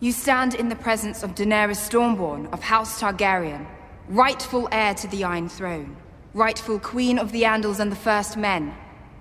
You 0.00 0.12
stand 0.12 0.54
in 0.54 0.68
the 0.68 0.76
presence 0.76 1.24
of 1.24 1.34
Daenerys 1.34 1.76
Stormborn 1.76 2.52
of 2.52 2.62
House 2.62 3.00
Targaryen, 3.00 3.66
rightful 4.08 4.68
heir 4.70 4.94
to 4.94 5.08
the 5.08 5.24
Iron 5.24 5.48
Throne, 5.48 5.96
rightful 6.34 6.78
queen 6.78 7.18
of 7.18 7.32
the 7.32 7.42
Andals 7.42 7.80
and 7.80 7.90
the 7.90 7.96
First 7.96 8.36
Men, 8.36 8.72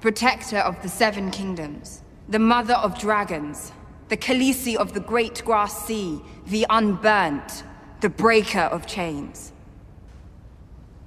protector 0.02 0.60
of 0.60 0.80
the 0.84 0.90
Seven 0.90 1.32
Kingdoms, 1.32 2.04
the 2.30 2.38
mother 2.38 2.76
of 2.76 3.00
dragons, 3.00 3.72
the 4.10 4.18
Khaleesi 4.18 4.76
of 4.76 4.94
the 4.94 5.00
Great 5.00 5.44
Grass 5.44 5.88
Sea, 5.88 6.22
the 6.46 6.68
Unburnt, 6.70 7.64
the 8.02 8.10
breaker 8.10 8.60
of 8.60 8.86
chains. 8.86 9.54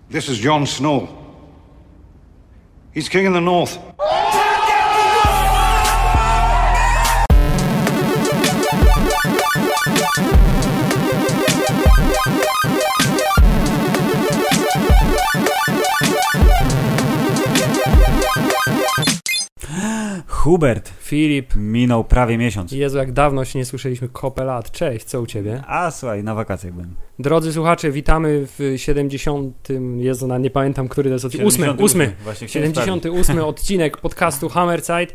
This 0.09 0.29
is 0.29 0.39
Jon 0.39 0.67
Snow. 0.67 1.17
He's 2.93 3.09
king 3.09 3.25
in 3.25 3.35
the 3.35 3.41
north. 3.41 3.79
Hubert, 20.41 20.93
Filip, 21.03 21.57
minął 21.57 22.05
prawie 22.05 22.39
miesiąc. 22.39 22.73
Jezu, 22.73 22.99
jak 22.99 23.13
dawno 23.13 23.45
się 23.45 23.59
nie 23.59 23.65
słyszeliśmy 23.65 24.09
kopę 24.09 24.45
lat. 24.45 24.71
Cześć, 24.71 25.07
co 25.07 25.21
u 25.21 25.27
ciebie? 25.27 25.63
A 25.67 25.91
słuchaj, 25.91 26.25
na 26.25 26.35
wakacjach 26.35 26.73
byłem. 26.73 26.95
Drodzy 27.19 27.53
słuchacze, 27.53 27.91
witamy 27.91 28.47
w 28.47 28.75
70. 28.77 29.69
Jezu, 29.97 30.27
na, 30.27 30.39
nie 30.39 30.51
pamiętam, 30.51 30.89
który 30.89 31.11
to 31.11 31.13
jest 31.13 31.25
odcinek. 31.25 31.47
8, 31.47 31.65
78. 31.65 32.01
8. 32.01 32.13
Właśnie 32.25 32.47
chciałem 32.47 32.75
78 32.75 33.39
odcinek 33.39 33.97
podcastu 33.97 34.49
Hammerside 34.49 35.07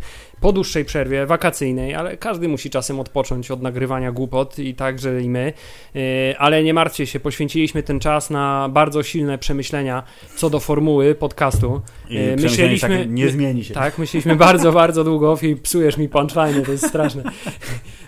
po 0.41 0.53
dłuższej 0.53 0.85
przerwie 0.85 1.25
wakacyjnej, 1.25 1.95
ale 1.95 2.17
każdy 2.17 2.47
musi 2.47 2.69
czasem 2.69 2.99
odpocząć 2.99 3.51
od 3.51 3.61
nagrywania 3.61 4.11
głupot 4.11 4.59
i 4.59 4.75
także 4.75 5.21
i 5.21 5.29
my. 5.29 5.53
Yy, 5.93 6.01
Ale 6.37 6.63
nie 6.63 6.73
martwcie 6.73 7.07
się, 7.07 7.19
poświęciliśmy 7.19 7.83
ten 7.83 7.99
czas 7.99 8.29
na 8.29 8.69
bardzo 8.69 9.03
silne 9.03 9.37
przemyślenia 9.37 10.03
co 10.35 10.49
do 10.49 10.59
formuły 10.59 11.15
podcastu. 11.15 11.81
I 12.09 12.15
Yy, 12.15 12.35
przemyślenie 12.35 12.79
takie 12.79 13.05
nie 13.05 13.29
zmieni 13.29 13.63
się. 13.63 13.73
Tak, 13.73 13.97
myśleliśmy 13.97 14.35
bardzo, 14.35 14.71
bardzo 14.71 15.03
długo 15.03 15.37
i 15.41 15.55
psujesz 15.55 15.97
mi 15.97 16.09
punchline, 16.09 16.65
to 16.65 16.71
jest 16.71 16.87
straszne. 16.87 17.23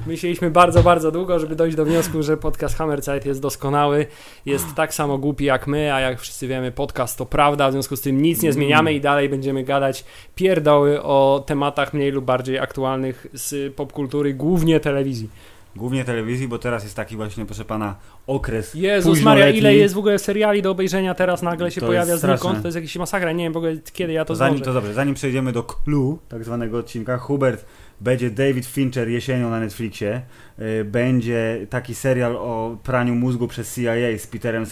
Myśleliśmy 0.07 0.51
bardzo, 0.51 0.83
bardzo 0.83 1.11
długo, 1.11 1.39
żeby 1.39 1.55
dojść 1.55 1.77
do 1.77 1.85
wniosku, 1.85 2.23
że 2.23 2.37
podcast 2.37 2.77
Hammerzeit 2.77 3.25
jest 3.25 3.41
doskonały, 3.41 4.05
jest 4.45 4.75
tak 4.75 4.93
samo 4.93 5.17
głupi 5.17 5.45
jak 5.45 5.67
my, 5.67 5.93
a 5.93 5.99
jak 5.99 6.19
wszyscy 6.19 6.47
wiemy, 6.47 6.71
podcast 6.71 7.17
to 7.17 7.25
prawda, 7.25 7.69
w 7.69 7.71
związku 7.71 7.95
z 7.95 8.01
tym 8.01 8.21
nic 8.21 8.41
nie 8.41 8.53
zmieniamy 8.53 8.93
i 8.93 9.01
dalej 9.01 9.29
będziemy 9.29 9.63
gadać 9.63 10.05
pierdoły 10.35 11.03
o 11.03 11.43
tematach 11.45 11.93
mniej 11.93 12.11
lub 12.17 12.25
bardziej 12.25 12.59
aktualnych 12.59 13.27
z 13.33 13.73
popkultury, 13.75 14.33
głównie 14.33 14.79
telewizji. 14.79 15.29
Głównie 15.75 16.05
telewizji, 16.05 16.47
bo 16.47 16.59
teraz 16.59 16.83
jest 16.83 16.95
taki 16.95 17.15
właśnie, 17.15 17.45
proszę 17.45 17.65
pana, 17.65 17.95
okres 18.27 18.73
Jezus 18.73 19.21
Maria, 19.21 19.49
ile 19.49 19.75
jest 19.75 19.95
w 19.95 19.97
ogóle 19.97 20.19
seriali 20.19 20.61
do 20.61 20.71
obejrzenia 20.71 21.13
teraz? 21.13 21.41
Nagle 21.41 21.71
się 21.71 21.81
To 21.81 21.87
pojawia 21.87 22.17
znikąd, 22.17 22.61
to 22.61 22.67
jest 22.67 22.75
jakiś 22.75 22.95
masakra, 22.95 23.31
nie 23.31 23.43
wiem 23.43 23.53
w 23.53 23.57
ogóle 23.57 23.77
kiedy 23.93 24.13
ja 24.13 24.25
to 24.25 24.27
To 24.27 24.35
zanim, 24.35 24.61
to 24.61 24.73
dobrze, 24.73 24.93
zanim 24.93 25.15
przejdziemy 25.15 25.51
do 25.51 25.63
clue 25.63 26.19
tak 26.29 26.43
zwanego 26.43 26.77
odcinka, 26.77 27.17
Hubert 27.17 27.65
będzie 28.01 28.31
David 28.31 28.65
Fincher 28.65 29.09
jesienią 29.09 29.49
na 29.49 29.59
Netflixie. 29.59 30.21
Y, 30.59 30.85
Będzie 30.85 31.67
taki 31.69 31.95
serial 31.95 32.35
o 32.37 32.77
praniu 32.83 33.15
mózgu 33.15 33.47
przez 33.47 33.75
CIA 33.75 34.17
z 34.17 34.27
Peterem 34.27 34.65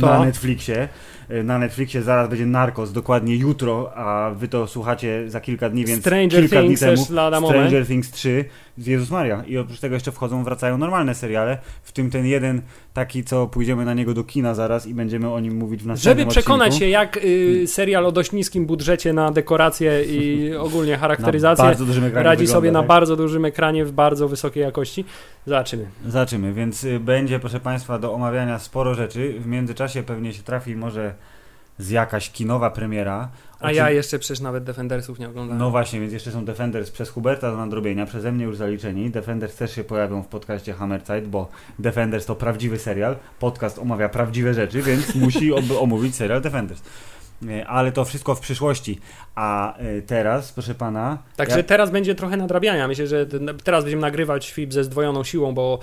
to. 0.00 0.06
na 0.06 0.24
Netflixie. 0.24 0.88
Y, 1.30 1.42
Na 1.42 1.58
Netflixie 1.58 2.02
zaraz 2.02 2.28
będzie 2.28 2.46
Narcos, 2.46 2.92
dokładnie 2.92 3.36
jutro, 3.36 3.92
a 3.94 4.30
wy 4.30 4.48
to 4.48 4.66
słuchacie 4.66 5.30
za 5.30 5.40
kilka 5.40 5.68
dni, 5.68 5.84
więc 5.84 6.00
Stranger 6.00 6.40
kilka 6.40 6.60
Things 6.62 6.80
dni 6.80 6.90
temu. 6.94 7.06
lada 7.10 7.40
moment. 7.40 7.58
Stranger 7.58 7.86
Things 7.86 8.10
3, 8.10 8.44
Jezus 8.78 9.10
Maria. 9.10 9.44
I 9.46 9.58
oprócz 9.58 9.80
tego 9.80 9.94
jeszcze 9.94 10.12
wchodzą, 10.12 10.44
wracają 10.44 10.78
normalne 10.78 11.14
seriale, 11.14 11.58
w 11.82 11.92
tym 11.92 12.10
ten 12.10 12.26
jeden 12.26 12.62
taki, 12.94 13.24
co 13.24 13.46
pójdziemy 13.46 13.84
na 13.84 13.94
niego 13.94 14.14
do 14.14 14.24
kina 14.24 14.54
zaraz 14.54 14.86
i 14.86 14.94
będziemy 14.94 15.32
o 15.32 15.40
nim 15.40 15.56
mówić 15.56 15.82
w 15.82 15.86
następnym 15.86 16.18
Żeby 16.18 16.30
przekonać 16.30 16.66
odcinku. 16.68 16.84
się, 16.84 16.88
jak 16.90 17.16
y, 17.24 17.66
serial 17.66 18.06
o 18.06 18.12
dość 18.12 18.32
niskim 18.32 18.66
budżecie 18.66 19.12
na 19.12 19.30
dekoracje 19.30 20.04
i 20.04 20.50
ogólnie 20.66 20.96
charakteryzację 20.96 21.64
radzi 21.64 21.84
wygląda, 22.00 22.46
sobie 22.46 22.72
na 22.72 22.78
tak? 22.80 22.88
bardzo 22.88 23.16
dużym 23.16 23.44
ekranie 23.44 23.84
w 23.84 23.92
bardzo 23.92 24.28
wysokiej 24.28 24.62
jakości. 24.62 25.04
Zobaczymy. 25.46 25.86
Zaczymy, 26.06 26.52
więc 26.52 26.84
y, 26.84 27.00
będzie, 27.00 27.38
proszę 27.40 27.60
Państwa, 27.60 27.98
do 27.98 28.14
omawiania 28.14 28.58
sporo 28.58 28.94
rzeczy. 28.94 29.40
W 29.40 29.46
międzyczasie 29.46 30.02
pewnie 30.02 30.32
się 30.32 30.42
trafi 30.42 30.76
może 30.76 31.14
z 31.78 31.90
jakaś 31.90 32.30
kinowa 32.30 32.70
premiera. 32.70 33.28
A 33.60 33.72
ja 33.72 33.90
jeszcze 33.90 34.18
przecież 34.18 34.40
nawet 34.40 34.64
Defendersów 34.64 35.18
nie 35.18 35.28
oglądałem. 35.28 35.58
No 35.58 35.70
właśnie, 35.70 36.00
więc 36.00 36.12
jeszcze 36.12 36.30
są 36.32 36.44
Defenders 36.44 36.90
przez 36.90 37.10
Huberta 37.10 37.50
do 37.50 37.56
nadrobienia, 37.56 38.06
przeze 38.06 38.32
mnie 38.32 38.44
już 38.44 38.56
zaliczeni. 38.56 39.10
Defenders 39.10 39.56
też 39.56 39.74
się 39.74 39.84
pojawią 39.84 40.22
w 40.22 40.26
podcaście 40.26 40.72
Hammerzeit, 40.72 41.28
bo 41.28 41.48
Defenders 41.78 42.26
to 42.26 42.36
prawdziwy 42.36 42.78
serial. 42.78 43.16
Podcast 43.38 43.78
omawia 43.78 44.08
prawdziwe 44.08 44.54
rzeczy, 44.54 44.82
więc 44.82 45.14
musi 45.14 45.52
omówić 45.80 46.16
serial 46.16 46.40
Defenders. 46.40 46.82
Y, 47.42 47.66
Ale 47.66 47.92
to 47.92 48.04
wszystko 48.04 48.34
w 48.34 48.40
przyszłości. 48.40 49.00
A 49.34 49.78
y, 49.80 50.02
teraz, 50.06 50.52
proszę 50.52 50.74
pana. 50.74 51.18
Także 51.36 51.56
ja- 51.56 51.62
teraz 51.62 51.90
będzie 51.90 52.14
trochę 52.14 52.36
nadrabiania. 52.36 52.88
Myślę, 52.88 53.06
że 53.06 53.26
teraz 53.64 53.84
będziemy 53.84 54.00
nagrywać 54.02 54.50
film 54.52 54.72
ze 54.72 54.84
zdwojoną 54.84 55.24
siłą, 55.24 55.54
bo 55.54 55.78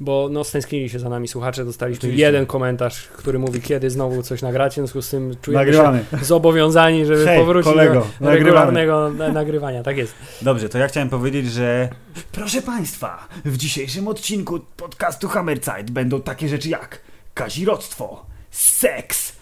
bo 0.00 0.28
no, 0.30 0.44
stęsknili 0.44 0.88
się 0.90 0.98
za 0.98 1.08
nami 1.08 1.28
słuchacze, 1.28 1.64
dostaliśmy 1.64 1.98
Oczywiście. 1.98 2.22
jeden 2.26 2.46
komentarz, 2.46 3.08
który 3.08 3.38
mówi, 3.38 3.60
kiedy 3.60 3.90
znowu 3.90 4.22
coś 4.22 4.42
nagracie, 4.42 4.72
w 4.72 4.74
związku 4.74 5.02
z 5.02 5.10
tym 5.10 5.36
czujemy 5.42 5.64
Nagrywamy. 5.64 6.04
się 6.10 6.24
zobowiązani, 6.24 7.06
żeby 7.06 7.24
Hej, 7.24 7.38
powrócić 7.38 7.72
kolego, 7.72 7.94
do 7.94 8.00
nagrywamy. 8.00 8.38
regularnego 8.38 9.10
na- 9.10 9.28
nagrywania. 9.32 9.82
Tak 9.82 9.96
jest. 9.96 10.14
Dobrze, 10.42 10.68
to 10.68 10.78
ja 10.78 10.88
chciałem 10.88 11.08
powiedzieć, 11.08 11.52
że. 11.52 11.88
Proszę 12.32 12.62
Państwa, 12.62 13.28
w 13.44 13.56
dzisiejszym 13.56 14.08
odcinku 14.08 14.60
podcastu 14.76 15.28
Hammerzeit 15.28 15.90
będą 15.90 16.20
takie 16.20 16.48
rzeczy 16.48 16.68
jak 16.68 16.98
kazirodztwo, 17.34 18.26
seks, 18.50 19.32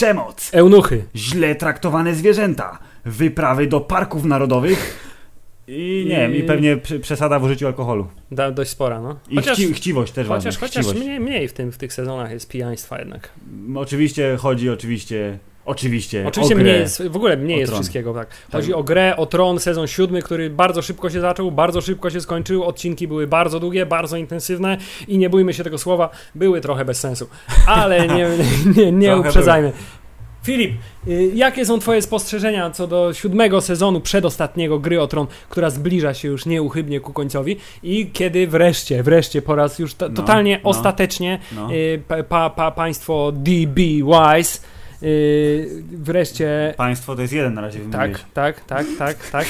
przemoc, 0.00 0.50
Eunuchy. 0.54 1.04
źle 1.16 1.54
traktowane 1.54 2.14
zwierzęta, 2.14 2.78
wyprawy 3.04 3.66
do 3.66 3.80
parków 3.80 4.24
narodowych 4.24 4.98
i 5.68 6.04
nie 6.08 6.16
wiem, 6.16 6.34
i 6.36 6.42
pewnie 6.42 6.76
prze- 6.76 6.98
przesada 7.00 7.38
w 7.38 7.44
użyciu 7.44 7.66
alkoholu. 7.66 8.06
Da, 8.30 8.50
dość 8.50 8.70
spora, 8.70 9.00
no. 9.00 9.18
I 9.28 9.36
chci, 9.40 9.74
chciwość 9.74 10.12
też 10.12 10.28
chociaż, 10.28 10.58
ważna. 10.58 10.68
chociaż 10.82 10.94
mniej, 10.94 11.20
mniej 11.20 11.48
w, 11.48 11.52
tym, 11.52 11.72
w 11.72 11.78
tych 11.78 11.92
sezonach 11.92 12.30
jest 12.30 12.48
pijaństwa 12.50 12.98
jednak. 12.98 13.30
M, 13.68 13.76
Oczywiście 13.76 14.36
chodzi, 14.36 14.70
oczywiście, 14.70 15.38
oczywiście. 15.70 16.24
Oczywiście 16.26 16.54
mniej 16.54 16.80
jest, 16.80 17.02
w 17.08 17.16
ogóle 17.16 17.36
mniej 17.36 17.58
jest 17.58 17.72
wszystkiego, 17.72 18.14
tak. 18.14 18.28
Chodzi 18.52 18.74
o 18.74 18.82
grę, 18.82 19.16
o 19.16 19.26
tron, 19.26 19.60
sezon 19.60 19.86
siódmy, 19.86 20.22
który 20.22 20.50
bardzo 20.50 20.82
szybko 20.82 21.10
się 21.10 21.20
zaczął, 21.20 21.52
bardzo 21.52 21.80
szybko 21.80 22.10
się 22.10 22.20
skończył, 22.20 22.64
odcinki 22.64 23.08
były 23.08 23.26
bardzo 23.26 23.60
długie, 23.60 23.86
bardzo 23.86 24.16
intensywne 24.16 24.78
i 25.08 25.18
nie 25.18 25.30
bójmy 25.30 25.54
się 25.54 25.64
tego 25.64 25.78
słowa, 25.78 26.10
były 26.34 26.60
trochę 26.60 26.84
bez 26.84 27.00
sensu. 27.00 27.28
Ale 27.66 28.06
nie, 28.16 28.28
nie, 28.76 28.92
nie 28.92 29.16
uprzedzajmy. 29.16 29.72
Filip, 30.42 30.72
y, 31.08 31.30
jakie 31.34 31.66
są 31.66 31.78
twoje 31.78 32.02
spostrzeżenia 32.02 32.70
co 32.70 32.86
do 32.86 33.14
siódmego 33.14 33.60
sezonu, 33.60 34.00
przedostatniego 34.00 34.78
gry 34.78 35.00
o 35.00 35.06
tron, 35.06 35.26
która 35.48 35.70
zbliża 35.70 36.14
się 36.14 36.28
już 36.28 36.46
nieuchybnie 36.46 37.00
ku 37.00 37.12
końcowi 37.12 37.56
i 37.82 38.10
kiedy 38.12 38.46
wreszcie, 38.46 39.02
wreszcie 39.02 39.42
po 39.42 39.54
raz 39.54 39.78
już 39.78 39.98
No, 39.98 40.08
totalnie 40.08 40.60
no. 40.64 40.70
ostatecznie 40.70 41.38
No. 41.52 41.72
y, 41.72 42.02
pa, 42.08 42.22
pa, 42.22 42.50
pa, 42.50 42.70
państwo 42.70 43.32
DB 43.32 43.80
Wise 43.80 44.60
y, 45.02 45.82
wreszcie 45.92 46.74
Państwo 46.76 47.16
to 47.16 47.22
jest 47.22 47.32
jeden 47.34 47.54
na 47.54 47.60
razie 47.60 47.78
wymienić. 47.78 48.18
tak, 48.32 48.64
tak, 48.64 48.64
tak, 48.64 48.86
tak, 48.98 49.30
tak. 49.30 49.46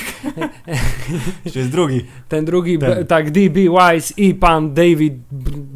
Jeszcze 1.44 1.58
jest 1.58 1.70
drugi. 1.70 2.04
Ten 2.28 2.44
drugi, 2.44 2.78
Ten. 2.78 2.90
b- 2.94 3.04
tak, 3.04 3.30
DB 3.30 3.56
Wise 3.56 4.14
i 4.16 4.34
pan 4.34 4.74
David 4.74 5.14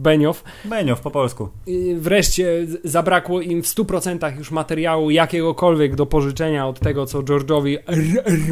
Benioff. 0.04 0.44
Beniow 0.64 1.00
po 1.00 1.10
polsku. 1.10 1.48
Y, 1.68 1.96
Wreszcie 2.00 2.66
zabrakło 2.84 3.40
im 3.40 3.62
w 3.62 3.66
100% 3.66 4.38
już 4.38 4.50
materiału 4.50 5.10
jakiegokolwiek 5.10 5.96
do 5.96 6.06
pożyczenia 6.06 6.66
od 6.66 6.80
tego, 6.80 7.06
co 7.06 7.22
George'owi. 7.22 7.78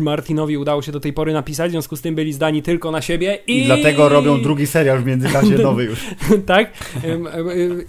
Martinowi 0.01 0.57
udało 0.57 0.83
się 0.83 0.93
do 0.93 1.01
tej 1.01 1.13
pory 1.13 1.33
napisać. 1.33 1.69
W 1.69 1.73
związku 1.73 1.97
z 1.97 2.01
tym 2.01 2.15
byli 2.15 2.33
zdani 2.33 2.63
tylko 2.63 2.91
na 2.91 3.03
siebie 3.03 3.39
i, 3.47 3.63
I 3.63 3.67
dlatego 3.67 4.09
robią 4.09 4.43
drugi 4.43 4.67
serial 4.67 4.99
w 4.99 5.07
międzyczasie 5.07 5.59
nowy 5.69 5.85
już. 5.85 6.07
tak? 6.47 6.73
Ym, 7.05 7.29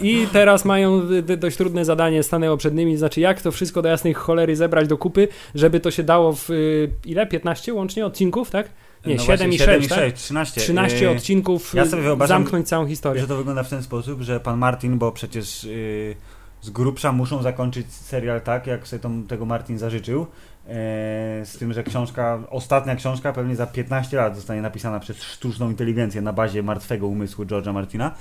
I 0.02 0.28
teraz 0.34 0.66
mają 0.66 1.02
dość 1.38 1.58
trudne 1.58 1.86
zadanie, 1.86 2.24
stanęło 2.24 2.58
przed 2.58 2.76
nimi, 2.76 2.98
znaczy 2.98 3.22
jak 3.22 3.42
to 3.42 3.52
wszystko 3.52 3.82
do 3.82 3.90
jasnej 3.90 4.14
cholery 4.14 4.56
zebrać 4.56 4.88
do 4.88 4.98
kupy, 4.98 5.28
żeby 5.56 5.80
to 5.80 5.92
się 5.92 6.04
dało 6.04 6.34
w 6.34 6.50
y, 6.50 6.90
ile? 7.06 7.28
15 7.28 7.74
łącznie 7.74 8.06
odcinków, 8.06 8.52
tak? 8.52 8.70
Nie, 9.06 9.16
No 9.16 9.22
7 9.24 9.38
właśnie, 9.38 9.48
i 9.48 9.60
6, 9.60 9.60
7 9.60 9.90
tak? 9.90 10.00
6, 10.00 10.16
13. 10.24 10.62
13 10.62 11.02
Yy, 11.02 11.10
odcinków, 11.10 11.74
ja 11.74 11.86
sobie 11.86 12.02
y, 12.02 12.06
wyobrażam, 12.06 12.42
zamknąć 12.44 12.68
całą 12.68 12.88
historię. 12.88 13.22
Że 13.22 13.28
to 13.28 13.38
wygląda 13.38 13.64
w 13.64 13.70
ten 13.70 13.84
sposób, 13.84 14.22
że 14.22 14.40
pan 14.40 14.58
Martin, 14.60 14.98
bo 14.98 15.12
przecież 15.12 15.64
yy, 15.64 16.16
z 16.62 16.70
grubsza 16.70 17.12
muszą 17.12 17.42
zakończyć 17.42 17.94
serial 17.94 18.42
tak, 18.42 18.68
jak 18.68 18.88
sobie 18.88 19.00
tą, 19.00 19.24
tego 19.24 19.46
Martin 19.46 19.78
zażyczył. 19.78 20.20
Yy, 20.20 20.74
z 21.46 21.58
tym, 21.60 21.74
że 21.74 21.84
książka, 21.84 22.40
ostatnia 22.50 22.96
książka 22.96 23.34
pewnie 23.34 23.56
za 23.56 23.68
15 23.68 24.18
lat 24.18 24.36
zostanie 24.36 24.62
napisana 24.62 25.00
przez 25.00 25.24
sztuczną 25.24 25.70
inteligencję 25.70 26.22
na 26.22 26.34
bazie 26.34 26.64
martwego 26.64 27.08
umysłu 27.08 27.46
George'a 27.46 27.74
Martina. 27.74 28.16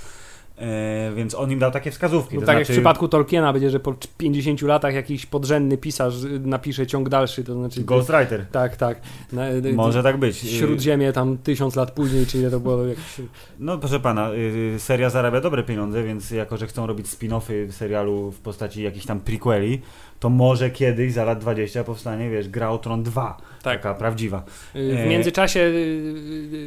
E, 0.57 1.11
więc 1.15 1.35
on 1.35 1.51
im 1.51 1.59
dał 1.59 1.71
takie 1.71 1.91
wskazówki. 1.91 2.35
No 2.35 2.41
to 2.41 2.47
tak 2.47 2.55
jak 2.55 2.63
w 2.63 2.67
znaczy- 2.67 2.79
przypadku 2.79 3.07
Tolkiena 3.07 3.53
będzie, 3.53 3.69
że 3.69 3.79
po 3.79 3.93
50 4.17 4.61
latach 4.61 4.93
jakiś 4.93 5.25
podrzędny 5.25 5.77
pisarz 5.77 6.23
y, 6.23 6.39
napisze 6.39 6.87
ciąg 6.87 7.09
dalszy, 7.09 7.43
to 7.43 7.53
znaczy... 7.53 7.83
Ghostwriter. 7.83 8.45
Tak, 8.51 8.77
tak. 8.77 9.01
Na, 9.31 9.51
y, 9.51 9.73
Może 9.73 10.03
tak 10.03 10.17
być. 10.17 10.37
Śródziemie 10.37 11.13
tam 11.13 11.37
tysiąc 11.37 11.75
lat 11.75 11.91
później, 11.91 12.25
czy 12.25 12.37
ile 12.37 12.51
to 12.51 12.59
było 12.59 12.85
jakieś... 12.85 13.21
No 13.59 13.77
proszę 13.77 13.99
pana, 13.99 14.31
y, 14.33 14.75
seria 14.79 15.09
zarabia 15.09 15.41
dobre 15.41 15.63
pieniądze, 15.63 16.03
więc 16.03 16.31
jako, 16.31 16.57
że 16.57 16.67
chcą 16.67 16.87
robić 16.87 17.07
spin-offy 17.07 17.71
serialu 17.71 18.31
w 18.31 18.39
postaci 18.39 18.83
jakichś 18.83 19.05
tam 19.05 19.19
prequeli, 19.19 19.81
to 20.23 20.29
może 20.29 20.69
kiedyś 20.69 21.13
za 21.13 21.23
lat 21.23 21.39
20 21.39 21.83
powstanie, 21.83 22.29
wiesz, 22.29 22.49
Gra 22.49 22.69
o 22.69 22.77
Tron 22.77 23.03
2, 23.03 23.37
Tak. 23.63 23.81
taka 23.81 23.93
prawdziwa. 23.93 24.43
Y, 24.75 24.95
W 24.95 24.99
E, 24.99 25.07
międzyczasie 25.07 25.59
y, 25.59 25.73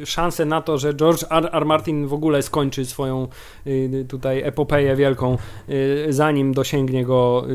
y, 0.01 0.05
szanse 0.05 0.45
na 0.45 0.61
to, 0.61 0.77
że 0.77 0.93
George 0.93 1.23
R. 1.29 1.49
R. 1.53 1.65
Martin 1.65 2.07
w 2.07 2.13
ogóle 2.13 2.41
skończy 2.41 2.85
swoją 2.85 3.27
tutaj 4.09 4.41
epopeję 4.43 4.95
wielką, 4.95 5.37
zanim 6.09 6.53
dosięgnie 6.53 7.05
go 7.05 7.45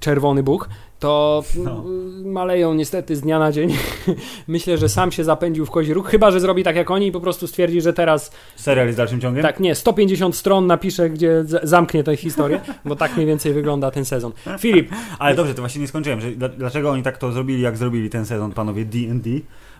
Czerwony 0.00 0.42
Bóg, 0.42 0.68
to 0.98 1.44
No. 1.56 1.84
y, 2.24 2.28
maleją 2.28 2.74
niestety 2.74 3.16
z 3.16 3.20
dnia 3.20 3.38
na 3.38 3.52
dzień. 3.52 3.74
Myślę, 4.48 4.78
że 4.78 4.88
sam 4.88 5.12
się 5.12 5.24
zapędził 5.24 5.66
w 5.66 5.70
kozi 5.70 5.94
róg, 5.94 6.08
chyba, 6.08 6.30
że 6.30 6.40
zrobi 6.40 6.64
tak 6.64 6.76
jak 6.76 6.90
oni 6.90 7.06
i 7.06 7.12
po 7.12 7.20
prostu 7.20 7.46
stwierdzi, 7.46 7.80
że 7.80 7.92
teraz 7.92 8.32
Serial 8.56 8.86
jest 8.86 8.96
dalszym 8.98 9.20
ciągiem? 9.20 9.42
tak, 9.42 9.60
nie, 9.60 9.74
150 9.74 10.36
stron 10.36 10.66
napisze, 10.66 11.10
gdzie 11.10 11.44
zamknie 11.62 12.04
tę 12.04 12.16
historię, 12.16 12.60
bo 12.84 12.96
tak 12.96 13.14
mniej 13.16 13.26
więcej 13.26 13.52
wygląda 13.52 13.90
ten 13.90 14.04
sezon. 14.04 14.32
Filip, 14.58 14.90
Ale 15.18 15.34
dobrze, 15.36 15.54
to 15.54 15.62
właśnie 15.62 15.80
nie 15.80 15.88
skończyłem. 15.88 16.20
Że, 16.20 16.30
dla- 16.30 16.48
dlaczego 16.48 16.90
oni 16.90 17.02
tak 17.02 17.18
to 17.18 17.32
zrobili, 17.32 17.62
jak 17.62 17.76
zrobili 17.76 18.10
ten 18.10 18.26
sezon, 18.26 18.52
panowie 18.52 18.84
D&D? 18.84 19.30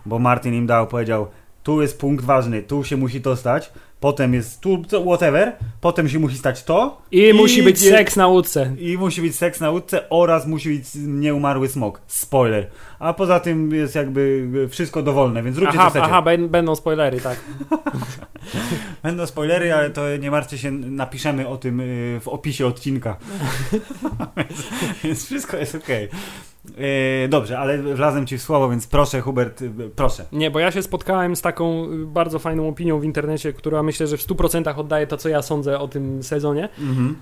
Bo 0.05 0.19
Martin 0.19 0.53
im 0.53 0.67
dał, 0.67 0.87
powiedział, 0.87 1.27
tu 1.63 1.81
jest 1.81 1.99
punkt 1.99 2.25
ważny, 2.25 2.63
tu 2.63 2.83
się 2.83 2.97
musi 2.97 3.21
to 3.21 3.35
stać, 3.35 3.71
potem 3.99 4.33
jest 4.33 4.61
tu 4.61 4.83
co- 4.87 5.01
whatever, 5.03 5.55
potem 5.81 6.09
się 6.09 6.19
musi 6.19 6.37
stać 6.37 6.63
to 6.63 7.01
i, 7.11 7.33
musi 7.33 7.63
być 7.63 7.79
seks 7.79 8.15
na 8.15 8.27
łódce. 8.27 8.75
I 8.79 8.97
musi 8.97 9.21
być 9.21 9.35
seks 9.35 9.59
na 9.59 9.69
łódce 9.71 10.09
oraz 10.09 10.47
musi 10.47 10.69
być 10.77 10.85
nieumarły 10.95 11.67
smok. 11.67 12.01
Spoiler. 12.07 12.67
A 12.99 13.13
poza 13.13 13.39
tym 13.39 13.71
jest 13.71 13.95
jakby 13.95 14.47
wszystko 14.71 15.03
dowolne, 15.03 15.43
więc 15.43 15.57
róbcie 15.57 15.73
co 15.73 15.79
Aha, 15.79 15.89
chcecie. 15.89 16.05
aha, 16.05 16.23
będą 16.49 16.75
spoilery, 16.75 17.21
tak. 17.21 17.39
Będą 19.03 19.25
spoilery, 19.27 19.73
ale 19.73 19.89
to 19.89 20.17
nie 20.17 20.31
martwcie 20.31 20.57
się, 20.57 20.71
napiszemy 20.71 21.47
o 21.47 21.57
tym 21.57 21.79
y, 21.79 22.19
w 22.21 22.27
opisie 22.27 22.67
odcinka. 22.67 23.17
więc, 24.37 24.67
więc 25.03 25.25
wszystko 25.25 25.57
jest 25.57 25.75
okej. 25.75 26.09
Y, 27.25 27.27
Dobrze, 27.27 27.59
ale 27.59 27.77
wlazłem 27.77 28.27
ci 28.27 28.37
w 28.37 28.41
słowo, 28.41 28.69
więc 28.69 28.87
proszę 28.87 29.21
Hubert, 29.21 29.61
y, 29.61 29.71
proszę. 29.95 30.25
Nie, 30.31 30.51
bo 30.51 30.59
ja 30.59 30.71
się 30.71 30.83
spotkałem 30.83 31.35
z 31.35 31.41
taką 31.41 31.85
y, 31.91 32.05
bardzo 32.05 32.39
fajną 32.39 32.67
opinią 32.69 32.99
w 32.99 33.03
internecie, 33.03 33.53
która 33.53 33.83
myślę, 33.83 34.07
że 34.07 34.17
w 34.17 34.21
100% 34.27 34.79
oddaje 34.79 35.07
to, 35.07 35.17
co 35.17 35.29
ja 35.29 35.41
sądzę 35.41 35.79
o 35.79 35.87
tym 35.87 36.23
sezonie. 36.23 36.69
Mhm. 36.79 37.15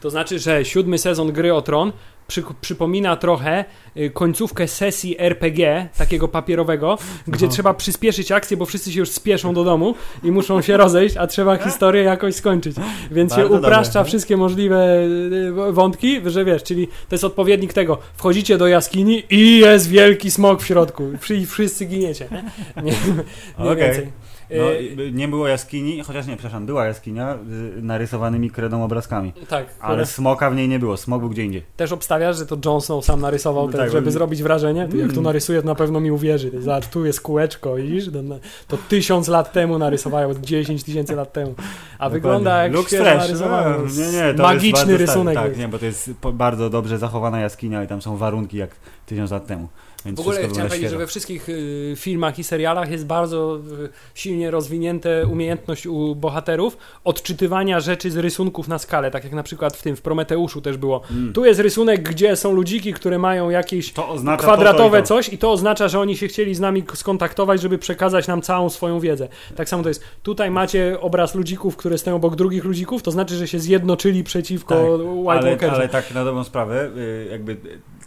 To 0.00 0.10
znaczy, 0.10 0.38
że 0.38 0.64
siódmy 0.64 0.98
sezon 0.98 1.32
Gry 1.32 1.54
o 1.54 1.62
Tron 1.62 1.92
przy, 2.26 2.42
przypomina 2.60 3.16
trochę 3.16 3.64
końcówkę 4.12 4.68
sesji 4.68 5.16
RPG, 5.20 5.88
takiego 5.98 6.28
papierowego, 6.28 6.98
gdzie 7.28 7.46
No. 7.46 7.52
trzeba 7.52 7.74
przyspieszyć 7.74 8.32
akcję, 8.32 8.56
bo 8.56 8.66
wszyscy 8.66 8.92
się 8.92 9.00
już 9.00 9.10
spieszą 9.10 9.54
do 9.54 9.64
domu 9.64 9.94
i 10.22 10.32
muszą 10.32 10.62
się 10.62 10.76
rozejść, 10.76 11.16
a 11.16 11.26
trzeba 11.26 11.56
historię 11.56 12.02
jakoś 12.02 12.34
skończyć. 12.34 12.76
Więc 13.10 13.34
się 13.34 13.40
Bardzo 13.40 13.56
upraszcza 13.56 13.92
dobre. 13.92 14.08
wszystkie 14.08 14.36
możliwe 14.36 14.98
wątki, 15.72 16.20
że 16.26 16.44
wiesz, 16.44 16.62
czyli 16.62 16.86
to 16.86 17.14
jest 17.14 17.24
odpowiednik 17.24 17.72
tego, 17.72 17.98
wchodzicie 18.14 18.58
do 18.58 18.66
jaskini 18.84 19.22
i 19.30 19.58
jest 19.58 19.88
wielki 19.88 20.30
smok 20.30 20.62
w 20.62 20.66
środku 20.66 21.10
Wszy- 21.20 21.46
wszyscy 21.46 21.84
giniecie. 21.84 22.28
Nie, 22.76 22.82
nie, 22.82 23.70
Okej. 23.70 23.76
więcej. 23.76 24.12
No, 24.50 24.72
y, 24.72 25.12
nie 25.12 25.28
było 25.28 25.48
jaskini, 25.48 26.02
chociaż 26.02 26.26
nie, 26.26 26.36
przepraszam, 26.36 26.66
była 26.66 26.84
jaskinia 26.86 27.38
z 27.48 27.82
narysowanymi 27.84 28.50
kredą 28.50 28.84
obrazkami. 28.84 29.32
tak, 29.48 29.66
Ale 29.80 30.06
smoka 30.06 30.50
w 30.50 30.56
niej 30.56 30.68
nie 30.68 30.78
było, 30.78 30.96
smok 30.96 31.20
był 31.20 31.28
gdzie 31.30 31.44
indziej. 31.44 31.62
Też 31.76 31.92
obstawiasz, 31.92 32.36
że 32.38 32.46
to 32.46 32.56
Jon 32.64 32.80
Snow 32.80 33.04
sam 33.04 33.20
narysował, 33.20 33.66
No 33.66 33.72
tak, 33.78 33.90
żeby 33.90 34.04
bo- 34.04 34.10
zrobić 34.10 34.42
wrażenie? 34.42 34.88
To 34.90 34.96
jak 34.96 35.06
tu 35.08 35.12
Mm. 35.12 35.24
narysuję, 35.24 35.60
to 35.60 35.66
na 35.66 35.74
pewno 35.74 36.00
mi 36.00 36.10
uwierzy. 36.10 36.50
Zobacz, 36.62 36.86
tu 36.88 37.06
jest 37.06 37.20
kółeczko, 37.20 37.74
widzisz? 37.74 38.04
To, 38.68 38.76
tysiąc 38.88 39.28
lat 39.28 39.52
temu 39.52 39.78
narysowałem, 39.78 40.34
10 40.42 40.84
tysięcy 40.84 41.16
lat 41.16 41.32
temu. 41.32 41.54
A 41.98 42.08
wygląda 42.10 42.62
jak 42.62 42.72
Looks 42.72 42.88
świeżo 42.88 43.04
fresh. 43.04 43.18
narysowałem. 43.18 43.72
No, 43.98 44.02
nie, 44.06 44.12
nie, 44.12 44.34
to 44.34 44.42
Magiczny 44.42 44.92
jest 44.92 45.00
rysunek. 45.06 45.34
Stary, 45.34 45.48
jest. 45.48 45.60
tak, 45.60 45.66
nie, 45.66 45.68
bo 45.72 45.78
to 45.78 45.86
jest 45.86 46.10
bardzo 46.32 46.70
dobrze 46.70 46.98
zachowana 46.98 47.40
jaskinia 47.40 47.84
i 47.84 47.86
tam 47.86 48.02
są 48.02 48.16
warunki 48.16 48.56
jak 48.56 48.70
tysiąc 49.06 49.30
lat 49.30 49.46
temu. 49.46 49.68
Więc 50.04 50.18
W 50.18 50.20
ogóle 50.20 50.48
chciałem 50.48 50.68
powiedzieć, 50.68 50.90
że 50.90 50.98
we 50.98 51.06
wszystkich 51.06 51.48
y, 51.48 51.94
filmach 51.96 52.38
i 52.38 52.44
serialach 52.44 52.90
jest 52.90 53.06
bardzo 53.06 53.58
y, 53.84 53.88
silnie 54.14 54.50
rozwinięte 54.50 55.26
umiejętność 55.26 55.86
u 55.86 56.14
bohaterów 56.14 56.76
odczytywania 57.04 57.80
rzeczy 57.80 58.10
z 58.10 58.16
rysunków 58.16 58.68
na 58.68 58.78
skalę, 58.78 59.10
tak 59.10 59.24
jak 59.24 59.32
na 59.32 59.42
przykład 59.42 59.76
w 59.76 59.82
tym, 59.82 59.96
w 59.96 60.02
Prometeuszu 60.02 60.60
też 60.60 60.76
było. 60.76 61.02
Mm. 61.10 61.32
Tu 61.32 61.44
jest 61.44 61.60
rysunek, 61.60 62.08
gdzie 62.08 62.36
są 62.36 62.52
ludziki, 62.52 62.92
które 62.92 63.18
mają 63.18 63.50
jakieś 63.50 63.92
kwadratowe 64.38 64.74
to, 64.74 64.90
to, 64.90 64.98
i 64.98 65.02
to. 65.02 65.06
coś 65.06 65.32
i 65.32 65.38
to 65.38 65.52
oznacza, 65.52 65.88
że 65.88 66.00
oni 66.00 66.16
się 66.16 66.28
chcieli 66.28 66.54
z 66.54 66.60
nami 66.60 66.84
skontaktować, 66.94 67.60
żeby 67.60 67.78
przekazać 67.78 68.26
nam 68.26 68.42
całą 68.42 68.70
swoją 68.70 69.00
wiedzę. 69.00 69.28
Tak 69.56 69.68
samo 69.68 69.82
to 69.82 69.88
jest. 69.88 70.02
Tutaj 70.22 70.50
macie 70.50 71.00
obraz 71.00 71.34
ludzików, 71.34 71.76
które 71.76 71.98
stoją 71.98 72.16
obok 72.16 72.36
drugich 72.36 72.64
ludzików, 72.64 73.02
to 73.02 73.10
znaczy, 73.10 73.34
że 73.34 73.48
się 73.48 73.58
zjednoczyli 73.58 74.24
przeciwko 74.24 74.74
Tak, 74.74 75.06
White 75.16 75.66
ale, 75.66 75.72
ale 75.72 75.88
tak 75.88 76.14
na 76.14 76.24
dobrą 76.24 76.44
sprawę, 76.44 76.90
y, 76.96 77.28
jakby 77.30 77.56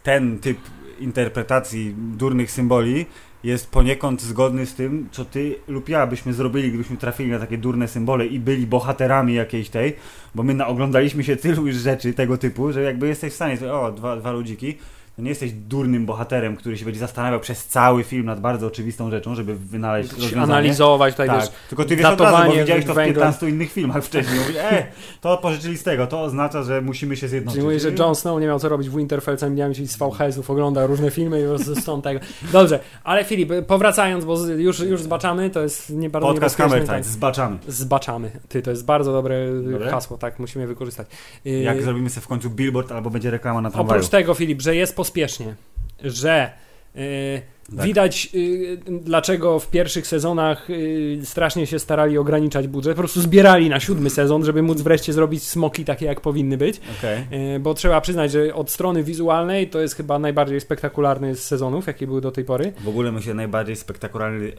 ten 0.04 0.40
typ 0.40 0.58
interpretacji 1.00 1.96
durnych 1.98 2.52
symboli 2.52 3.06
jest 3.44 3.72
poniekąd 3.72 4.22
zgodny 4.22 4.66
z 4.66 4.76
tym, 4.76 5.08
co 5.12 5.26
ty 5.26 5.56
lub 5.68 5.90
ja 5.90 6.08
byśmy 6.08 6.34
zrobili, 6.34 6.70
gdybyśmy 6.70 6.98
trafili 6.98 7.32
na 7.32 7.40
takie 7.40 7.58
durne 7.58 7.88
symbole 7.88 8.26
i 8.26 8.40
byli 8.40 8.68
bohaterami 8.68 9.34
jakiejś 9.34 9.70
tej, 9.70 9.96
bo 10.36 10.44
my 10.44 10.54
naoglądaliśmy 10.54 11.24
się 11.24 11.36
tylu 11.36 11.68
już 11.68 11.76
rzeczy 11.76 12.14
tego 12.14 12.38
typu, 12.38 12.72
że 12.72 12.82
jakby 12.82 13.08
jesteś 13.08 13.34
w 13.34 13.36
stanie, 13.36 13.74
o, 13.74 13.92
dwa, 13.92 14.18
dwa 14.18 14.32
ludziki, 14.32 14.78
to 15.18 15.22
nie 15.22 15.30
jesteś 15.30 15.52
durnym 15.52 16.06
bohaterem, 16.06 16.56
który 16.56 16.78
się 16.78 16.86
będzie 16.86 17.00
zastanawiał 17.00 17.40
przez 17.40 17.66
cały 17.66 18.04
film 18.04 18.26
nad 18.26 18.40
bardzo 18.40 18.68
oczywistą 18.68 19.12
rzeczą, 19.12 19.36
żeby 19.36 19.56
wynaleźć 19.56 20.12
rozwiązanie. 20.12 20.44
Analizować 20.44 21.14
tutaj, 21.14 21.28
Tak, 21.28 21.40
wiesz, 21.42 21.50
tylko 21.70 21.86
ty 21.86 21.96
wiesz 21.96 22.06
od 22.06 22.22
razu, 22.22 22.48
bo 22.48 22.54
widziałeś 22.54 22.86
to 22.86 22.94
w 22.94 22.96
węgla. 22.96 23.14
15 23.14 23.50
innych 23.50 23.72
filmach 23.72 24.04
wcześniej. 24.04 24.40
Mówisz, 24.40 24.56
e, 24.58 24.86
to 25.22 25.38
pożyczyli 25.38 25.78
z 25.78 25.84
tego, 25.84 26.08
to 26.08 26.22
oznacza, 26.22 26.64
że 26.64 26.82
musimy 26.82 27.18
się 27.18 27.28
zjednoczyć. 27.28 27.56
Czyli 27.56 27.66
mówisz, 27.66 27.82
że 27.82 27.92
Jon 27.92 28.16
Snow 28.16 28.42
nie 28.42 28.48
miał 28.48 28.60
co 28.60 28.70
robić 28.70 28.90
w 28.90 28.98
Winterfell 28.98 29.38
całymi 29.38 29.56
dniami, 29.56 29.76
czyli 29.76 29.88
z 29.88 29.98
VHS-ów 29.98 30.50
ogląda 30.50 30.86
różne 30.86 31.12
filmy 31.12 31.42
i 31.42 31.46
po 31.74 31.82
stąd 31.82 32.04
tego. 32.04 32.20
Dobrze, 32.52 32.80
ale 33.04 33.24
Filip, 33.24 33.52
powracając, 33.68 34.26
bo 34.26 34.38
już, 34.48 34.80
już 34.80 35.02
zbaczamy, 35.02 35.50
to 35.50 35.62
jest 35.62 35.90
nie 35.90 36.10
bardzo 36.10 36.28
Podcast 36.28 36.58
Hammer 36.58 36.86
tak. 36.86 36.88
Time, 36.88 37.04
zbaczamy. 37.04 37.58
Zbaczamy. 37.68 38.32
Ty, 38.50 38.62
to 38.62 38.70
jest 38.70 38.86
bardzo 38.86 39.12
dobre, 39.12 39.62
Dobre? 39.72 39.92
hasło, 39.92 40.18
tak, 40.18 40.40
musimy 40.40 40.68
wykorzystać. 40.68 41.08
Yy, 41.46 41.60
Jak 41.60 41.82
zrobimy 41.84 42.10
sobie 42.10 42.22
w 42.22 42.28
końcu 42.28 42.50
billboard 42.50 42.92
albo 42.92 43.10
będzie 43.10 43.32
reklama 43.32 43.62
na 43.62 43.72
tramwaju. 43.72 44.00
Oprócz 44.00 44.12
tego, 44.12 44.34
Filip, 44.34 44.62
że 44.62 44.76
jest 44.76 44.96
pospiesznie, 45.08 45.56
że 46.04 46.52
yy, 46.96 47.42
Tak. 47.78 47.86
widać 47.86 48.34
yy, 48.34 48.78
dlaczego 48.88 49.60
w 49.60 49.70
pierwszych 49.70 50.08
sezonach 50.08 50.70
yy, 50.70 51.26
strasznie 51.26 51.68
się 51.68 51.80
starali 51.80 52.18
ograniczać 52.18 52.68
budżet, 52.68 52.94
po 52.96 53.02
prostu 53.02 53.22
zbierali 53.22 53.70
na 53.70 53.80
siódmy 53.80 54.10
sezon, 54.10 54.46
żeby 54.46 54.62
móc 54.62 54.82
wreszcie 54.82 55.14
zrobić 55.14 55.44
smoki 55.44 55.86
takie, 55.86 56.06
jak 56.06 56.22
powinny 56.22 56.58
być, 56.58 56.82
Okej. 57.00 57.28
yy, 57.54 57.60
bo 57.60 57.74
trzeba 57.74 58.02
przyznać, 58.02 58.32
że 58.32 58.56
od 58.56 58.72
strony 58.72 59.04
wizualnej 59.04 59.70
to 59.70 59.80
jest 59.80 59.96
chyba 59.96 60.20
najbardziej 60.20 60.62
spektakularny 60.62 61.36
z 61.36 61.44
sezonów, 61.44 61.88
jakie 61.88 62.08
były 62.08 62.22
do 62.22 62.32
tej 62.32 62.46
pory. 62.46 62.74
W 62.84 62.88
ogóle 62.88 63.12
myślę 63.12 63.34
najbardziej 63.34 63.76
spektakularny, 63.76 64.52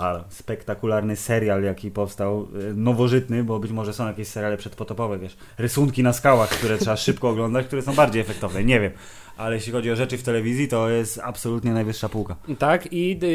a, 0.00 0.24
spektakularny 0.28 1.16
serial, 1.16 1.62
jaki 1.62 1.90
powstał, 1.90 2.48
e, 2.70 2.74
nowożytny, 2.74 3.44
bo 3.44 3.58
być 3.58 3.70
może 3.70 3.92
są 3.92 4.06
jakieś 4.06 4.28
seriale 4.28 4.56
przedpotopowe, 4.56 5.18
wiesz, 5.18 5.36
rysunki 5.58 6.02
na 6.02 6.12
skałach, 6.12 6.48
które 6.48 6.78
trzeba 6.78 6.96
szybko 6.96 7.28
oglądać, 7.28 7.66
które 7.66 7.82
są 7.82 7.94
bardziej 7.94 8.22
efektowne, 8.22 8.64
nie 8.64 8.80
wiem. 8.80 8.92
Ale 9.38 9.54
jeśli 9.54 9.72
chodzi 9.72 9.90
o 9.90 9.96
rzeczy 9.96 10.18
w 10.18 10.22
telewizji, 10.22 10.68
to 10.68 10.90
jest 10.90 11.20
absolutnie 11.24 11.72
najwyższa 11.72 12.08
półka. 12.08 12.36
Tak, 12.58 12.92
i 12.92 13.18
y, 13.22 13.26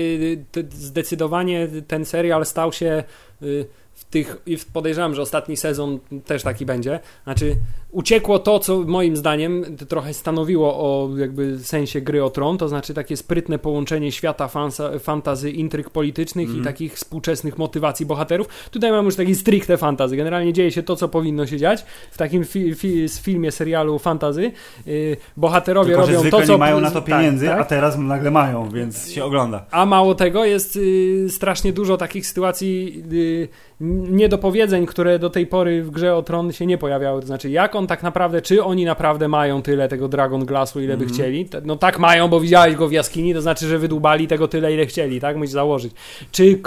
y, 0.58 0.68
zdecydowanie 0.72 1.68
ten 1.88 2.06
serial 2.06 2.46
stał 2.46 2.74
się 2.74 3.04
y, 3.42 3.66
w 3.94 4.06
tych, 4.06 4.38
i 4.46 4.58
podejrzewam, 4.74 5.16
że 5.16 5.22
ostatni 5.22 5.58
sezon 5.58 6.00
też 6.26 6.44
taki 6.44 6.66
będzie. 6.66 7.00
Znaczy, 7.24 7.56
uciekło 7.94 8.40
to, 8.40 8.60
co 8.60 8.80
moim 8.80 9.18
zdaniem 9.18 9.66
trochę 9.90 10.14
stanowiło 10.14 10.76
o 10.76 11.10
jakby 11.18 11.60
sensie 11.60 12.02
gry 12.02 12.24
o 12.24 12.30
tron, 12.30 12.58
to 12.58 12.68
znaczy 12.70 12.94
takie 12.94 13.18
sprytne 13.18 13.60
połączenie 13.60 14.12
świata 14.12 14.48
fansa, 14.48 15.00
fantazy, 15.00 15.52
intryg 15.52 15.90
politycznych 15.90 16.46
Mhm. 16.48 16.62
i 16.62 16.66
takich 16.66 16.94
współczesnych 16.94 17.58
motywacji 17.58 18.06
bohaterów. 18.06 18.48
Tutaj 18.72 18.92
mam 18.92 19.06
już 19.06 19.16
taki 19.16 19.36
stricte 19.36 19.78
fantazy. 19.78 20.18
Generalnie 20.18 20.54
dzieje 20.54 20.72
się 20.72 20.84
to, 20.84 20.96
co 20.96 21.08
powinno 21.10 21.46
się 21.48 21.58
dziać 21.58 21.86
w 22.12 22.18
takim 22.18 22.44
fi, 22.46 22.76
fi, 22.76 23.06
filmie, 23.22 23.52
serialu 23.52 24.00
fantazy. 24.00 24.52
Y, 24.88 25.18
bohaterowie 25.38 25.96
Tylko, 25.96 26.08
robią 26.08 26.30
to, 26.30 26.42
co 26.42 26.52
nie 26.54 26.58
mają 26.58 26.80
na 26.80 26.92
to 26.92 27.02
tak, 27.02 27.06
pieniędzy, 27.06 27.46
tak. 27.48 27.60
a 27.60 27.64
teraz 27.64 27.98
nagle 27.98 28.32
mają, 28.32 28.70
więc 28.70 29.12
się 29.12 29.24
ogląda. 29.24 29.66
A 29.72 29.86
mało 29.86 30.16
tego, 30.16 30.46
jest 30.46 30.76
y, 30.76 31.28
strasznie 31.30 31.74
dużo 31.74 31.98
takich 31.98 32.28
sytuacji 32.28 33.04
y, 33.14 33.48
niedopowiedzeń, 34.12 34.86
które 34.86 35.20
do 35.20 35.30
tej 35.30 35.48
pory 35.48 35.84
w 35.84 35.92
grze 35.92 36.16
o 36.16 36.24
Tron 36.24 36.52
się 36.52 36.66
nie 36.66 36.78
pojawiały. 36.78 37.22
To 37.22 37.28
znaczy, 37.28 37.50
jak 37.50 37.76
on 37.76 37.83
tak 37.88 38.04
naprawdę, 38.04 38.42
czy 38.42 38.64
oni 38.64 38.86
naprawdę 38.86 39.28
mają 39.28 39.62
tyle 39.62 39.88
tego 39.88 40.08
Dragon 40.08 40.46
Glassu, 40.46 40.82
ile 40.82 40.98
by 40.98 41.04
Mhm. 41.04 41.14
chcieli? 41.14 41.50
No 41.66 41.76
tak 41.76 42.00
mają, 42.00 42.28
bo 42.28 42.40
widziałeś 42.40 42.76
go 42.76 42.88
w 42.88 42.92
jaskini, 42.92 43.34
to 43.34 43.42
znaczy, 43.42 43.68
że 43.68 43.80
wydłubali 43.80 44.28
tego 44.28 44.48
tyle, 44.48 44.74
ile 44.74 44.86
chcieli, 44.86 45.20
tak? 45.20 45.38
Musisz 45.38 45.54
założyć. 45.54 45.94
Czy, 46.32 46.60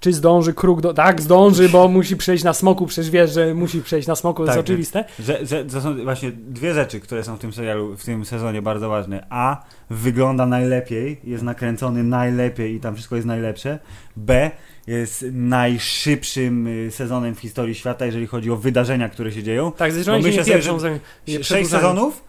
czy 0.00 0.12
zdąży 0.12 0.54
kruk 0.54 0.80
do... 0.80 0.94
Tak, 0.94 1.20
zdąży, 1.20 1.68
bo 1.68 1.88
musi 1.88 2.16
przejść 2.16 2.44
na 2.44 2.52
smoku, 2.52 2.86
przecież 2.86 3.10
wiesz, 3.10 3.32
że 3.32 3.54
musi 3.54 3.82
przejść 3.82 4.08
na 4.08 4.16
smoku, 4.16 4.42
to 4.42 4.46
Tak, 4.46 4.56
jest 4.56 4.66
oczywiste. 4.68 5.04
Że, 5.18 5.46
że 5.46 5.64
to 5.64 5.80
są 5.80 6.04
właśnie 6.04 6.32
dwie 6.32 6.74
rzeczy, 6.74 7.00
które 7.00 7.24
są 7.24 7.36
w 7.36 7.38
tym 7.38 7.52
serialu, 7.52 7.96
w 7.96 8.04
tym 8.04 8.24
sezonie 8.24 8.62
bardzo 8.62 8.88
ważne. 8.88 9.26
A, 9.30 9.62
wygląda 9.90 10.46
najlepiej, 10.46 11.20
jest 11.24 11.42
nakręcony 11.42 12.04
najlepiej 12.04 12.74
i 12.74 12.80
tam 12.80 12.94
wszystko 12.94 13.16
jest 13.16 13.26
najlepsze. 13.26 13.78
B, 14.16 14.50
jest 14.86 15.24
najszybszym 15.32 16.66
y, 16.66 16.90
sezonem 16.90 17.34
w 17.34 17.40
historii 17.40 17.74
świata, 17.74 18.06
jeżeli 18.06 18.26
chodzi 18.26 18.50
o 18.50 18.56
wydarzenia, 18.56 19.08
które 19.08 19.32
się 19.32 19.42
dzieją. 19.42 19.72
Tak, 19.72 19.92
oni 20.12 20.32
się 20.32 20.38
nie 20.38 20.44
pieprzą, 20.44 20.78
że 20.78 20.98
nie 21.28 21.44
Sześć 21.44 21.70
sezonów 21.70 22.24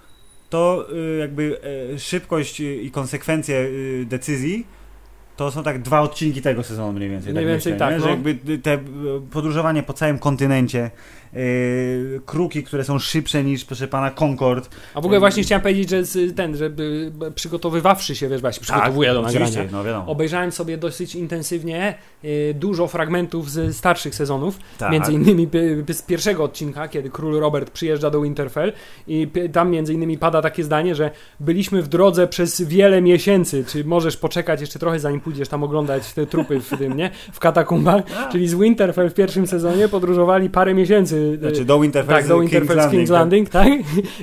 to 0.49 0.87
y, 0.93 1.17
jakby 1.17 1.57
y, 1.93 1.99
szybkość 1.99 2.61
y, 2.61 2.75
i 2.75 2.91
konsekwencje 2.91 3.69
decyzji 4.05 4.65
to 5.35 5.51
są 5.51 5.63
tak 5.63 5.81
dwa 5.81 6.01
odcinki 6.01 6.41
tego 6.41 6.63
sezonu 6.63 6.93
mniej 6.93 7.09
więcej. 7.09 7.33
Mniej 7.33 7.45
tak 7.45 7.53
więcej 7.53 7.73
myślę, 7.73 7.87
tak, 7.87 7.93
nie? 7.93 7.99
no. 7.99 8.03
Że 8.03 8.09
jakby 8.09 8.53
y, 8.53 8.59
te 8.59 8.79
podróżowanie 9.31 9.83
po 9.83 9.93
całym 9.93 10.19
kontynencie, 10.19 10.91
kruki, 12.25 12.63
które 12.63 12.83
są 12.83 12.99
szybsze 12.99 13.43
niż 13.43 13.65
proszę 13.65 13.87
pana 13.87 14.11
Concord. 14.11 14.69
A 14.93 15.01
w 15.01 15.05
ogóle 15.05 15.19
właśnie 15.19 15.43
chciałem 15.43 15.61
powiedzieć, 15.61 15.89
że 15.89 16.03
ten, 16.35 16.57
żeby 16.57 17.11
przygotowywawszy 17.35 18.15
się, 18.15 18.29
wiesz, 18.29 18.41
właśnie 18.41 18.61
przygotowuję 18.61 19.13
do 19.13 19.21
Tak, 19.21 19.29
oczywiście, 19.29 19.57
nagrania. 19.59 19.77
No 19.77 19.83
wiadomo. 19.83 20.11
Obejrzałem 20.11 20.51
sobie 20.51 20.77
dosyć 20.77 21.15
intensywnie 21.15 21.95
y, 22.23 22.55
dużo 22.59 22.87
fragmentów 22.87 23.51
z 23.51 23.77
starszych 23.77 24.15
sezonów, 24.15 24.59
Tak. 24.77 24.91
między 24.91 25.13
innymi 25.13 25.47
z 25.89 26.01
pierwszego 26.01 26.43
odcinka, 26.43 26.87
kiedy 26.87 27.09
król 27.09 27.39
Robert 27.39 27.69
przyjeżdża 27.69 28.09
do 28.09 28.21
Winterfell 28.21 28.73
i 29.07 29.27
tam 29.53 29.69
między 29.69 29.93
innymi 29.93 30.17
pada 30.17 30.41
takie 30.41 30.63
zdanie, 30.63 30.95
że 30.95 31.11
byliśmy 31.39 31.81
w 31.81 31.87
drodze 31.87 32.27
przez 32.27 32.61
wiele 32.61 33.01
miesięcy, 33.01 33.65
czy 33.67 33.85
możesz 33.85 34.17
poczekać 34.17 34.61
jeszcze 34.61 34.79
trochę 34.79 34.99
zanim 34.99 35.19
pójdziesz 35.19 35.47
tam 35.47 35.63
oglądać 35.63 36.13
te 36.13 36.25
trupy 36.25 36.59
w 36.59 36.77
tym, 36.77 36.97
nie? 36.97 37.11
W 37.33 37.39
katakumbach, 37.39 38.03
czyli 38.31 38.47
z 38.47 38.55
Winterfell 38.55 39.09
w 39.09 39.13
pierwszym 39.13 39.47
sezonie 39.47 39.87
podróżowali 39.87 40.49
parę 40.49 40.73
miesięcy. 40.73 41.20
Y, 41.21 41.37
Znaczy 41.37 41.65
do 41.65 41.79
Winterfell, 41.79 42.15
tak, 42.15 42.27
do 42.27 42.39
Winterfell 42.39 42.81
z 42.81 42.85
King's 42.85 43.09
Landing, 43.11 43.49
tak? 43.49 43.67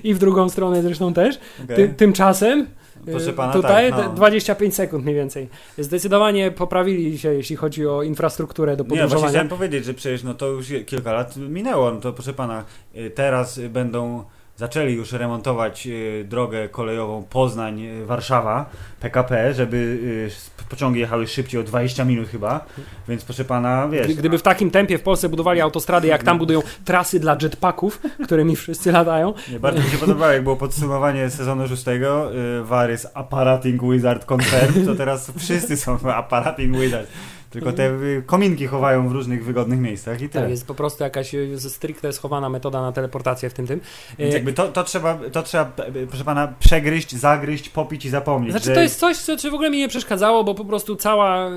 I 0.05 0.15
w 0.15 0.19
drugą 0.19 0.49
stronę 0.49 0.83
zresztą 0.83 1.13
też. 1.15 1.39
Okej. 1.65 1.77
Ty, 1.77 1.89
tymczasem 1.89 2.67
y, 3.29 3.33
pana, 3.33 3.53
tutaj 3.53 3.91
tak, 3.91 3.99
no. 4.05 4.09
d- 4.09 4.15
25 4.17 4.75
sekund 4.75 5.05
mniej 5.05 5.17
więcej. 5.17 5.49
Zdecydowanie 5.79 6.51
poprawili 6.51 7.19
się, 7.19 7.35
jeśli 7.35 7.57
chodzi 7.57 7.87
o 7.87 8.03
infrastrukturę 8.03 8.77
do 8.77 8.83
Nie, 8.85 8.89
właśnie 8.89 9.03
podróżowania. 9.03 9.31
chciałem 9.31 9.49
powiedzieć, 9.49 9.85
że 9.85 9.95
przecież 9.95 10.23
no 10.23 10.35
to 10.35 10.47
już 10.47 10.67
kilka 10.87 11.13
lat 11.13 11.37
minęło. 11.37 11.91
No 11.91 12.01
to 12.01 12.13
proszę 12.13 12.33
pana, 12.33 12.65
y, 12.97 13.11
teraz 13.11 13.61
będą 13.61 14.25
zaczęli 14.59 14.95
już 14.95 15.13
remontować 15.13 15.87
y, 15.87 16.25
drogę 16.29 16.69
kolejową 16.69 17.25
Poznań-Warszawa, 17.31 18.71
PKP, 19.01 19.55
żeby 19.55 19.77
y, 20.67 20.69
pociągi 20.69 21.01
jechały 21.01 21.27
szybciej 21.27 21.61
o 21.61 21.65
20 21.65 22.05
minut 22.05 22.29
chyba. 22.29 22.65
Więc 23.09 23.25
proszę 23.25 23.45
pana, 23.45 23.89
wiesz. 23.89 24.07
Gdy- 24.07 24.15
Gdyby 24.15 24.39
w 24.39 24.43
takim 24.43 24.71
tempie 24.71 24.99
w 24.99 25.03
Polsce 25.03 25.29
budowali 25.29 25.61
autostrady, 25.61 26.09
jak 26.09 26.23
tam 26.23 26.39
budują 26.39 26.61
trasy 26.85 27.21
dla 27.21 27.37
jetpacków, 27.43 28.01
którymi 28.27 28.57
wszyscy 28.57 28.93
latają, 28.93 29.35
Nie, 29.53 29.61
bardzo 29.61 29.83
mi 29.83 29.91
się 29.91 29.99
podobało, 29.99 30.33
jak 30.33 30.43
było 30.43 30.57
podsumowanie 30.57 31.31
sezonu 31.31 31.69
szóstego. 31.69 32.31
Y, 32.61 32.65
Varys 32.65 33.07
Apparating 33.15 33.83
Wizard 33.83 34.33
Confirmed, 34.33 34.87
to 34.87 34.95
teraz 34.95 35.33
wszyscy 35.39 35.77
są 35.77 35.99
Apparating 36.15 36.77
Wizard. 36.77 37.09
Tylko 37.51 37.73
te 37.73 37.93
kominki 38.27 38.67
chowają 38.67 39.09
w 39.09 39.13
różnych 39.13 39.45
wygodnych 39.45 39.79
miejscach 39.81 40.23
i 40.23 40.29
tyle. 40.29 40.43
tak 40.43 40.51
jest 40.51 40.67
po 40.67 40.75
prostu 40.75 41.05
jakaś 41.05 41.35
y, 41.35 41.57
stricte 41.61 42.13
schowana 42.13 42.49
metoda 42.49 42.83
na 42.83 42.93
teleportację 42.93 43.51
w 43.51 43.55
tym 43.55 43.67
tym. 43.67 43.81
Więc 44.19 44.31
Y, 44.35 44.37
jakby 44.37 44.53
to, 44.53 44.69
to 44.69 44.85
trzeba, 44.85 45.19
to 45.33 45.43
trzeba, 45.43 45.65
e, 45.65 46.07
proszę 46.07 46.25
pana, 46.25 46.55
przegryźć, 46.61 47.17
zagryźć, 47.17 47.69
popić 47.69 48.05
i 48.05 48.11
zapomnieć. 48.11 48.51
Znaczy 48.53 48.67
że- 48.67 48.75
to 48.75 48.81
jest 48.81 48.99
coś, 48.99 49.17
co, 49.17 49.37
co 49.37 49.51
w 49.51 49.55
ogóle 49.55 49.71
mi 49.71 49.79
nie 49.79 49.89
przeszkadzało, 49.89 50.45
bo 50.45 50.55
po 50.55 50.65
prostu 50.65 50.97
cała 50.97 51.51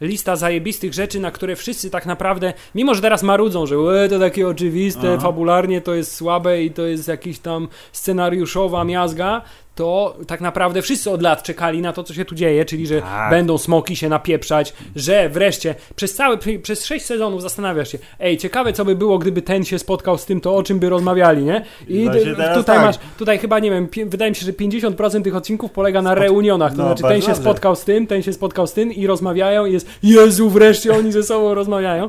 lista 0.00 0.36
zajebistych 0.36 0.94
rzeczy, 0.94 1.20
na 1.20 1.30
które 1.30 1.56
wszyscy 1.56 1.90
tak 1.90 2.06
naprawdę, 2.06 2.52
mimo 2.74 2.94
że 2.94 3.02
teraz 3.02 3.22
marudzą, 3.22 3.66
że 3.66 3.76
e, 3.76 4.08
to 4.08 4.18
takie 4.18 4.48
oczywiste, 4.48 5.12
Aha. 5.12 5.22
fabularnie 5.22 5.80
to 5.80 5.94
jest 5.94 6.14
słabe 6.14 6.62
i 6.62 6.70
to 6.70 6.82
jest 6.82 7.08
jakiś 7.08 7.38
tam 7.38 7.68
scenariuszowa 7.92 8.84
miazga, 8.84 9.42
to 9.78 10.16
tak 10.26 10.40
naprawdę 10.40 10.82
wszyscy 10.82 11.10
od 11.10 11.22
lat 11.22 11.42
czekali 11.42 11.82
na 11.82 11.92
to, 11.92 12.02
co 12.04 12.14
się 12.14 12.24
tu 12.24 12.34
dzieje, 12.34 12.64
czyli 12.64 12.86
że 12.86 13.00
Tak. 13.02 13.30
będą 13.30 13.58
smoki 13.58 13.96
się 13.96 14.08
napieprzać, 14.08 14.72
że 14.96 15.28
wreszcie 15.28 15.74
przez 15.96 16.14
cały, 16.14 16.38
przez 16.62 16.84
sześć 16.84 17.06
sezonów 17.06 17.42
zastanawiasz 17.42 17.92
się, 17.92 17.98
ej, 18.20 18.38
ciekawe 18.38 18.72
co 18.72 18.84
by 18.84 18.96
było, 18.96 19.18
gdyby 19.18 19.42
ten 19.42 19.64
się 19.64 19.78
spotkał 19.78 20.18
z 20.18 20.24
tym, 20.24 20.40
to 20.40 20.56
o 20.56 20.62
czym 20.62 20.78
by 20.78 20.88
rozmawiali, 20.88 21.44
nie? 21.44 21.64
I 21.88 22.04
teraz 22.36 22.56
tutaj 22.58 22.76
tak. 22.76 22.84
masz, 22.86 22.96
tutaj 23.18 23.38
chyba, 23.38 23.58
nie 23.58 23.70
wiem, 23.70 23.88
wydaje 24.06 24.30
mi 24.30 24.34
się, 24.36 24.46
że 24.46 24.52
50% 24.52 25.22
tych 25.22 25.36
odcinków 25.36 25.70
polega 25.70 26.02
na 26.02 26.14
reunionach, 26.14 26.72
to 26.72 26.78
No, 26.78 26.84
znaczy 26.86 27.02
ten 27.02 27.20
się 27.20 27.26
dobrze. 27.26 27.42
spotkał 27.42 27.76
z 27.76 27.84
tym, 27.84 28.06
ten 28.06 28.22
się 28.22 28.32
spotkał 28.32 28.66
z 28.66 28.72
tym 28.72 28.92
i 28.92 29.06
rozmawiają 29.06 29.66
i 29.66 29.72
jest, 29.72 29.86
Jezu, 30.02 30.50
wreszcie 30.50 30.92
oni 30.94 31.12
ze 31.12 31.22
sobą 31.22 31.54
rozmawiają. 31.54 32.08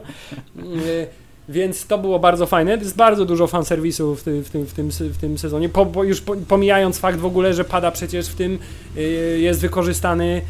Więc 1.50 1.86
to 1.86 1.98
było 1.98 2.20
bardzo 2.20 2.46
fajne. 2.46 2.72
Jest 2.72 2.96
bardzo 2.96 3.26
dużo 3.26 3.48
fanserwisu 3.48 4.16
w 4.16 4.24
tym, 4.24 4.44
w 4.44 4.50
tym, 4.50 4.66
w 4.66 4.74
tym, 4.74 4.90
w 4.92 5.18
tym 5.18 5.38
sezonie. 5.38 5.70
Po, 5.70 6.04
już 6.04 6.22
po, 6.22 6.36
pomijając 6.36 7.00
fakt 7.00 7.20
w 7.20 7.26
ogóle, 7.26 7.54
że 7.54 7.64
pada 7.64 7.92
przecież 7.92 8.28
w 8.28 8.36
tym 8.36 8.60
y, 8.98 9.40
jest 9.42 9.62
wykorzystany 9.62 10.42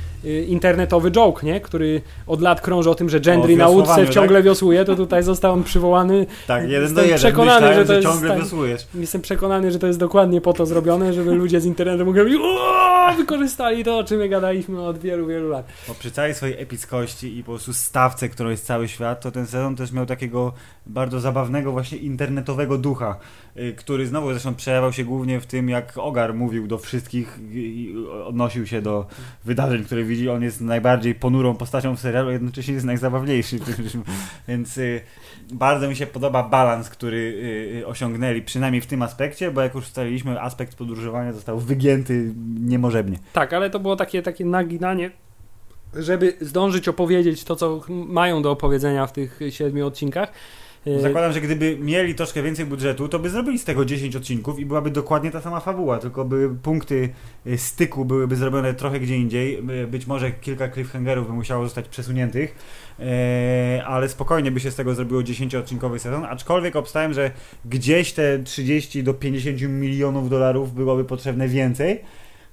internetowy 0.47 1.11
joke, 1.11 1.45
nie? 1.45 1.61
który 1.61 2.01
od 2.27 2.41
lat 2.41 2.61
krąży 2.61 2.89
o 2.89 2.95
tym, 2.95 3.09
że 3.09 3.19
Gendry 3.19 3.55
na 3.55 3.67
łódce 3.67 4.09
ciągle 4.09 4.43
wiosłuje, 4.43 4.85
to 4.85 4.95
tutaj 4.95 5.23
został 5.23 5.53
on 5.53 5.63
przywołany. 5.63 6.25
Tak, 6.47 6.69
jeden 6.69 6.93
do 6.93 7.01
jeden. 7.01 7.17
przekonany, 7.17 7.67
Myślałem, 7.67 7.79
że 7.79 7.85
to 7.85 7.93
jest 7.93 8.07
ciągle 8.07 8.29
tak- 8.29 8.39
wiosłujesz. 8.39 8.88
Jestem 8.95 9.21
przekonany, 9.21 9.71
że 9.71 9.79
to 9.79 9.88
jest 9.88 9.99
dokładnie 9.99 10.41
po 10.41 10.53
to 10.53 10.65
zrobione, 10.65 11.13
żeby 11.13 11.35
ludzie 11.35 11.61
z 11.61 11.65
internetu 11.65 12.05
mogli 12.05 12.38
wykorzystali 13.17 13.83
to, 13.83 13.97
o 13.97 14.03
czym 14.03 14.17
my 14.17 14.29
gadaliśmy 14.29 14.81
od 14.81 14.97
wielu, 14.97 15.27
wielu 15.27 15.49
lat. 15.49 15.65
Bo 15.88 15.93
przy 15.93 16.11
całej 16.11 16.33
swojej 16.33 16.61
epickości 16.61 17.38
i 17.38 17.43
po 17.43 17.51
prostu 17.51 17.73
stawce, 17.73 18.29
którą 18.29 18.49
jest 18.49 18.65
cały 18.65 18.88
świat, 18.88 19.21
to 19.21 19.31
ten 19.31 19.47
sezon 19.47 19.75
też 19.75 19.91
miał 19.91 20.05
takiego 20.05 20.53
bardzo 20.85 21.19
zabawnego 21.19 21.71
właśnie 21.71 21.97
internetowego 21.97 22.77
ducha, 22.77 23.11
y, 23.11 23.49
który 23.78 24.08
znowu 24.08 24.32
zresztą 24.32 24.56
przejawiał 24.56 24.94
się 24.94 25.04
głównie 25.04 25.39
w 25.39 25.46
tym, 25.46 25.70
jak 25.70 25.98
Ogar 25.98 26.34
mówił 26.34 26.68
do 26.68 26.78
wszystkich 26.78 27.39
i 27.51 27.96
odnosił 28.25 28.68
się 28.68 28.82
do 28.82 29.06
wydarzeń, 29.46 29.84
które 29.84 30.04
widzi. 30.04 30.30
On 30.30 30.44
jest 30.44 30.62
najbardziej 30.62 31.16
ponurą 31.16 31.56
postacią 31.56 31.96
w 31.96 32.00
serialu, 32.00 32.30
a 32.30 32.32
jednocześnie 32.32 32.74
jest 32.74 32.86
najzabawniejszy. 32.86 33.60
Więc 34.48 34.78
y, 34.78 35.01
bardzo 35.54 35.89
mi 35.89 35.96
się 35.96 36.08
podoba 36.08 36.44
balans, 36.44 36.89
który 36.89 37.18
y, 37.18 37.80
y, 37.80 37.88
osiągnęli, 37.88 38.42
przynajmniej 38.42 38.82
w 38.82 38.88
tym 38.88 39.01
aspekcie, 39.01 39.51
bo 39.51 39.62
jak 39.62 39.75
już 39.75 39.86
ustaliliśmy, 39.86 40.42
aspekt 40.42 40.75
podróżowania 40.75 41.34
został 41.34 41.60
wygięty 41.60 42.34
niemożebnie. 42.60 43.20
Tak, 43.34 43.54
ale 43.54 43.70
to 43.70 43.80
było 43.80 43.96
takie, 43.96 44.22
takie 44.22 44.46
naginanie, 44.46 45.12
żeby 45.94 46.34
zdążyć 46.42 46.88
opowiedzieć 46.88 47.44
to, 47.44 47.56
co 47.56 47.82
mają 47.89 48.42
do 48.42 48.51
opowiedzenia 48.51 49.08
w 49.08 49.13
tych 49.13 49.39
siedmiu 49.50 49.88
odcinkach. 49.88 50.32
Y, 50.98 51.00
Zakładam, 51.01 51.31
że 51.31 51.41
gdyby 51.41 51.77
mieli 51.81 52.15
troszkę 52.15 52.43
więcej 52.43 52.65
budżetu, 52.65 53.08
to 53.08 53.19
by 53.19 53.29
zrobili 53.29 53.60
z 53.60 53.63
tego 53.63 53.86
10 53.86 54.15
odcinków 54.15 54.60
i 54.60 54.65
byłaby 54.65 54.91
dokładnie 54.91 55.31
ta 55.31 55.41
sama 55.41 55.60
fabuła, 55.60 55.98
tylko 55.98 56.25
by 56.25 56.50
punkty 56.63 57.10
y, 57.48 57.58
styku 57.58 58.05
byłyby 58.05 58.36
zrobione 58.36 58.74
trochę 58.74 59.00
gdzie 59.00 59.17
indziej. 59.17 59.60
Y, 59.84 59.88
Być 59.88 60.08
może 60.08 60.31
kilka 60.31 60.69
cliffhangerów 60.69 61.27
by 61.27 61.34
musiało 61.34 61.63
zostać 61.63 61.88
przesuniętych, 61.88 62.55
ale 63.86 64.10
spokojnie 64.10 64.51
by 64.51 64.60
się 64.60 64.72
z 64.72 64.75
tego 64.75 64.96
zrobiło 64.96 65.22
10-odcinkowy 65.22 66.00
sezon. 66.00 66.25
Aczkolwiek 66.25 66.75
obstałem, 66.75 67.13
że 67.13 67.31
gdzieś 67.65 68.13
te 68.13 68.39
30 68.43 69.03
do 69.03 69.13
50 69.13 69.62
milionów 69.62 70.29
dolarów 70.29 70.74
byłoby 70.74 71.05
potrzebne 71.05 71.48
więcej, 71.48 72.01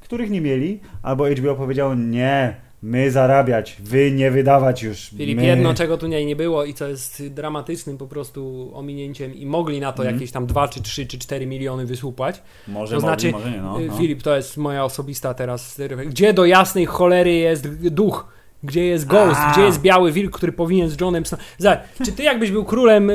których 0.00 0.30
nie 0.30 0.40
mieli, 0.40 0.80
albo 1.02 1.30
HBO 1.30 1.54
powiedziało 1.54 1.94
nie. 1.94 2.65
My 2.82 3.10
zarabiać, 3.10 3.76
wy 3.80 4.10
nie 4.12 4.30
wydawać 4.30 4.82
już. 4.82 5.08
Filip, 5.08 5.36
my... 5.36 5.46
jedno, 5.46 5.74
czego 5.74 5.98
tu 5.98 6.06
nie 6.06 6.36
było 6.36 6.64
i 6.64 6.74
co 6.74 6.88
jest 6.88 7.26
dramatycznym 7.28 7.98
po 7.98 8.06
prostu 8.06 8.70
ominięciem 8.74 9.34
i 9.34 9.46
mogli 9.46 9.80
na 9.80 9.92
to 9.92 10.02
Mhm. 10.02 10.16
jakieś 10.16 10.32
tam 10.32 10.46
2, 10.46 10.68
czy 10.68 10.82
3, 10.82 11.06
czy 11.06 11.18
4 11.18 11.46
miliony 11.46 11.86
wysłupać. 11.86 12.42
Może 12.68 12.96
To 12.96 13.02
mogli, 13.02 13.08
znaczy, 13.08 13.32
może 13.32 13.50
nie, 13.50 13.62
no, 13.62 13.80
Y, 13.80 13.86
no. 13.86 13.96
Filip, 13.96 14.22
to 14.22 14.36
jest 14.36 14.56
moja 14.56 14.84
osobista 14.84 15.34
teraz. 15.34 15.80
Gdzie 16.06 16.32
do 16.32 16.44
jasnej 16.44 16.86
cholery 16.86 17.34
jest 17.34 17.88
duch? 17.88 18.35
Gdzie 18.62 18.84
jest 18.84 19.06
Ghost? 19.06 19.40
Gdzie 19.52 19.62
jest 19.62 19.80
Biały 19.80 20.12
Wilk, 20.12 20.32
który 20.36 20.52
powinien 20.52 20.88
z 20.90 21.00
Johnem 21.00 21.26
Snow... 21.26 21.40
Zobacz, 21.58 21.78
czy 22.04 22.12
ty 22.12 22.22
jakbyś 22.22 22.50
był 22.50 22.64
królem 22.64 23.10
y, 23.10 23.14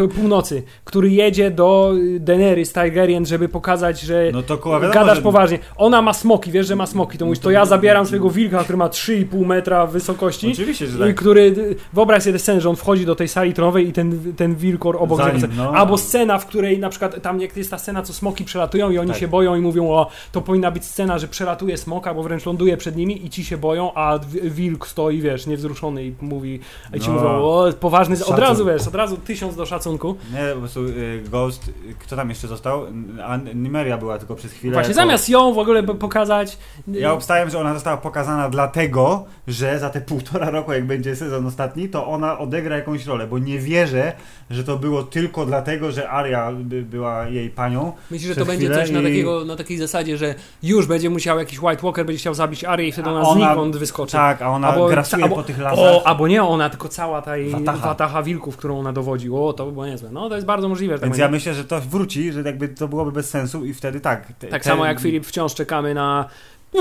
y, 0.00 0.08
północy, 0.08 0.62
który 0.84 1.10
jedzie 1.10 1.50
do 1.50 1.92
y, 1.96 2.20
Daenerys 2.20 2.72
Targaryen, 2.72 3.26
żeby 3.26 3.48
pokazać, 3.48 4.00
że 4.00 4.24
No 4.32 4.42
to 4.42 4.58
kurwa, 4.58 4.88
gadasz 4.90 5.16
że- 5.16 5.22
poważnie. 5.22 5.58
Ona 5.76 6.02
ma 6.02 6.12
smoki, 6.12 6.50
wiesz, 6.50 6.66
że 6.66 6.76
ma 6.76 6.86
smoki. 6.86 7.18
To 7.18 7.24
mówisz, 7.24 7.38
to 7.40 7.50
ja 7.50 7.64
zabieram 7.64 8.06
swojego 8.06 8.30
wilka, 8.30 8.64
który 8.64 8.76
ma 8.76 8.88
3,5 8.88 9.46
metra 9.46 9.86
wysokości. 9.86 10.52
Oczywiście, 10.52 10.86
że 10.86 10.96
I 10.96 11.00
tak. 11.12 11.16
który, 11.20 11.54
wyobraź 11.92 12.22
sobie 12.22 12.38
scenę, 12.38 12.60
że 12.60 12.70
on 12.70 12.76
wchodzi 12.76 13.06
do 13.06 13.14
tej 13.14 13.28
sali 13.28 13.52
tronowej 13.54 13.88
i 13.88 13.92
ten, 13.92 14.34
ten 14.36 14.54
wilkor 14.54 14.96
obok 14.98 15.18
Za 15.18 15.26
niego. 15.32 15.46
nim, 15.46 15.56
no. 15.56 15.70
Albo 15.74 15.98
scena, 15.98 16.38
w 16.38 16.46
której 16.46 16.78
na 16.78 16.88
przykład 16.88 17.22
tam 17.22 17.40
jak 17.40 17.56
jest 17.56 17.70
ta 17.70 17.78
scena, 17.78 18.02
co 18.02 18.12
smoki 18.12 18.44
przelatują 18.44 18.90
i 18.90 18.98
oni 18.98 19.10
Tak. 19.10 19.18
się 19.20 19.28
boją 19.28 19.54
i 19.56 19.60
mówią, 19.60 19.88
o, 19.90 20.06
to 20.32 20.40
powinna 20.40 20.70
być 20.70 20.84
scena, 20.84 21.18
że 21.18 21.28
przelatuje 21.28 21.76
smok, 21.76 22.06
albo 22.06 22.22
wręcz 22.22 22.46
ląduje 22.46 22.76
przed 22.76 22.96
nimi 22.96 23.26
i 23.26 23.30
ci 23.30 23.44
się 23.44 23.56
boją, 23.56 23.94
a 23.94 24.18
w- 24.18 24.54
wilk 24.62 24.86
stoi, 24.88 25.20
wiesz, 25.20 25.46
niewzruszony 25.46 26.04
i 26.06 26.14
mówi, 26.20 26.60
i 26.94 27.00
ci 27.00 27.08
No. 27.08 27.14
mówią, 27.14 27.28
o, 27.28 27.72
poważny, 27.80 28.14
od 28.14 28.20
Szacun. 28.20 28.36
razu, 28.36 28.66
wiesz, 28.66 28.86
od 28.88 28.94
razu 28.94 29.16
tysiąc 29.16 29.56
do 29.56 29.66
szacunku. 29.66 30.16
Nie, 30.32 30.52
po 30.54 30.58
prostu 30.58 30.80
y, 30.84 31.22
Ghost, 31.30 31.68
y, 31.68 31.72
kto 31.98 32.16
tam 32.16 32.28
jeszcze 32.28 32.48
został? 32.48 32.82
A 33.24 33.36
Nimeria 33.54 33.98
była 33.98 34.18
tylko 34.18 34.34
przez 34.34 34.52
chwilę. 34.52 34.72
Właśnie, 34.74 34.90
jako- 34.92 35.02
zamiast 35.02 35.28
ją 35.28 35.52
w 35.54 35.58
ogóle 35.58 35.82
pokazać... 35.82 36.58
Ja 36.88 37.12
obstawiam, 37.12 37.50
że 37.50 37.58
ona 37.58 37.74
została 37.74 37.96
pokazana 37.96 38.48
dlatego, 38.50 39.24
że 39.48 39.78
za 39.78 39.90
te 39.90 40.00
półtora 40.00 40.50
roku, 40.50 40.72
jak 40.72 40.86
będzie 40.86 41.16
sezon 41.16 41.46
ostatni, 41.46 41.88
to 41.88 42.06
ona 42.06 42.38
odegra 42.38 42.76
jakąś 42.76 43.06
rolę, 43.06 43.26
bo 43.26 43.38
nie 43.38 43.58
wierzę, 43.58 44.12
że 44.50 44.64
to 44.64 44.76
było 44.76 45.02
tylko 45.02 45.46
dlatego, 45.46 45.92
że 45.92 46.10
Aria 46.10 46.52
by 46.52 46.82
była 46.82 47.28
jej 47.28 47.50
panią. 47.50 47.92
Myślisz, 48.10 48.28
że 48.28 48.36
to 48.36 48.44
będzie 48.44 48.70
coś 48.74 48.90
na, 48.90 49.00
i- 49.00 49.02
takiego, 49.04 49.44
na 49.44 49.56
takiej 49.56 49.78
zasadzie, 49.78 50.16
że 50.16 50.34
już 50.62 50.86
będzie 50.86 51.10
musiał 51.10 51.38
jakiś 51.38 51.62
White 51.62 51.82
Walker, 51.82 52.06
będzie 52.06 52.18
chciał 52.20 52.34
zabić 52.34 52.64
Arię 52.64 52.88
i 52.88 52.92
wtedy 52.92 53.10
ona, 53.10 53.20
ona- 53.28 53.46
znikąd 53.48 53.76
wyskoczy. 53.76 54.12
Tak, 54.12 54.42
a 54.42 54.48
ona 54.54 54.68
Albo- 54.68 54.88
grasuje 54.88 55.22
albo- 55.24 55.36
po 55.36 55.42
tych 55.42 55.58
lasach. 55.58 55.78
O, 55.78 56.06
albo 56.06 56.28
nie 56.28 56.42
ona, 56.42 56.70
tylko 56.70 56.88
cała 56.88 57.22
ta 57.22 57.36
jej 57.36 57.50
Wataha. 57.50 57.86
wataha. 57.88 58.22
wilków, 58.22 58.56
którą 58.56 58.78
ona 58.78 58.92
dowodzi. 58.92 59.30
O, 59.30 59.52
to 59.52 59.66
by 59.66 59.72
było 59.72 59.86
niezłe. 59.86 60.08
No, 60.12 60.28
to 60.28 60.34
jest 60.34 60.46
bardzo 60.46 60.68
możliwe. 60.68 60.94
Tak, 60.94 61.02
Więc 61.04 61.18
ja 61.18 61.24
będzie. 61.24 61.36
myślę, 61.36 61.54
że 61.54 61.64
to 61.64 61.80
wróci, 61.80 62.32
że 62.32 62.42
jakby 62.42 62.68
to 62.68 62.88
byłoby 62.88 63.12
bez 63.12 63.30
sensu 63.30 63.64
i 63.64 63.74
wtedy 63.74 64.00
tak. 64.00 64.32
te- 64.38 64.46
tak 64.48 64.64
samo 64.64 64.86
jak 64.86 65.00
Filip, 65.00 65.26
wciąż 65.26 65.54
czekamy 65.54 65.94
na... 65.94 66.24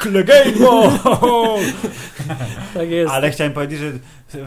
Clegane! 0.00 0.52
Tak 2.74 2.90
jest. 2.90 3.12
Ale 3.12 3.30
chciałem 3.30 3.52
powiedzieć, 3.52 3.78
że 3.78 3.92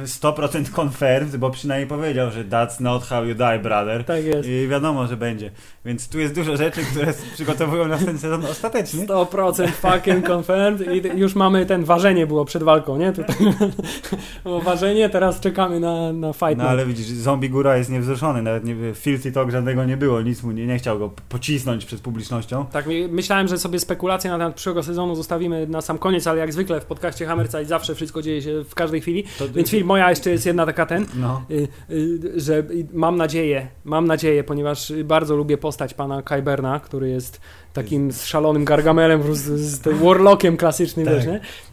100% 0.05 0.79
confirmed, 0.81 1.37
bo 1.37 1.49
przynajmniej 1.49 1.87
powiedział, 1.87 2.31
że 2.31 2.45
that's 2.45 2.81
not 2.81 3.03
how 3.03 3.25
you 3.25 3.35
die, 3.35 3.59
brother. 3.59 4.03
Tak 4.03 4.25
jest. 4.25 4.49
I 4.49 4.67
wiadomo, 4.67 5.07
że 5.07 5.17
będzie. 5.17 5.51
Więc 5.85 6.09
tu 6.09 6.19
jest 6.19 6.35
dużo 6.35 6.57
rzeczy, 6.57 6.81
które 6.81 7.13
przygotowują 7.33 7.87
nas 7.87 8.05
ten 8.05 8.17
sezon 8.17 8.45
ostateczny. 8.45 9.05
100% 9.05 9.67
fucking 9.67 10.29
confirmed 10.29 10.93
i 10.93 11.19
już 11.19 11.35
mamy 11.35 11.65
ten 11.65 11.83
ważenie 11.83 12.27
było 12.27 12.45
przed 12.45 12.63
walką, 12.63 12.97
nie? 12.97 13.11
Tutaj 13.11 13.35
było 14.43 14.61
ważenie, 14.61 15.09
teraz 15.09 15.39
czekamy 15.39 15.79
na, 15.79 16.13
na 16.13 16.33
fight. 16.33 16.57
No 16.57 16.63
ale 16.63 16.85
widzisz, 16.85 17.05
zombie 17.05 17.49
góra 17.49 17.77
jest 17.77 17.89
niewzruszony, 17.89 18.41
nawet 18.41 18.65
nie, 18.65 18.75
filthy 18.93 19.31
talk 19.31 19.51
żadnego 19.51 19.85
nie 19.85 19.97
było, 19.97 20.21
nic 20.21 20.43
mu 20.43 20.51
nie, 20.51 20.67
nie 20.67 20.77
chciał 20.77 20.99
go 20.99 21.11
pocisnąć 21.29 21.85
przed 21.85 22.01
publicznością. 22.01 22.65
Tak, 22.71 22.85
myślałem, 23.09 23.47
że 23.47 23.57
sobie 23.57 23.79
spekulacje 23.79 24.31
na 24.31 24.37
temat 24.37 24.55
przyszłego 24.55 24.83
sezonu 24.83 25.15
zostawimy 25.15 25.67
na 25.67 25.81
sam 25.81 25.97
koniec, 25.97 26.27
ale 26.27 26.39
jak 26.39 26.53
zwykle 26.53 26.81
w 26.81 26.85
podcaście 26.85 27.25
Hammerside 27.25 27.65
zawsze 27.65 27.95
wszystko 27.95 28.21
dzieje 28.21 28.41
się 28.41 28.63
w 28.63 28.75
każdej 28.75 29.01
chwili. 29.01 29.23
To, 29.39 29.49
Więc 29.49 29.69
film, 29.79 29.87
moja 29.87 30.09
jeszcze 30.09 30.29
jest 30.29 30.45
jedna 30.45 30.65
taka 30.65 30.85
ten, 30.85 31.05
no. 31.15 31.41
y, 31.51 31.67
y, 31.89 32.19
że 32.39 32.63
mam 32.93 33.17
nadzieję, 33.17 33.67
mam 33.85 34.07
nadzieję, 34.07 34.43
ponieważ 34.43 34.93
bardzo 35.03 35.35
lubię 35.35 35.57
postać 35.57 35.93
pana 35.93 36.21
Kyberna, 36.21 36.79
który 36.79 37.09
jest 37.09 37.41
takim 37.73 38.11
szalonym 38.11 38.65
gargamelem, 38.65 39.21
prostu 39.23 39.57
z 39.57 39.79
tym 39.79 39.97
warlockiem 39.97 40.57
klasycznym, 40.57 41.05
Tak. 41.05 41.15
wiesz, 41.15 41.25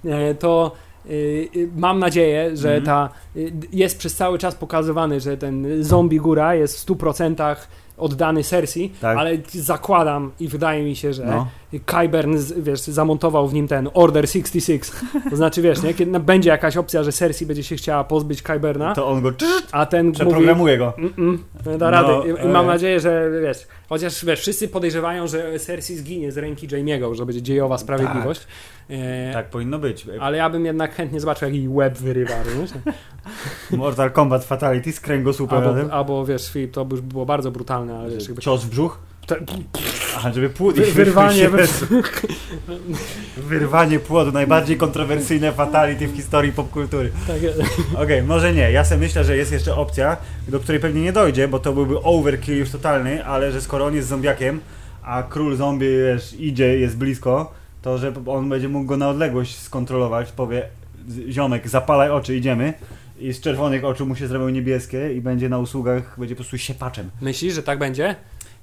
nie? 0.05 0.13
E, 0.15 0.35
to 0.35 0.73
y, 1.11 1.49
mam 1.77 1.99
nadzieję, 1.99 2.57
że 2.57 2.69
Mhm. 2.77 2.85
ta 2.85 3.09
jest 3.73 3.99
przez 3.99 4.15
cały 4.15 4.39
czas 4.39 4.55
pokazywany, 4.55 5.21
że 5.21 5.37
ten 5.37 5.67
zombie 5.85 6.19
góra 6.19 6.55
jest 6.55 6.77
w 6.77 6.81
100% 6.81 7.57
oddany 7.99 8.45
Cersei, 8.45 8.91
Tak. 9.01 9.19
ale 9.19 9.31
zakładam 9.53 10.33
i 10.41 10.49
wydaje 10.49 10.85
mi 10.85 10.97
się, 10.97 11.13
że 11.13 11.25
No. 11.25 11.47
Kyburn, 11.81 12.37
wiesz, 12.57 12.81
zamontował 12.81 13.49
w 13.49 13.55
nim 13.55 13.69
ten 13.69 13.89
Order 13.95 14.29
66. 14.29 14.93
To 15.31 15.37
znaczy, 15.37 15.63
wiesz, 15.63 15.83
nie? 15.83 15.95
Kiedy 15.95 16.11
no, 16.11 16.21
będzie 16.21 16.51
jakaś 16.51 16.77
opcja, 16.77 17.03
że 17.03 17.13
Cersei 17.13 17.47
będzie 17.47 17.63
się 17.63 17.77
chciała 17.77 18.05
pozbyć 18.05 18.43
Kyberna, 18.43 18.95
To 18.95 19.09
on 19.09 19.23
go 19.23 19.33
a 19.73 19.87
ten 19.87 20.07
mówi... 20.07 20.17
przeprogramuje 20.19 20.79
go. 20.79 20.93
Mm-mm, 20.99 21.39
nie 21.67 21.79
da 21.79 21.91
rady. 21.91 22.09
No, 22.09 22.25
I, 22.25 22.45
I 22.45 22.49
mam 22.49 22.65
e. 22.65 22.69
nadzieję, 22.69 23.01
że 23.01 23.31
wiesz, 23.43 23.67
chociaż 23.89 24.25
wiesz, 24.25 24.41
wszyscy 24.41 24.69
podejrzewają, 24.69 25.27
że 25.27 25.59
Cersei 25.59 25.97
zginie 25.97 26.33
z 26.33 26.39
ręki 26.39 26.69
Jaimiego, 26.73 27.15
że 27.15 27.27
będzie 27.27 27.43
dziejowa 27.43 27.79
sprawiedliwość. 27.79 28.47
E, 28.91 29.33
Tak 29.33 29.51
powinno 29.51 29.79
być. 29.79 30.07
Ale 30.21 30.37
ja 30.37 30.51
bym 30.51 30.65
jednak 30.65 30.95
chętnie 30.95 31.21
zobaczył, 31.21 31.49
jak 31.49 31.55
jej 31.57 31.69
łeb 31.69 31.99
wyrywa? 31.99 32.35
Mortal 33.71 34.11
Kombat 34.11 34.45
Fatality 34.45 34.93
z 34.93 35.01
kręgosłupem. 35.01 35.65
Albo, 35.65 35.93
albo 35.93 36.27
wiesz, 36.27 36.53
Filip, 36.53 36.73
to 36.73 36.85
by 36.85 36.95
już 36.97 37.01
było 37.05 37.27
bardzo 37.27 37.51
brutalne, 37.51 37.99
ale 37.99 38.11
wiesz, 38.11 38.27
jakby... 38.29 38.43
Cios 38.43 38.65
w 38.65 38.71
brzuch. 38.71 38.99
Te- 39.27 39.41
Aha, 40.17 40.33
żeby 40.33 40.51
płód... 40.51 40.77
Wy- 40.77 41.05
wyrwanie- 41.05 41.49
Wyrwanie 43.37 43.99
płodu, 43.99 44.33
najbardziej 44.33 44.77
kontrowersyjne 44.77 45.53
fatality 45.53 46.07
w 46.09 46.17
historii 46.17 46.53
popkultury. 46.53 47.11
Tak, 47.27 47.37
Okej, 48.03 48.23
może 48.23 48.53
nie. 48.55 48.73
Ja 48.73 48.85
sobie 48.85 49.01
myślę, 49.01 49.25
że 49.25 49.37
jest 49.37 49.53
jeszcze 49.53 49.77
opcja, 49.77 50.17
do 50.49 50.61
której 50.61 50.81
pewnie 50.81 51.03
nie 51.03 51.13
dojdzie, 51.13 51.49
bo 51.49 51.59
to 51.59 51.73
byłby 51.73 51.99
overkill 52.03 52.59
już 52.59 52.71
totalny, 52.71 53.25
ale 53.27 53.53
że 53.53 53.61
skoro 53.61 53.85
on 53.87 53.95
jest 53.95 54.09
zombiakiem, 54.09 54.61
a 55.03 55.23
król 55.23 55.57
zombie 55.57 55.87
wiesz, 55.89 56.35
idzie, 56.39 56.79
jest 56.79 56.97
blisko, 56.97 57.53
to 57.83 57.99
że 57.99 58.13
on 58.27 58.49
będzie 58.49 58.69
mógł 58.69 58.87
go 58.87 58.97
na 58.97 59.09
odległość 59.09 59.59
skontrolować, 59.59 60.33
powie 60.33 60.63
"Z- 61.09 61.29
ziomek, 61.31 61.69
zapalaj 61.69 62.11
oczy, 62.11 62.37
idziemy. 62.37 62.73
I 63.19 63.33
z 63.33 63.41
czerwonych 63.41 63.85
oczu 63.85 64.07
mu 64.07 64.17
się 64.17 64.27
zrobią 64.29 64.49
niebieskie 64.49 65.13
i 65.15 65.21
będzie 65.21 65.49
na 65.49 65.59
usługach, 65.59 66.15
będzie 66.19 66.35
po 66.35 66.37
prostu 66.43 66.59
siepaczem. 66.59 67.11
Myślisz, 67.21 67.55
że 67.55 67.63
tak 67.63 67.79
będzie? 67.79 68.17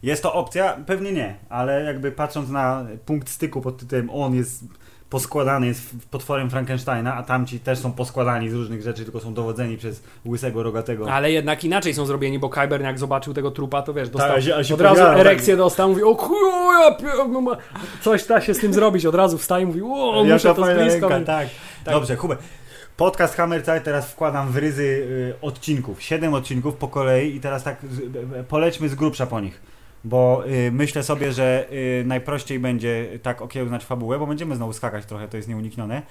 Jest 0.03 0.23
to 0.23 0.33
opcja? 0.33 0.77
Pewnie 0.85 1.11
nie, 1.11 1.35
ale 1.49 1.83
jakby 1.83 2.11
patrząc 2.11 2.49
na 2.49 2.85
punkt 3.05 3.29
styku 3.29 3.61
pod 3.61 3.77
tytułem 3.77 4.09
on 4.09 4.35
jest 4.35 4.63
poskładany, 5.09 5.67
jest 5.67 5.81
potworem 6.11 6.49
Frankensteina, 6.49 7.15
a 7.15 7.23
tamci 7.23 7.59
też 7.59 7.79
są 7.79 7.91
poskładani 7.91 8.49
z 8.49 8.53
różnych 8.53 8.81
rzeczy, 8.81 9.03
tylko 9.03 9.19
są 9.19 9.33
dowodzeni 9.33 9.77
przez 9.77 10.03
łysego, 10.25 10.63
rogatego. 10.63 11.11
Ale 11.13 11.31
jednak 11.31 11.63
inaczej 11.63 11.93
są 11.93 12.05
zrobieni, 12.05 12.39
bo 12.39 12.49
Kyber 12.49 12.81
jak 12.81 12.99
zobaczył 12.99 13.33
tego 13.33 13.51
trupa, 13.51 13.81
to 13.81 13.93
wiesz, 13.93 14.09
dostał 14.09 14.29
Tak, 14.29 14.37
a 14.37 14.41
się- 14.41 14.55
a 14.55 14.63
się 14.63 14.73
od 14.73 14.81
razu 14.81 15.01
erekcję 15.01 15.57
dostał, 15.57 15.89
mówi 15.89 16.03
o 16.03 16.15
chuja, 16.15 16.97
no 17.27 17.57
coś 18.01 18.25
da 18.25 18.41
się 18.41 18.53
z 18.53 18.59
tym 18.59 18.73
zrobić, 18.73 19.05
od 19.05 19.15
razu 19.15 19.37
wstaje 19.37 19.63
i 19.63 19.67
mówi 19.67 19.81
o, 19.81 20.23
muszę 20.33 20.55
to 20.55 20.63
z 20.63 20.65
fajna 20.67 20.81
blisko. 20.83 21.09
ręka, 21.09 21.25
tak. 21.25 21.47
Tak. 21.85 21.93
Dobrze, 21.93 22.15
Hubert. 22.15 22.41
Podcast 22.97 23.35
Hammer 23.35 23.63
Zeit 23.63 23.83
teraz 23.83 24.11
wkładam 24.11 24.51
w 24.51 24.57
ryzy 24.57 24.83
y, 24.83 25.33
odcinków. 25.41 26.01
Siedem 26.01 26.33
odcinków 26.33 26.75
po 26.75 26.87
kolei 26.87 27.35
i 27.35 27.39
teraz 27.39 27.63
tak 27.63 27.83
y, 27.83 28.43
polećmy 28.43 28.89
z 28.89 28.95
grubsza 28.95 29.25
po 29.25 29.39
nich. 29.39 29.72
Bo 30.03 30.43
y, 30.47 30.71
myślę 30.71 31.03
sobie, 31.03 31.31
że 31.31 31.65
y, 31.71 32.03
najprościej 32.05 32.59
będzie 32.59 33.19
tak 33.21 33.41
okiełznać 33.41 33.85
fabułę, 33.85 34.19
bo 34.19 34.27
będziemy 34.27 34.55
znowu 34.55 34.73
skakać 34.73 35.05
trochę, 35.05 35.27
to 35.27 35.37
jest 35.37 35.49
nieuniknione. 35.49 36.01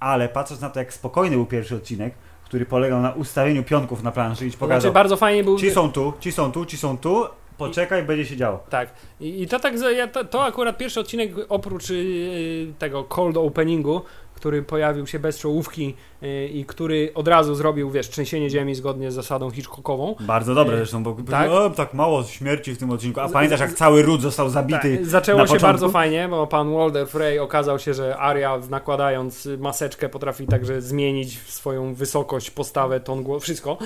Ale 0.00 0.28
patrząc 0.28 0.60
na 0.60 0.70
to, 0.70 0.78
jak 0.78 0.94
spokojny 0.94 1.36
był 1.36 1.46
pierwszy 1.46 1.76
odcinek, 1.76 2.14
który 2.44 2.66
polegał 2.66 3.00
na 3.00 3.10
ustawieniu 3.10 3.62
pionków 3.62 4.02
na 4.02 4.12
planszy 4.12 4.46
i 4.46 4.50
ci 4.50 4.58
pokazał, 4.58 4.80
znaczy 4.80 4.94
bardzo 4.94 5.16
fajnie 5.16 5.44
był... 5.44 5.58
ci 5.58 5.70
są 5.70 5.92
tu, 5.92 6.12
ci 6.20 6.32
są 6.32 6.52
tu, 6.52 6.66
ci 6.66 6.76
są 6.76 6.98
tu, 6.98 7.24
poczekaj, 7.58 8.02
będzie 8.02 8.26
się 8.26 8.36
działo. 8.36 8.64
Tak. 8.70 8.88
I, 9.20 9.42
i 9.42 9.46
to 9.46 9.60
tak, 9.60 9.74
ja, 9.96 10.08
to, 10.08 10.24
to 10.24 10.44
akurat 10.44 10.78
pierwszy 10.78 11.00
odcinek 11.00 11.30
oprócz 11.48 11.90
y, 11.90 12.72
tego 12.78 13.04
cold 13.04 13.36
openingu, 13.36 14.02
który 14.40 14.62
pojawił 14.62 15.06
się 15.06 15.18
bez 15.18 15.38
czołówki 15.38 15.94
y, 16.22 16.48
i 16.48 16.64
który 16.64 17.10
od 17.14 17.28
razu 17.28 17.54
zrobił, 17.54 17.90
wiesz, 17.90 18.08
trzęsienie 18.08 18.50
ziemi 18.50 18.74
zgodnie 18.74 19.10
z 19.10 19.14
zasadą 19.14 19.50
Hitchcockową. 19.50 20.14
Bardzo 20.20 20.54
dobre 20.54 20.74
Y, 20.74 20.76
zresztą, 20.78 21.02
bo 21.02 21.16
tak. 21.30 21.50
o, 21.50 21.70
tak 21.70 21.94
mało 21.94 22.24
śmierci 22.24 22.72
w 22.74 22.78
tym 22.78 22.90
odcinku. 22.90 23.20
A 23.20 23.28
pamiętasz, 23.28 23.60
jak 23.60 23.72
cały 23.72 24.02
ród 24.02 24.20
został 24.22 24.48
zabity 24.48 24.96
Tak, 24.98 25.06
zaczęło 25.06 25.38
się 25.40 25.44
początku? 25.44 25.66
bardzo 25.66 25.88
fajnie, 25.88 26.28
bo 26.28 26.46
pan 26.46 26.74
Walder 26.74 27.06
Frey 27.08 27.38
okazał 27.38 27.78
się, 27.78 27.94
że 27.94 28.16
Arya 28.16 28.60
nakładając 28.70 29.48
maseczkę 29.58 30.08
potrafi 30.08 30.46
także 30.46 30.82
zmienić 30.82 31.38
swoją 31.38 31.94
wysokość, 31.94 32.50
postawę, 32.50 33.00
ton 33.00 33.22
głowy, 33.22 33.40
wszystko. 33.40 33.78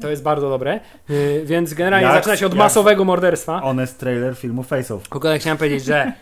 To 0.00 0.10
jest 0.10 0.22
bardzo 0.22 0.48
dobre. 0.50 0.80
Więc 1.44 1.74
generalnie 1.74 2.06
Jak- 2.06 2.14
zaczyna 2.16 2.36
się 2.36 2.46
od 2.46 2.54
masowego 2.54 3.04
morderstwa. 3.04 3.60
Honest 3.60 3.98
trailer 3.98 4.36
filmu 4.36 4.62
Face 4.62 4.94
Off. 4.94 5.02
Ogóle 5.10 5.38
chciałem 5.38 5.58
powiedzieć, 5.58 5.84
że 5.84 6.12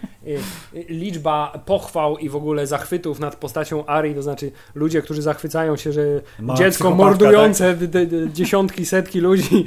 liczba 0.88 1.62
pochwał 1.67 2.19
i 2.19 2.29
w 2.29 2.37
ogóle 2.37 2.67
zachwytów 2.67 3.21
nad 3.21 3.37
postacią 3.44 3.87
Ari, 3.87 4.14
to 4.14 4.22
znaczy 4.22 4.52
ludzie, 4.74 5.02
którzy 5.02 5.22
zachwycają 5.22 5.76
się, 5.76 5.92
że 5.92 6.02
Ma 6.40 6.54
dziecko 6.54 6.85
psychopatka, 6.85 7.04
mordujące 7.04 7.74
d- 7.76 8.07
dziesiątki, 8.33 8.87
setki 8.87 9.20
ludzi 9.20 9.66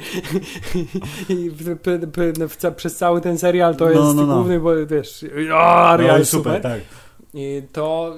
przez 2.76 2.96
cały 2.96 3.20
ten 3.20 3.38
serial 3.38 3.76
to 3.76 3.84
No, 3.84 3.90
jest 3.90 4.16
no, 4.16 4.26
no. 4.26 4.34
główny, 4.34 4.60
bo 4.60 4.86
wiesz, 4.86 5.24
o, 5.52 5.60
Aria 5.60 6.12
No, 6.12 6.18
jest 6.18 6.30
super. 6.30 6.62
tak. 6.62 6.80
I 7.34 7.62
to 7.72 8.16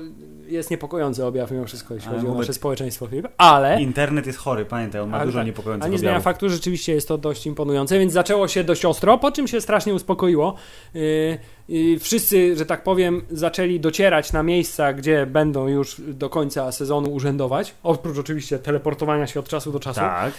jest 0.50 0.70
niepokojący 0.70 1.24
objaw 1.24 1.50
mimo 1.50 1.64
wszystko, 1.64 1.94
jeśli 1.94 2.08
Ale 2.08 2.18
chodzi 2.18 2.32
o 2.32 2.34
nasze 2.34 2.52
społeczeństwo, 2.52 3.06
Filip. 3.06 3.28
Ale... 3.38 3.82
Internet 3.82 4.26
jest 4.26 4.38
chory, 4.38 4.64
pamiętaj, 4.64 5.00
on 5.00 5.10
ma 5.10 5.16
Ale 5.16 5.26
dużo 5.26 5.38
tak. 5.38 5.46
niepokojących 5.46 5.88
A 5.88 5.92
nie 5.92 5.98
zmienia 5.98 6.20
faktu, 6.20 6.48
rzeczywiście 6.48 6.92
jest 6.92 7.08
to 7.08 7.18
dość 7.18 7.46
imponujące, 7.46 7.98
więc 7.98 8.12
zaczęło 8.12 8.48
się 8.48 8.64
dość 8.64 8.84
ostro, 8.84 9.18
po 9.18 9.32
czym 9.32 9.48
się 9.48 9.60
strasznie 9.60 9.94
uspokoiło. 9.94 10.54
Yy, 10.94 11.38
yy, 11.68 11.98
wszyscy, 11.98 12.56
że 12.56 12.66
tak 12.66 12.82
powiem, 12.82 13.22
zaczęli 13.30 13.80
docierać 13.80 14.32
na 14.32 14.42
miejsca, 14.42 14.92
gdzie 14.92 15.26
będą 15.26 15.68
już 15.68 16.00
do 16.00 16.30
końca 16.30 16.72
sezonu 16.72 17.12
urzędować, 17.12 17.74
oprócz 17.82 18.18
oczywiście 18.18 18.58
teleportowania 18.58 19.26
się 19.26 19.40
od 19.40 19.48
czasu 19.48 19.72
do 19.72 19.80
czasu. 19.80 20.00
Tak. 20.00 20.32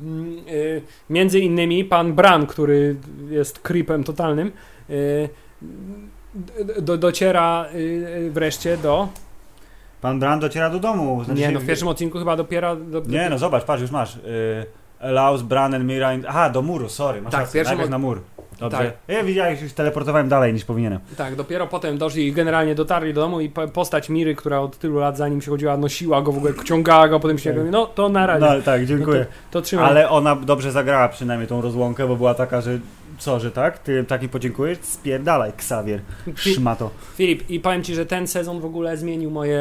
Yy, 0.00 0.82
między 1.10 1.40
innymi 1.40 1.84
pan 1.84 2.12
Bran, 2.12 2.46
który 2.46 2.96
jest 3.30 3.58
creepem 3.58 4.04
totalnym, 4.04 4.52
d- 6.34 6.82
do, 6.82 6.96
dociera 6.98 7.66
yy, 7.74 8.30
wreszcie 8.30 8.76
do... 8.76 9.08
Pan 10.06 10.18
Brand 10.20 10.40
dociera 10.42 10.70
do 10.70 10.78
domu. 10.78 11.24
Znaczy 11.24 11.40
Nie, 11.40 11.46
się- 11.46 11.52
no 11.52 11.60
w 11.60 11.66
pierwszym 11.66 11.88
odcinku 11.88 12.18
chyba 12.18 12.36
dopiero... 12.36 12.76
Do, 12.76 13.00
Nie, 13.00 13.30
no 13.30 13.38
zobacz, 13.38 13.64
patrz, 13.64 13.82
już 13.82 13.90
masz. 13.90 14.16
Y, 14.16 14.20
allows 15.00 15.42
Bran 15.42 15.74
and 15.74 15.84
Mira... 15.84 16.14
In... 16.14 16.24
Aha, 16.28 16.50
do 16.50 16.62
muru, 16.62 16.88
sorry. 16.88 17.22
Masz 17.22 17.32
Tak, 17.32 17.40
rację, 17.40 17.58
pierwszym 17.60 17.76
najpierw 17.78 17.94
od- 17.94 18.02
na 18.02 18.06
mur. 18.08 18.20
Dobrze. 18.60 18.78
Tak. 18.78 18.92
Ja 19.16 19.24
widziałem, 19.24 19.56
już 19.62 19.72
teleportowałem 19.72 20.28
dalej 20.28 20.52
niż 20.52 20.64
powinienem. 20.64 20.98
Tak, 21.16 21.34
dopiero 21.36 21.66
potem 21.66 21.98
doszli 21.98 22.26
i 22.26 22.32
generalnie 22.32 22.74
dotarli 22.74 23.14
do 23.14 23.20
domu 23.20 23.40
i 23.40 23.48
po- 23.50 23.68
postać 23.68 24.08
Miry, 24.08 24.34
która 24.34 24.60
od 24.60 24.78
tylu 24.78 24.98
lat 24.98 25.16
za 25.16 25.28
nim 25.28 25.38
przychodziła, 25.38 25.76
nosiła 25.76 26.22
go 26.22 26.32
w 26.32 26.36
ogóle, 26.36 26.52
ciągała 26.64 27.08
go, 27.08 27.20
potem 27.20 27.38
się 27.38 27.52
Tak. 27.54 27.62
no 27.70 27.86
to 27.86 28.08
na 28.08 28.26
razie. 28.26 28.46
No 28.56 28.62
tak, 28.62 28.86
dziękuję. 28.86 29.26
To 29.50 29.62
trzymaj. 29.62 29.86
Ale 29.86 30.08
ona 30.10 30.36
dobrze 30.36 30.72
zagrała 30.72 31.08
przynajmniej 31.08 31.48
tą 31.48 31.60
rozłąkę, 31.60 32.06
bo 32.08 32.16
była 32.16 32.34
taka, 32.34 32.60
że 32.60 32.78
co, 33.18 33.40
że 33.40 33.50
tak? 33.50 33.78
Ty 33.78 34.04
taki 34.04 34.28
podziękujesz? 34.28 34.78
Spierdalaj. 34.82 35.52
Fi- 36.36 36.54
Szmato. 36.54 36.90
Filip, 37.16 37.50
i 37.50 37.60
powiem 37.60 37.82
ci, 37.84 37.94
że 37.94 38.06
ten 38.06 38.26
sezon 38.26 38.60
w 38.60 38.64
ogóle 38.64 38.96
zmienił 38.96 39.30
moje 39.30 39.58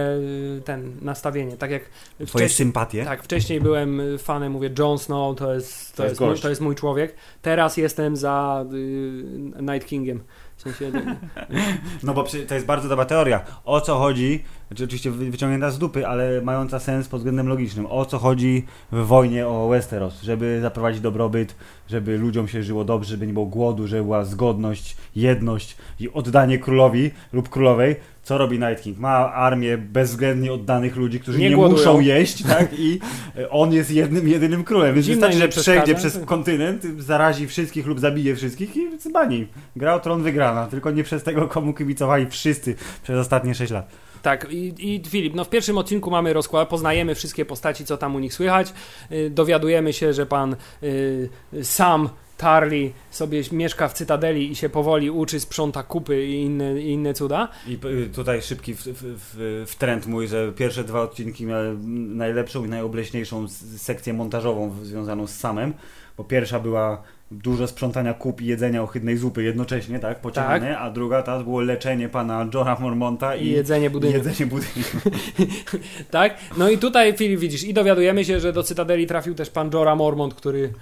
y, 0.57 0.61
ten 0.65 0.91
nastawienie. 1.01 1.57
Tak 1.57 1.71
jak 1.71 1.81
Twoje 2.15 2.27
wcześniej, 2.27 2.49
sympatie? 2.49 3.05
tak, 3.05 3.23
wcześniej 3.23 3.61
byłem 3.61 4.01
fanem, 4.17 4.51
mówię, 4.51 4.69
Jon 4.79 4.99
Snow 4.99 5.37
to 5.37 5.53
jest, 5.53 5.91
to, 5.91 5.97
To 5.97 6.03
jest 6.03 6.11
jest, 6.21 6.21
mój, 6.31 6.39
to 6.39 6.49
jest 6.49 6.61
mój 6.61 6.75
człowiek. 6.75 7.15
Teraz 7.41 7.77
jestem 7.77 8.15
za 8.17 8.65
y, 8.73 9.61
Night 9.61 9.87
Kingiem. 9.89 10.23
W 10.57 10.61
sensie, 10.61 10.91
No 12.03 12.13
bo 12.13 12.23
przy- 12.23 12.45
to 12.45 12.53
jest 12.53 12.65
bardzo 12.65 12.89
dobra 12.89 13.05
teoria. 13.05 13.45
O 13.65 13.81
co 13.81 13.97
chodzi, 13.97 14.43
znaczy 14.67 14.83
oczywiście 14.83 15.11
wy- 15.11 15.31
wyciągnięta 15.31 15.71
z 15.71 15.79
dupy, 15.79 16.07
ale 16.07 16.41
mająca 16.41 16.79
sens 16.79 17.07
pod 17.07 17.19
względem 17.19 17.47
logicznym. 17.47 17.85
O 17.85 18.05
co 18.05 18.17
chodzi 18.17 18.65
w 18.91 19.05
wojnie 19.05 19.47
o 19.47 19.67
Westeros? 19.67 20.21
Żeby 20.21 20.59
zaprowadzić 20.61 21.01
dobrobyt, 21.01 21.55
żeby 21.89 22.17
ludziom 22.17 22.47
się 22.47 22.63
żyło 22.63 22.83
dobrze, 22.83 23.09
żeby 23.09 23.27
nie 23.27 23.33
było 23.33 23.45
głodu, 23.45 23.87
żeby 23.87 24.03
była 24.03 24.25
zgodność, 24.25 24.97
jedność 25.15 25.77
i 25.99 26.09
oddanie 26.13 26.59
królowi 26.59 27.11
lub 27.33 27.49
królowej. 27.49 27.95
Co 28.23 28.37
robi 28.37 28.59
Night 28.59 28.83
King? 28.83 28.97
Ma 28.99 29.33
armię 29.33 29.77
bezwzględnie 29.77 30.53
oddanych 30.53 30.95
ludzi, 30.95 31.19
którzy 31.19 31.39
Nie 31.39 31.49
nie, 31.49 31.55
muszą 31.55 31.99
jeść, 31.99 32.43
tak? 32.43 32.79
I 32.79 32.99
e, 33.37 33.49
on 33.49 33.73
jest 33.73 33.91
jednym, 33.91 34.27
jedynym 34.27 34.63
królem. 34.63 34.95
Więc 34.95 35.05
Zimno 35.05 35.27
wystarczy, 35.27 35.55
że 35.55 35.61
przejdzie 35.61 35.95
przez 35.95 36.19
kontynent, 36.25 36.83
zarazi 36.97 37.47
wszystkich 37.47 37.85
lub 37.85 37.99
zabije 37.99 38.35
wszystkich 38.35 38.75
i 38.77 38.99
zbani. 38.99 39.47
Gra 39.75 39.93
o 39.95 39.99
tron 39.99 40.23
wygrana, 40.23 40.67
tylko 40.67 40.91
nie 40.91 41.03
przez 41.03 41.23
tego, 41.23 41.47
komu 41.47 41.73
kibicowali 41.73 42.27
wszyscy 42.27 42.75
przez 43.03 43.17
ostatnie 43.19 43.55
6 43.55 43.71
lat. 43.71 43.89
Tak, 44.25 44.47
i, 44.51 44.73
i 44.95 45.01
Filip, 45.09 45.35
no 45.35 45.43
w 45.43 45.49
pierwszym 45.49 45.77
odcinku 45.77 46.11
mamy 46.11 46.33
rozkład, 46.33 46.69
poznajemy 46.69 47.15
wszystkie 47.15 47.45
postaci, 47.45 47.85
co 47.85 47.97
tam 47.97 48.15
u 48.15 48.19
nich 48.19 48.33
słychać. 48.33 48.73
Y, 49.11 49.29
dowiadujemy 49.29 49.93
się, 49.93 50.13
że 50.13 50.25
pan 50.25 50.55
y, 50.83 51.29
Sam 51.63 52.09
Tarly 52.37 52.91
sobie 53.11 53.41
mieszka 53.51 53.87
w 53.87 53.93
Cytadeli 53.93 54.51
i 54.51 54.55
się 54.55 54.69
powoli 54.69 55.09
uczy, 55.09 55.39
sprząta 55.39 55.83
kupy 55.83 56.25
i 56.25 56.41
inne, 56.41 56.81
i 56.81 56.91
inne 56.91 57.13
cuda. 57.13 57.49
I 57.67 57.79
y, 57.85 58.09
tutaj 58.09 58.41
szybki 58.41 58.75
w, 58.75 58.81
w, 58.81 59.03
w, 59.03 59.65
w 59.67 59.75
trend 59.75 60.07
mój, 60.07 60.27
że 60.27 60.51
pierwsze 60.51 60.83
dwa 60.83 61.01
odcinki 61.01 61.45
miały 61.45 61.77
najlepszą 62.15 62.65
i 62.65 62.69
najobleśniejszą 62.69 63.47
sekcję 63.77 64.13
montażową 64.13 64.75
związaną 64.83 65.27
z 65.27 65.35
samem, 65.35 65.73
bo 66.17 66.23
pierwsza 66.23 66.59
była 66.59 67.03
dużo 67.31 67.67
sprzątania 67.67 68.13
kup 68.13 68.41
i 68.41 68.45
jedzenia 68.45 68.83
ohydnej 68.83 69.17
zupy 69.17 69.43
jednocześnie, 69.43 69.99
tak, 69.99 70.21
pociągane, 70.21 70.77
a 70.79 70.91
druga 70.91 71.23
ta 71.23 71.43
było 71.43 71.61
leczenie 71.61 72.09
pana 72.09 72.47
Johna 72.53 72.77
Mormonta 72.79 73.35
I 73.35 73.45
i, 73.45 73.51
jedzenie 73.51 73.89
budynku. 73.89 74.17
jedzenie 74.17 74.45
budynku. 74.49 75.09
Tak? 76.11 76.37
No 76.57 76.69
i 76.69 76.77
tutaj, 76.77 77.17
Filip, 77.17 77.39
widzisz, 77.39 77.63
i 77.63 77.73
dowiadujemy 77.73 78.25
się, 78.25 78.39
że 78.39 78.53
do 78.53 78.63
Cytadeli 78.63 79.07
trafił 79.07 79.35
też 79.35 79.49
pan 79.49 79.69
Jorah 79.73 79.97
Mormont, 79.97 80.33
który 80.33 80.73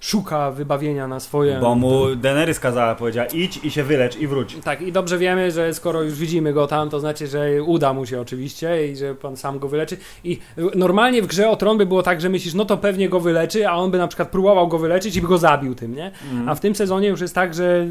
szuka 0.00 0.50
wybawienia 0.50 1.08
na 1.08 1.20
swoje... 1.20 1.58
Bo 1.60 1.74
mu 1.74 2.16
Daenerys 2.16 2.60
kazała, 2.60 2.94
powiedziała 2.94 3.26
idź 3.26 3.64
i 3.64 3.70
się 3.70 3.84
wylecz 3.84 4.16
i 4.16 4.26
wróć. 4.26 4.56
Tak, 4.64 4.82
i 4.82 4.92
dobrze 4.92 5.18
wiemy, 5.18 5.50
że 5.50 5.74
skoro 5.74 6.02
już 6.02 6.14
widzimy 6.14 6.52
go 6.52 6.66
tam, 6.66 6.90
to 6.90 7.00
znaczy, 7.00 7.26
że 7.26 7.62
uda 7.62 7.92
mu 7.92 8.06
się 8.06 8.20
oczywiście 8.20 8.88
i 8.88 8.96
że 8.96 9.14
pan 9.14 9.36
sam 9.36 9.58
go 9.58 9.68
wyleczy. 9.68 9.96
I 10.24 10.38
normalnie 10.74 11.22
w 11.22 11.26
grze 11.26 11.50
o 11.50 11.56
tron 11.56 11.78
by 11.78 11.86
było 11.86 12.02
tak, 12.02 12.20
że 12.20 12.28
myślisz, 12.28 12.54
no 12.54 12.64
to 12.64 12.76
pewnie 12.76 13.08
go 13.08 13.20
wyleczy, 13.20 13.68
a 13.68 13.74
on 13.74 13.90
by 13.90 13.98
na 13.98 14.08
przykład 14.08 14.28
próbował 14.28 14.68
go 14.68 14.78
wyleczyć 14.78 15.16
i 15.16 15.20
by 15.20 15.28
go 15.28 15.38
zabił 15.38 15.74
tym, 15.74 15.94
nie? 15.94 16.10
A 16.46 16.54
w 16.54 16.60
tym 16.60 16.74
sezonie 16.74 17.08
już 17.08 17.20
jest 17.20 17.34
tak, 17.34 17.54
że 17.54 17.86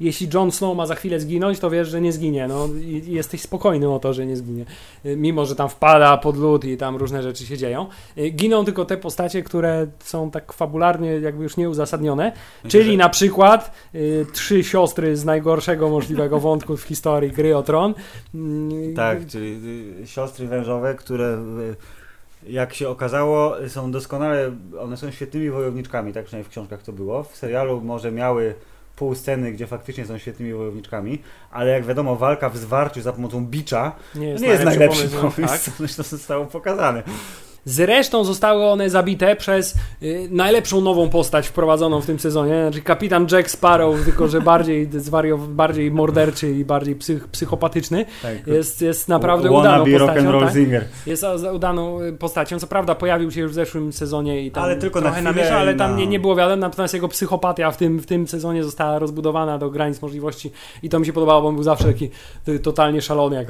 jeśli 0.00 0.28
Jon 0.34 0.52
Snow 0.52 0.76
ma 0.76 0.86
za 0.86 0.94
chwilę 0.94 1.20
zginąć, 1.20 1.58
to 1.58 1.70
wiesz, 1.70 1.88
że 1.88 2.00
nie 2.00 2.12
zginie. 2.12 2.48
No 2.48 2.68
i 2.84 2.98
i 3.08 3.12
jesteś 3.12 3.40
spokojny 3.40 3.88
o 3.88 3.98
to, 3.98 4.12
że 4.12 4.26
nie 4.26 4.36
zginie. 4.36 4.64
Y, 5.06 5.16
Mimo, 5.16 5.44
że 5.44 5.56
tam 5.56 5.68
wpada 5.68 6.16
pod 6.16 6.36
lód 6.36 6.64
i 6.64 6.76
tam 6.76 6.96
różne 6.96 7.22
rzeczy 7.22 7.46
się 7.46 7.58
dzieją. 7.58 7.86
Y, 8.18 8.30
Giną 8.30 8.64
tylko 8.64 8.84
te 8.84 8.96
postacie, 8.96 9.42
które 9.42 9.86
są 9.98 10.30
tak 10.30 10.52
fabularnie 10.52 11.20
jakby 11.28 11.42
już 11.42 11.56
nieuzasadnione. 11.56 12.32
Czyli 12.68 12.96
na 12.96 13.08
przykład 13.08 13.72
y, 13.94 14.26
trzy 14.32 14.64
siostry 14.64 15.16
z 15.16 15.24
najgorszego 15.24 15.88
możliwego 15.88 16.40
wątku 16.48 16.76
w 16.76 16.82
historii 16.82 17.32
gry 17.32 17.56
o 17.56 17.62
tron. 17.62 17.94
Mm, 18.34 18.94
Tak, 18.94 19.26
czyli 19.26 19.60
y, 20.02 20.06
siostry 20.06 20.46
wężowe, 20.46 20.94
które 20.94 21.38
y, 22.44 22.52
jak 22.52 22.74
się 22.74 22.88
okazało 22.88 23.56
są 23.68 23.90
doskonale, 23.90 24.52
one 24.80 24.96
są 24.96 25.10
świetnymi 25.10 25.50
wojowniczkami, 25.50 26.12
tak 26.12 26.24
przynajmniej 26.24 26.48
w 26.48 26.52
książkach 26.52 26.82
to 26.82 26.92
było. 26.92 27.22
W 27.22 27.36
serialu 27.36 27.80
może 27.80 28.12
miały 28.12 28.54
pół 28.98 29.14
sceny, 29.14 29.52
gdzie 29.52 29.66
faktycznie 29.66 30.06
są 30.06 30.18
świetnymi 30.18 30.54
wojowniczkami, 30.54 31.22
ale 31.50 31.70
jak 31.70 31.84
wiadomo 31.84 32.16
walka 32.16 32.48
w 32.48 32.56
zwarciu 32.56 33.02
za 33.02 33.12
pomocą 33.12 33.46
bicza 33.46 33.92
Nie 34.14 34.28
jest, 34.28 34.42
nie 34.42 34.48
jest 34.48 34.64
najlepszy 34.64 35.08
pomysł, 35.08 35.36
pomysł, 35.36 35.64
tak. 35.64 35.74
zresztą 35.78 36.02
zostało 36.02 36.46
pokazane. 36.46 37.02
Zresztą 37.64 38.24
zostały 38.24 38.64
one 38.64 38.90
zabite 38.90 39.36
przez 39.36 39.74
y, 40.02 40.28
najlepszą 40.30 40.80
nową 40.80 41.08
postać 41.08 41.48
wprowadzoną 41.48 42.00
w 42.00 42.06
tym 42.06 42.18
sezonie, 42.18 42.62
znaczy 42.62 42.82
kapitan 42.82 43.26
Jack 43.32 43.50
Sparrow, 43.50 44.04
tylko 44.04 44.28
że 44.28 44.40
bardziej 44.40 44.88
zwariow- 45.08 45.48
bardziej 45.48 45.90
morderczy 45.90 46.50
i 46.50 46.64
bardziej 46.64 46.94
psych, 46.96 47.28
psychopatyczny. 47.28 48.04
Tak, 48.22 48.46
Jest, 48.46 48.82
jest 48.82 49.08
naprawdę 49.08 49.50
udaną 49.50 49.84
postacią. 50.06 50.22
Tak? 50.80 51.06
Jest 51.06 51.24
udaną 51.54 52.00
y, 52.02 52.12
postacią. 52.12 52.58
Co 52.58 52.66
prawda 52.66 52.94
pojawił 52.94 53.30
się 53.30 53.40
już 53.40 53.50
w 53.50 53.54
zeszłym 53.54 53.92
sezonie 53.92 54.42
i 54.42 54.50
tam 54.50 54.64
Ale 54.64 54.76
tylko 54.76 55.00
na 55.00 55.02
trochę 55.06 55.16
chwilę 55.16 55.32
namieszał, 55.34 55.58
ale 55.58 55.74
tam 55.74 55.90
na- 55.90 55.96
nie, 55.96 56.06
nie 56.06 56.20
było 56.20 56.36
wiadomo, 56.36 56.56
natomiast 56.56 56.94
jego 56.94 57.08
psychopatia 57.08 57.70
w 57.70 57.76
tym, 57.76 57.98
w 57.98 58.06
tym 58.06 58.28
sezonie 58.28 58.64
została 58.64 58.98
rozbudowana 58.98 59.58
do 59.58 59.70
granic 59.70 60.02
możliwości 60.02 60.50
i 60.82 60.88
to 60.88 60.98
mi 61.00 61.06
się 61.06 61.12
podobało, 61.12 61.42
bo 61.42 61.48
on 61.48 61.54
był 61.54 61.64
zawsze 61.64 61.84
taki 61.84 62.10
y, 62.48 62.58
totalnie 62.58 63.02
szalony, 63.02 63.36
jak 63.36 63.46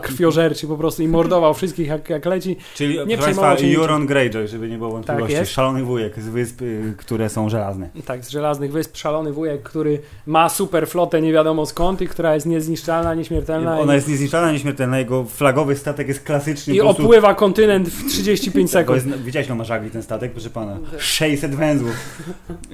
krwiożerczy 0.00 0.66
po 0.66 0.76
prostu 0.76 1.02
i 1.02 1.08
mordował 1.08 1.54
wszystkich 1.54 1.88
jak, 1.88 2.10
jak 2.10 2.26
leci. 2.26 2.56
Czyli 2.74 2.98
Nie 3.06 3.18
przejmował 3.18 3.33
Państwa. 3.40 3.68
Euron 3.80 4.06
Greyjoy, 4.06 4.48
żeby 4.48 4.68
nie 4.68 4.78
było 4.78 4.90
wątpliwości. 4.90 5.36
jest. 5.36 5.52
Szalony 5.52 5.82
wujek 5.82 6.20
z 6.20 6.28
wysp, 6.28 6.62
y, 6.62 6.94
które 6.96 7.28
są 7.28 7.48
żelazne. 7.48 7.88
Tak, 8.06 8.24
z 8.24 8.28
Żelaznych 8.28 8.72
Wysp, 8.72 8.96
szalony 8.96 9.32
wujek, 9.32 9.62
który 9.62 10.00
ma 10.26 10.48
super 10.48 10.88
flotę 10.88 11.20
nie 11.22 11.32
wiadomo 11.32 11.66
skąd 11.66 12.00
i 12.02 12.08
która 12.08 12.34
jest 12.34 12.46
niezniszczalna, 12.46 13.14
nieśmiertelna 13.14 13.80
Ona 13.80 13.92
i, 13.92 13.96
jest 13.96 14.08
niezniszczalna, 14.08 14.52
nieśmiertelna. 14.52 14.98
Jego 14.98 15.24
flagowy 15.24 15.76
statek 15.76 16.08
jest 16.08 16.20
klasyczny. 16.24 16.74
i 16.74 16.78
prostu- 16.80 17.02
opływa 17.02 17.34
kontynent 17.34 17.88
w 17.88 18.08
35 18.08 18.70
Bo 18.70 18.72
sekund. 18.72 19.06
jest, 19.06 19.18
widziałeś, 19.22 19.48
no 19.48 19.54
ma 19.54 19.64
żagli 19.64 19.90
ten 19.90 20.02
statek, 20.02 20.32
proszę 20.32 20.50
pana. 20.50 20.78
600 20.98 21.54
węzłów. 21.54 21.94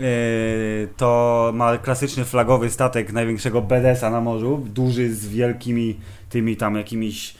E, 0.01 0.03
to 0.97 1.51
ma 1.55 1.79
klasyczny 1.79 2.25
flagowy 2.25 2.71
statek 2.71 3.13
największego 3.13 3.63
BDS-a 3.63 4.11
na 4.11 4.21
morzu. 4.21 4.63
Duży 4.75 5.15
z 5.15 5.29
wielkimi 5.29 5.97
tymi 6.31 6.57
tam 6.57 6.77
jakimiś 6.77 7.35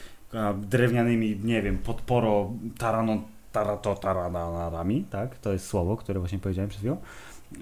drewnianymi, 0.55 1.41
nie 1.45 1.63
wiem, 1.63 1.79
podporo 1.79 2.51
tarano, 2.79 3.23
tarato, 3.53 3.95
taranarami, 3.95 5.05
tak? 5.11 5.39
To 5.39 5.53
jest 5.53 5.67
słowo, 5.67 5.97
które 5.97 6.21
właśnie 6.21 6.39
powiedziałem 6.39 6.69
przed 6.69 6.81
chwilą. 6.81 6.97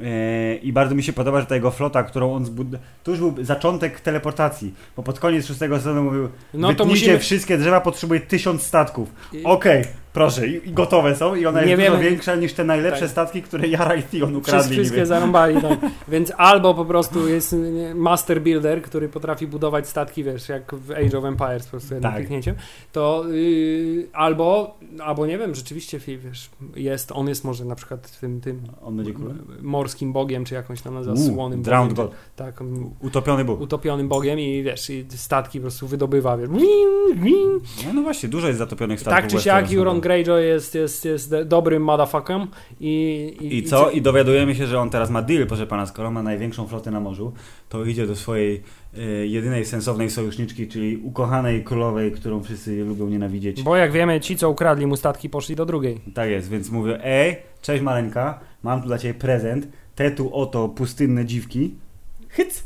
E, 0.03 0.55
I 0.57 0.73
bardzo 0.73 0.95
mi 0.95 1.03
się 1.03 1.13
podoba, 1.13 1.41
że 1.41 1.47
ta 1.47 1.55
jego 1.55 1.71
flota, 1.71 2.03
którą 2.03 2.35
on 2.35 2.45
zbudował. 2.45 2.81
To 3.05 3.11
już 3.11 3.21
był 3.21 3.35
zaczątek 3.45 4.01
teleportacji, 4.01 4.75
bo 4.97 5.03
pod 5.03 5.19
koniec 5.19 5.47
szóstego 5.47 5.77
sezonu 5.77 6.03
mówił: 6.03 6.29
No 6.55 6.75
to 6.75 6.85
musimy... 6.85 7.19
wszystkie 7.19 7.59
drzewa, 7.59 7.81
potrzebuje 7.81 8.21
tysiąc 8.21 8.63
statków. 8.63 9.13
I- 9.33 9.45
Okej, 9.45 9.85
proszę, 10.13 10.47
i, 10.49 10.73
gotowe 10.73 11.17
są 11.17 11.35
i 11.35 11.47
ona 11.47 11.63
Nie 11.63 11.71
jest 11.71 11.83
dużo 11.83 11.93
wiemy- 11.93 12.11
większa 12.11 12.35
niż 12.37 12.53
te 12.53 12.65
najlepsze 12.65 13.01
Tak. 13.01 13.11
statki, 13.11 13.43
które 13.43 13.69
Jara 13.69 13.95
i 13.95 14.03
Tion 14.03 14.37
ukradli. 14.37 14.73
wszystkie 14.77 15.07
zarąbali, 15.07 15.63
tak. 15.63 15.79
Więc 16.09 16.33
albo 16.37 16.75
po 16.75 16.85
prostu 16.85 17.29
jest 17.29 17.53
nie, 17.53 17.95
master 17.95 18.43
builder, 18.43 18.83
który 18.83 19.09
potrafi 19.09 19.47
budować 19.47 19.89
statki, 19.89 20.25
wiesz, 20.25 20.49
jak 20.49 20.75
w 20.75 20.91
Age 20.91 21.19
of 21.19 21.25
Empires 21.25 21.65
po 21.65 21.71
prostu 21.71 21.95
jednym 21.95 22.13
Tak. 22.13 22.21
kliknięciem, 22.21 22.55
to 22.93 23.25
yy, 23.29 24.07
albo, 24.13 24.77
albo 25.05 25.27
nie 25.27 25.39
wiem, 25.39 25.55
rzeczywiście, 25.55 25.99
wiesz, 25.99 26.51
jest, 26.77 27.13
on 27.13 27.29
jest 27.29 27.45
może 27.45 27.65
na 27.65 27.75
przykład 27.75 28.21
tym, 28.21 28.41
tym 28.41 28.63
morskim 29.63 30.13
bogiem, 30.13 30.45
czy 30.45 30.55
jakąś 30.55 30.83
tam 30.83 30.95
nazywa, 30.95 31.17
słonym 31.17 31.63
Drowned 31.63 31.93
bogiem. 31.97 32.11
God. 32.11 32.19
Tak, 32.37 32.61
Utopiony 33.03 33.45
Bóg. 33.45 33.61
utopionym 33.61 34.09
bogiem 34.09 34.39
i 34.41 34.63
wiesz, 34.63 34.91
i 34.91 35.07
statki 35.09 35.59
po 35.59 35.63
prostu 35.63 35.87
wydobywa, 35.87 36.37
wiesz. 36.37 36.49
No, 37.87 37.93
no 37.95 38.03
właśnie, 38.03 38.29
dużo 38.29 38.47
jest 38.47 38.59
zatopionych 38.59 39.01
statków. 39.01 39.23
Tak 39.23 39.31
czy 39.31 39.45
siak, 39.45 39.55
Westeros. 39.55 39.71
Euron 39.99 40.01
Greyjoy 40.01 40.45
jest, 40.45 40.75
jest, 40.75 41.05
jest 41.05 41.35
dobrym 41.45 41.83
motherfuckerem 41.83 42.47
i, 42.81 43.37
i, 43.41 43.57
I 43.57 43.63
co? 43.63 43.91
I 43.91 44.03
dowiadujemy 44.03 44.55
się, 44.55 44.67
że 44.67 44.81
on 44.81 44.91
teraz 44.91 45.11
ma 45.11 45.23
deal, 45.23 45.47
proszę 45.47 45.67
pana, 45.67 45.87
skoro 45.87 46.11
ma 46.11 46.23
największą 46.23 46.67
flotę 46.67 46.91
na 46.91 47.01
morzu, 47.01 47.33
to 47.69 47.85
idzie 47.85 48.07
do 48.07 48.17
swojej 48.17 48.63
e, 48.99 49.01
jedynej 49.27 49.65
sensownej 49.65 50.11
sojuszniczki, 50.11 50.69
czyli 50.69 50.97
ukochanej 50.97 51.65
królowej, 51.65 52.13
którą 52.13 52.43
wszyscy 52.43 52.85
lubią 52.85 53.09
nienawidzieć. 53.09 53.63
Bo 53.63 53.77
jak 53.77 53.93
wiemy, 53.93 54.21
ci 54.21 54.37
co 54.37 54.51
ukradli 54.51 54.87
mu 54.87 54.97
statki 54.97 55.31
poszli 55.31 55.57
do 55.57 55.67
drugiej. 55.67 56.01
Tak 56.15 56.31
jest, 56.31 56.51
więc 56.51 56.71
mówię, 56.71 57.05
ej, 57.05 57.37
cześć 57.63 57.83
maleńka, 57.83 58.41
mam 58.63 58.81
tu 58.83 58.87
dla 58.87 58.99
ciebie 58.99 59.15
prezent, 59.15 59.69
te 59.95 60.11
tu 60.11 60.35
oto 60.35 60.69
pustynne 60.69 61.25
dziwki, 61.25 61.75
hyc, 62.29 62.59
y, 62.59 62.63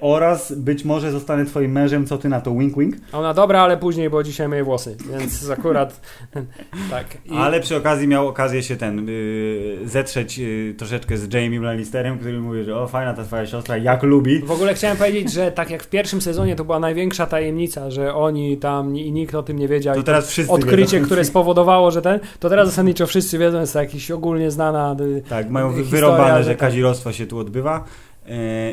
oraz 0.00 0.52
być 0.52 0.84
może 0.84 1.10
zostanę 1.10 1.44
twoim 1.44 1.72
mężem, 1.72 2.06
co 2.06 2.18
ty 2.18 2.28
na 2.28 2.40
to, 2.40 2.54
wink 2.54 2.78
wink. 2.78 2.94
Ona 3.12 3.34
dobra, 3.34 3.60
ale 3.60 3.76
później, 3.76 4.10
bo 4.10 4.22
dzisiaj 4.22 4.48
myję 4.48 4.64
włosy, 4.64 4.96
więc 5.10 5.50
akurat 5.58 6.00
tak. 6.90 7.06
I 7.24 7.32
Ale 7.36 7.60
przy 7.60 7.76
okazji 7.76 8.08
miał 8.08 8.28
okazję 8.28 8.62
się 8.62 8.76
ten 8.76 9.08
y, 9.08 9.78
zetrzeć 9.84 10.38
y, 10.38 10.74
troszeczkę 10.78 11.16
z 11.16 11.32
Jamie 11.34 11.60
Lannisterem, 11.60 12.18
który 12.18 12.40
mówi, 12.40 12.64
że 12.64 12.76
o 12.76 12.88
fajna 12.88 13.14
ta 13.14 13.24
twoja 13.24 13.46
siostra, 13.46 13.76
jak 13.76 14.02
lubi. 14.02 14.38
w 14.38 14.50
ogóle 14.50 14.74
chciałem 14.74 14.96
powiedzieć, 14.96 15.32
że 15.32 15.52
tak 15.52 15.70
jak 15.70 15.82
w 15.82 15.88
pierwszym 15.88 16.20
sezonie 16.20 16.56
to 16.56 16.64
była 16.64 16.80
największa 16.80 17.26
tajemnica, 17.26 17.90
że 17.90 18.14
oni 18.14 18.56
tam 18.56 18.96
i 18.96 19.12
nikt 19.12 19.34
o 19.34 19.42
tym 19.42 19.58
nie 19.58 19.68
wiedział. 19.68 19.94
To 19.94 20.02
teraz 20.02 20.28
wszyscy 20.30 20.52
odkrycie, 20.52 20.96
wiedzą. 20.96 21.06
które 21.06 21.24
spowodowało, 21.24 21.90
że 21.90 22.02
ten, 22.02 22.20
to 22.40 22.48
teraz 22.48 22.68
zasadniczo 22.68 23.06
wszyscy 23.06 23.38
wiedzą, 23.38 23.60
jest 23.60 23.72
to 23.72 23.78
jakiś 23.78 24.10
ogólnie 24.10 24.50
znana 24.50 24.96
y, 25.00 25.22
Tak, 25.28 25.50
mają 25.50 25.68
historia, 25.68 25.90
wyrobane, 25.90 26.38
że 26.38 26.44
że 26.44 26.50
tak. 26.50 26.58
kazirostwo 26.58 27.12
się 27.12 27.26
tu 27.26 27.38
odbywa. 27.38 27.84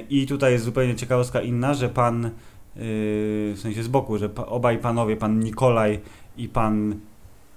I 0.09 0.25
tutaj 0.27 0.51
jest 0.51 0.65
zupełnie 0.65 0.95
ciekawostka 0.95 1.41
inna, 1.41 1.73
że 1.73 1.89
pan, 1.89 2.25
e, 2.25 2.29
w 2.75 3.57
sensie 3.61 3.83
z 3.83 3.87
boku, 3.87 4.17
że 4.17 4.29
obaj 4.35 4.77
panowie, 4.77 5.17
pan 5.17 5.39
Nikolaj 5.39 5.99
i 6.37 6.49
pan, 6.49 6.95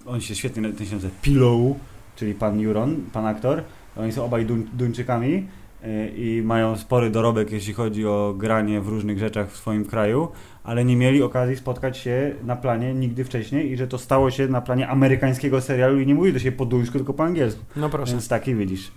on 0.07 0.21
się 0.21 0.35
świetnie 0.35 0.73
ten 0.73 0.87
się 0.87 0.95
nazywa, 0.95 1.15
Pillow, 1.23 1.77
czyli 2.17 2.35
pan 2.35 2.61
Juron, 2.61 2.97
pan 3.13 3.27
aktor, 3.27 3.63
oni 3.97 4.13
są 4.13 4.25
obaj 4.25 4.47
Duń, 4.47 4.67
Duńczykami 4.73 5.47
e, 5.83 6.09
i 6.09 6.43
mają 6.43 6.77
spory 6.77 7.11
dorobek, 7.11 7.53
jeśli 7.53 7.73
chodzi 7.73 8.07
o 8.07 8.35
granie 8.39 8.81
w 8.81 8.89
różnych 8.89 9.19
rzeczach 9.19 9.51
w 9.51 9.57
swoim 9.57 9.85
kraju, 9.85 10.29
ale 10.65 10.85
nie 10.85 10.97
mieli 10.97 11.23
okazji 11.23 11.57
spotkać 11.57 11.99
się 11.99 12.35
na 12.45 12.57
planie 12.57 12.95
nigdy 12.95 13.25
wcześniej 13.25 13.73
i 13.73 13.77
że 13.77 13.89
to 13.89 13.99
stało 13.99 14.31
się 14.31 14.49
na 14.49 14.61
planie 14.61 14.89
amerykańskiego 14.89 15.61
serialu 15.61 16.01
i 16.01 16.07
nie 16.07 16.15
mówi 16.15 16.33
do 16.33 16.39
siebie 16.39 16.57
po 16.57 16.67
duńsku, 16.67 16.99
tylko 16.99 17.15
po 17.15 17.25
angielsku. 17.25 17.65
No 17.77 17.89
proszę. 17.89 18.13
Więc 18.13 18.29
taki 18.29 18.55
widzisz. 18.55 18.91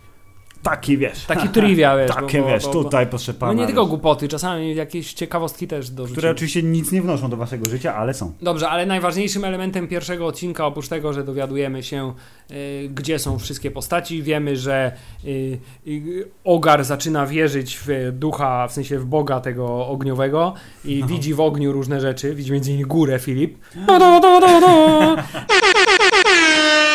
Taki 0.69 0.97
wiesz. 0.97 1.25
Taki 1.25 1.49
trivia, 1.49 1.97
wiesz. 1.97 2.11
Takie 2.15 2.41
bo- 2.41 2.47
wiesz, 2.47 2.63
bo- 2.63 2.73
bo- 2.73 2.83
tutaj 2.83 3.07
proszę 3.07 3.33
pana. 3.33 3.53
No 3.53 3.59
nie 3.59 3.65
tylko 3.67 3.85
głupoty, 3.85 4.27
czasami 4.27 4.75
jakieś 4.75 5.13
ciekawostki 5.13 5.67
też 5.67 5.89
dorzucimy. 5.89 6.17
Które 6.17 6.31
oczywiście 6.31 6.63
nic 6.63 6.91
nie 6.91 7.01
wnoszą 7.01 7.29
do 7.29 7.37
waszego 7.37 7.69
życia, 7.69 7.95
ale 7.95 8.13
są. 8.13 8.33
Dobrze, 8.41 8.69
ale 8.69 8.85
najważniejszym 8.85 9.45
elementem 9.45 9.87
pierwszego 9.87 10.25
odcinka, 10.25 10.65
oprócz 10.65 10.87
tego, 10.87 11.13
że 11.13 11.23
dowiadujemy 11.23 11.83
się, 11.83 12.13
y, 12.51 12.89
gdzie 12.93 13.19
są 13.19 13.39
wszystkie 13.39 13.71
postaci, 13.71 14.23
wiemy, 14.23 14.57
że 14.57 14.91
y, 15.25 15.59
y, 15.87 16.27
Ogar 16.43 16.83
zaczyna 16.83 17.25
wierzyć 17.25 17.79
w 17.85 18.11
ducha, 18.13 18.67
w 18.67 18.73
sensie 18.73 18.99
w 18.99 19.05
Boga 19.05 19.39
tego 19.39 19.87
ogniowego 19.87 20.53
i 20.85 20.99
No. 20.99 21.07
widzi 21.07 21.33
w 21.33 21.39
ogniu 21.41 21.71
różne 21.71 22.01
rzeczy. 22.01 22.35
Widzi 22.35 22.51
między 22.51 22.71
innymi 22.71 22.85
górę 22.85 23.19
Filip. 23.19 23.57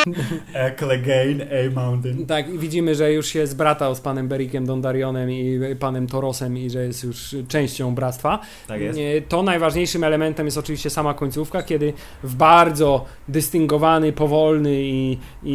A 0.67 0.71
Clegane, 0.79 1.47
A 1.51 1.71
Mountain. 1.75 2.27
Tak, 2.27 2.49
i 2.49 2.59
widzimy, 2.59 2.95
że 2.95 3.12
już 3.12 3.27
się 3.27 3.47
zbratał 3.47 3.95
z 3.95 4.01
panem 4.01 4.29
Berikiem 4.29 4.67
Dondarionem 4.67 5.31
i 5.31 5.61
panem 5.81 6.07
Torosem 6.07 6.59
i 6.59 6.71
że 6.71 6.87
jest 6.87 7.05
już 7.05 7.37
częścią 7.49 7.95
bractwa. 7.95 8.38
Tak 8.67 8.81
jest. 8.81 8.99
To 9.29 9.43
najważniejszym 9.43 10.05
elementem 10.05 10.47
jest 10.47 10.59
oczywiście 10.59 10.91
sama 10.91 11.15
końcówka, 11.15 11.62
kiedy 11.62 11.93
w 12.23 12.35
bardzo 12.35 13.05
dystyngowany, 13.29 14.12
powolny 14.12 14.83
i, 14.83 15.19
i, 15.43 15.53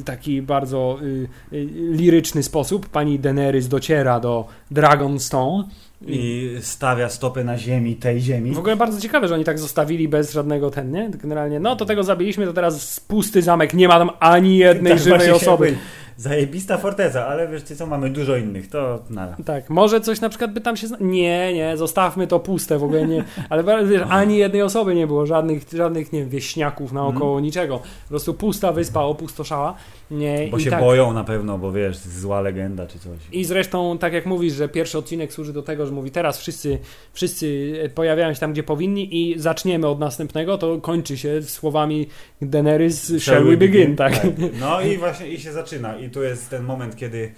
i 0.00 0.02
taki 0.04 0.42
bardzo 0.42 0.98
y, 1.02 1.28
y, 1.52 1.66
liryczny 1.90 2.42
sposób 2.42 2.88
pani 2.88 3.18
Daenerys 3.18 3.68
dociera 3.68 4.20
do 4.20 4.46
Dragonstone. 4.70 5.64
I 6.06 6.56
stawia 6.60 7.08
stopę 7.08 7.44
na 7.44 7.58
ziemi, 7.58 7.96
tej 7.96 8.20
ziemi. 8.20 8.54
w 8.54 8.58
ogóle 8.58 8.76
bardzo 8.76 9.00
ciekawe, 9.00 9.28
że 9.28 9.34
oni 9.34 9.44
tak 9.44 9.58
zostawili 9.58 10.08
bez 10.08 10.32
żadnego 10.32 10.70
ten, 10.70 10.90
nie? 10.90 11.10
Generalnie, 11.10 11.60
no 11.60 11.76
to 11.76 11.84
tego 11.84 12.02
zabiliśmy, 12.02 12.46
to 12.46 12.52
teraz 12.52 13.00
pusty 13.00 13.42
zamek, 13.42 13.74
nie 13.74 13.88
ma 13.88 13.98
tam 13.98 14.10
ani 14.20 14.58
jednej 14.58 14.92
Tak 14.92 15.02
żywej 15.02 15.30
osoby. 15.30 15.76
Zajebista 16.16 16.78
forteca, 16.78 17.26
ale 17.26 17.48
wiesz 17.48 17.62
co, 17.62 17.86
mamy 17.86 18.10
dużo 18.10 18.36
innych, 18.36 18.68
to 18.68 19.02
nada. 19.10 19.36
Tak, 19.44 19.70
może 19.70 20.00
coś 20.00 20.20
na 20.20 20.28
przykład 20.28 20.52
by 20.52 20.60
tam 20.60 20.76
się. 20.76 20.86
Zna... 20.86 20.96
Nie, 21.00 21.54
nie, 21.54 21.76
zostawmy 21.76 22.26
to 22.26 22.40
puste 22.40 22.78
w 22.78 22.84
ogóle 22.84 23.06
nie. 23.06 23.24
Ale 23.48 23.86
wiesz, 23.86 24.02
ani 24.08 24.38
jednej 24.38 24.62
osoby 24.62 24.94
nie 24.94 25.06
było, 25.06 25.26
żadnych, 25.26 25.62
żadnych 25.72 26.12
nie 26.12 26.20
wiem, 26.20 26.28
wieśniaków 26.28 26.92
naokoło, 26.92 27.40
niczego. 27.40 27.78
Po 27.78 28.08
prostu 28.08 28.34
pusta 28.34 28.72
wyspa 28.72 29.00
opustoszała. 29.00 29.74
Nie, 30.10 30.48
Bo 30.50 30.58
się 30.58 30.70
tak. 30.70 30.80
boją 30.80 31.12
na 31.12 31.24
pewno, 31.24 31.58
bo 31.58 31.72
wiesz, 31.72 31.96
zła 31.98 32.40
legenda 32.40 32.86
czy 32.86 32.98
coś. 32.98 33.18
I 33.32 33.44
zresztą, 33.44 33.98
tak 33.98 34.12
jak 34.12 34.26
mówisz, 34.26 34.52
że 34.52 34.68
pierwszy 34.68 34.98
odcinek 34.98 35.32
służy 35.32 35.52
do 35.52 35.62
tego, 35.62 35.86
że 35.86 35.92
mówi 35.92 36.10
teraz 36.10 36.38
wszyscy, 36.38 36.78
wszyscy 37.12 37.72
pojawiają 37.94 38.34
się 38.34 38.40
tam, 38.40 38.52
gdzie 38.52 38.62
powinni 38.62 39.30
i 39.30 39.38
zaczniemy 39.38 39.86
od 39.86 39.98
następnego, 39.98 40.58
to 40.58 40.78
kończy 40.80 41.18
się 41.18 41.42
słowami 41.42 42.08
Daenerys, 42.42 43.12
shall 43.18 43.44
we 43.44 43.56
begin, 43.56 43.96
tak. 43.96 44.26
No 44.60 44.80
i 44.80 44.98
właśnie 44.98 45.28
i 45.28 45.40
się 45.40 45.52
zaczyna. 45.52 45.96
I 45.96 46.10
tu 46.10 46.22
jest 46.22 46.50
ten 46.50 46.64
moment, 46.64 46.96
kiedy 46.96 47.18
yy, 47.18 47.30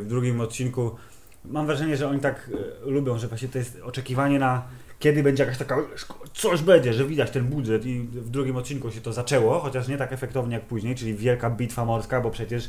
w 0.00 0.04
drugim 0.08 0.40
odcinku 0.40 0.90
mam 1.44 1.66
wrażenie, 1.66 1.96
że 1.96 2.08
oni 2.08 2.20
tak 2.20 2.50
yy, 2.84 2.90
lubią, 2.92 3.18
że 3.18 3.28
właśnie 3.28 3.48
to 3.48 3.58
jest 3.58 3.80
oczekiwanie 3.82 4.38
na 4.38 4.62
kiedy 4.98 5.22
będzie 5.22 5.42
jakaś 5.44 5.58
taka 5.58 5.76
coś 6.34 6.62
będzie, 6.62 6.92
że 6.94 7.04
widać 7.04 7.30
ten 7.30 7.44
budżet 7.44 7.86
i 7.86 8.00
w 8.00 8.30
drugim 8.30 8.56
odcinku 8.56 8.90
się 8.90 9.00
to 9.00 9.12
zaczęło, 9.12 9.58
chociaż 9.60 9.88
nie 9.88 9.96
tak 9.96 10.12
efektownie 10.12 10.54
jak 10.54 10.64
później, 10.64 10.94
czyli 10.94 11.14
wielka 11.14 11.50
bitwa 11.50 11.84
morska, 11.84 12.20
bo 12.20 12.30
przecież 12.30 12.68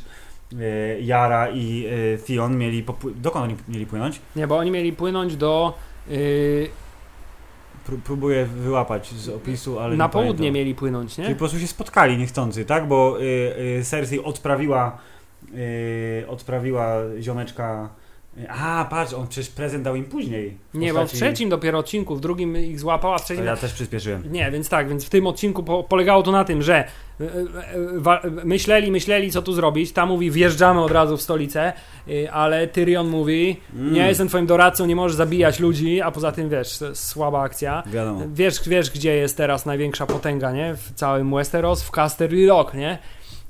Jara 1.00 1.48
i 1.50 1.78
yy, 1.80 2.18
Theon 2.26 2.58
mieli 2.58 2.84
popły- 2.84 3.14
dokąd 3.14 3.44
oni 3.44 3.56
mieli 3.68 3.86
płynąć? 3.86 4.20
Nie, 4.36 4.46
bo 4.46 4.56
oni 4.56 4.70
mieli 4.70 4.92
płynąć 4.92 5.36
do... 5.36 5.74
Yy, 6.10 6.68
Pró- 7.88 7.98
próbuję 8.04 8.46
wyłapać 8.46 9.08
z 9.14 9.28
opisu, 9.28 9.78
ale 9.78 9.96
na 9.96 10.04
nie 10.04 10.10
południe 10.10 10.34
pamiętam. 10.34 10.54
mieli 10.54 10.74
płynąć, 10.74 11.14
Czyli 11.14 11.28
nie? 11.28 11.34
po 11.34 11.38
prostu 11.38 11.58
się 11.58 11.66
spotkali 11.66 12.18
niechcący, 12.18 12.64
tak? 12.64 12.88
Bo 12.88 13.20
y, 13.20 13.24
y, 13.80 13.84
Cersei 13.84 14.20
odprawiła 14.20 14.98
y, 15.54 16.24
odprawiła 16.28 16.94
ziomeczka 17.20 17.88
a, 18.48 18.86
patrz, 18.90 19.12
on 19.12 19.28
przecież 19.28 19.50
prezent 19.50 19.84
dał 19.84 19.96
im 19.96 20.04
później. 20.04 20.56
Nie, 20.74 20.94
bo 20.94 21.06
w 21.06 21.12
trzecim 21.12 21.48
dopiero 21.48 21.78
odcinku, 21.78 22.16
w 22.16 22.20
drugim 22.20 22.56
ich 22.56 22.80
złapał, 22.80 23.12
a 23.14 23.18
w 23.18 23.20
To 23.20 23.24
trzecim... 23.26 23.44
ja 23.44 23.56
też 23.56 23.72
przyspieszyłem. 23.72 24.22
Nie, 24.32 24.50
więc 24.50 24.68
tak, 24.68 24.88
więc 24.88 25.04
w 25.04 25.10
tym 25.10 25.26
odcinku 25.26 25.62
po, 25.62 25.82
polegało 25.84 26.22
to 26.22 26.32
na 26.32 26.44
tym, 26.44 26.62
że 26.62 26.74
e, 27.20 27.24
e, 28.04 28.30
myśleli, 28.44 28.90
myśleli 28.90 29.30
co 29.32 29.42
tu 29.42 29.52
zrobić. 29.52 29.92
Ta 29.92 30.06
mówi, 30.06 30.30
wjeżdżamy 30.30 30.80
od 30.80 30.90
razu 30.92 31.16
w 31.16 31.22
stolicę, 31.22 31.72
y, 32.08 32.30
ale 32.32 32.66
Tyrion 32.66 33.08
mówi, 33.08 33.56
Mm. 33.74 33.92
nie 33.92 34.08
jestem 34.08 34.28
twoim 34.28 34.46
doradcą, 34.46 34.86
nie 34.86 34.96
możesz 34.96 35.16
zabijać 35.16 35.60
ludzi, 35.60 36.00
a 36.00 36.10
poza 36.10 36.32
tym 36.32 36.48
wiesz, 36.48 36.78
słaba 36.94 37.42
akcja. 37.42 37.82
Wiadomo. 37.86 38.20
Wiesz, 38.32 38.68
wiesz, 38.68 38.90
gdzie 38.90 39.14
jest 39.16 39.36
teraz 39.36 39.66
największa 39.66 40.06
potęga, 40.06 40.52
nie? 40.52 40.74
W 40.74 40.92
całym 40.94 41.34
Westeros, 41.34 41.82
w 41.82 41.90
Casterly 41.90 42.46
Rock, 42.48 42.74
nie? 42.74 42.98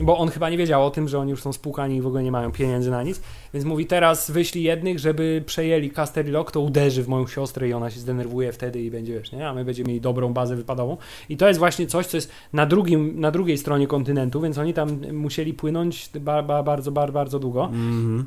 Bo 0.00 0.18
on 0.18 0.28
chyba 0.28 0.50
nie 0.50 0.56
wiedział 0.56 0.86
o 0.86 0.90
tym, 0.90 1.08
że 1.08 1.18
oni 1.18 1.30
już 1.30 1.42
są 1.42 1.52
spłukani 1.52 1.96
i 1.96 2.00
w 2.00 2.06
ogóle 2.06 2.22
nie 2.22 2.32
mają 2.32 2.52
pieniędzy 2.52 2.90
na 2.90 3.02
nic. 3.02 3.20
Więc 3.54 3.66
mówi, 3.66 3.86
teraz 3.86 4.30
wyślij 4.30 4.64
jednych, 4.64 4.98
żeby 4.98 5.42
przejęli 5.46 5.90
Casterly 5.90 6.32
Rock, 6.32 6.50
to 6.50 6.60
uderzy 6.60 7.02
w 7.02 7.08
moją 7.08 7.26
siostrę 7.26 7.68
i 7.68 7.72
ona 7.72 7.90
się 7.90 8.00
zdenerwuje 8.00 8.52
wtedy 8.52 8.82
i 8.82 8.90
będzie, 8.90 9.14
wiesz, 9.14 9.32
nie? 9.32 9.48
A 9.48 9.54
my 9.54 9.64
będziemy 9.64 9.88
mieli 9.88 10.00
dobrą 10.00 10.32
bazę 10.32 10.56
wypadową. 10.56 10.96
I 11.28 11.36
to 11.36 11.48
jest 11.48 11.58
właśnie 11.58 11.86
coś, 11.86 12.06
co 12.06 12.16
jest 12.16 12.30
na, 12.52 12.66
drugim, 12.66 13.20
na 13.20 13.30
drugiej 13.30 13.58
stronie 13.58 13.86
kontynentu, 13.86 14.40
więc 14.40 14.58
oni 14.58 14.74
tam 14.74 15.12
musieli 15.12 15.54
płynąć 15.54 16.10
ba, 16.20 16.42
ba, 16.42 16.62
bardzo, 16.62 16.92
bardzo, 16.92 17.12
bardzo 17.12 17.38
długo. 17.38 17.64
Mhm. 17.64 18.26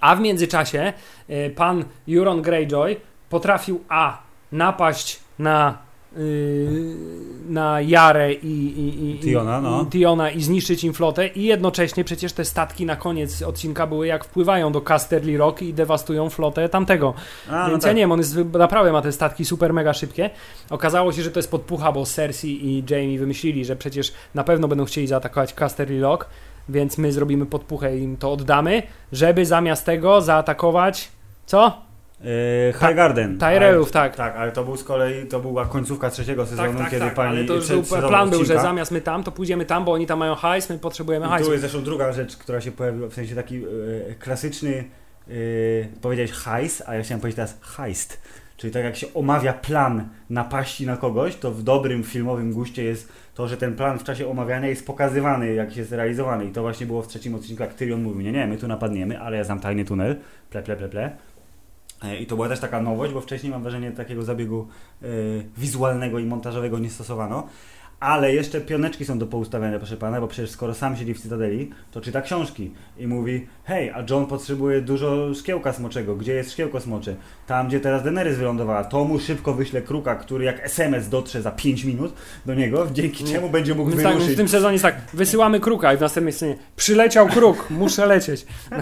A 0.00 0.16
w 0.16 0.20
międzyczasie 0.20 0.92
e, 1.28 1.50
pan 1.50 1.84
Euron 2.08 2.42
Greyjoy 2.42 2.96
potrafił 3.30 3.80
A. 3.88 4.22
napaść 4.52 5.20
na, 5.38 5.78
na 7.48 7.80
Jarę 7.80 8.32
i, 8.32 8.46
i, 8.46 9.10
i, 9.10 9.18
Tiona, 9.18 9.60
no. 9.60 9.82
i 9.82 9.86
Tiona 9.86 10.30
i 10.30 10.42
zniszczyć 10.42 10.84
im 10.84 10.94
flotę 10.94 11.26
i 11.26 11.44
jednocześnie 11.44 12.04
przecież 12.04 12.32
te 12.32 12.44
statki 12.44 12.86
na 12.86 12.96
koniec 12.96 13.42
odcinka 13.42 13.86
były 13.86 14.06
jak 14.06 14.24
wpływają 14.24 14.72
do 14.72 14.80
Casterly 14.80 15.38
Rock 15.38 15.62
i 15.62 15.74
dewastują 15.74 16.30
flotę 16.30 16.68
tamtego. 16.68 17.14
A, 17.50 17.64
no 17.64 17.70
Więc 17.70 17.82
tak. 17.82 17.90
ja 17.90 17.92
nie 17.92 18.02
wiem, 18.02 18.12
on 18.12 18.18
jest 18.18 18.36
naprawdę 18.58 18.92
ma 18.92 19.02
te 19.02 19.12
statki 19.12 19.44
super 19.44 19.74
mega 19.74 19.92
szybkie. 19.92 20.30
Okazało 20.70 21.12
się, 21.12 21.22
że 21.22 21.30
to 21.30 21.38
jest 21.38 21.50
podpucha, 21.50 21.92
bo 21.92 22.06
Cersei 22.06 22.66
i 22.66 22.84
Jamie 22.90 23.18
wymyślili, 23.18 23.64
że 23.64 23.76
przecież 23.76 24.12
na 24.34 24.44
pewno 24.44 24.68
będą 24.68 24.84
chcieli 24.84 25.06
zaatakować 25.06 25.54
Casterly 25.54 26.00
Rock, 26.00 26.26
więc 26.68 26.98
my 26.98 27.12
zrobimy 27.12 27.46
podpuchę 27.46 27.98
i 27.98 28.02
im 28.02 28.16
to 28.16 28.32
oddamy, 28.32 28.82
żeby 29.12 29.46
zamiast 29.46 29.86
tego 29.86 30.20
zaatakować 30.20 31.08
co? 31.48 31.87
Yy, 32.20 32.72
Highgarden. 32.72 33.38
Tyrellów, 33.38 33.86
Ale- 33.86 33.92
tak. 33.92 34.16
Tak, 34.16 34.36
ale 34.36 34.52
to 34.52 34.64
był 34.64 34.76
z 34.76 34.84
kolei, 34.84 35.26
to 35.26 35.40
była 35.40 35.66
końcówka 35.66 36.10
trzeciego 36.10 36.46
sezonu, 36.46 36.68
Tak, 36.72 36.78
tak, 36.78 36.90
kiedy 36.90 37.04
tak, 37.04 37.14
pani... 37.14 37.36
ale 37.38 37.44
to 37.46 37.54
już 37.54 37.68
był 37.68 37.82
plan 37.82 38.30
był, 38.30 38.44
że 38.44 38.60
zamiast 38.60 38.90
my 38.90 39.00
tam, 39.00 39.24
to 39.24 39.32
pójdziemy 39.32 39.64
tam, 39.64 39.84
bo 39.84 39.92
oni 39.92 40.06
tam 40.06 40.18
mają 40.18 40.34
hajs, 40.34 40.70
my 40.70 40.78
potrzebujemy 40.78 41.26
I 41.26 41.28
hajsu. 41.28 41.46
tu 41.46 41.52
jest 41.52 41.60
zresztą 41.60 41.82
druga 41.82 42.12
rzecz, 42.12 42.36
która 42.36 42.60
się 42.60 42.72
pojawiła, 42.72 43.08
w 43.08 43.14
sensie 43.14 43.34
taki 43.34 43.56
e, 43.56 44.14
klasyczny, 44.14 44.84
e, 45.28 45.32
powiedziałeś 46.02 46.32
hajs, 46.32 46.82
a 46.86 46.94
ja 46.94 47.02
chciałem 47.02 47.20
powiedzieć 47.20 47.36
teraz 47.36 47.58
heist. 47.60 48.20
Czyli 48.56 48.72
tak 48.72 48.84
jak 48.84 48.96
się 48.96 49.06
omawia 49.14 49.52
plan 49.52 50.08
napaści 50.30 50.86
na 50.86 50.96
kogoś, 50.96 51.36
to 51.36 51.50
w 51.50 51.62
dobrym 51.62 52.04
filmowym 52.04 52.52
guście 52.52 52.84
jest 52.84 53.12
to, 53.34 53.48
że 53.48 53.56
ten 53.56 53.76
plan 53.76 53.98
w 53.98 54.04
czasie 54.04 54.28
omawiania 54.30 54.68
jest 54.68 54.86
pokazywany, 54.86 55.54
jak 55.54 55.76
jest 55.76 55.92
realizowany. 55.92 56.44
I 56.44 56.50
to 56.52 56.62
właśnie 56.62 56.86
było 56.86 57.02
w 57.02 57.08
trzecim 57.08 57.34
odcinku, 57.34 57.62
jak 57.62 57.74
Tyrion 57.74 58.02
mówił, 58.02 58.20
nie, 58.20 58.32
nie, 58.32 58.46
my 58.46 58.56
tu 58.56 58.68
napadniemy, 58.68 59.20
ale 59.20 59.36
ja 59.36 59.44
znam 59.44 59.60
tajny 59.60 59.84
tunel, 59.84 60.16
ple, 60.50 60.62
ple, 60.62 60.76
ple, 60.76 60.88
ple. 60.88 61.10
E, 62.02 62.16
I 62.16 62.26
to 62.26 62.34
była 62.34 62.48
też 62.48 62.60
taka 62.60 62.82
nowość, 62.82 63.12
bo 63.12 63.20
wcześniej 63.20 63.52
mam 63.52 63.62
wrażenie 63.62 63.92
takiego 63.92 64.22
zabiegu 64.22 64.68
e, 65.02 65.06
wizualnego 65.56 66.18
i 66.18 66.24
montażowego 66.24 66.78
nie 66.78 66.90
stosowano. 66.90 67.48
Ale 68.00 68.34
jeszcze 68.34 68.60
pioneczki 68.60 69.04
są 69.04 69.18
do 69.18 69.26
poustawiania, 69.26 69.78
proszę 69.78 69.96
pana, 69.96 70.20
bo 70.20 70.28
przecież 70.28 70.50
skoro 70.50 70.74
sam 70.74 70.96
siedzi 70.96 71.14
w 71.14 71.20
Cytadeli, 71.20 71.70
to 71.90 72.00
czyta 72.00 72.22
książki 72.22 72.70
i 72.98 73.06
mówi 73.06 73.46
hej, 73.64 73.90
a 73.90 74.04
John 74.10 74.26
potrzebuje 74.26 74.80
dużo 74.80 75.34
szkiełka 75.34 75.72
smoczego. 75.72 76.16
Gdzie 76.16 76.34
jest 76.34 76.52
szkiełko 76.52 76.80
smocze? 76.80 77.16
Tam, 77.46 77.68
gdzie 77.68 77.80
teraz 77.80 78.02
Daenerys 78.04 78.38
wylądowała. 78.38 78.84
To 78.84 79.04
mu 79.04 79.18
szybko 79.18 79.54
wyśle 79.54 79.82
kruka, 79.82 80.14
który 80.14 80.44
jak 80.44 80.64
SMS 80.64 81.08
dotrze 81.08 81.42
za 81.42 81.50
5 81.50 81.84
minut 81.84 82.12
do 82.46 82.54
niego, 82.54 82.86
dzięki 82.92 83.24
czemu 83.24 83.50
będzie 83.50 83.74
mógł 83.74 83.90
Więc 83.90 84.02
tak, 84.02 84.12
wyruszyć. 84.12 84.34
w 84.34 84.36
tym 84.36 84.48
sezonie 84.48 84.72
jest 84.72 84.84
tak, 84.84 84.96
wysyłamy 85.14 85.60
kruka 85.60 85.94
i 85.94 85.96
w 85.96 86.00
następnej 86.00 86.32
scenie 86.32 86.56
przyleciał 86.76 87.26
kruk, 87.28 87.70
muszę 87.70 88.06
lecieć. 88.06 88.46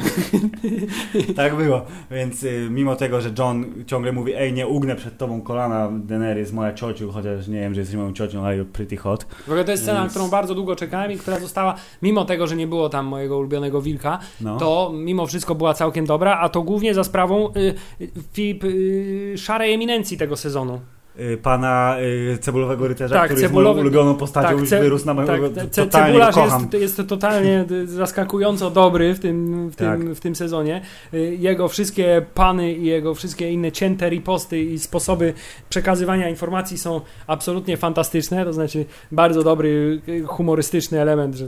Tak 1.37 1.57
było. 1.57 1.87
Więc 2.11 2.43
y, 2.43 2.69
mimo 2.71 2.97
tego, 2.97 3.21
że 3.21 3.31
John 3.39 3.85
ciągle 3.87 4.13
mówi, 4.13 4.33
ej, 4.35 4.53
nie 4.53 4.67
ugnę 4.67 4.97
przed 4.97 5.19
tobą 5.19 5.41
kolana, 5.41 5.91
Daenerys, 5.93 6.53
moja 6.53 6.75
ciociu, 6.75 7.13
chociaż 7.13 7.49
nie 7.49 7.61
wiem, 7.61 7.75
że 7.75 7.81
jesteś 7.81 7.97
moją 7.97 8.13
ciocią, 8.13 8.47
ale 8.47 8.65
pretty 8.65 8.97
hot. 9.07 9.25
W 9.25 9.49
ogóle 9.49 9.65
to 9.65 9.71
jest 9.71 9.83
scena, 9.83 10.03
na 10.05 10.09
którą 10.11 10.29
bardzo 10.31 10.55
długo 10.55 10.77
czekałem 10.77 11.13
i 11.13 11.19
która 11.19 11.41
została, 11.41 11.75
mimo 12.03 12.25
tego, 12.25 12.47
że 12.47 12.57
nie 12.57 12.67
było 12.67 12.89
tam 12.89 13.07
mojego 13.07 13.39
ulubionego 13.39 13.83
wilka, 13.83 14.19
No. 14.41 14.57
to 14.57 14.91
mimo 14.95 15.27
wszystko 15.27 15.55
była 15.55 15.75
całkiem 15.75 16.07
dobra, 16.07 16.39
a 16.41 16.49
to 16.49 16.63
głównie 16.63 16.95
za 16.95 17.05
sprawą 17.05 17.49
y, 17.57 17.75
y, 18.01 18.11
Filip, 18.33 18.65
y, 18.65 19.35
szarej 19.39 19.75
eminencji 19.75 20.19
tego 20.19 20.37
sezonu. 20.37 20.81
Y, 21.21 21.37
pana 21.37 21.97
y, 22.35 22.39
cebulowego 22.39 22.89
rycerza, 22.89 23.15
Tak, 23.15 23.25
który 23.25 23.41
jest 23.41 23.55
cebulowy- 23.55 23.63
moją 23.65 23.81
ulubioną 23.81 24.15
postacią, 24.15 24.57
ce- 24.67 24.81
wyrósł 24.81 25.07
na 25.07 25.15
mojego, 25.15 25.51
tak, 25.51 25.65
ce- 25.65 25.69
totalnie 25.85 26.07
Cebularz 26.09 26.35
kocham. 26.35 26.61
jest, 26.73 26.97
jest 26.99 27.09
totalnie 27.09 27.65
zaskakująco 27.87 28.71
dobry 28.71 29.15
w 29.15 29.19
tym, 29.21 29.69
w 29.71 29.77
tym, 29.77 29.87
Tak. 29.87 30.01
w 30.01 30.21
tym 30.21 30.35
sezonie. 30.37 30.81
Y, 31.15 31.37
Jego 31.41 31.69
wszystkie 31.69 32.23
pany 32.35 32.73
i 32.73 32.85
jego 32.85 33.15
wszystkie 33.15 33.51
inne 33.51 33.73
cięte 33.73 34.09
riposty 34.11 34.61
i 34.61 34.79
sposoby 34.79 35.33
przekazywania 35.69 36.29
informacji 36.29 36.79
są 36.79 37.01
absolutnie 37.27 37.77
fantastyczne. 37.77 38.45
To 38.45 38.53
znaczy 38.53 38.85
bardzo 39.13 39.43
dobry, 39.43 40.01
humorystyczny 40.27 41.01
element, 41.01 41.35
że 41.35 41.47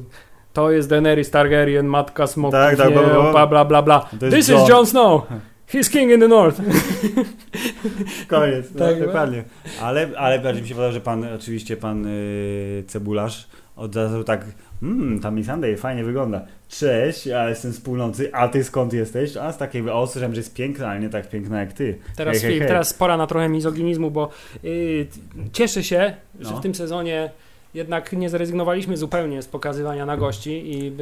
to 0.53 0.71
jest 0.71 0.89
Daenerys 0.89 1.31
Targaryen, 1.31 1.87
matka 1.87 2.27
smoków, 2.27 2.53
Tak, 2.53 2.77
tak, 2.77 2.93
bla, 3.33 3.47
bla, 3.47 3.65
bla. 3.65 3.83
bla, 3.83 4.09
jest 4.23 4.37
This 4.37 4.49
Jon. 4.49 4.63
is 4.63 4.69
Jon 4.69 4.87
Snow. 4.87 5.23
He's 5.73 5.91
king 5.91 6.11
in 6.13 6.21
the 6.21 6.29
north. 6.29 6.61
Koniec, 8.29 8.69
Tak, 8.69 8.79
tak, 8.79 9.01
dokładnie. 9.07 9.45
Ale, 9.83 10.09
ale 10.17 10.39
bardziej 10.39 10.63
mi 10.63 10.69
się 10.69 10.75
podoba, 10.75 10.93
że 10.93 11.01
pan, 11.01 11.25
oczywiście 11.35 11.77
pan 11.77 12.07
y, 12.07 12.85
cebularz 12.87 13.49
od 13.77 13.97
razu 13.97 14.25
tak, 14.25 14.45
mmm, 14.83 15.21
ta 15.21 15.31
Missandei 15.31 15.77
fajnie 15.77 16.05
wygląda. 16.05 16.47
Cześć, 16.69 17.27
ja 17.27 17.49
jestem 17.49 17.73
z 17.73 17.81
północy, 17.81 18.35
a 18.35 18.49
ty 18.49 18.65
skąd 18.65 18.93
jesteś? 18.93 19.37
A 19.37 19.53
z 19.53 19.59
takiej, 19.59 19.91
o, 19.91 20.07
słyszałem, 20.07 20.35
że 20.35 20.41
jest 20.41 20.55
piękna, 20.55 20.89
ale 20.89 21.01
nie 21.01 21.09
tak 21.09 21.29
piękna 21.31 21.61
jak 21.61 21.73
ty. 21.73 21.99
Teraz, 22.17 22.33
Hej, 22.33 22.41
hej, 22.43 22.51
Filip, 22.51 22.61
hej. 22.63 22.69
teraz 22.69 22.95
pora 22.95 23.17
na 23.17 23.27
trochę 23.27 23.49
mizoginizmu, 23.49 24.11
bo 24.11 24.31
y, 24.65 25.07
cieszę 25.53 25.85
się, 25.85 26.15
że 26.41 26.51
No. 26.51 26.57
w 26.57 26.61
tym 26.61 26.75
sezonie 26.75 27.31
jednak 27.75 28.13
nie 28.13 28.31
zrezygnowaliśmy 28.31 28.97
zupełnie 28.97 29.43
z 29.43 29.47
pokazywania 29.49 30.07
nagości 30.07 30.51
i, 30.51 30.93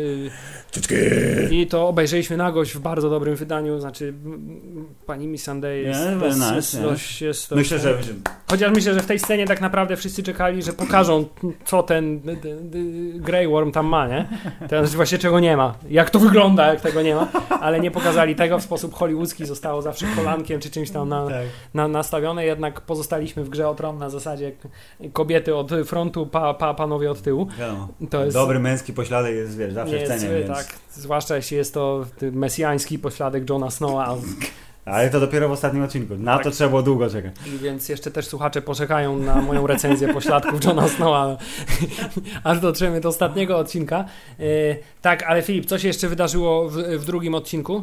y, 0.91 1.49
i 1.51 1.67
to 1.67 1.89
obejrzeliśmy 1.89 2.37
nagość 2.37 2.73
w 2.73 2.79
bardzo 2.79 3.11
dobrym 3.11 3.37
wydaniu, 3.37 3.81
znaczy 3.81 4.15
pani 5.07 5.27
Missandei 5.27 5.83
jest, 5.85 6.01
Yeah, 6.01 6.23
jest, 6.23 6.39
nice, 6.39 6.57
jest, 6.57 6.75
yeah. 6.75 7.21
jest 7.21 7.51
Myślę, 7.51 7.79
że, 7.79 8.03
że 8.03 8.13
Chociaż 8.51 8.73
myślę, 8.73 8.95
że 8.95 9.01
w 9.01 9.07
tej 9.07 9.19
scenie 9.19 9.47
tak 9.47 9.61
naprawdę 9.61 9.97
wszyscy 9.97 10.23
czekali, 10.23 10.63
że 10.63 10.73
pokażą, 10.73 11.25
co 11.65 11.83
ten 11.83 12.21
d- 12.21 12.37
d- 12.37 12.57
d- 12.61 12.79
Grey 13.15 13.49
Worm 13.49 13.73
tam 13.73 13.87
ma, 13.87 14.09
nie? 14.09 14.29
To 14.61 14.79
znaczy 14.79 14.97
właśnie 14.97 15.19
czego 15.19 15.41
nie 15.41 15.57
ma. 15.57 15.75
Jak 15.91 16.11
to 16.11 16.19
wygląda, 16.19 16.67
jak 16.67 16.81
tego 16.81 17.03
nie 17.03 17.15
ma. 17.15 17.29
Ale 17.61 17.81
nie 17.81 17.91
pokazali 17.91 18.35
tego 18.35 18.59
w 18.59 18.63
sposób 18.63 18.95
hollywoodzki, 18.95 19.47
zostało 19.47 19.83
zawsze 19.83 20.07
kolankiem 20.17 20.61
czy 20.61 20.71
czymś 20.71 20.91
tam 20.91 21.09
na, 21.09 21.27
tak. 21.27 21.45
na, 21.75 21.89
nastawione, 21.89 22.45
jednak 22.47 22.81
pozostaliśmy 22.81 23.45
w 23.45 23.49
grze 23.49 23.69
o 23.69 23.75
tron 23.75 23.99
na 23.99 24.11
zasadzie 24.11 24.53
kobiety 25.13 25.55
od 25.57 25.71
frontu, 25.85 26.27
pa, 26.27 26.55
pa, 26.57 26.75
panowie 26.75 27.11
od 27.11 27.23
tyłu. 27.23 27.49
To 28.11 28.25
jest 28.25 28.37
Dobry 28.37 28.59
męski 28.59 28.93
pośladek 28.93 29.35
jest, 29.35 29.57
wiesz, 29.59 29.73
zawsze 29.75 29.97
w 29.97 30.01
jest, 30.01 30.13
cenie, 30.23 30.35
więc... 30.39 30.57
tak, 30.57 30.67
zwłaszcza 30.93 31.37
jeśli 31.37 31.57
jest 31.57 31.75
to 31.75 32.07
mesjański 32.33 32.99
pośladek 32.99 33.51
Johna 33.51 33.71
Snowa, 33.71 34.17
Ale 34.85 35.11
to 35.11 35.21
dopiero 35.21 35.49
w 35.49 35.53
ostatnim 35.53 35.83
odcinku. 35.83 36.15
Na 36.19 36.39
to 36.39 36.45
Tak. 36.45 36.53
trzeba 36.53 36.71
było 36.71 36.83
długo 36.83 37.11
czekać. 37.11 37.35
I 37.55 37.59
więc 37.59 37.89
jeszcze 37.89 38.11
też 38.11 38.27
słuchacze 38.27 38.63
poczekają 38.63 39.19
na 39.19 39.43
moją 39.43 39.67
recenzję 39.67 40.09
pośladków 40.15 40.65
Johna 40.65 40.89
Snowa, 40.89 41.37
aż 42.45 42.61
dotrzemy 42.61 43.01
do 43.01 43.09
ostatniego 43.09 43.59
odcinka. 43.59 44.05
E, 44.41 44.43
tak, 45.03 45.23
ale 45.23 45.43
Filip, 45.43 45.67
co 45.67 45.79
się 45.79 45.89
jeszcze 45.89 46.09
wydarzyło 46.09 46.69
w, 46.69 46.77
w 46.77 47.05
drugim 47.05 47.35
odcinku? 47.35 47.83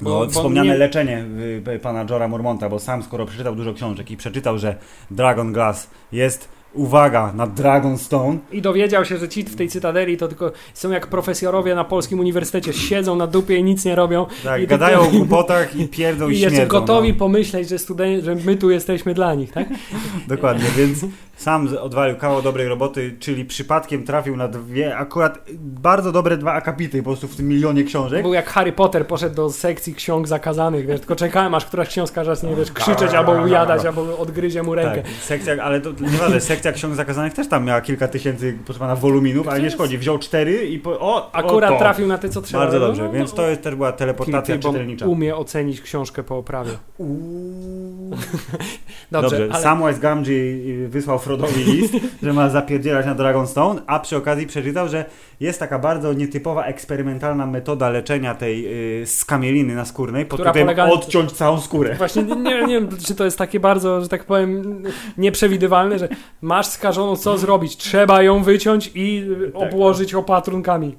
Bo- 0.00 0.10
No, 0.10 0.26
bo 0.26 0.30
wspomniane 0.30 0.68
mnie- 0.68 0.78
leczenie 0.78 1.24
y, 1.68 1.78
pana 1.78 2.04
Jora 2.10 2.28
Mormonta, 2.28 2.68
bo 2.68 2.78
sam 2.78 3.02
skoro 3.02 3.26
przeczytał 3.26 3.54
dużo 3.54 3.74
książek 3.74 4.10
i 4.10 4.16
przeczytał, 4.16 4.58
że 4.58 4.76
Dragon 5.10 5.52
Glass 5.52 5.90
jest, 6.12 6.48
uwaga, 6.74 7.32
na 7.36 7.46
Dragonstone, 7.46 8.38
I 8.52 8.62
dowiedział 8.62 9.04
się, 9.04 9.16
że 9.18 9.28
ci 9.28 9.42
w 9.42 9.56
tej 9.56 9.68
cytadeli 9.68 10.16
to 10.16 10.28
tylko 10.28 10.52
są 10.74 10.90
jak 10.90 11.06
profesorowie 11.06 11.74
na 11.74 11.84
polskim 11.84 12.20
uniwersytecie, 12.20 12.72
siedzą 12.72 13.16
na 13.16 13.26
dupie 13.26 13.56
i 13.56 13.64
nic 13.64 13.84
nie 13.84 13.94
robią. 13.94 14.26
tak, 14.44 14.62
I 14.62 14.66
gadają 14.66 14.98
o 14.98 15.02
tylko- 15.02 15.16
głupotach 15.18 15.76
i 15.76 15.88
pierdą 15.88 16.28
i, 16.28 16.32
I 16.34 16.38
śmierdzą. 16.38 16.66
gotowi 16.68 17.12
no. 17.12 17.18
pomyśleć, 17.18 17.68
że, 17.68 17.76
studen- 17.76 18.22
że 18.24 18.34
my 18.34 18.56
tu 18.56 18.70
jesteśmy 18.70 19.14
dla 19.14 19.34
nich, 19.34 19.52
tak? 19.52 19.68
Dokładnie, 20.28 20.66
więc 20.76 20.98
sam 21.40 21.68
odwalił 21.80 22.16
kawał 22.16 22.42
dobrej 22.42 22.68
roboty, 22.68 23.16
czyli 23.20 23.44
przypadkiem 23.44 24.04
trafił 24.04 24.36
na 24.36 24.48
dwie, 24.48 24.96
akurat 24.96 25.38
bardzo 25.58 26.12
dobre 26.12 26.36
dwa 26.36 26.52
akapity 26.52 26.98
po 26.98 27.04
prostu 27.04 27.28
w 27.28 27.36
tym 27.36 27.48
milionie 27.48 27.84
książek. 27.84 28.22
Był 28.22 28.34
jak 28.34 28.46
Harry 28.48 28.72
Potter 28.72 29.06
poszedł 29.06 29.34
do 29.34 29.50
sekcji 29.50 29.94
ksiąg 29.94 30.28
zakazanych, 30.28 30.86
wiesz, 30.86 31.00
tylko 31.00 31.16
czekałem 31.16 31.54
aż 31.54 31.64
któraś 31.64 31.88
książka 31.88 32.24
zacznie, 32.24 32.56
wiesz, 32.56 32.72
krzyczeć 32.72 33.14
albo 33.14 33.32
ujadać, 33.32 33.86
albo 33.86 34.18
odgryzie 34.18 34.62
mu 34.62 34.74
rękę. 34.74 35.02
Tak, 35.02 35.12
sekcja, 35.22 35.62
ale 35.62 35.80
to 35.80 35.90
nieważne, 36.00 36.40
sekcja 36.40 36.72
ksiąg 36.72 36.94
zakazanych 36.94 37.34
też 37.34 37.48
tam 37.48 37.64
miała 37.64 37.80
kilka 37.80 38.08
tysięcy, 38.08 38.58
proszę 38.64 38.80
pana, 38.80 38.96
woluminów, 38.96 39.48
ale 39.48 39.60
nie 39.60 39.70
szkodzi, 39.70 39.98
wziął 39.98 40.18
cztery 40.18 40.66
i 40.66 40.78
po, 40.78 41.00
o, 41.00 41.34
Akurat 41.34 41.70
o 41.70 41.78
trafił 41.78 42.06
na 42.06 42.18
te, 42.18 42.28
co 42.28 42.42
trzeba. 42.42 42.62
Bardzo 42.62 42.78
No, 42.78 42.86
dobrze, 42.86 43.02
no, 43.04 43.12
więc 43.12 43.30
no. 43.30 43.36
to 43.36 43.48
jest, 43.48 43.62
też 43.62 43.74
była 43.74 43.92
teleportacja 43.92 44.58
bo 44.58 44.72
czytelnicza. 44.72 45.06
umie 45.06 45.36
ocenić 45.36 45.80
książkę 45.80 46.22
po 46.22 46.38
oprawie. 46.38 46.70
Uuu. 46.98 48.10
Dobrze, 49.10 49.38
Dobrze, 49.38 49.48
ale 49.54 49.62
Samwise 49.62 50.00
Gamgee 50.00 50.32
y, 50.32 50.88
wysłał 50.88 51.18
Frodowi 51.30 51.64
list, 51.64 51.94
że 52.22 52.32
ma 52.32 52.48
zapierdzielać 52.48 53.06
na 53.06 53.14
Dragonstone, 53.14 53.82
a 53.86 53.98
przy 53.98 54.16
okazji 54.16 54.46
przeczytał, 54.46 54.88
że 54.88 55.04
jest 55.40 55.58
taka 55.60 55.78
bardzo 55.78 56.12
nietypowa, 56.12 56.64
eksperymentalna 56.64 57.46
metoda 57.46 57.88
leczenia 57.90 58.34
tej 58.34 58.66
y, 59.02 59.06
skamieliny 59.06 59.74
naskórnej, 59.74 60.26
pod 60.26 60.40
Która 60.40 60.52
tytułem 60.52 60.76
polega- 60.76 60.90
odciąć 60.92 61.32
całą 61.32 61.60
skórę. 61.60 61.94
właśnie 61.98 62.22
nie, 62.22 62.34
nie, 62.42 62.66
wiem, 62.66 62.88
czy 63.06 63.14
to 63.14 63.24
jest 63.24 63.38
takie 63.38 63.60
bardzo, 63.60 64.00
że 64.00 64.08
tak 64.08 64.24
powiem, 64.24 64.82
nieprzewidywalne, 65.18 65.98
że 65.98 66.08
masz 66.42 66.66
skażoną, 66.66 67.16
co 67.16 67.38
zrobić? 67.38 67.76
Trzeba 67.76 68.22
ją 68.22 68.42
wyciąć 68.42 68.90
i 68.94 69.24
Tak. 69.52 69.62
obłożyć 69.62 70.14
opatrunkami. 70.14 70.96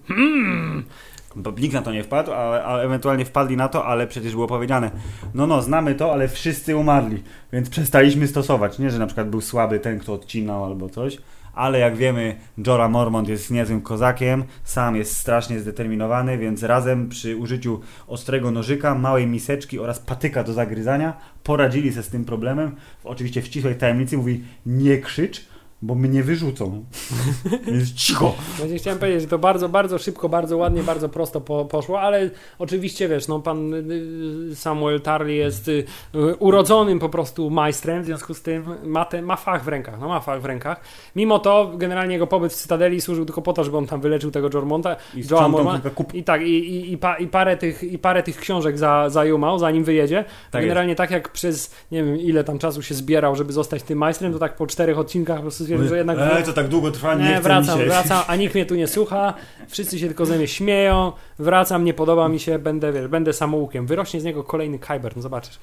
Bo 1.35 1.51
nikt 1.51 1.73
na 1.73 1.81
to 1.81 1.91
nie 1.91 2.03
wpadł, 2.03 2.31
a, 2.31 2.63
a 2.63 2.79
ewentualnie 2.79 3.25
wpadli 3.25 3.57
na 3.57 3.69
to, 3.69 3.85
ale 3.85 4.07
przecież 4.07 4.31
było 4.31 4.47
powiedziane, 4.47 4.91
no 5.33 5.47
no, 5.47 5.61
znamy 5.61 5.95
to, 5.95 6.13
ale 6.13 6.27
wszyscy 6.27 6.77
umarli, 6.77 7.23
więc 7.53 7.69
przestaliśmy 7.69 8.27
stosować. 8.27 8.79
Nie, 8.79 8.91
że 8.91 8.99
na 8.99 9.05
przykład 9.05 9.29
był 9.29 9.41
słaby 9.41 9.79
ten, 9.79 9.99
kto 9.99 10.13
odcinał 10.13 10.65
albo 10.65 10.89
coś, 10.89 11.17
ale 11.53 11.79
jak 11.79 11.95
wiemy, 11.95 12.35
Jorah 12.67 12.91
Mormont 12.91 13.29
jest 13.29 13.51
niezłym 13.51 13.81
kozakiem, 13.81 14.43
sam 14.63 14.95
jest 14.95 15.17
strasznie 15.17 15.59
zdeterminowany, 15.59 16.37
więc 16.37 16.63
razem 16.63 17.09
przy 17.09 17.37
użyciu 17.37 17.79
ostrego 18.07 18.51
nożyka, 18.51 18.95
małej 18.95 19.27
miseczki 19.27 19.79
oraz 19.79 19.99
patyka 19.99 20.43
do 20.43 20.53
zagryzania 20.53 21.13
poradzili 21.43 21.91
sobie 21.91 22.03
z 22.03 22.09
tym 22.09 22.25
problemem. 22.25 22.75
Oczywiście 23.03 23.41
w 23.41 23.45
ścisłej 23.45 23.75
tajemnicy 23.75 24.17
mówi, 24.17 24.43
nie 24.65 24.97
krzycz, 24.97 25.50
bo 25.81 25.95
mnie 25.95 26.23
wyrzucą. 26.23 26.85
Więc 27.67 27.93
cicho. 27.93 28.33
Właśnie 28.57 28.77
chciałem 28.77 28.99
powiedzieć, 28.99 29.21
że 29.21 29.27
to 29.27 29.39
bardzo, 29.39 29.69
bardzo 29.69 29.97
szybko, 29.97 30.29
bardzo 30.29 30.57
ładnie, 30.57 30.83
bardzo 30.83 31.09
prosto 31.09 31.41
po, 31.41 31.65
poszło, 31.65 32.01
ale 32.01 32.29
oczywiście 32.59 33.07
wiesz, 33.07 33.27
no 33.27 33.39
pan 33.39 33.73
y, 33.73 34.55
Samuel 34.55 35.01
Tarly 35.01 35.33
jest 35.33 35.67
y, 35.67 35.83
y, 36.15 36.35
urodzonym 36.35 36.99
po 36.99 37.09
prostu 37.09 37.49
majstrem, 37.49 38.03
w 38.03 38.05
związku 38.05 38.33
z 38.33 38.41
tym 38.41 38.65
ma, 38.83 39.05
te, 39.05 39.21
ma 39.21 39.35
fach 39.35 39.63
w 39.63 39.67
rękach, 39.67 39.99
no 39.99 40.07
ma 40.07 40.19
fach 40.19 40.41
w 40.41 40.45
rękach. 40.45 40.81
Mimo 41.15 41.39
to 41.39 41.71
generalnie 41.77 42.13
jego 42.13 42.27
pobyt 42.27 42.53
w 42.53 42.55
Cytadeli 42.55 43.01
służył 43.01 43.25
tylko 43.25 43.41
po 43.41 43.53
to, 43.53 43.63
żeby 43.63 43.77
on 43.77 43.87
tam 43.87 44.01
wyleczył 44.01 44.31
tego 44.31 44.49
Jormonta. 44.53 44.95
I 45.15 45.23
Morma- 45.23 45.79
I 46.13 46.23
tak, 46.23 46.41
i, 46.41 46.45
i, 46.45 46.91
i, 46.91 46.97
pa, 46.97 47.15
i, 47.15 47.27
parę 47.27 47.57
tych, 47.57 47.83
i 47.83 47.97
parę 47.97 48.23
tych 48.23 48.37
książek 48.37 48.77
za, 48.77 49.09
zajumał, 49.09 49.59
zanim 49.59 49.83
wyjedzie. 49.83 50.25
Tak 50.51 50.61
Generalnie 50.61 50.95
tak 50.95 51.11
jak 51.11 51.29
przez, 51.29 51.75
nie 51.91 52.03
wiem 52.03 52.17
ile 52.17 52.43
tam 52.43 52.59
czasu 52.59 52.81
się 52.81 52.95
zbierał, 52.95 53.35
żeby 53.35 53.53
zostać 53.53 53.83
tym 53.83 53.97
majstrem, 53.97 54.33
to 54.33 54.39
tak 54.39 54.55
po 54.55 54.67
czterech 54.67 54.99
odcinkach 54.99 55.35
po 55.35 55.41
prostu 55.41 55.70
stwierdził, 55.75 55.89
że 55.89 55.97
jednak... 55.97 56.45
To 56.45 56.53
tak 56.53 56.67
długo 56.67 56.91
trwa, 56.91 57.15
nie, 57.15 57.23
Nie, 57.29 57.41
wracam, 57.41 57.77
mi 57.79 57.83
się. 57.85 57.89
wracam, 57.89 58.23
a 58.27 58.35
nikt 58.35 58.55
mnie 58.55 58.65
tu 58.65 58.75
nie 58.75 58.87
słucha, 58.87 59.33
wszyscy 59.67 59.99
się 59.99 60.07
tylko 60.07 60.25
ze 60.25 60.37
mnie 60.37 60.47
śmieją, 60.47 61.11
wracam, 61.39 61.83
nie 61.85 61.93
podoba 61.93 62.29
mi 62.29 62.39
się, 62.39 62.59
będę, 62.59 62.91
wiesz, 62.93 63.07
będę 63.07 63.33
samoukiem. 63.33 63.85
Wyrośnie 63.87 64.21
z 64.21 64.23
niego 64.23 64.43
kolejny 64.43 64.79
Kyber, 64.79 65.15
no 65.15 65.21
zobaczysz. 65.21 65.59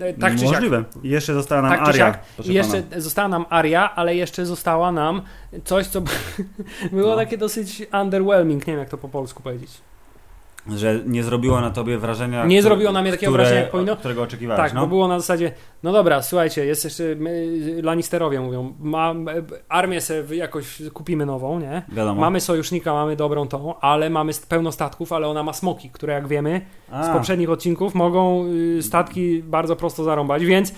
E, 0.00 0.04
e, 0.06 0.12
Tak 0.14 0.32
czy 0.32 0.38
siak. 0.38 0.50
Możliwe. 0.52 0.84
Jeszcze 1.02 1.34
została 1.34 1.62
nam 1.62 1.70
Tak 1.70 1.88
Aria. 1.88 2.18
I 2.44 2.54
jeszcze 2.54 2.82
pana. 2.82 3.00
została 3.00 3.28
nam 3.28 3.44
Aria, 3.50 3.94
ale 3.94 4.14
jeszcze 4.16 4.46
została 4.46 4.92
nam 4.92 5.22
coś, 5.64 5.86
co 5.86 6.00
było 6.92 7.10
No. 7.10 7.16
takie 7.16 7.38
dosyć 7.38 7.82
underwhelming, 8.02 8.66
nie 8.66 8.72
wiem 8.72 8.80
jak 8.80 8.88
to 8.88 8.98
po 8.98 9.08
polsku 9.08 9.42
powiedzieć. 9.42 9.70
Że 10.76 11.00
nie 11.06 11.22
zrobiło 11.22 11.60
na 11.60 11.70
tobie 11.70 11.98
wrażenia. 11.98 12.46
Nie 12.46 12.58
które- 12.58 12.62
zrobiło 12.62 12.92
na 12.92 13.02
mnie 13.02 13.10
takiego 13.10 13.32
które, 13.32 13.42
wrażenia, 13.42 13.60
jak 13.60 13.70
powinno. 13.70 13.96
Którego 13.96 14.22
oczekiwałeś. 14.22 14.62
Tak, 14.62 14.74
no? 14.74 14.80
bo 14.80 14.86
było 14.86 15.08
na 15.08 15.20
zasadzie, 15.20 15.52
no 15.82 15.92
dobra, 15.92 16.22
słuchajcie, 16.22 16.66
jest 16.66 16.84
jeszcze, 16.84 17.02
my, 17.16 17.46
Lannisterowie 17.82 18.40
mówią, 18.40 18.74
ma, 18.80 19.14
armię 19.68 20.00
sobie 20.00 20.36
jakoś 20.36 20.82
kupimy 20.92 21.26
nową, 21.26 21.60
nie? 21.60 21.82
Wiadomo. 21.88 22.20
Mamy 22.20 22.40
sojusznika, 22.40 22.92
mamy 22.92 23.16
dobrą 23.16 23.48
tą, 23.48 23.80
ale 23.80 24.10
mamy 24.10 24.32
pełno 24.48 24.72
statków, 24.72 25.12
ale 25.12 25.28
ona 25.28 25.42
ma 25.42 25.52
smoki, 25.52 25.90
które 25.90 26.12
jak 26.12 26.28
wiemy 26.28 26.60
z 26.88 27.06
A, 27.08 27.12
poprzednich 27.12 27.50
odcinków 27.50 27.94
mogą 27.94 28.44
y, 28.78 28.82
statki 28.82 29.42
bardzo 29.42 29.76
prosto 29.76 30.04
zarąbać, 30.04 30.44
więc 30.44 30.72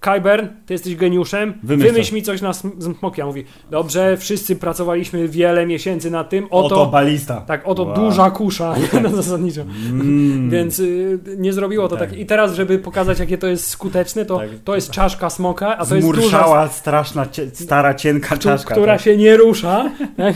Kyburn, 0.00 0.46
ty 0.66 0.74
jesteś 0.74 0.96
geniuszem, 0.96 1.54
Wymyśl 1.62 1.88
wymyśl 1.88 2.04
coś. 2.04 2.12
mi 2.12 2.22
coś 2.22 2.40
na 2.42 2.50
sm- 2.50 2.94
smoki. 2.98 3.22
A 3.22 3.26
mówi, 3.26 3.44
dobrze, 3.70 4.16
wszyscy 4.16 4.56
pracowaliśmy 4.56 5.28
wiele 5.28 5.66
miesięcy 5.66 6.10
nad 6.10 6.28
tym, 6.30 6.46
oto, 6.50 6.66
oto, 6.66 6.86
balista. 6.86 7.40
tak, 7.40 7.62
oto 7.68 7.82
Wow. 7.82 7.94
duża 7.94 8.30
kusza, 8.30 8.74
na 9.02 9.08
zasadniczo. 9.08 9.62
Mm. 9.62 10.50
Więc 10.56 10.78
y, 10.78 11.18
nie 11.38 11.52
zrobiło 11.52 11.88
to 11.88 11.96
tak. 11.96 12.10
Tak. 12.10 12.18
I 12.18 12.26
teraz, 12.26 12.54
żeby 12.54 12.78
pokazać, 12.78 13.18
jakie 13.18 13.38
to 13.38 13.46
jest 13.46 13.68
skuteczne, 13.68 14.24
to, 14.24 14.38
Tak. 14.38 14.48
to 14.64 14.74
jest 14.74 14.90
czaszka 14.90 15.30
smoka, 15.30 15.76
a 15.78 15.86
to 15.86 15.94
jest 15.94 16.08
duża 16.12 16.68
straszna, 16.68 17.26
cie, 17.26 17.50
stara, 17.54 17.94
cienka 17.94 18.36
czaszka. 18.36 18.74
która 18.74 18.92
tak. 18.92 19.02
się 19.02 19.16
nie 19.16 19.36
rusza, 19.36 19.90
tak? 20.16 20.34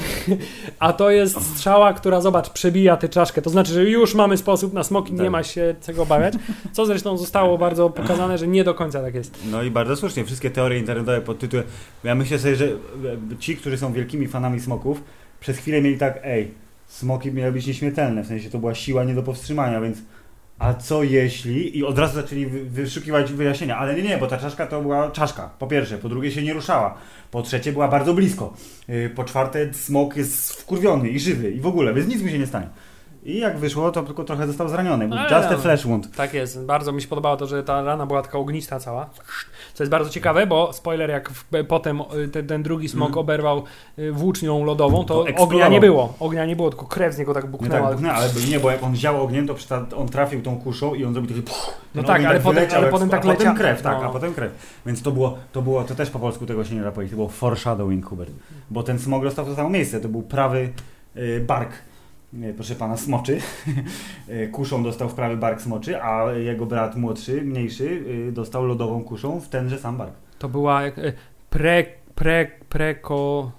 a 0.79 0.93
to 0.93 1.11
jest 1.11 1.43
strzała, 1.57 1.93
która, 1.93 2.21
zobacz, 2.21 2.51
przebija 2.51 2.97
tę 2.97 3.09
czaszkę. 3.09 3.43
To 3.43 3.51
znaczy, 3.51 3.73
że 3.73 3.85
już 3.85 4.15
mamy 4.15 4.37
sposób 4.37 4.73
na 4.73 4.85
smoki, 4.85 5.13
nie 5.13 5.19
Tak. 5.19 5.31
ma 5.31 5.43
się 5.43 5.75
czego 5.87 6.03
obawiać. 6.03 6.35
Co 6.73 6.87
zresztą 6.87 7.17
zostało 7.17 7.59
bardzo 7.59 7.91
pokazane, 7.91 8.39
że 8.39 8.47
nie 8.49 8.65
do 8.65 8.75
końca 8.75 9.03
tak 9.03 9.15
jest. 9.15 9.50
No 9.51 9.63
i 9.63 9.71
bardzo 9.71 9.97
słusznie, 9.97 10.25
wszystkie 10.25 10.51
teorie 10.51 10.79
internetowe 10.79 11.21
pod 11.21 11.39
tytułem. 11.39 11.67
Ja 12.05 12.15
myślę 12.15 12.39
sobie, 12.39 12.57
że 12.57 12.65
e, 12.65 12.71
ci, 13.39 13.57
którzy 13.57 13.79
są 13.79 13.93
wielkimi 13.93 14.27
fanami 14.29 14.61
smoków, 14.61 15.03
przez 15.41 15.59
chwilę 15.59 15.83
mieli 15.83 15.99
tak, 15.99 16.21
ej, 16.23 16.51
smoki 16.87 17.33
miały 17.33 17.53
być 17.53 17.67
nieśmiertelne, 17.67 18.23
w 18.23 18.27
sensie 18.27 18.51
to 18.51 18.59
była 18.59 18.75
siła 18.75 19.05
nie 19.05 19.15
do 19.15 19.23
powstrzymania, 19.23 19.81
więc 19.81 19.99
a 20.59 20.75
co 20.75 21.03
jeśli? 21.03 21.79
I 21.79 21.85
od 21.85 21.99
razu 21.99 22.15
zaczęli 22.15 22.47
wy- 22.47 22.65
wyszukiwać 22.65 23.33
wyjaśnienia, 23.33 23.77
ale 23.79 23.95
nie, 23.95 24.03
nie, 24.03 24.19
bo 24.19 24.27
ta 24.27 24.37
czaszka 24.39 24.67
to 24.67 24.83
była 24.83 25.11
czaszka, 25.11 25.51
po 25.59 25.67
pierwsze, 25.67 25.99
po 25.99 26.09
drugie 26.09 26.31
się 26.31 26.43
nie 26.43 26.53
ruszała, 26.53 26.95
po 27.31 27.43
trzecie 27.43 27.73
była 27.73 27.89
bardzo 27.89 28.15
blisko, 28.15 28.55
Yy, 28.89 29.11
po 29.11 29.25
czwarte 29.25 29.75
smok 29.75 30.17
jest 30.17 30.53
wkurwiony 30.53 31.09
i 31.09 31.21
żywy 31.21 31.51
i 31.51 31.61
w 31.61 31.67
ogóle, 31.67 31.95
więc 31.95 32.09
nic 32.09 32.23
mu 32.23 32.29
się 32.29 32.39
nie 32.39 32.47
stanie. 32.47 32.69
I 33.25 33.39
jak 33.39 33.59
wyszło, 33.59 33.91
to 33.91 34.03
tylko 34.03 34.25
trochę 34.25 34.47
został 34.47 34.68
zraniony, 34.68 35.09
Ale 35.12 35.23
just 35.23 35.49
a 35.49 35.53
no. 35.53 35.59
flesh 35.59 35.87
wound. 35.87 36.16
Tak 36.16 36.35
jest. 36.35 36.64
Bardzo 36.64 36.93
mi 36.93 37.03
się 37.03 37.09
podobało 37.09 37.37
to, 37.37 37.47
że 37.47 37.62
ta 37.62 37.83
rana 37.83 38.07
była 38.07 38.23
taka 38.23 38.39
ognista 38.39 38.81
cała. 38.81 39.11
Co 39.75 39.83
jest 39.85 39.91
bardzo 39.91 40.11
ciekawe, 40.11 40.47
bo 40.47 40.73
spoiler, 40.73 41.11
jak 41.11 41.31
w, 41.31 41.45
potem 41.68 42.01
y, 42.25 42.29
ten, 42.29 42.47
ten 42.47 42.62
drugi 42.62 42.89
smok 42.89 43.09
Mhm. 43.09 43.21
oberwał 43.21 43.62
y, 43.99 44.12
włócznią 44.12 44.64
lodową, 44.64 45.05
to 45.05 45.25
To 45.37 45.43
ognia 45.43 45.68
nie 45.68 45.81
było. 45.81 46.14
Ognia 46.21 46.47
nie 46.47 46.57
było, 46.57 46.71
tylko 46.71 46.87
krew 46.87 47.14
z 47.14 47.18
niego 47.18 47.35
tak 47.35 47.45
Nie 47.45 47.51
buchnęła. 47.51 47.83
tak 47.89 47.93
buchnęła, 47.93 48.14
ale 48.14 48.29
nie, 48.51 48.61
bo 48.61 48.71
jak 48.71 48.83
on 48.83 48.93
wziął 48.93 49.23
ogniem, 49.23 49.47
to 49.47 49.55
on 49.97 50.09
trafił 50.09 50.43
tą 50.43 50.57
kuszą 50.61 50.95
i 50.95 51.05
on 51.05 51.12
zrobił 51.14 51.37
taki... 51.43 51.53
No 51.95 52.03
ten 52.03 52.05
tak, 52.05 52.25
ale 52.25 52.41
potem- 52.41 52.55
wyleciał 52.55 52.79
ale 52.83 52.91
potem 52.91 53.09
tak 53.09 53.21
a 53.21 53.23
potem 53.23 53.39
leciał. 53.39 53.55
krew, 53.55 53.83
tak, 53.83 53.99
No. 54.03 54.09
a 54.09 54.12
potem 54.12 54.35
krew. 54.35 54.53
Więc 54.87 55.03
to 55.03 55.11
było, 55.11 55.39
to 55.53 55.62
było, 55.62 55.85
to 55.85 55.95
też 55.95 56.11
po 56.11 56.18
polsku 56.18 56.47
tego 56.47 56.64
się 56.64 56.75
nie 56.75 56.83
da 56.83 56.93
powiedzieć, 56.93 57.11
to 57.11 57.16
było 57.16 57.29
foreshadowing, 57.29 58.07
Hubert. 58.07 58.31
Bo 58.71 58.83
ten 58.83 58.99
smog 58.99 59.23
dostał 59.25 59.45
to 59.47 59.55
samo 59.57 59.71
miejsce, 59.71 60.01
to 60.01 60.09
był 60.09 60.23
prawy 60.23 60.73
y, 61.16 61.45
bark, 61.47 61.71
proszę 62.55 62.74
pana, 62.74 62.97
smoczy. 62.97 63.39
Y, 64.28 64.49
kuszą 64.49 64.83
dostał 64.83 65.09
w 65.09 65.14
prawy 65.14 65.37
bark 65.37 65.61
smoczy, 65.61 66.03
a 66.03 66.33
jego 66.33 66.66
brat 66.66 66.97
młodszy, 66.97 67.43
mniejszy, 67.43 68.05
y, 68.28 68.33
dostał 68.33 68.64
lodową 68.64 69.05
kuszą 69.05 69.41
w 69.41 69.49
tenże 69.49 69.78
sam 69.78 69.97
bark. 69.97 70.14
To 70.39 70.49
była 70.49 70.87
y, 70.87 70.93
pre, 71.51 71.85
pre, 72.14 72.47
preko, 72.68 73.53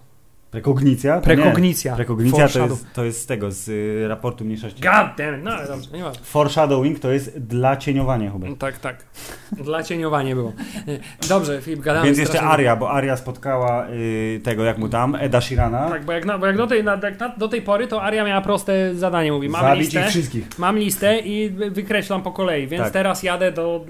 Prekognicja? 0.52 1.22
Prekognicja. 1.22 1.92
Nie. 1.92 1.96
Prekognicja 1.96 2.48
to 2.48 2.60
jest, 2.66 2.86
to 2.94 3.04
jest 3.06 3.22
z 3.22 3.26
tego, 3.26 3.52
z 3.52 3.68
y, 3.70 4.08
raportu 4.08 4.46
mniejszości. 4.46 4.82
God 4.82 5.18
damn 5.18 5.38
it, 5.38 5.44
no 5.44 5.52
ale 5.52 5.68
dobrze, 5.68 5.90
nie 5.98 6.04
ma. 6.04 6.12
Foreshadowing 6.24 7.00
to 7.00 7.12
jest 7.12 7.40
dla 7.40 7.78
cieniowania, 7.78 8.32
Hubert. 8.32 8.58
Tak, 8.60 8.78
tak. 8.80 9.06
Dla 9.52 9.84
cieniowania 9.84 10.36
było. 10.36 10.54
Y, 10.88 11.00
Dobrze, 11.30 11.62
Filip, 11.62 11.80
gadamy. 11.82 12.06
Więc 12.06 12.18
jeszcze 12.18 12.42
Aria, 12.42 12.76
bo 12.76 12.92
Aria 12.92 13.18
spotkała 13.18 13.88
y, 13.90 14.42
tego, 14.44 14.64
jak 14.64 14.78
mu 14.78 14.90
tam, 14.90 15.16
Eda 15.16 15.42
Shirana. 15.42 15.90
Tak, 15.90 16.06
bo 16.06 16.12
jak, 16.12 16.26
na, 16.26 16.38
bo 16.38 16.46
jak, 16.46 16.58
do, 16.58 16.68
tej, 16.68 16.84
na, 16.84 17.00
jak 17.04 17.20
na, 17.20 17.30
do 17.30 17.48
tej 17.48 17.62
pory, 17.62 17.88
to 17.88 18.04
Aria 18.04 18.24
miała 18.24 18.42
proste 18.42 18.96
zadanie. 18.96 19.32
Mówi, 19.32 19.50
mam 19.50 19.62
zabić 19.62 19.84
listę, 19.84 20.00
ich 20.02 20.08
wszystkich. 20.08 20.60
mam 20.60 20.78
listę 20.78 21.20
i 21.20 21.50
wy- 21.50 21.72
wykreślam 21.72 22.22
po 22.22 22.32
kolei, 22.32 22.68
więc 22.68 22.84
Tak. 22.84 22.94
teraz 22.94 23.24
jadę 23.24 23.52
do 23.52 23.86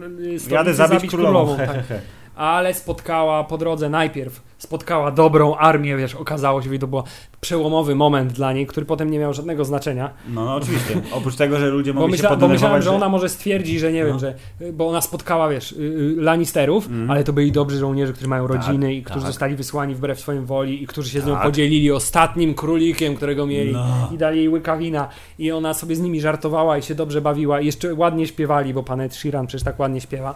y, 0.49 0.53
Jadę 0.53 0.73
zabić, 0.73 1.09
królową. 1.11 1.57
tak. 1.57 1.67
he, 1.67 1.73
he, 1.73 1.83
he. 1.83 1.99
Ale 2.35 2.73
spotkała 2.73 3.43
po 3.43 3.57
drodze 3.57 3.89
najpierw, 3.89 4.41
spotkała 4.65 5.11
dobrą 5.11 5.55
armię, 5.55 5.97
wiesz, 5.97 6.15
okazało 6.15 6.61
się, 6.61 6.69
że 6.73 6.79
to 6.79 6.87
był 6.87 7.03
przełomowy 7.41 7.95
moment 7.95 8.31
dla 8.33 8.53
niej, 8.53 8.67
który 8.67 8.85
potem 8.85 9.11
nie 9.11 9.19
miał 9.19 9.33
żadnego 9.33 9.65
znaczenia. 9.65 10.09
No, 10.29 10.45
no 10.45 10.55
oczywiście. 10.55 11.01
Oprócz 11.13 11.35
tego, 11.35 11.59
że 11.59 11.69
ludzie 11.69 11.93
Bo, 11.93 11.99
mogli 11.99 12.11
myśla, 12.11 12.29
się 12.29 12.37
bo 12.37 12.47
myślałem, 12.47 12.59
poddenerwować, 12.59 12.83
że 12.83 12.91
ona 12.91 13.09
może 13.09 13.29
stwierdzi, 13.29 13.79
że 13.79 13.91
nie 13.91 14.03
wiem, 14.05 14.13
No. 14.13 14.19
że. 14.19 14.33
Bo 14.73 14.87
ona 14.89 15.01
spotkała, 15.01 15.49
wiesz, 15.49 15.71
y, 15.71 15.75
y, 15.75 16.15
Lannisterów, 16.17 16.85
Mhm. 16.87 17.11
ale 17.11 17.23
to 17.23 17.33
byli 17.33 17.51
dobrzy 17.51 17.77
żołnierze, 17.77 18.13
którzy 18.13 18.27
mają 18.27 18.47
Tak, 18.47 18.57
rodziny 18.57 18.93
i 18.93 19.03
którzy 19.03 19.19
tak. 19.19 19.27
zostali 19.27 19.55
wysłani 19.55 19.95
wbrew 19.95 20.19
swojej 20.19 20.41
woli 20.41 20.83
i 20.83 20.87
którzy 20.87 21.09
się 21.09 21.21
z 21.21 21.25
nią 21.25 21.33
Tak. 21.33 21.43
podzielili 21.43 21.91
ostatnim 21.91 22.53
królikiem, 22.53 23.15
którego 23.15 23.47
mieli. 23.47 23.71
No. 23.73 24.09
I 24.13 24.17
dali 24.17 24.37
jej 24.37 24.49
łyka 24.49 24.77
wina. 24.77 25.07
I 25.39 25.51
ona 25.51 25.73
sobie 25.73 25.95
z 25.95 25.99
nimi 25.99 26.21
żartowała 26.21 26.77
i 26.77 26.81
się 26.81 26.95
dobrze 26.95 27.21
bawiła. 27.21 27.61
I 27.61 27.65
jeszcze 27.65 27.93
ładnie 27.93 28.27
śpiewali, 28.27 28.73
bo 28.73 28.83
pan 28.83 29.01
Ed 29.01 29.15
Sheeran 29.15 29.47
przecież 29.47 29.63
tak 29.65 29.79
ładnie 29.79 30.01
śpiewa. 30.01 30.35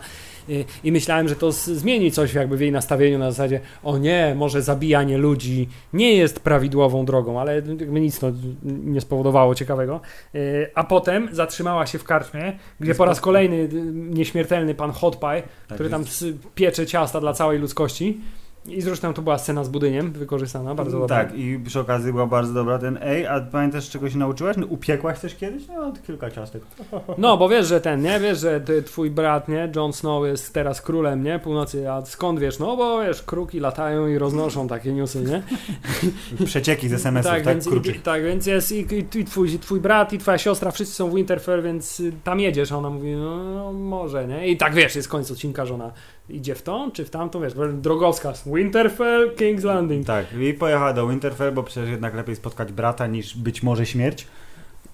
Y, 0.49 0.65
I 0.83 0.91
myślałem, 0.91 1.27
że 1.27 1.35
to 1.35 1.51
zmieni 1.51 2.11
coś 2.11 2.33
jakby 2.33 2.57
w 2.57 2.61
jej 2.61 2.71
nastawieniu 2.71 3.19
na 3.19 3.31
zasadzie 3.31 3.59
o 3.83 3.97
nie, 3.97 4.14
może 4.35 4.61
zabijanie 4.61 5.17
ludzi 5.17 5.69
nie 5.93 6.13
jest 6.13 6.39
prawidłową 6.39 7.05
drogą, 7.05 7.39
ale 7.39 7.61
nic 7.87 8.19
to 8.19 8.31
nie 8.63 9.01
spowodowało 9.01 9.55
ciekawego. 9.55 10.01
Y, 10.35 10.71
A 10.75 10.83
potem 10.83 11.29
zatrzymała 11.31 11.85
się 11.85 11.99
w 11.99 12.03
karczmie, 12.03 12.57
gdzie 12.79 12.95
po 12.95 13.05
raz 13.05 13.21
kolejny 13.21 13.55
y, 13.55 13.69
nieśmiertelny 13.93 14.75
pan 14.75 14.91
Hot 14.91 15.19
Pie, 15.19 15.43
Tak 15.67 15.75
który 15.75 15.89
tam 15.89 16.03
piecze 16.55 16.85
ciasta 16.85 17.19
dla 17.19 17.33
całej 17.33 17.59
ludzkości. 17.59 18.21
I 18.67 18.81
zresztą 18.81 19.13
to 19.13 19.21
była 19.21 19.37
scena 19.37 19.63
z 19.63 19.69
budyniem 19.69 20.11
wykorzystana, 20.11 20.75
bardzo 20.75 20.99
dobra. 20.99 21.17
Tak, 21.17 21.37
i 21.37 21.59
przy 21.65 21.79
okazji 21.79 22.11
była 22.11 22.27
bardzo 22.27 22.53
dobra 22.53 22.79
ten 22.79 22.99
ej, 23.01 23.27
a 23.27 23.41
pamiętasz 23.41 23.89
czego 23.89 24.09
się 24.09 24.17
nauczyłaś? 24.17 24.57
No, 24.57 24.67
upiekłaś 24.67 25.19
też 25.19 25.35
kiedyś? 25.35 25.67
No, 25.67 25.93
kilka 26.07 26.31
ciastek. 26.31 26.61
No, 27.17 27.37
bo 27.37 27.49
wiesz, 27.49 27.67
że 27.67 27.81
ten, 27.81 28.01
nie? 28.01 28.19
Wiesz, 28.19 28.39
że 28.39 28.61
ty, 28.61 28.83
twój 28.83 29.09
brat, 29.09 29.47
nie? 29.47 29.71
Jon 29.75 29.93
Snow 29.93 30.25
jest 30.25 30.53
teraz 30.53 30.81
królem, 30.81 31.23
nie? 31.23 31.39
Północy, 31.39 31.91
a 31.91 32.05
skąd 32.05 32.39
wiesz? 32.39 32.59
No, 32.59 32.77
bo 32.77 33.01
wiesz, 33.01 33.23
kruki 33.23 33.59
latają 33.59 34.07
i 34.07 34.17
roznoszą 34.17 34.67
takie 34.67 34.93
newsy, 34.93 35.21
nie? 35.23 35.41
Przecieki 36.45 36.89
z 36.89 36.93
SMS-ów, 36.93 37.31
tak? 37.31 37.43
tak, 37.43 37.53
więc, 37.53 37.87
i, 37.87 37.99
tak, 37.99 38.23
więc 38.23 38.45
jest 38.45 38.71
i, 38.71 38.75
i, 38.75 39.19
i, 39.19 39.25
twój, 39.25 39.53
i 39.53 39.59
twój 39.59 39.79
brat, 39.79 40.13
i 40.13 40.17
twoja 40.17 40.37
siostra, 40.37 40.71
wszyscy 40.71 40.95
są 40.95 41.09
w 41.09 41.15
Winterfell, 41.15 41.63
więc 41.63 41.99
y, 41.99 42.13
tam 42.23 42.39
jedziesz. 42.39 42.71
A 42.71 42.77
ona 42.77 42.89
mówi, 42.89 43.11
no, 43.15 43.53
no 43.53 43.73
może, 43.73 44.27
nie? 44.27 44.47
I 44.47 44.57
tak 44.57 44.73
wiesz, 44.73 44.95
jest 44.95 45.07
koniec 45.07 45.31
odcinka, 45.31 45.65
że 45.65 45.73
ona 45.73 45.91
idzie 46.29 46.55
w 46.55 46.61
tą, 46.61 46.91
czy 46.91 47.05
w 47.05 47.09
tamtą, 47.09 47.41
wiesz, 47.41 47.53
drogowskaz. 47.73 48.43
Winterfell, 48.55 49.35
King's 49.35 49.63
Landing. 49.63 50.07
Tak, 50.07 50.25
i 50.39 50.53
pojechała 50.53 50.93
do 50.93 51.07
Winterfell, 51.07 51.51
bo 51.51 51.63
przecież 51.63 51.89
jednak 51.89 52.15
lepiej 52.15 52.35
spotkać 52.35 52.71
brata 52.71 53.07
niż 53.07 53.37
być 53.37 53.63
może 53.63 53.85
śmierć. 53.85 54.27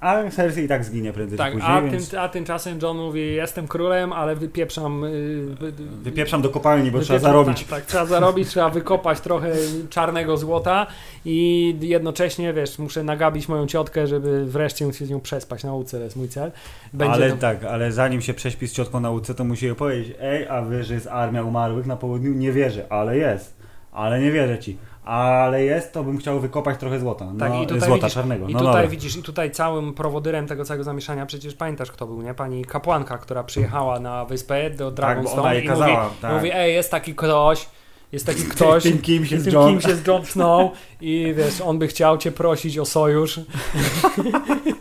A 0.02 0.30
Cersei 0.30 0.64
i 0.64 0.68
tak 0.68 0.86
zginie 0.86 1.14
prędzej 1.14 1.38
Tak, 1.38 1.54
później, 1.54 1.72
a, 1.72 1.82
więc 1.82 2.10
tym, 2.10 2.20
a 2.20 2.30
tymczasem 2.30 2.80
John 2.82 2.98
mówi, 2.98 3.34
jestem 3.36 3.68
królem, 3.68 4.14
ale 4.14 4.36
wypieprzam... 4.36 5.04
y, 5.04 5.46
wy- 5.60 5.72
wypieprzam 6.04 6.42
do 6.42 6.50
kopalni, 6.50 6.92
bo 6.92 7.00
trzeba 7.00 7.20
Wypieprzam- 7.20 7.22
zarobić. 7.24 7.60
Tak, 7.64 7.70
tak, 7.80 7.86
trzeba 7.86 8.06
zarobić, 8.06 8.48
trzeba 8.48 8.70
wykopać 8.70 9.22
trochę 9.22 9.52
czarnego 9.90 10.38
złota 10.38 10.88
i 11.26 11.76
jednocześnie, 11.82 12.54
wiesz, 12.54 12.80
muszę 12.80 13.04
nagabić 13.04 13.50
moją 13.50 13.68
ciotkę, 13.68 14.08
żeby 14.08 14.46
wreszcie 14.46 14.94
się 14.94 15.06
z 15.06 15.10
nią 15.10 15.20
przespać 15.20 15.64
na 15.64 15.74
łódce, 15.74 15.98
to 15.98 16.04
jest 16.04 16.16
mój 16.16 16.28
cel. 16.28 16.52
Będzie 16.94 17.14
ale 17.14 17.32
tak, 17.32 17.64
ale 17.64 17.92
zanim 17.92 18.22
się 18.22 18.34
prześpi 18.34 18.68
z 18.68 18.74
ciotką 18.74 19.00
na 19.00 19.10
łódce, 19.10 19.34
to 19.36 19.44
musi 19.44 19.66
jej 19.66 19.76
powiedzieć, 19.76 20.16
ej, 20.22 20.48
a 20.48 20.66
wiesz, 20.66 20.88
że 20.88 20.94
jest 20.94 21.08
armia 21.08 21.44
umarłych 21.44 21.86
na 21.86 21.96
południu? 21.96 22.34
Nie 22.34 22.52
wierzę, 22.52 22.86
ale 22.90 23.18
jest. 23.18 23.62
Ale 23.92 24.20
nie 24.20 24.32
wierzę 24.32 24.60
ci. 24.60 24.78
Ale 25.06 25.64
jest, 25.64 25.94
to 25.94 26.04
bym 26.04 26.18
chciał 26.18 26.40
wykopać 26.40 26.80
trochę 26.80 27.00
złota. 27.00 27.26
No, 27.26 27.40
Tak, 27.40 27.56
i 27.56 27.68
tutaj 27.68 27.80
złota 27.90 27.96
widzisz- 27.96 28.14
czarnego. 28.14 28.48
I 28.48 28.54
no 28.54 28.60
tutaj 28.60 28.74
dobra. 28.74 28.88
widzisz, 28.90 29.16
i 29.18 29.24
tutaj 29.24 29.52
całym 29.52 29.94
prowodyrem 29.94 30.48
tego 30.48 30.66
całego 30.66 30.84
zamieszania, 30.84 31.26
przecież 31.26 31.54
pamiętasz 31.54 31.92
kto 31.92 32.08
był, 32.08 32.22
nie? 32.22 32.34
Pani 32.34 32.66
kapłanka, 32.66 33.18
która 33.18 33.44
przyjechała 33.44 34.00
na 34.00 34.26
wyspę 34.26 34.70
do 34.70 34.86
Tak, 34.86 34.96
Dragonstone 34.96 35.56
jej 35.56 35.64
i 35.66 35.68
kazała. 35.68 36.04
mówi, 36.04 36.16
tak. 36.22 36.34
mówi, 36.34 36.50
ej, 36.54 36.74
jest 36.74 36.92
taki 36.92 37.16
ktoś, 37.16 37.66
jest 38.12 38.26
taki 38.26 38.44
ktoś, 38.54 38.84
Tym 38.84 38.98
kimś 39.02 39.32
jest 39.32 39.46
jest 39.88 40.08
Jon 40.08 40.26
Snow 40.26 40.72
i 41.02 41.34
wiesz, 41.38 41.62
on 41.62 41.80
by 41.80 41.88
chciał 41.88 42.18
cię 42.18 42.32
prosić 42.32 42.78
o 42.78 42.86
sojusz. 42.86 43.40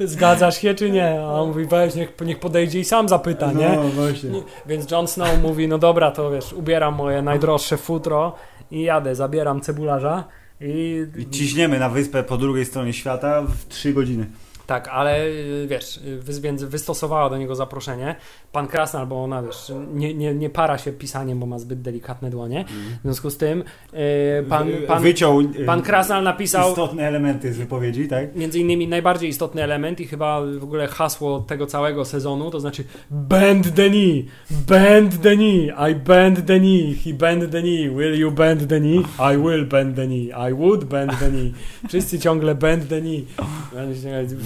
Zgadzasz 0.00 0.60
się 0.60 0.74
czy 0.74 0.90
nie? 0.90 1.20
A 1.20 1.32
on 1.32 1.48
mówi, 1.48 1.64
weź, 1.64 1.94
niech, 1.94 2.12
niech 2.24 2.40
podejdzie 2.40 2.80
i 2.80 2.84
sam 2.84 3.08
zapyta, 3.08 3.52
nie? 3.52 3.68
No 3.68 3.88
właśnie. 3.88 4.30
Więc 4.66 4.90
Jon 4.90 5.08
Snow 5.08 5.42
mówi, 5.42 5.68
no 5.68 5.78
dobra, 5.78 6.10
to 6.10 6.30
wiesz, 6.30 6.52
ubieram 6.52 6.94
moje 6.94 7.22
najdroższe 7.22 7.76
futro 7.76 8.34
i 8.70 8.82
jadę, 8.82 9.14
zabieram 9.14 9.60
cebularza 9.60 10.24
i... 10.60 11.06
I 11.18 11.30
ciśniemy 11.30 11.78
na 11.78 11.88
wyspę 11.88 12.22
po 12.22 12.36
drugiej 12.36 12.64
stronie 12.64 12.92
świata 12.92 13.42
w 13.42 13.64
3 13.68 13.92
godziny. 13.92 14.26
Tak, 14.66 14.88
ale 14.88 15.26
y, 15.26 15.66
wiesz, 15.68 15.96
y, 15.96 16.40
więc 16.40 16.64
wystosowała 16.64 17.30
do 17.30 17.38
niego 17.38 17.54
zaproszenie. 17.54 18.16
Pan 18.52 18.66
Krasnal, 18.66 19.06
bo 19.06 19.24
ona 19.24 19.42
wiesz, 19.42 19.72
nie, 19.94 20.14
nie, 20.14 20.34
nie 20.34 20.50
para 20.50 20.78
się 20.78 20.92
pisaniem, 20.92 21.40
bo 21.40 21.46
ma 21.46 21.58
zbyt 21.58 21.82
delikatne 21.82 22.30
dłonie. 22.30 22.64
W 22.98 23.02
związku 23.02 23.30
z 23.30 23.36
tym 23.36 23.64
y, 23.94 24.44
pan, 24.48 24.68
pan, 24.86 25.02
Wyciął 25.02 25.40
pan 25.66 25.82
Krasnal 25.82 26.22
napisał 26.22 26.70
istotne 26.70 27.08
elementy 27.08 27.52
z 27.52 27.56
wypowiedzi, 27.58 28.08
tak? 28.08 28.36
między 28.36 28.58
innymi 28.58 28.88
najbardziej 28.88 29.30
istotny 29.30 29.62
element 29.62 30.00
i 30.00 30.06
chyba 30.06 30.40
w 30.58 30.64
ogóle 30.64 30.86
hasło 30.86 31.40
tego 31.40 31.66
całego 31.66 32.04
sezonu, 32.04 32.50
to 32.50 32.60
znaczy 32.60 32.84
bend 33.10 33.74
the 33.74 33.88
knee, 33.88 34.24
bend 34.50 35.22
the 35.22 35.36
knee, 35.36 35.72
I 35.90 35.94
bend 35.94 36.46
the 36.46 36.58
knee, 36.58 36.94
he 37.04 37.12
bend 37.14 37.52
the 37.52 37.60
knee, 37.62 37.90
will 37.90 38.18
you 38.18 38.30
bend 38.30 38.68
the 38.68 38.80
knee? 38.80 39.02
I 39.34 39.36
will 39.38 39.66
bend 39.66 39.96
the 39.96 40.06
knee, 40.06 40.50
I 40.50 40.54
would 40.54 40.84
bend 40.84 41.18
the 41.18 41.28
knee. 41.28 41.52
Wszyscy 41.88 42.18
ciągle 42.18 42.54
bend 42.54 42.88
the 42.88 43.00
knee. 43.00 43.24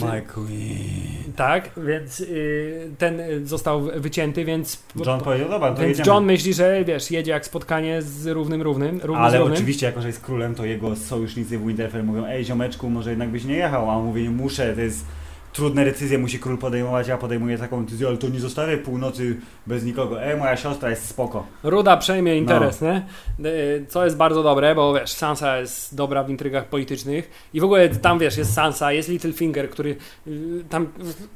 My 0.13 0.23
queen. 0.23 1.33
Tak, 1.37 1.71
więc 1.77 2.21
y, 2.21 2.91
ten 2.99 3.21
został 3.45 3.83
wycięty, 3.97 4.45
więc 4.45 4.83
John 5.07 5.21
powiedział, 5.21 5.49
dobra, 5.49 5.73
to 5.75 5.81
więc 5.83 5.99
jedziemy. 5.99 6.15
John 6.15 6.25
myśli, 6.25 6.55
że 6.55 6.85
wiesz, 6.85 7.11
jedzie 7.11 7.31
jak 7.31 7.47
spotkanie 7.47 8.03
z 8.03 8.27
równym 8.27 8.63
równym, 8.63 9.01
równy 9.03 9.23
z 9.23 9.27
Ale 9.27 9.39
równym. 9.39 9.57
oczywiście, 9.57 9.87
jako 9.87 10.01
że 10.01 10.07
jest 10.07 10.21
królem, 10.21 10.55
to 10.55 10.65
jego 10.65 10.97
sojusznicy 10.97 11.59
w 11.59 11.67
Winterfell 11.67 12.05
mówią, 12.05 12.25
ej 12.27 12.45
ziomeczku, 12.45 12.91
może 12.91 13.11
jednak 13.11 13.29
byś 13.29 13.45
nie 13.45 13.57
jechał, 13.57 13.91
a 13.91 13.95
on 13.95 14.05
mówi, 14.05 14.29
muszę, 14.31 14.75
to 14.75 14.81
jest 14.81 15.05
trudne 15.53 15.85
decyzje, 15.85 16.19
musi 16.19 16.39
król 16.39 16.59
podejmować, 16.59 17.09
ja 17.09 17.19
podejmuję 17.19 17.59
taką 17.59 17.85
decyzję, 17.85 18.09
ale 18.09 18.17
to 18.17 18.29
nie 18.29 18.41
zostawię 18.41 18.79
północy 18.79 19.37
bez 19.67 19.85
nikogo, 19.85 20.23
ej 20.23 20.37
moja 20.39 20.57
siostra 20.57 20.91
jest 20.91 21.09
spoko. 21.09 21.47
Ruda 21.63 21.97
przejmie 21.97 22.37
interes, 22.37 22.81
No. 22.81 22.87
nie? 22.93 23.03
Y, 23.51 23.87
Co 23.89 24.05
jest 24.05 24.17
bardzo 24.17 24.43
dobre, 24.43 24.75
bo 24.75 24.95
wiesz, 24.95 25.13
Sansa 25.13 25.59
jest 25.59 25.95
dobra 25.97 26.25
w 26.25 26.31
intrygach 26.31 26.65
politycznych 26.69 27.31
i 27.55 27.61
w 27.61 27.65
ogóle 27.65 27.89
tam 27.89 28.19
wiesz, 28.19 28.37
jest 28.37 28.55
Sansa, 28.55 28.93
jest 28.93 29.09
Littlefinger, 29.09 29.71
który 29.71 29.97
y, 30.27 30.65
tam 30.69 30.87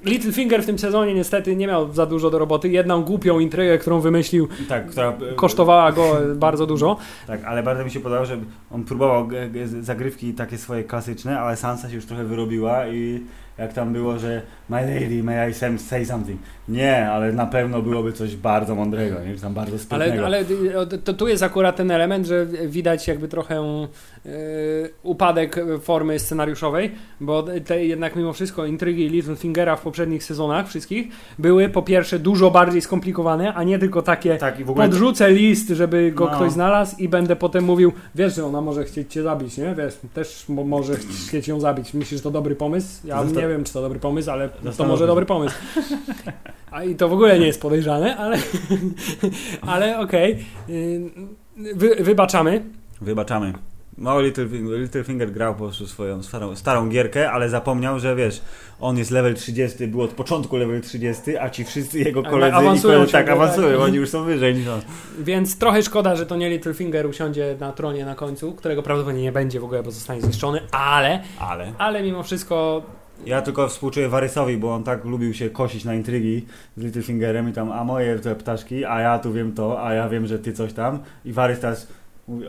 Littlefinger 0.05 0.63
w 0.63 0.67
tym 0.67 0.79
sezonie 0.79 1.15
niestety 1.15 1.57
nie 1.57 1.67
miał 1.67 1.93
za 1.93 2.07
dużo 2.07 2.31
do 2.31 2.39
roboty. 2.39 2.69
Jedną 2.69 3.03
głupią 3.03 3.39
intrygę, 3.39 3.79
którą 3.79 4.01
wymyślił, 4.01 4.49
Tak, 4.69 4.87
która... 4.91 5.13
kosztowała 5.37 5.93
go 5.93 6.17
bardzo 6.35 6.67
dużo. 6.67 6.97
Tak, 7.27 7.45
ale 7.45 7.63
bardzo 7.63 7.85
mi 7.85 7.91
się 7.91 8.01
podobało, 8.01 8.27
że 8.27 8.39
on 8.71 8.85
próbował 8.85 9.29
zagrywki 9.81 10.35
takie 10.35 10.59
swoje 10.59 10.85
klasyczne, 10.85 11.41
ale 11.41 11.57
Sansa 11.57 11.89
się 11.89 11.95
już 11.97 12.07
trochę 12.07 12.25
wyrobiła 12.25 12.87
i 12.89 13.21
jak 13.59 13.73
tam 13.73 13.93
było, 13.93 14.19
że 14.19 14.43
My 14.69 14.81
lady, 15.01 15.23
may 15.23 15.51
I 15.51 15.55
say 15.79 16.05
something? 16.07 16.41
Nie, 16.69 17.11
ale 17.11 17.33
na 17.33 17.47
pewno 17.47 17.83
byłoby 17.83 18.13
coś 18.13 18.37
bardzo 18.37 18.75
mądrego, 18.75 19.17
nie? 19.21 19.35
Tam 19.35 19.55
bardzo 19.55 19.79
sprytnego. 19.79 20.27
Ale, 20.27 20.45
ale 20.77 20.85
y, 20.95 20.99
to 20.99 21.15
tu 21.15 21.29
jest 21.29 21.43
akurat 21.43 21.77
ten 21.77 21.91
element, 21.91 22.27
że 22.27 22.47
widać 22.67 23.09
jakby 23.09 23.29
trochę 23.29 23.87
y, 24.27 24.31
upadek 25.03 25.57
formy 25.81 26.19
scenariuszowej, 26.19 26.91
bo 27.21 27.45
te 27.67 27.85
jednak 27.85 28.17
mimo 28.17 28.33
wszystko 28.33 28.67
intrygi 28.67 29.09
Littlefingera 29.09 29.77
w 29.77 29.81
poprzednich 29.81 30.25
sezonach 30.25 30.69
wszystkich 30.69 31.07
były 31.39 31.69
po 31.69 31.83
pierwsze 31.83 32.19
dużo 32.19 32.51
bardziej 32.51 32.81
skomplikowane, 32.81 33.55
a 33.55 33.63
nie 33.65 33.79
tylko 33.79 34.03
takie 34.03 34.37
Tak, 34.37 34.61
i 34.61 34.65
w 34.65 34.71
ogóle... 34.71 34.87
podrzucę 34.89 35.31
list, 35.31 35.69
żeby 35.69 36.13
go 36.13 36.25
No. 36.25 36.31
ktoś 36.37 36.53
znalazł 36.53 36.97
i 36.99 37.09
będę 37.09 37.37
potem 37.37 37.65
mówił, 37.65 37.93
wiesz, 38.15 38.35
że 38.35 38.45
ona 38.47 38.61
może 38.61 38.85
chcieć 38.85 39.13
cię 39.13 39.23
zabić, 39.23 39.59
nie? 39.59 39.75
Wiesz, 39.75 39.95
też 40.15 40.49
mo- 40.49 40.65
może 40.65 40.95
chcieć 41.29 41.49
ją 41.49 41.61
zabić. 41.61 41.95
Myślisz, 41.95 42.19
że 42.21 42.25
to 42.25 42.31
dobry 42.31 42.57
pomysł? 42.57 43.07
Ja 43.07 43.17
Zastan- 43.25 43.37
nie 43.43 43.49
wiem, 43.49 43.65
czy 43.65 43.73
to 43.73 43.83
dobry 43.83 43.99
pomysł, 44.01 44.31
ale 44.31 44.49
to 44.77 44.87
może 44.87 45.07
dobry 45.07 45.27
pomysł. 45.27 45.55
A 46.71 46.85
i 46.85 46.95
to 46.95 47.09
w 47.09 47.13
ogóle 47.13 47.39
nie 47.39 47.47
jest 47.47 47.63
podejrzane, 47.63 48.17
ale, 48.17 48.39
ale 49.73 49.99
okej. 49.99 50.45
Yy, 50.69 51.75
Wy, 51.75 51.97
wybaczamy. 52.01 52.65
Wybaczamy. 53.01 53.53
No, 53.99 54.21
Littlefinger, 54.21 54.79
Littlefinger 54.79 55.33
grał 55.33 55.55
po 55.55 55.59
prostu 55.59 55.87
swoją 55.87 56.23
starą, 56.23 56.57
starą 56.57 56.89
gierkę, 56.89 57.31
ale 57.31 57.49
zapomniał, 57.49 57.99
że 57.99 58.17
wiesz, 58.17 58.43
on 58.81 58.99
jest 58.99 59.11
level 59.11 59.35
30, 59.35 59.87
był 59.87 60.03
od 60.03 60.11
początku 60.11 60.57
level 60.57 60.81
30, 60.81 61.37
a 61.37 61.51
ci 61.51 61.65
wszyscy 61.65 61.99
jego 61.99 62.21
Ale 62.21 62.31
koledzy 62.31 62.55
awansują 62.57 62.95
koledzy, 62.95 63.13
tak 63.13 63.27
ciągle, 63.27 63.45
awansują, 63.45 63.79
tak. 63.79 63.81
oni 63.81 63.97
już 63.97 64.09
są 64.09 64.25
wyżej 64.25 64.55
niż 64.55 64.69
on. 64.69 64.81
Więc 65.19 65.59
trochę 65.59 65.83
szkoda, 65.83 66.17
że 66.17 66.27
to 66.27 66.37
nie 66.37 66.51
Littlefinger 66.51 67.07
usiądzie 67.07 67.57
na 67.61 67.73
tronie 67.73 68.05
na 68.05 68.15
końcu, 68.15 68.53
którego 68.53 68.83
prawdopodobnie 68.83 69.23
nie 69.23 69.33
będzie 69.33 69.61
w 69.61 69.65
ogóle, 69.65 69.83
bo 69.83 69.91
zostanie 69.91 70.21
zniszczony, 70.21 70.61
ale, 70.73 71.23
Ale 71.41 71.73
ale 71.79 72.03
mimo 72.03 72.23
wszystko 72.23 72.83
ja 73.27 73.43
tylko 73.43 73.69
współczuję 73.69 74.09
Warysowi, 74.09 74.57
bo 74.57 74.75
on 74.75 74.85
tak 74.85 75.05
lubił 75.05 75.35
się 75.35 75.51
kosić 75.51 75.85
na 75.85 75.95
intrygi 75.95 76.47
z 76.77 76.83
Littlefingerem 76.83 77.49
i 77.49 77.53
tam, 77.53 77.73
a 77.73 77.85
moje 77.85 78.19
te 78.19 78.35
ptaszki, 78.35 78.85
a 78.85 79.01
ja 79.01 79.19
tu 79.19 79.33
wiem 79.33 79.53
to, 79.53 79.85
a 79.85 79.95
ja 79.95 80.09
wiem, 80.09 80.27
że 80.27 80.39
ty 80.39 80.53
coś 80.53 80.73
tam. 80.73 80.99
I 81.25 81.33
Warys 81.33 81.61
teraz 81.61 81.89
mówi, 82.29 82.47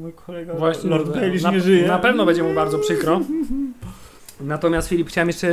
mój 0.00 0.12
kolega 0.12 0.54
Właśnie 0.54 0.90
Lord 0.90 1.14
Baelish 1.14 1.42
na, 1.42 1.50
nie 1.50 1.60
żyje. 1.60 1.88
na 1.88 1.98
pewno 1.98 2.26
będzie 2.26 2.42
mu 2.42 2.54
bardzo 2.54 2.78
przykro. 2.78 3.20
Natomiast 4.40 4.88
Filip, 4.88 5.08
chciałem 5.08 5.28
jeszcze, 5.28 5.48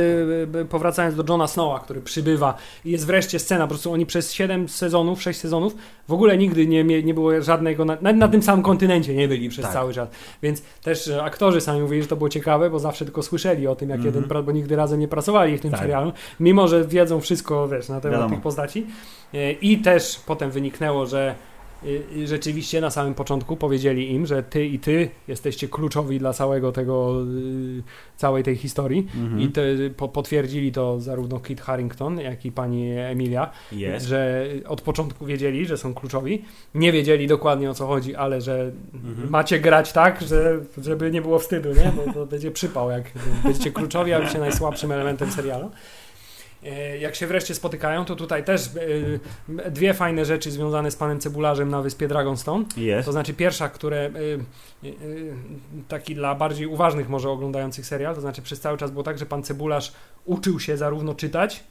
e, 0.60 0.64
powracając 0.64 1.14
do 1.16 1.24
Johna 1.28 1.46
Snowa, 1.46 1.78
który 1.80 2.00
przybywa 2.00 2.54
i 2.84 2.90
jest 2.90 3.06
wreszcie 3.06 3.38
scena, 3.38 3.64
po 3.64 3.68
prostu 3.68 3.92
oni 3.92 4.06
przez 4.06 4.32
7 4.32 4.68
sezonów, 4.68 5.22
6 5.22 5.40
sezonów 5.40 5.74
w 6.08 6.12
ogóle 6.12 6.38
nigdy 6.38 6.66
nie, 6.66 6.84
nie 7.02 7.14
było 7.14 7.42
żadnego, 7.42 7.84
na, 7.84 7.96
na 8.12 8.28
tym 8.28 8.42
samym 8.42 8.62
kontynencie 8.62 9.14
nie 9.14 9.28
byli 9.28 9.48
przez 9.48 9.64
Tak. 9.64 9.72
cały 9.74 9.94
czas. 9.94 10.08
Więc 10.42 10.62
też 10.82 11.08
e, 11.08 11.22
aktorzy 11.22 11.60
sami 11.60 11.80
mówili, 11.80 12.02
że 12.02 12.08
to 12.08 12.16
było 12.16 12.28
ciekawe, 12.28 12.70
bo 12.70 12.78
zawsze 12.78 13.04
tylko 13.04 13.22
słyszeli 13.22 13.66
o 13.66 13.76
tym, 13.76 13.88
jak 13.90 13.98
Mhm. 13.98 14.14
jeden, 14.14 14.30
pra- 14.30 14.44
bo 14.44 14.52
nigdy 14.52 14.76
razem 14.76 15.00
nie 15.00 15.08
pracowali 15.08 15.58
w 15.58 15.60
tym 15.60 15.70
Tak. 15.70 15.80
serialu, 15.80 16.12
mimo 16.40 16.68
że 16.68 16.84
wiedzą 16.84 17.20
wszystko, 17.20 17.68
wiesz, 17.68 17.88
na 17.88 18.00
temat 18.00 18.16
Wiadomo. 18.18 18.34
tych 18.34 18.42
postaci. 18.42 18.86
E, 19.34 19.52
I 19.52 19.78
też 19.78 20.20
potem 20.26 20.50
wyniknęło, 20.50 21.06
że 21.06 21.34
rzeczywiście 22.24 22.80
na 22.80 22.90
samym 22.90 23.14
początku 23.14 23.56
powiedzieli 23.56 24.12
im, 24.12 24.26
że 24.26 24.42
ty 24.42 24.66
i 24.66 24.78
ty 24.78 25.10
jesteście 25.28 25.68
kluczowi 25.68 26.18
dla 26.18 26.32
całego 26.32 26.72
tego, 26.72 27.22
y, 27.78 27.82
całej 28.16 28.42
tej 28.42 28.56
historii 28.56 29.06
Mhm. 29.16 29.40
i 29.40 29.48
te, 29.48 29.62
po, 29.96 30.08
potwierdzili 30.08 30.72
to 30.72 31.00
zarówno 31.00 31.40
Kit 31.40 31.60
Harrington, 31.60 32.20
jak 32.20 32.44
i 32.44 32.52
pani 32.52 32.90
Emilia, 32.90 33.50
Jest. 33.72 34.06
że 34.06 34.46
od 34.66 34.80
początku 34.80 35.26
wiedzieli, 35.26 35.66
że 35.66 35.76
są 35.76 35.94
kluczowi, 35.94 36.44
nie 36.74 36.92
wiedzieli 36.92 37.26
dokładnie 37.26 37.70
o 37.70 37.74
co 37.74 37.86
chodzi, 37.86 38.14
ale 38.14 38.40
że 38.40 38.70
Mhm. 38.94 39.30
macie 39.30 39.60
grać 39.60 39.92
tak, 39.92 40.20
że, 40.22 40.60
żeby 40.82 41.10
nie 41.10 41.22
było 41.22 41.38
wstydu, 41.38 41.68
nie? 41.68 41.92
Bo 42.06 42.12
to 42.12 42.26
będzie 42.26 42.50
przypał, 42.50 42.90
jak 42.90 43.04
będziecie 43.44 43.70
kluczowi, 43.72 44.12
a 44.12 44.18
będziecie 44.18 44.38
najsłabszym 44.40 44.92
elementem 44.92 45.30
serialu. 45.30 45.70
E, 46.64 46.98
Jak 46.98 47.14
się 47.14 47.26
wreszcie 47.26 47.54
spotykają, 47.54 48.04
to 48.04 48.16
tutaj 48.16 48.44
też 48.44 48.70
e, 49.56 49.70
dwie 49.70 49.94
fajne 49.94 50.24
rzeczy 50.24 50.50
związane 50.50 50.90
z 50.90 50.96
panem 50.96 51.20
Cebularzem 51.20 51.68
na 51.68 51.82
wyspie 51.82 52.08
Dragonstone. 52.08 52.64
Jest. 52.76 53.06
To 53.06 53.12
znaczy 53.12 53.34
pierwsza, 53.34 53.68
które 53.68 54.10
y, 54.16 54.38
taki 55.88 56.14
dla 56.14 56.34
bardziej 56.34 56.66
uważnych 56.66 57.08
może 57.08 57.30
oglądających 57.30 57.86
serial, 57.86 58.14
to 58.14 58.20
znaczy 58.20 58.42
przez 58.42 58.60
cały 58.60 58.78
czas 58.78 58.90
było 58.90 59.02
tak, 59.02 59.18
że 59.18 59.26
pan 59.26 59.42
Cebularz 59.42 59.92
uczył 60.24 60.60
się 60.60 60.76
zarówno 60.76 61.14
czytać, 61.14 61.64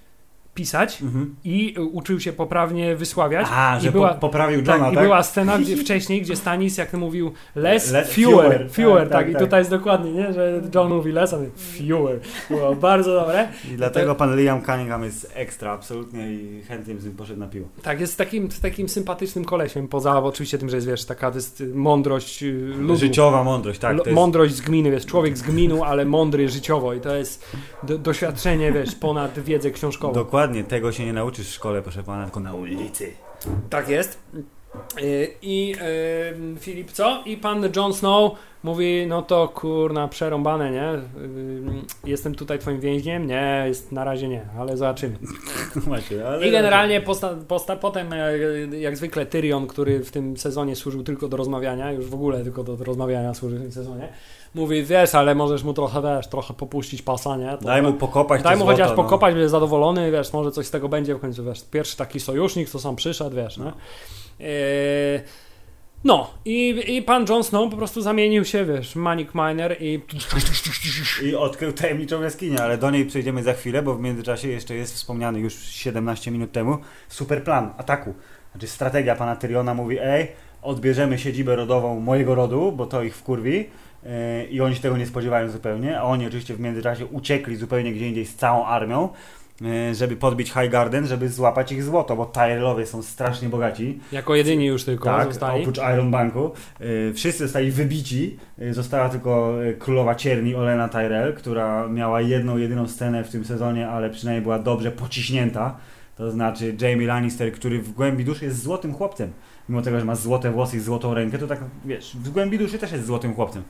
pisać 0.57 1.01
Mhm. 1.01 1.35
i 1.43 1.75
y, 1.77 1.81
uczył 1.81 2.19
się 2.19 2.33
poprawnie 2.33 2.95
wysławiać. 2.95 3.47
A, 3.51 3.77
I 3.77 3.81
że 3.81 3.91
była- 3.91 4.13
po, 4.13 4.19
poprawił 4.19 4.63
Tak, 4.63 4.75
Johna, 4.75 4.91
i 4.91 4.95
tak? 4.95 5.03
była 5.03 5.23
scena 5.23 5.59
gdzie, 5.59 5.77
wcześniej, 5.83 6.21
gdzie 6.21 6.35
Stanis, 6.35 6.77
jak 6.77 6.93
mówił, 6.93 7.31
less, 7.55 7.91
Less- 7.91 8.07
fewer, 8.07 8.35
fewer, 8.35 8.69
fewer, 8.71 9.01
tak, 9.03 9.11
tak, 9.11 9.19
tak, 9.19 9.29
i 9.29 9.33
tak. 9.33 9.41
tutaj 9.41 9.59
jest 9.61 9.69
dokładnie, 9.71 10.11
nie, 10.11 10.33
że 10.33 10.61
John 10.75 10.89
mówi 10.93 11.11
less, 11.11 11.33
a 11.33 11.37
my 11.39 11.49
fewer. 11.77 12.19
Było 12.49 12.75
bardzo 12.75 13.13
dobre. 13.13 13.47
I 13.73 13.77
dlatego 13.77 14.15
pan 14.15 14.35
Liam 14.37 14.61
Cunningham 14.61 15.03
jest 15.03 15.31
ekstra, 15.35 15.71
absolutnie 15.71 16.31
i 16.33 16.61
chętnie 16.67 16.93
bym 16.93 17.01
z 17.01 17.05
nim 17.05 17.13
poszedł 17.15 17.39
na 17.39 17.47
piwo. 17.47 17.67
Tak, 17.83 17.99
jest 17.99 18.17
takim, 18.17 18.49
takim 18.61 18.89
sympatycznym 18.89 19.45
kolesiem, 19.45 19.87
poza 19.87 20.23
oczywiście 20.23 20.57
tym, 20.57 20.69
że 20.69 20.77
jest, 20.77 20.87
wiesz, 20.87 21.05
taka 21.05 21.31
jest 21.35 21.61
y, 21.61 21.67
mądrość 21.75 22.43
y, 22.43 22.51
ludu. 22.77 22.95
Życiowa 22.95 23.43
mądrość, 23.43 23.79
tak. 23.79 23.97
Jest, 23.97 24.11
Mądrość 24.11 24.55
z 24.55 24.61
gminy, 24.61 24.91
wiesz, 24.91 25.05
człowiek 25.05 25.37
z 25.37 25.41
gminu, 25.41 25.83
ale 25.83 26.05
mądry 26.05 26.49
życiowo 26.49 26.93
i 26.93 26.99
to 27.01 27.15
jest 27.15 27.55
do, 27.83 27.97
doświadczenie, 27.97 28.71
wiesz, 28.71 28.95
ponad 28.95 29.39
wiedzę 29.39 29.71
książkową. 29.71 30.13
Dokładnie, 30.13 30.46
tego 30.67 30.91
się 30.91 31.05
nie 31.05 31.13
nauczysz 31.13 31.47
w 31.47 31.53
szkole, 31.53 31.81
proszę 31.81 32.03
pana, 32.03 32.23
tylko 32.23 32.39
na 32.39 32.53
ulicy. 32.53 33.13
Tak 33.69 33.89
jest. 33.89 34.19
Y, 35.01 35.33
I 35.41 35.75
y, 36.55 36.59
Filip 36.59 36.91
co? 36.91 37.23
I 37.25 37.37
pan 37.37 37.69
Jon 37.75 37.93
Snow 37.93 38.31
mówi, 38.63 39.05
no 39.07 39.21
to 39.21 39.47
kurna, 39.47 40.07
przerąbane, 40.07 40.71
nie? 40.71 40.93
Y, 40.93 42.09
jestem 42.09 42.35
tutaj 42.35 42.59
twoim 42.59 42.79
więźniem? 42.79 43.27
Nie, 43.27 43.63
jest, 43.67 43.91
na 43.91 44.03
razie 44.03 44.27
nie, 44.27 44.45
ale 44.59 44.77
zobaczymy. 44.77 45.17
Właśnie, 45.75 46.27
ale... 46.27 46.47
I 46.47 46.51
generalnie 46.51 47.01
posta, 47.01 47.35
posta, 47.47 47.75
potem, 47.75 48.13
e, 48.13 48.37
jak 48.79 48.97
zwykle, 48.97 49.25
Tyrion, 49.25 49.67
który 49.67 50.03
w 50.03 50.11
tym 50.11 50.37
sezonie 50.37 50.75
służył 50.75 51.03
tylko 51.03 51.27
do 51.27 51.37
rozmawiania, 51.37 51.91
już 51.91 52.05
w 52.05 52.13
ogóle 52.13 52.43
tylko 52.43 52.63
do 52.63 52.75
rozmawiania 52.75 53.33
służy 53.33 53.57
w 53.57 53.61
tym 53.61 53.71
sezonie, 53.71 54.09
mówi, 54.55 54.83
wiesz, 54.83 55.15
ale 55.15 55.35
możesz 55.35 55.63
mu 55.63 55.73
trochę, 55.73 56.01
wiesz, 56.01 56.27
trochę 56.27 56.53
popuścić 56.53 57.01
pasa, 57.01 57.37
nie? 57.37 57.57
To 57.57 57.65
Daj 57.65 57.81
mu 57.81 57.93
pokopać 57.93 58.43
Daj 58.43 58.55
mu 58.55 58.63
złoto, 58.63 58.71
chociaż 58.71 58.89
no. 58.89 58.95
pokopać, 58.95 59.33
będzie 59.33 59.49
zadowolony, 59.49 60.11
wiesz, 60.11 60.33
może 60.33 60.51
coś 60.51 60.65
z 60.65 60.71
tego 60.71 60.89
będzie 60.89 61.15
w 61.15 61.19
końcu, 61.19 61.43
wiesz, 61.43 61.65
pierwszy 61.71 61.97
taki 61.97 62.19
sojusznik, 62.19 62.69
co 62.69 62.79
sam 62.79 62.95
przyszedł, 62.95 63.35
wiesz, 63.35 63.57
no. 63.57 63.73
Eee, 64.39 65.19
no, 66.03 66.29
i, 66.45 66.83
i 66.95 67.01
pan 67.01 67.25
Jon 67.29 67.43
Snow 67.43 67.71
po 67.71 67.77
prostu 67.77 68.01
zamienił 68.01 68.45
się, 68.45 68.65
wiesz, 68.65 68.95
Manic 68.95 69.29
Miner 69.33 69.77
i 69.79 70.01
I 71.29 71.35
odkrył 71.35 71.73
tajemniczą 71.73 72.21
jaskinię, 72.21 72.63
ale 72.63 72.77
do 72.77 72.91
niej 72.91 73.05
przejdziemy 73.05 73.43
za 73.43 73.53
chwilę, 73.53 73.81
bo 73.81 73.95
w 73.95 74.01
międzyczasie 74.01 74.47
jeszcze 74.47 74.75
jest 74.75 74.95
wspomniany 74.95 75.39
już 75.39 75.53
17 75.53 76.31
minut 76.31 76.51
temu 76.51 76.77
super 77.09 77.43
plan 77.43 77.73
ataku. 77.77 78.13
Znaczy 78.51 78.67
strategia 78.67 79.15
pana 79.15 79.35
Tyriona 79.35 79.73
mówi, 79.73 79.97
ej, 80.01 80.27
odbierzemy 80.61 81.19
siedzibę 81.19 81.55
rodową 81.55 81.99
mojego 81.99 82.35
rodu, 82.35 82.71
bo 82.71 82.85
to 82.85 83.03
ich 83.03 83.15
wkurwi, 83.15 83.59
e, 83.59 83.65
i 84.51 84.61
oni 84.61 84.75
się 84.75 84.81
tego 84.81 84.97
nie 84.97 85.05
spodziewają 85.05 85.49
zupełnie, 85.49 85.99
a 85.99 86.03
oni 86.03 86.27
oczywiście 86.27 86.53
w 86.53 86.59
międzyczasie 86.59 87.05
uciekli 87.05 87.55
zupełnie 87.55 87.93
gdzie 87.93 88.07
indziej 88.07 88.25
z 88.25 88.35
całą 88.35 88.65
armią, 88.65 89.09
e, 89.61 89.95
żeby 89.95 90.15
podbić 90.15 90.47
High 90.47 90.69
Garden, 90.71 91.07
żeby 91.07 91.29
złapać 91.29 91.71
ich 91.71 91.83
złoto, 91.83 92.15
bo 92.15 92.25
Tyrelowie 92.25 92.85
są 92.85 93.01
strasznie 93.03 93.49
bogaci. 93.49 93.99
Jako 94.11 94.35
jedyni 94.35 94.65
już 94.65 94.83
tylko 94.83 95.05
Tak, 95.05 95.27
zostali. 95.27 95.61
oprócz 95.61 95.77
Iron 95.77 96.11
Banku. 96.11 96.51
E, 97.09 97.13
Wszyscy 97.13 97.43
zostali 97.43 97.71
wybici. 97.71 98.37
E, 98.59 98.73
Została 98.73 99.09
tylko 99.09 99.63
e, 99.65 99.73
królowa 99.73 100.15
cierni 100.15 100.55
Olena 100.55 100.89
Tyrell, 100.89 101.33
która 101.33 101.87
miała 101.87 102.21
jedną, 102.21 102.57
jedyną 102.57 102.87
scenę 102.87 103.23
w 103.23 103.29
tym 103.29 103.45
sezonie, 103.45 103.87
ale 103.89 104.09
przynajmniej 104.09 104.41
była 104.43 104.59
dobrze 104.59 104.91
pociśnięta. 104.91 105.77
To 106.15 106.31
znaczy 106.31 106.75
Jamie 106.81 107.07
Lannister, 107.07 107.51
który 107.51 107.79
w 107.81 107.91
głębi 107.91 108.25
duszy 108.25 108.45
jest 108.45 108.63
złotym 108.63 108.93
chłopcem. 108.93 109.31
Mimo 109.69 109.81
tego, 109.81 109.99
że 109.99 110.05
ma 110.05 110.15
złote 110.15 110.51
włosy 110.51 110.77
i 110.77 110.79
złotą 110.79 111.13
rękę, 111.13 111.37
to 111.37 111.47
tak 111.47 111.59
wiesz, 111.85 112.15
w 112.15 112.29
głębi 112.29 112.57
duszy 112.57 112.79
też 112.79 112.91
jest 112.91 113.05
złotym 113.05 113.33
chłopcem. 113.33 113.63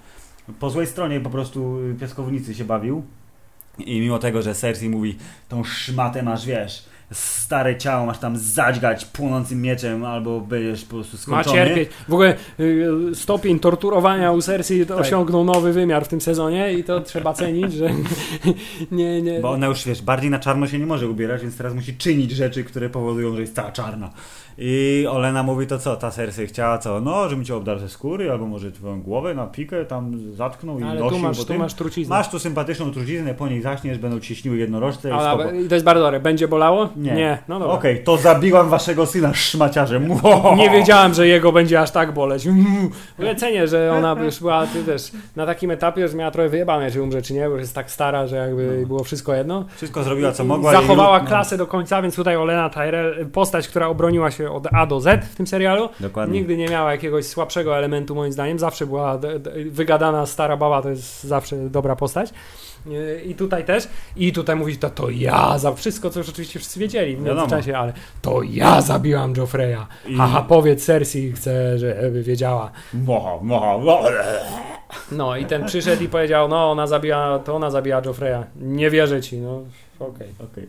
Po 0.59 0.69
złej 0.69 0.87
stronie 0.87 1.19
po 1.19 1.29
prostu 1.29 1.77
piaskownicy 1.99 2.55
się 2.55 2.63
bawił. 2.65 3.03
I 3.79 3.99
mimo 3.99 4.19
tego, 4.19 4.41
że 4.41 4.55
Cersei 4.55 4.89
mówi, 4.89 5.17
tą 5.49 5.63
szmatę 5.63 6.23
masz, 6.23 6.45
wiesz, 6.45 6.85
stare 7.11 7.77
ciało 7.77 8.05
masz 8.05 8.17
tam 8.19 8.37
zadźgać 8.37 9.05
płonącym 9.05 9.61
mieczem, 9.61 10.05
albo 10.05 10.41
będziesz 10.41 10.85
po 10.85 10.95
prostu 10.95 11.17
Ma 11.17 11.43
skończony. 11.43 11.55
cierpieć. 11.55 11.89
W 12.09 12.13
ogóle 12.13 12.35
y, 12.59 12.89
stopień 13.13 13.59
torturowania 13.59 14.31
u 14.31 14.41
Cersei 14.41 14.85
Tak. 14.85 14.97
osiągnął 14.97 15.43
nowy 15.43 15.73
wymiar 15.73 16.05
w 16.05 16.07
tym 16.07 16.21
sezonie 16.21 16.73
i 16.73 16.83
to 16.83 17.01
trzeba 17.01 17.33
cenić, 17.33 17.73
że 17.73 17.89
nie, 18.91 19.21
nie. 19.21 19.39
Bo 19.39 19.51
ona 19.51 19.67
już, 19.67 19.85
wiesz, 19.85 20.01
bardziej 20.01 20.29
na 20.29 20.39
czarno 20.39 20.67
się 20.67 20.79
nie 20.79 20.85
może 20.85 21.09
ubierać, 21.09 21.41
więc 21.41 21.57
teraz 21.57 21.73
musi 21.73 21.97
czynić 21.97 22.31
rzeczy, 22.31 22.63
które 22.63 22.89
powodują, 22.89 23.35
że 23.35 23.41
jest 23.41 23.55
cała 23.55 23.71
czarna. 23.71 24.09
I 24.59 25.05
Olena 25.09 25.43
mówi 25.43 25.67
to 25.67 25.79
co, 25.79 25.95
ta 25.95 26.11
Cersei 26.11 26.47
chciała 26.47 26.77
co? 26.77 27.01
No, 27.01 27.29
żebym 27.29 27.45
cię 27.45 27.55
obdarł 27.55 27.79
ze 27.79 27.89
skóry, 27.89 28.31
albo 28.31 28.45
może 28.45 28.71
twoją 28.71 29.01
głowę 29.01 29.33
na 29.33 29.47
pikę 29.47 29.85
tam 29.85 30.31
zatknął 30.33 30.79
i 30.79 30.83
Ale 30.83 30.99
nosił 30.99 31.17
tu 31.17 31.23
masz, 31.23 31.37
po 31.37 31.43
tu 31.43 31.47
tym. 31.47 31.57
masz 31.57 31.73
truciznę. 31.73 32.15
Masz 32.15 32.29
tu 32.29 32.39
sympatyczną 32.39 32.91
truciznę, 32.91 33.33
po 33.33 33.47
niej 33.47 33.61
zaśniesz, 33.61 33.97
będą 33.97 34.19
ci 34.19 34.35
śniły 34.35 34.57
jednorożce 34.57 35.09
i 35.09 35.11
spoko. 35.11 35.27
Ale, 35.27 35.63
to 35.69 35.75
jest 35.75 35.85
bardzo 35.85 36.03
dobre. 36.03 36.19
Będzie 36.19 36.47
bolało? 36.47 36.89
Nie. 36.95 37.37
No 37.47 37.59
dobra. 37.59 37.75
Okej, 37.75 38.03
to 38.03 38.17
zabiłam 38.17 38.69
waszego 38.69 39.05
syna 39.05 39.33
szmaciarzem. 39.33 40.09
Nie 40.57 40.69
wiedziałem, 40.69 41.13
że 41.13 41.27
jego 41.27 41.51
będzie 41.51 41.81
aż 41.81 41.91
tak 41.91 42.13
boleć. 42.13 42.47
Cenię, 43.37 43.67
że 43.67 43.91
ona 43.91 44.23
już 44.23 44.39
była 44.39 44.67
ty 44.67 44.83
też 44.83 45.11
na 45.35 45.45
takim 45.45 45.71
etapie, 45.71 46.07
że 46.07 46.17
miała 46.17 46.31
trochę 46.31 46.49
wyjebane, 46.49 46.91
czy 46.91 47.01
umrze, 47.01 47.21
czy 47.21 47.33
nie, 47.33 47.45
bo 47.45 47.51
już 47.51 47.61
jest 47.61 47.75
tak 47.75 47.91
stara, 47.91 48.27
że 48.27 48.35
jakby 48.35 48.83
było 48.87 49.03
wszystko 49.03 49.33
jedno. 49.33 49.65
Wszystko 49.75 50.03
zrobiła 50.03 50.31
co 50.31 50.43
mogła. 50.43 50.71
Zachowała 50.71 51.19
i... 51.19 51.21
no, 51.21 51.27
klasę 51.27 51.57
do 51.57 51.67
końca, 51.67 52.01
więc 52.01 52.15
tutaj 52.15 52.37
Olena 52.37 52.69
Tyrell, 52.69 53.27
postać, 53.33 53.67
która 53.67 53.87
obroniła 53.87 54.31
się 54.31 54.46
od 54.51 54.67
A 54.73 54.85
do 54.85 54.99
Z 54.99 55.25
w 55.25 55.35
tym 55.35 55.47
serialu, 55.47 55.89
Dokładnie. 55.99 56.39
nigdy 56.39 56.57
nie 56.57 56.67
miała 56.67 56.91
jakiegoś 56.91 57.25
słabszego 57.25 57.77
elementu 57.77 58.15
moim 58.15 58.31
zdaniem, 58.31 58.59
zawsze 58.59 58.85
była 58.85 59.17
d- 59.17 59.39
d- 59.39 59.51
wygadana 59.69 60.25
stara 60.25 60.57
baba, 60.57 60.81
to 60.81 60.89
jest 60.89 61.23
zawsze 61.23 61.69
dobra 61.69 61.95
postać. 61.95 62.29
Yy, 62.85 63.21
I 63.25 63.35
tutaj 63.35 63.65
też. 63.65 63.87
I 64.15 64.33
tutaj 64.33 64.55
mówić, 64.55 64.79
to, 64.81 64.89
to 64.89 65.09
ja, 65.09 65.57
za 65.57 65.73
wszystko, 65.73 66.09
co 66.09 66.19
już 66.19 66.29
oczywiście 66.29 66.59
wszyscy 66.59 66.79
wiedzieli 66.79 67.15
w 67.15 67.19
Wiadomo. 67.23 67.41
międzyczasie, 67.41 67.77
ale 67.77 67.93
to 68.21 68.41
ja 68.43 68.81
zabiłam 68.81 69.33
Joffreya. 69.37 69.77
I- 70.07 70.15
Haha, 70.15 70.41
powiedz 70.41 70.85
Cersei, 70.85 71.31
chcę, 71.31 71.77
żeby 71.79 72.23
wiedziała. 72.23 72.71
Mocha, 72.93 73.43
mocha, 73.43 73.77
mocha. 73.77 74.09
No 75.11 75.37
i 75.37 75.45
ten 75.45 75.65
przyszedł 75.65 76.03
i 76.03 76.09
powiedział, 76.09 76.47
no 76.47 76.71
ona 76.71 76.87
zabija, 76.87 77.39
to 77.45 77.55
ona 77.55 77.69
zabija 77.71 78.01
Joffreya. 78.05 78.43
Nie 78.55 78.89
wierzę 78.89 79.21
ci, 79.21 79.37
no 79.37 79.61
okej. 79.99 80.27
Okej. 80.39 80.67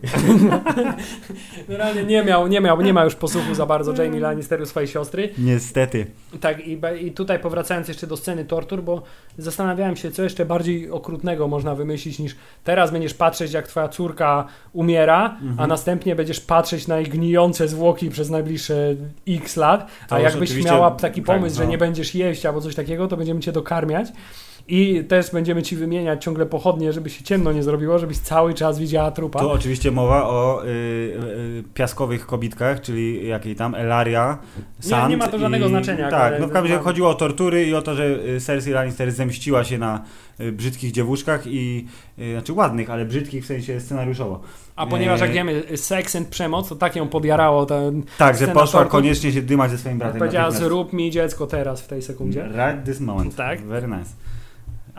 Generalnie 1.67 2.03
nie 2.03 2.23
miał, 2.23 2.47
nie 2.47 2.61
miał, 2.61 2.81
nie 2.81 2.93
ma 2.93 3.03
już 3.03 3.15
posłuchu 3.15 3.55
za 3.55 3.65
bardzo 3.65 4.03
Jamie 4.03 4.19
Lannisteru 4.19 4.65
swojej 4.65 4.87
siostry. 4.87 5.29
Niestety. 5.37 6.05
Tak, 6.41 6.67
i, 6.67 6.79
i 7.01 7.11
tutaj 7.11 7.39
powracając 7.39 7.87
jeszcze 7.87 8.07
do 8.07 8.17
sceny 8.17 8.45
tortur, 8.45 8.83
bo 8.83 9.03
zastanawiałem 9.37 9.95
się, 9.95 10.11
co 10.11 10.23
jeszcze 10.23 10.45
bardziej 10.45 10.91
okrutnego 10.91 11.47
można 11.47 11.75
wymyślić 11.75 12.19
niż 12.19 12.35
teraz 12.63 12.91
będziesz 12.91 13.13
patrzeć, 13.13 13.53
jak 13.53 13.67
twoja 13.67 13.87
córka 13.87 14.47
umiera, 14.73 15.37
a 15.57 15.67
następnie 15.67 16.15
będziesz 16.15 16.39
patrzeć 16.41 16.87
na 16.87 16.97
jej 16.97 17.05
gnijące 17.05 17.67
zwłoki 17.67 18.09
przez 18.09 18.29
najbliższe 18.29 18.95
x 19.27 19.55
lat, 19.55 19.91
To 20.09 20.15
a 20.15 20.19
jakbyś 20.19 20.65
miała 20.65 20.91
taki 20.91 21.21
tak, 21.21 21.35
pomysł, 21.35 21.57
że 21.57 21.63
no. 21.63 21.69
nie 21.69 21.77
będziesz 21.77 22.15
jeść 22.15 22.45
albo 22.45 22.61
coś 22.61 22.75
takiego, 22.75 23.07
to 23.07 23.17
będziemy 23.17 23.39
cię 23.39 23.51
dokarmiać. 23.51 24.07
I 24.69 25.03
też 25.03 25.31
będziemy 25.31 25.63
ci 25.63 25.75
wymieniać 25.75 26.23
ciągle 26.23 26.45
pochodnie, 26.45 26.93
żeby 26.93 27.09
się 27.09 27.23
ciemno 27.23 27.51
nie 27.51 27.63
zrobiło, 27.63 27.99
żebyś 27.99 28.17
cały 28.17 28.53
czas 28.53 28.79
widziała 28.79 29.11
trupa. 29.11 29.39
Tu 29.39 29.49
oczywiście 29.49 29.91
mowa 29.91 30.23
o 30.29 30.65
y, 30.65 30.67
y, 30.67 31.63
piaskowych 31.73 32.25
kobitkach, 32.25 32.81
czyli 32.81 33.27
jakiej 33.27 33.55
tam 33.55 33.75
Elaria, 33.75 34.37
Sand 34.79 35.09
nie 35.09 35.17
ma 35.17 35.27
to 35.27 35.39
żadnego 35.39 35.65
i, 35.65 35.69
znaczenia, 35.69 36.09
Tak, 36.09 36.39
no 36.39 36.47
w 36.47 36.51
każdym 36.51 36.71
razie 36.71 36.83
chodziło 36.83 37.09
o 37.09 37.13
tortury 37.13 37.65
i 37.65 37.73
o 37.73 37.81
to, 37.81 37.95
że 37.95 38.05
y, 38.05 38.39
Cersei 38.39 38.73
Lannister 38.73 39.11
zemściła 39.11 39.63
się 39.63 39.77
na 39.77 40.03
y, 40.39 40.51
brzydkich 40.51 40.91
dziewuszkach 40.91 41.47
i, 41.47 41.87
y, 42.19 42.31
znaczy 42.33 42.53
ładnych, 42.53 42.89
ale 42.89 43.05
brzydkich 43.05 43.43
w 43.43 43.47
sensie 43.47 43.81
scenariuszowo. 43.81 44.41
A 44.75 44.85
ponieważ 44.87 45.19
jak 45.19 45.29
Eee. 45.29 45.35
wiemy, 45.35 45.77
seks 45.77 46.15
and 46.15 46.27
przemoc, 46.27 46.69
to 46.69 46.75
tak 46.75 46.95
ją 46.95 47.07
podjarało. 47.07 47.65
Ten, 47.65 48.03
Tak, 48.17 48.37
że 48.37 48.47
poszła 48.47 48.85
koniecznie 48.85 49.31
się 49.31 49.41
dymać 49.41 49.71
ze 49.71 49.77
swoim 49.77 49.97
bratem. 49.97 50.19
powiedziała, 50.19 50.51
zrób 50.51 50.93
mi 50.93 51.11
dziecko 51.11 51.47
teraz 51.47 51.81
w 51.81 51.87
tej 51.87 52.01
sekundzie. 52.01 52.43
Right 52.43 52.85
this 52.85 52.99
moment. 52.99 53.35
Tak. 53.35 53.61
Very 53.61 53.87
nice. 53.87 54.09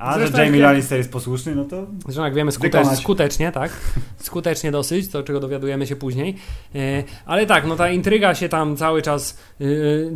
A 0.01 0.15
Zresztą 0.15 0.37
że 0.37 0.45
Jamie 0.45 0.61
Lannister 0.61 0.99
jest 0.99 1.13
posłuszny, 1.13 1.55
no 1.55 1.65
to 1.65 1.87
Że 2.09 2.21
jak 2.21 2.35
wiemy, 2.35 2.53
skutecz, 2.53 2.87
skutecznie, 2.87 3.53
tak? 3.53 3.71
Skutecznie 4.17 4.71
dosyć, 4.71 5.09
to 5.09 5.23
czego 5.23 5.41
dowiadujemy 5.41 5.87
się 5.87 5.97
później. 5.97 6.37
E, 6.75 7.03
ale 7.27 7.47
tak, 7.47 7.67
no 7.67 7.77
ta 7.77 7.91
intryga 7.91 8.35
się 8.35 8.49
tam 8.49 8.77
cały 8.77 9.03
czas 9.03 9.39
e, 9.61 9.65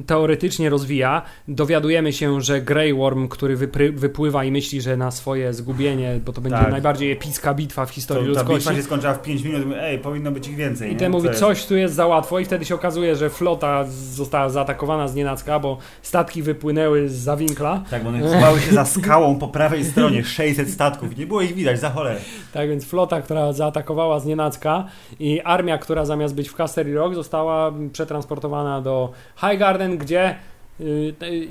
teoretycznie 0.07 0.71
rozwija. 0.71 1.23
Dowiadujemy 1.49 2.13
się, 2.13 2.41
że 2.41 2.61
Grey 2.61 2.95
Worm, 2.95 3.29
który 3.29 3.57
wypry, 3.57 3.93
wypływa 3.93 4.45
i 4.45 4.51
myśli, 4.51 4.81
że 4.81 4.97
na 4.97 5.11
swoje 5.11 5.53
zgubienie, 5.55 6.21
bo 6.25 6.33
to 6.33 6.41
będzie 6.41 6.59
Tak. 6.59 6.71
najbardziej 6.71 7.13
epicka 7.13 7.55
bitwa 7.55 7.87
w 7.87 7.89
to, 7.89 7.95
historii 7.95 8.25
ta 8.25 8.29
ludzkości. 8.29 8.59
bitwa 8.59 8.75
się 8.75 8.83
skończyła 8.83 9.15
w 9.15 9.23
5 9.23 9.43
minut. 9.43 9.77
Ej, 9.81 9.99
powinno 9.99 10.31
być 10.31 10.49
ich 10.49 10.57
więcej. 10.57 10.93
I 10.93 10.97
ten 10.97 11.13
mówi, 11.13 11.29
jest? 11.29 11.41
coś 11.41 11.67
tu 11.67 11.77
jest 11.77 11.95
za 11.95 12.07
łatwo 12.07 12.39
i 12.39 12.45
wtedy 12.45 12.65
się 12.65 12.75
okazuje, 12.75 13.17
że 13.17 13.31
flota 13.31 13.85
została 14.13 14.49
zaatakowana 14.49 15.09
z 15.09 15.15
nienacka, 15.15 15.59
bo 15.59 15.79
statki 16.03 16.43
wypłynęły 16.43 17.09
z 17.09 17.13
zawinkla. 17.13 17.83
Tak, 17.91 18.03
bo 18.03 18.09
one 18.09 18.21
się 18.61 18.73
za 18.73 18.85
skałą 18.85 19.39
po 19.39 19.49
prawej 19.49 19.74
stronie, 19.83 20.25
600 20.25 20.71
statków. 20.71 21.17
Nie 21.17 21.27
było 21.27 21.43
ich 21.43 21.55
widać, 21.55 21.81
za 21.81 21.91
cholerę. 21.91 22.21
Tak 22.53 22.69
więc 22.69 22.85
flota, 22.85 23.23
która 23.23 23.53
zaatakowała 23.53 24.21
z 24.21 24.27
nienacka 24.27 24.85
i 25.21 25.41
armia, 25.41 25.79
która 25.79 26.05
zamiast 26.05 26.35
być 26.35 26.49
w 26.49 26.55
Casterly 26.55 26.95
Rock 26.95 27.15
została 27.15 27.73
przetransportowana 27.93 28.81
do 28.81 29.13
Highgarden, 29.37 29.99
gdzie 29.99 30.31
y, 30.31 30.33
y, 30.33 30.54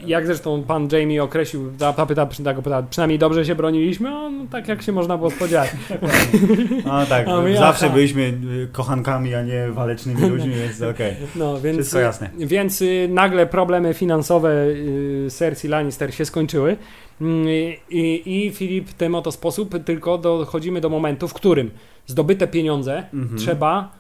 jak 0.06 0.26
zresztą 0.28 0.64
pan 0.64 0.88
Jamie 0.92 1.24
określił, 1.24 1.72
zapyta, 1.78 2.26
tak, 2.26 2.62
pyta, 2.62 2.84
przynajmniej 2.90 3.20
dobrze 3.20 3.46
się 3.46 3.56
broniliśmy, 3.56 4.10
no, 4.10 4.32
tak 4.52 4.68
jak 4.68 4.82
się 4.82 4.92
można 4.92 5.18
było 5.18 5.30
spodziewać. 5.32 5.70
No 6.86 7.06
tak, 7.06 7.28
A 7.28 7.42
my 7.42 7.58
zawsze 7.58 7.86
jaka? 7.86 7.96
byliśmy 7.96 8.22
y, 8.22 8.68
kochankami, 8.72 9.36
a 9.36 9.42
nie 9.44 9.68
walecznymi 9.72 10.22
ludźmi, 10.30 10.54
więc 10.54 10.82
okej. 10.82 11.14
No, 11.36 11.62
więc, 11.62 11.78
Wszystko 11.78 12.00
jasne. 12.00 12.30
Więc 12.38 12.82
y, 12.82 13.08
nagle 13.12 13.48
problemy 13.48 13.94
finansowe 13.94 14.66
y, 14.66 15.28
Cersei 15.30 15.68
Lannister 15.68 16.14
się 16.16 16.26
skończyły 16.26 16.78
Mm, 17.22 17.48
i, 17.90 18.22
i 18.26 18.52
Filip 18.52 18.90
w 18.90 18.94
tym 18.94 19.16
oto 19.16 19.32
sposób 19.32 19.84
tylko 19.86 20.18
dochodzimy 20.18 20.82
do 20.82 20.90
momentu, 20.90 21.28
w 21.28 21.34
którym 21.34 21.72
zdobyte 22.06 22.48
pieniądze 22.48 23.04
Mhm. 23.14 23.38
trzeba 23.38 23.92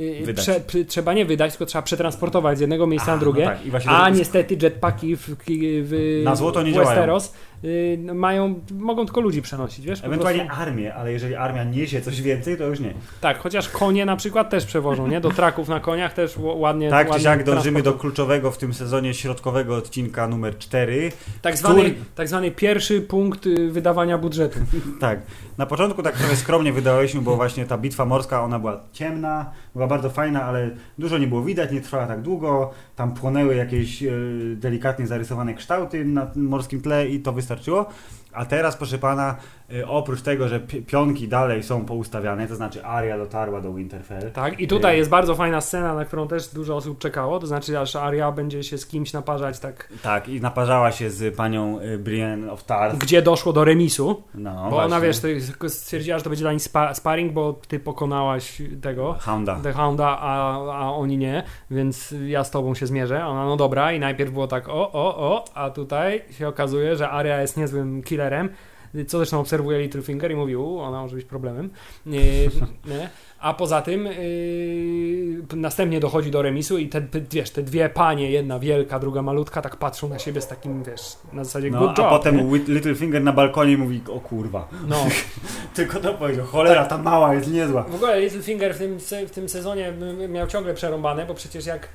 y, 0.00 0.22
Wydać. 0.24 0.44
prze, 0.44 0.84
trzeba 0.84 1.14
nie 1.14 1.24
wydać, 1.24 1.52
tylko 1.52 1.66
trzeba 1.66 1.82
przetransportować 1.82 2.58
z 2.58 2.60
jednego 2.60 2.86
miejsca 2.86 3.12
A, 3.12 3.14
na 3.14 3.20
drugie. 3.20 3.44
No 3.44 3.80
tak, 3.80 3.82
A 3.86 4.08
niestety 4.10 4.56
jetpacki 4.62 5.16
w, 5.16 5.36
w 5.48 6.20
Na 6.24 6.36
złoto 6.36 6.62
nie 6.62 6.70
w 6.70 6.74
działają. 6.74 7.18
Y, 7.64 7.98
mają, 8.14 8.60
mogą 8.78 9.04
tylko 9.04 9.20
ludzi 9.20 9.42
przenosić, 9.42 9.86
wiesz? 9.86 10.04
Ewentualnie 10.04 10.44
prostu. 10.44 10.62
armię, 10.62 10.94
ale 10.94 11.12
jeżeli 11.12 11.34
armia 11.34 11.64
niesie 11.64 12.00
coś 12.00 12.22
więcej, 12.22 12.56
to 12.58 12.64
już 12.64 12.80
nie. 12.80 12.94
Tak, 13.20 13.38
chociaż 13.38 13.68
konie 13.68 14.06
na 14.06 14.16
przykład 14.16 14.50
też 14.50 14.64
przewożą, 14.66 15.06
nie? 15.06 15.20
Do 15.20 15.30
traków 15.30 15.68
na 15.68 15.80
koniach 15.80 16.12
też 16.12 16.34
ładnie 16.38 16.90
Tak 16.90 17.06
czy 17.06 17.10
ładnie 17.10 17.24
siak 17.24 17.44
dążymy 17.44 17.82
do 17.82 17.92
kluczowego 17.92 18.50
w 18.50 18.58
tym 18.58 18.74
sezonie 18.74 19.14
środkowego 19.14 19.76
odcinka 19.76 20.28
numer 20.28 20.58
4. 20.58 21.12
Tak 21.42 21.56
zwany, 21.56 21.74
który- 21.80 21.94
tak 22.14 22.28
zwany 22.28 22.50
pierwszy 22.50 23.00
punkt 23.00 23.46
y, 23.46 23.70
wydawania 23.70 24.18
budżetu. 24.18 24.58
Tak. 25.00 25.20
Na 25.58 25.66
początku 25.66 26.02
tak 26.02 26.16
trochę 26.16 26.36
skromnie 26.36 26.72
wydałeś, 26.72 27.16
bo 27.16 27.36
właśnie 27.36 27.66
ta 27.66 27.78
bitwa 27.78 28.04
morska, 28.04 28.42
ona 28.42 28.58
była 28.58 28.80
ciemna, 28.92 29.50
była 29.74 29.86
bardzo 29.86 30.10
fajna, 30.10 30.42
ale 30.44 30.70
dużo 30.98 31.18
nie 31.18 31.26
było 31.26 31.42
widać, 31.42 31.72
nie 31.72 31.80
trwała 31.80 32.06
tak 32.06 32.22
długo. 32.22 32.70
Tam 33.02 33.14
płonęły 33.14 33.54
jakieś 33.56 34.02
e, 34.02 34.10
delikatnie 34.56 35.06
zarysowane 35.06 35.54
kształty 35.54 36.04
na 36.04 36.30
morskim 36.36 36.80
tle 36.80 37.08
i 37.08 37.20
to 37.20 37.32
wystarczyło. 37.32 37.86
A 38.34 38.44
teraz, 38.44 38.76
proszę 38.76 38.98
pana, 38.98 39.36
e, 39.80 39.88
oprócz 39.88 40.22
tego, 40.22 40.48
że 40.48 40.60
pi- 40.60 40.82
pionki 40.82 41.28
dalej 41.28 41.62
są 41.62 41.84
poustawiane, 41.84 42.46
to 42.46 42.54
znaczy 42.56 42.84
Aria 42.84 43.18
dotarła 43.18 43.60
do 43.60 43.72
Winterfell. 43.74 44.30
Tak, 44.32 44.60
i 44.60 44.68
tutaj 44.68 44.96
jest 44.98 45.10
bardzo 45.10 45.34
fajna 45.34 45.60
scena, 45.60 45.94
na 45.94 46.04
którą 46.04 46.28
też 46.28 46.48
dużo 46.48 46.76
osób 46.76 46.98
czekało, 46.98 47.38
to 47.38 47.46
znaczy 47.46 47.78
aż 47.78 47.96
Arya 47.96 48.32
będzie 48.36 48.62
się 48.62 48.78
z 48.78 48.86
kimś 48.86 49.12
naparzać, 49.12 49.58
tak, 49.58 49.88
Tak, 50.02 50.28
i 50.28 50.40
naparzała 50.40 50.92
się 50.92 51.10
z 51.10 51.36
panią 51.36 51.78
e, 51.80 51.98
Brienne 51.98 52.52
of 52.52 52.64
Tarth. 52.64 52.96
gdzie 52.98 53.22
doszło 53.22 53.52
do 53.52 53.64
remisu, 53.64 54.22
No, 54.34 54.50
bo 54.70 54.76
ona, 54.76 54.88
właśnie. 54.88 55.06
wiesz, 55.06 55.20
to 55.20 55.28
jest- 55.28 55.52
stwierdziła, 55.68 56.18
że 56.18 56.24
to 56.24 56.30
będzie 56.30 56.44
dla 56.44 56.52
nich 56.52 56.62
spa, 56.62 56.94
sparring, 56.94 57.32
bo 57.32 57.52
ty 57.68 57.80
pokonałaś 57.80 58.62
tego, 58.82 59.16
Hounda. 59.20 59.60
The 59.62 59.72
Hounda, 59.72 60.18
a, 60.20 60.52
a 60.78 60.90
oni 60.92 61.18
nie, 61.18 61.42
więc 61.70 62.14
ja 62.26 62.44
z 62.44 62.50
tobą 62.50 62.74
się 62.74 62.86
zmierzę. 62.86 63.26
Ona, 63.26 63.44
no 63.44 63.56
dobra, 63.56 63.92
i 63.92 64.00
najpierw 64.00 64.30
było 64.32 64.46
tak 64.46 64.68
o, 64.68 64.72
o, 64.92 65.16
o, 65.16 65.44
a 65.54 65.70
tutaj 65.70 66.22
się 66.30 66.48
okazuje, 66.48 66.96
że 66.96 67.10
Arya 67.10 67.40
jest 67.40 67.56
niezłym 67.56 68.02
killerem 68.02 68.21
killerem, 68.22 68.48
co 69.06 69.18
zresztą 69.18 69.40
obserwuje 69.40 69.78
Littlefinger 69.80 70.30
i 70.32 70.36
mówił, 70.36 70.64
"U, 70.74 70.78
ona 70.78 71.00
może 71.02 71.16
być 71.16 71.24
problemem. 71.24 71.70
Nie. 72.06 73.08
A 73.40 73.54
poza 73.54 73.82
tym 73.82 74.04
yy, 74.04 75.56
następnie 75.56 76.00
dochodzi 76.00 76.30
do 76.30 76.42
remisu 76.42 76.78
i 76.78 76.88
te, 76.88 77.02
wiesz, 77.30 77.50
te 77.50 77.62
dwie 77.62 77.88
panie, 77.88 78.30
jedna 78.30 78.58
wielka, 78.58 78.98
druga 78.98 79.22
malutka, 79.22 79.62
tak 79.62 79.76
patrzą 79.76 80.08
na 80.08 80.18
siebie 80.18 80.40
z 80.40 80.48
takim, 80.48 80.82
wiesz, 80.82 81.00
na 81.32 81.44
zasadzie 81.44 81.70
No, 81.70 81.78
good 81.78 81.98
a 81.98 82.02
job. 82.02 82.10
potem 82.10 82.36
nie? 82.36 82.42
Whit- 82.44 82.68
Littlefinger 82.68 83.22
na 83.22 83.32
balkonie 83.32 83.76
mówi, 83.78 84.00
o 84.08 84.20
kurwa. 84.20 84.68
No. 84.88 84.96
Tylko 85.76 86.00
to 86.00 86.14
powiedział, 86.14 86.46
cholera, 86.46 86.86
ta 86.86 86.98
mała 86.98 87.34
jest 87.34 87.52
niezła. 87.52 87.82
W 87.82 87.94
ogóle 87.94 88.20
Littlefinger 88.20 88.74
w 88.74 88.78
tym, 88.78 88.98
w 89.28 89.30
tym 89.30 89.48
sezonie 89.48 89.92
miał 90.28 90.46
ciągle 90.46 90.74
przerąbane, 90.74 91.26
bo 91.26 91.34
przecież 91.34 91.66
jak, 91.66 91.88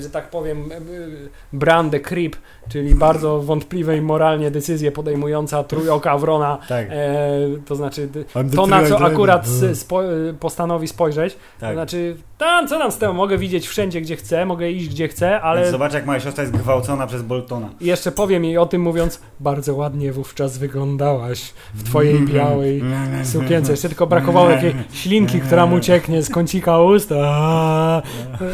że 0.00 0.10
tak 0.10 0.30
powiem, 0.30 0.68
yy, 0.68 1.28
Bran 1.52 1.90
the 1.90 2.00
Creep, 2.00 2.36
czyli 2.68 2.94
bardzo 2.94 3.40
wątpliwej 3.40 4.02
moralnie 4.02 4.50
decyzję 4.50 4.92
podejmująca 4.92 5.64
trójoka 5.64 6.18
Wrona, 6.18 6.58
Tak. 6.68 6.86
e, 6.90 7.26
to 7.66 7.74
znaczy 7.76 8.08
to 8.56 8.66
na 8.66 8.84
co 8.88 9.00
akurat 9.00 9.46
s- 9.46 9.78
spo, 9.80 10.02
postanowi 10.40 10.88
spojrzeć, 10.88 11.34
to 11.34 11.40
Tak. 11.60 11.74
znaczy 11.74 12.16
tam 12.38 12.68
co 12.68 12.78
nam 12.78 12.92
z 12.92 12.98
tego, 12.98 13.12
mogę 13.12 13.38
widzieć 13.38 13.68
wszędzie 13.68 14.00
gdzie 14.00 14.16
chcę, 14.16 14.46
mogę 14.46 14.70
iść 14.70 14.88
gdzie 14.88 15.08
chcę, 15.08 15.40
ale 15.40 15.60
Ale... 15.60 15.70
Zobacz, 15.70 15.92
jak 15.92 16.06
moja 16.06 16.20
siostra 16.20 16.42
jest 16.44 16.56
gwałcona 16.56 17.06
przez 17.06 17.22
Boltona. 17.22 17.68
jeszcze 17.80 18.12
powiem 18.12 18.44
jej 18.44 18.58
o 18.58 18.66
tym 18.66 18.82
mówiąc, 18.82 19.20
bardzo 19.40 19.74
ładnie 19.74 20.12
wówczas 20.12 20.58
wyglądasz 20.58 21.40
w 21.74 21.82
twojej 21.82 22.20
białej 22.34 22.82
sukience. 23.32 23.72
Jeszcze 23.72 23.88
tylko 23.88 24.06
brakowało 24.06 24.48
takiej 24.48 24.74
ślinki, 24.92 25.40
która 25.40 25.66
mu 25.66 25.80
cieknie 25.80 26.22
z 26.22 26.30
kącika 26.30 26.78
ust. 26.78 27.12
Aaaa. 27.12 28.02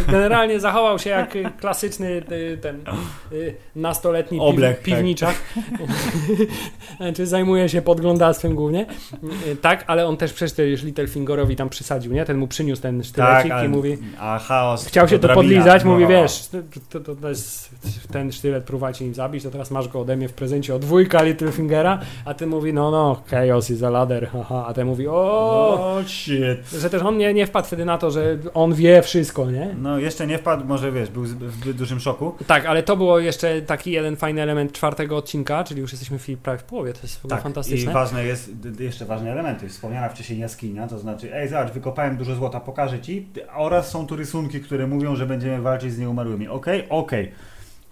Generalnie 0.07 0.61
zachował 0.61 0.99
się 0.99 1.11
jak 1.11 1.35
klasyczny 1.61 2.23
y, 2.33 2.59
ten 2.63 2.85
y, 3.33 3.55
nastoletni 3.77 4.39
piw, 4.39 4.47
Oblech, 4.49 4.77
tak. 4.77 4.85
piwniczak. 4.85 5.35
Czy 7.17 7.27
zajmuje 7.27 7.69
się 7.69 7.83
podglądactwem 7.83 8.55
głównie. 8.55 8.87
Y, 9.47 9.57
Tak, 9.57 9.85
ale 9.87 10.07
on 10.07 10.17
też 10.17 10.33
przecież 10.33 10.83
Littlefingerowi 10.83 11.57
tam 11.57 11.69
przysadził, 11.69 12.13
nie? 12.13 12.25
Ten 12.25 12.37
mu 12.39 12.49
przyniósł 12.49 12.83
ten 12.83 13.05
sztylecik 13.05 13.51
Tak, 13.51 13.65
i 13.65 13.69
mówi... 13.77 13.99
A 14.21 14.39
chaos. 14.39 14.87
Chciał 14.87 15.09
się 15.09 15.19
to 15.19 15.29
podlizać, 15.29 15.85
mówi, 15.85 16.03
No. 16.03 16.09
wiesz, 16.09 16.49
to, 16.91 17.01
to, 17.01 17.15
to 17.17 17.29
jest 17.29 17.71
ten 18.13 18.33
sztylet 18.33 18.65
próbować 18.65 19.01
nim 19.01 19.15
zabić, 19.15 19.43
to 19.45 19.51
teraz 19.51 19.71
masz 19.71 19.89
go 19.89 20.01
ode 20.01 20.17
mnie 20.17 20.29
w 20.29 20.33
prezencie 20.33 20.75
od 20.75 20.83
dwójka 20.83 21.23
Littlefingera, 21.23 21.99
a 22.25 22.35
ty 22.35 22.47
mówi, 22.47 22.73
no 22.73 22.91
no, 22.91 23.23
chaos 23.31 23.71
is 23.71 23.83
a 23.83 23.91
ladder, 23.91 24.29
haha, 24.29 24.67
a 24.67 24.75
ten 24.75 24.87
mówi, 24.87 25.09
o, 25.09 25.15
O, 25.15 25.99
shit. 26.07 26.71
że 26.81 26.91
też 26.91 27.03
on 27.03 27.17
nie, 27.17 27.35
nie 27.35 27.47
wpadł 27.47 27.67
wtedy 27.67 27.85
na 27.85 27.99
to, 27.99 28.11
że 28.11 28.39
on 28.55 28.75
wie 28.75 29.03
wszystko, 29.03 29.51
nie? 29.51 29.75
No, 29.79 29.99
jeszcze 29.99 30.27
nie 30.27 30.39
wpadł, 30.39 30.65
może 30.65 30.93
wiesz, 30.93 31.11
był 31.11 31.23
w 31.23 31.29
zbyt 31.29 31.77
dużym 31.77 32.01
szoku. 32.01 32.35
Tak, 32.47 32.67
ale 32.67 32.83
to 32.83 32.97
było 32.97 33.19
jeszcze 33.19 33.63
taki 33.63 33.91
jeden 33.91 34.17
fajny 34.17 34.43
element 34.43 34.73
czwartego 34.73 35.17
odcinka, 35.17 35.65
czyli 35.65 35.81
już 35.81 35.93
jesteśmy 35.93 36.19
w, 36.19 36.27
prawie 36.43 36.59
w 36.59 36.65
połowie, 36.65 36.93
to 36.93 36.99
jest 37.03 37.17
w 37.21 37.25
ogóle 37.25 37.37
Tak, 37.37 37.43
fantastyczne. 37.43 37.91
i 37.91 37.95
ważne 37.95 38.25
jest, 38.25 38.51
jeszcze 38.81 39.05
ważny 39.05 39.33
element, 39.33 39.63
jest 39.63 39.75
wspomniana 39.75 40.09
wcześniej 40.09 40.39
jaskinia, 40.39 40.89
to 40.89 40.99
znaczy, 40.99 41.35
ej, 41.35 41.49
zobacz, 41.49 41.71
wykopałem 41.73 42.17
dużo 42.17 42.35
złota, 42.35 42.61
pokażę 42.61 43.01
ci, 43.01 43.29
oraz 43.65 43.91
są 43.91 44.07
tu 44.07 44.17
rysunki, 44.17 44.61
które 44.61 44.87
mówią, 44.87 45.17
że 45.17 45.27
będziemy 45.27 45.63
walczyć 45.63 45.93
z 45.93 45.99
nieumarłymi. 45.99 46.49
Okej? 46.49 46.89
Okej. 46.89 47.33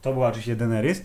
To 0.03 0.13
była 0.13 0.29
oczywiście 0.29 0.57
Daenerys 0.57 0.99
e, 0.99 1.05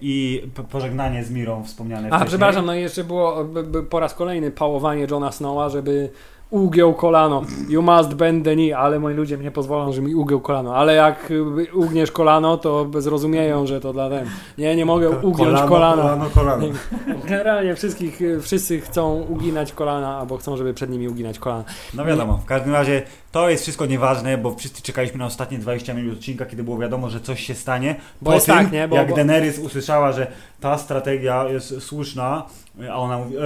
i 0.00 0.42
pożegnanie 0.70 1.24
z 1.24 1.30
Mirą 1.30 1.64
wspomniane 1.64 2.08
A, 2.08 2.10
wcześniej. 2.10 2.28
przepraszam, 2.28 2.66
no 2.66 2.74
i 2.74 2.80
jeszcze 2.80 3.04
było 3.04 3.44
b, 3.44 3.62
b, 3.62 3.82
po 3.82 4.00
raz 4.00 4.14
kolejny 4.14 4.50
pałowanie 4.50 5.06
Johna 5.10 5.32
Snowa, 5.32 5.68
żeby 5.68 6.10
ugiął 6.50 6.94
kolano. 6.94 7.42
You 7.68 7.82
must 7.82 8.14
bend 8.14 8.44
the 8.44 8.54
knee, 8.54 8.72
ale 8.72 9.00
moi 9.00 9.14
ludzie 9.14 9.38
mnie 9.38 9.50
pozwolą, 9.50 9.92
że 9.92 10.02
mi 10.02 10.14
ugiął 10.14 10.40
kolano. 10.40 10.76
Ale 10.76 10.94
jak 10.94 11.30
y, 11.30 11.74
ugniesz 11.74 12.12
kolano, 12.12 12.56
to 12.56 12.86
zrozumieją, 12.98 13.66
że 13.66 13.80
to 13.80 13.92
dla 13.92 14.10
ten. 14.10 14.26
Nie, 14.58 14.76
nie 14.76 14.86
mogę 14.86 15.10
ugiąć 15.10 15.60
kolana. 15.60 15.68
kolano, 15.68 16.30
kolano. 16.34 16.66
Generalnie 17.28 17.74
wszystkich, 17.74 18.20
wszyscy 18.42 18.80
chcą 18.80 19.14
uginać 19.28 19.72
kolana, 19.72 20.18
albo 20.18 20.36
chcą, 20.36 20.56
żeby 20.56 20.74
przed 20.74 20.90
nimi 20.90 21.08
uginać 21.08 21.38
kolana. 21.38 21.64
No 21.94 22.04
wiadomo, 22.04 22.38
w 22.38 22.44
każdym 22.44 22.72
razie 22.72 23.02
to 23.36 23.50
jest 23.50 23.62
wszystko 23.62 23.86
nieważne, 23.86 24.38
bo 24.38 24.54
wszyscy 24.54 24.82
czekaliśmy 24.82 25.18
na 25.18 25.26
ostatnie 25.26 25.58
20 25.58 25.94
minut 25.94 26.18
odcinka, 26.18 26.46
kiedy 26.46 26.62
było 26.64 26.78
wiadomo, 26.78 27.10
że 27.10 27.20
coś 27.20 27.46
się 27.46 27.54
stanie. 27.54 27.94
Bo 28.22 28.30
po 28.30 28.34
jest 28.34 28.46
tym, 28.46 28.54
tak, 28.54 28.72
nie? 28.72 28.88
Bo- 28.88 28.96
jak 28.96 29.08
bo- 29.08 29.16
Daenerys 29.16 29.58
usłyszała, 29.58 30.12
że 30.12 30.26
ta 30.60 30.78
strategia 30.78 31.48
jest 31.48 31.80
słuszna, 31.82 32.46
a 32.90 32.96
ona 32.96 33.18
mówi, 33.18 33.36
e, 33.36 33.40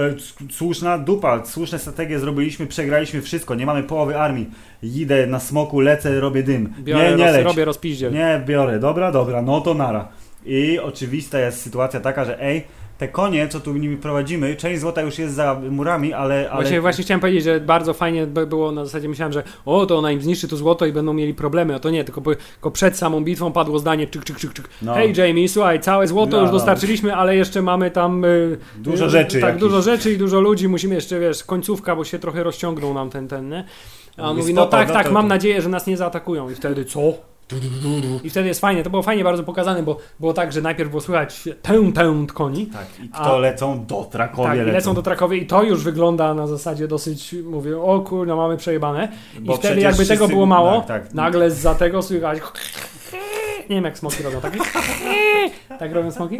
słuszna 0.51 0.97
dupa, 0.97 1.45
słuszne 1.45 1.79
strategie 1.79 2.19
zrobiliśmy, 2.19 2.67
przegraliśmy 2.67 3.21
wszystko, 3.21 3.55
nie 3.55 3.65
mamy 3.65 3.83
połowy 3.83 4.19
armii. 4.19 4.49
Idę 4.83 5.27
na 5.27 5.39
smoku, 5.39 5.79
lecę, 5.79 6.19
robię 6.19 6.43
dym. 6.43 6.73
Biorę, 6.79 7.11
nie, 7.11 7.17
nie 7.17 7.25
roz, 7.25 7.33
leć. 7.35 7.45
robię 7.45 7.65
rozpiździel. 7.65 8.13
Nie, 8.13 8.41
biorę. 8.45 8.79
Dobra, 8.79 9.11
dobra, 9.11 9.41
no 9.41 9.61
to 9.61 9.73
nara. 9.73 10.07
I 10.45 10.79
oczywista 10.79 11.39
jest 11.39 11.61
sytuacja 11.61 11.99
taka, 11.99 12.25
że 12.25 12.41
ej, 12.41 12.63
te 13.01 13.07
konie, 13.07 13.47
co 13.47 13.59
tu 13.59 13.73
nimi 13.73 13.97
prowadzimy, 13.97 14.55
część 14.55 14.81
złota 14.81 15.01
już 15.01 15.19
jest 15.19 15.35
za 15.35 15.61
murami, 15.69 16.13
ale... 16.13 16.49
ale... 16.51 16.61
Właśnie, 16.61 16.81
właśnie 16.81 17.03
chciałem 17.03 17.21
powiedzieć, 17.21 17.43
że 17.43 17.59
bardzo 17.59 17.93
fajnie 17.93 18.27
by 18.27 18.47
było, 18.47 18.71
na 18.71 18.85
zasadzie 18.85 19.09
myślałem, 19.09 19.33
że 19.33 19.43
o, 19.65 19.85
to 19.85 19.97
ona 19.97 20.11
im 20.11 20.21
zniszczy 20.21 20.47
to 20.47 20.57
złoto 20.57 20.85
i 20.85 20.91
będą 20.91 21.13
mieli 21.13 21.33
problemy, 21.33 21.75
a 21.75 21.79
to 21.79 21.89
nie, 21.89 22.03
tylko, 22.03 22.21
tylko 22.21 22.71
przed 22.71 22.97
samą 22.97 23.23
bitwą 23.23 23.51
padło 23.51 23.79
zdanie 23.79 24.07
czyk, 24.07 24.23
czyk, 24.23 24.37
czyk, 24.37 24.53
czyk. 24.53 24.69
No. 24.81 24.93
Hej 24.93 25.13
Jamie, 25.17 25.49
słuchaj, 25.49 25.79
całe 25.79 26.07
złoto 26.07 26.31
No, 26.31 26.41
już 26.41 26.47
no. 26.51 26.53
dostarczyliśmy, 26.53 27.15
ale 27.15 27.35
jeszcze 27.35 27.61
mamy 27.61 27.91
tam... 27.91 28.25
y, 28.25 28.57
Dużo 28.77 29.09
rzeczy 29.09 29.41
Tak, 29.41 29.57
dużo 29.57 29.81
rzeczy 29.81 30.11
i 30.11 30.17
dużo 30.17 30.41
ludzi, 30.41 30.67
musimy 30.67 30.95
jeszcze, 30.95 31.19
wiesz, 31.19 31.43
końcówka, 31.43 31.95
bo 31.95 32.03
się 32.03 32.19
trochę 32.19 32.43
rozciągnął 32.43 32.93
nam 32.93 33.09
ten, 33.09 33.27
ten, 33.27 33.49
nie? 33.49 33.63
A 34.17 34.29
on 34.29 34.37
Mówi, 34.37 34.53
no 34.53 34.65
tak, 34.65 34.87
no 34.87 34.93
tak, 34.93 35.07
to- 35.07 35.13
mam 35.13 35.27
nadzieję, 35.27 35.61
że 35.61 35.69
nas 35.69 35.87
nie 35.87 35.97
zaatakują. 35.97 36.49
I 36.49 36.55
wtedy 36.55 36.85
co? 36.85 37.30
I 38.23 38.29
wtedy 38.29 38.47
jest 38.47 38.61
fajnie, 38.61 38.83
to 38.83 38.89
było 38.89 39.01
fajnie 39.03 39.23
bardzo 39.23 39.43
pokazane, 39.43 39.83
bo 39.83 39.97
było 40.19 40.33
tak, 40.33 40.53
że 40.53 40.61
najpierw 40.61 40.89
było 40.89 41.01
słychać 41.01 41.43
tę, 41.61 41.91
tę 41.93 42.25
koni, 42.33 42.65
Tak, 42.65 42.85
i 43.05 43.09
A- 43.13 43.21
kto 43.21 43.39
lecą? 43.39 43.85
Do 43.85 44.03
Trakowie 44.03 44.47
tak, 44.49 44.57
lecą. 44.57 44.71
lecą 44.71 44.93
do 44.93 45.01
Trakowie 45.01 45.37
i 45.37 45.45
to 45.47 45.63
już 45.63 45.83
wygląda 45.83 46.33
na 46.33 46.47
zasadzie 46.47 46.87
dosyć, 46.87 47.35
mówię, 47.43 47.81
o 47.81 47.99
kurno, 47.99 48.35
mamy 48.35 48.57
przejebane. 48.57 49.07
I 49.37 49.39
Bo 49.41 49.57
wtedy 49.57 49.81
jakby 49.81 50.05
tego 50.05 50.27
było 50.27 50.45
mało, 50.45 50.81
tak, 50.81 51.03
tak. 51.03 51.13
nagle 51.13 51.51
za 51.51 51.75
tego 51.75 52.01
słychać 52.01 52.39
nie 53.69 53.75
wiem 53.75 53.83
jak 53.85 53.97
smoki 53.97 54.23
robią, 54.23 54.41
tak? 54.41 54.53
tak 55.79 55.93
robią 55.93 56.11
smoki? 56.11 56.37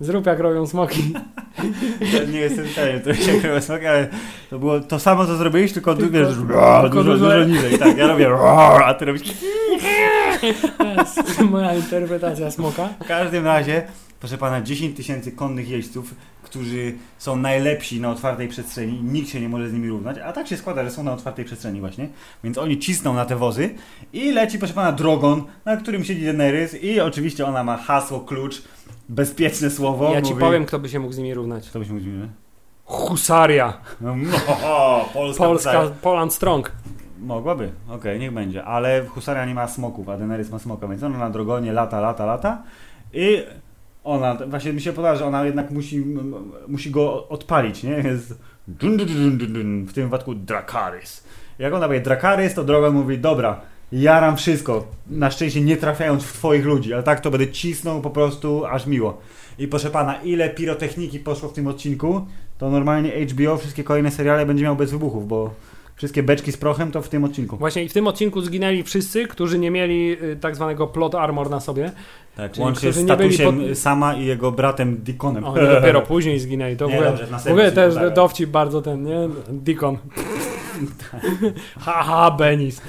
Zrób 0.00 0.26
jak 0.26 0.40
robią 0.40 0.66
smoki. 0.66 1.14
Nie 2.32 2.38
jestem 2.38 2.64
pewien, 2.76 3.00
to 3.00 3.14
się 3.14 3.40
chyba 3.40 3.60
smoki, 3.60 3.86
ale 3.86 4.08
to 4.50 4.58
było 4.58 4.80
to 4.80 4.98
samo, 4.98 5.26
co 5.26 5.36
zrobiłeś, 5.36 5.72
tylko, 5.72 5.94
Tylko- 5.94 6.12
ty 6.12 6.18
wiesz, 6.18 6.34
tylko 6.82 6.88
dużo, 6.88 7.12
dużo- 7.12 7.18
dużo 7.18 7.44
niżej. 7.44 7.78
Tak, 7.78 7.98
ja 7.98 8.06
robię 8.06 8.28
a 8.84 8.94
ty 8.94 9.04
robisz... 9.04 9.22
To 10.78 10.84
jest 10.84 11.40
moja 11.40 11.74
interpretacja 11.74 12.50
smoka. 12.50 12.88
W 13.04 13.06
każdym 13.06 13.44
razie, 13.44 13.82
proszę 14.20 14.38
pana, 14.38 14.60
10 14.62 14.96
tysięcy 14.96 15.32
konnych 15.32 15.68
jeźdźców, 15.68 16.14
którzy 16.42 16.94
są 17.18 17.36
najlepsi 17.36 18.00
na 18.00 18.10
otwartej 18.10 18.48
przestrzeni, 18.48 19.02
nikt 19.02 19.28
się 19.28 19.40
nie 19.40 19.48
może 19.48 19.68
z 19.68 19.72
nimi 19.72 19.88
równać, 19.88 20.16
a 20.18 20.32
tak 20.32 20.48
się 20.48 20.56
składa, 20.56 20.84
że 20.84 20.90
są 20.90 21.02
na 21.02 21.12
otwartej 21.12 21.44
przestrzeni 21.44 21.80
właśnie, 21.80 22.08
więc 22.44 22.58
oni 22.58 22.78
cisną 22.78 23.14
na 23.14 23.24
te 23.24 23.36
wozy 23.36 23.70
i 24.12 24.32
leci, 24.32 24.58
proszę 24.58 24.74
pana, 24.74 24.92
drogon, 24.92 25.42
na 25.64 25.76
którym 25.76 26.04
siedzi 26.04 26.24
Daenerys 26.24 26.82
i 26.82 27.00
oczywiście 27.00 27.46
ona 27.46 27.64
ma 27.64 27.76
hasło, 27.76 28.20
klucz, 28.20 28.62
bezpieczne 29.08 29.70
słowo. 29.70 30.12
Ja 30.14 30.22
ci 30.22 30.30
mówi- 30.30 30.40
powiem, 30.44 30.64
kto 30.64 30.78
by 30.78 30.88
się 30.88 31.00
mógł 31.00 31.12
z 31.12 31.18
nimi 31.18 31.34
równać. 31.34 31.70
Co 31.70 31.78
byśmy 31.78 31.94
mówili? 31.94 32.28
Husaria. 32.84 33.72
No, 34.00 34.16
no, 34.16 35.04
Polska, 35.12 35.44
Polska, 35.44 35.82
Poland 36.02 36.32
Strong. 36.32 36.72
Mogłaby, 37.18 37.72
okej, 37.90 38.20
niech 38.20 38.32
będzie, 38.32 38.64
ale 38.64 39.04
Husaria 39.06 39.46
nie 39.46 39.54
ma 39.54 39.68
smoków, 39.68 40.08
a 40.08 40.16
Daenerys 40.16 40.50
ma 40.50 40.58
smoka, 40.58 40.88
więc 40.88 41.02
ona 41.02 41.18
na 41.18 41.30
drogonie 41.30 41.72
lata, 41.72 42.00
lata, 42.00 42.26
lata 42.26 42.62
i 43.12 43.42
ona, 44.04 44.36
właśnie 44.46 44.72
mi 44.72 44.80
się 44.80 44.92
podoba, 44.92 45.16
że 45.16 45.24
ona 45.26 45.44
jednak 45.44 45.70
musi, 45.70 46.04
musi 46.68 46.90
go 46.90 47.28
odpalić, 47.28 47.82
nie? 47.82 47.90
Jest 47.90 48.38
dun, 48.68 48.96
dun, 48.96 49.06
dun, 49.06 49.38
dun, 49.38 49.52
dun, 49.52 49.84
w 49.84 49.92
tym 49.92 50.04
wypadku 50.04 50.34
Dracarys. 50.34 51.24
Jak 51.58 51.74
ona 51.74 51.86
powie 51.86 52.00
Dracarys, 52.00 52.54
to 52.54 52.64
drogon 52.64 52.94
mówi, 52.94 53.18
dobra, 53.18 53.60
jaram 53.92 54.36
wszystko, 54.36 54.84
na 55.10 55.30
szczęście 55.30 55.60
nie 55.60 55.76
trafiając 55.76 56.24
w 56.24 56.32
twoich 56.32 56.64
ludzi, 56.64 56.94
ale 56.94 57.02
tak 57.02 57.20
to 57.20 57.30
będę 57.30 57.48
cisnął 57.48 58.00
po 58.00 58.10
prostu 58.10 58.66
aż 58.66 58.86
miło. 58.86 59.18
I 59.58 59.68
proszę 59.68 59.90
pana, 59.90 60.14
ile 60.22 60.50
pirotechniki 60.50 61.18
poszło 61.18 61.48
w 61.48 61.52
tym 61.52 61.66
odcinku, 61.66 62.26
to 62.58 62.70
normalnie 62.70 63.10
HBO, 63.26 63.56
wszystkie 63.56 63.84
kolejne 63.84 64.10
seriale 64.10 64.46
będzie 64.46 64.64
miał 64.64 64.76
bez 64.76 64.90
wybuchów, 64.90 65.28
bo 65.28 65.50
wszystkie 65.96 66.22
beczki 66.22 66.52
z 66.52 66.56
prochem 66.56 66.90
to 66.92 67.02
w 67.02 67.08
tym 67.08 67.24
odcinku. 67.24 67.56
Właśnie 67.56 67.84
i 67.84 67.88
w 67.88 67.92
tym 67.92 68.06
odcinku 68.06 68.40
zginęli 68.40 68.82
wszyscy, 68.82 69.26
którzy 69.28 69.58
nie 69.58 69.70
mieli 69.70 70.16
y, 70.22 70.36
tak 70.40 70.56
zwanego 70.56 70.86
plot 70.86 71.14
armor 71.14 71.50
na 71.50 71.60
sobie. 71.60 71.92
Tak, 72.36 72.52
Czyli 72.52 72.62
łącznie 72.64 72.92
z 72.92 73.02
statusem 73.04 73.60
pod- 73.68 73.78
sama 73.78 74.14
i 74.14 74.24
jego 74.24 74.52
bratem 74.52 74.96
Dickonem. 74.96 75.44
Oni 75.44 75.66
dopiero 75.68 76.02
później 76.12 76.38
zginęli. 76.38 76.76
To 76.76 76.86
w 76.88 76.90
Nie, 76.90 76.96
ogóle, 76.96 77.10
dobrze, 77.10 77.26
w 77.26 77.42
w 77.42 77.46
ogóle 77.46 77.72
też 77.72 77.94
tak. 77.94 78.14
dowcip 78.14 78.50
bardzo 78.50 78.82
ten, 78.82 79.02
nie? 79.04 79.28
Deacon. 79.48 79.98
Haha, 81.80 82.30
Benis. 82.30 82.82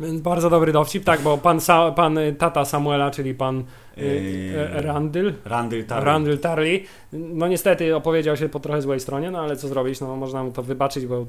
Więc 0.00 0.20
bardzo 0.20 0.50
dobry 0.50 0.72
dowcip, 0.72 1.04
tak, 1.04 1.20
bo 1.20 1.38
pan, 1.38 1.60
Sa, 1.60 1.90
pan 1.92 2.18
y, 2.18 2.32
tata 2.32 2.64
Samuela, 2.64 3.10
czyli 3.10 3.34
pan 3.34 3.64
y, 3.98 4.54
e, 4.76 4.82
Randyl. 4.82 5.34
Randyl 5.44 6.38
Tarly. 6.38 6.80
No 7.12 7.48
niestety 7.48 7.96
opowiedział 7.96 8.36
się 8.36 8.48
po 8.48 8.60
trochę 8.60 8.82
złej 8.82 9.00
stronie, 9.00 9.30
no 9.30 9.40
ale 9.40 9.56
co 9.56 9.68
zrobić, 9.68 10.00
no 10.00 10.16
można 10.16 10.44
mu 10.44 10.52
to 10.52 10.62
wybaczyć, 10.62 11.06
bo 11.06 11.20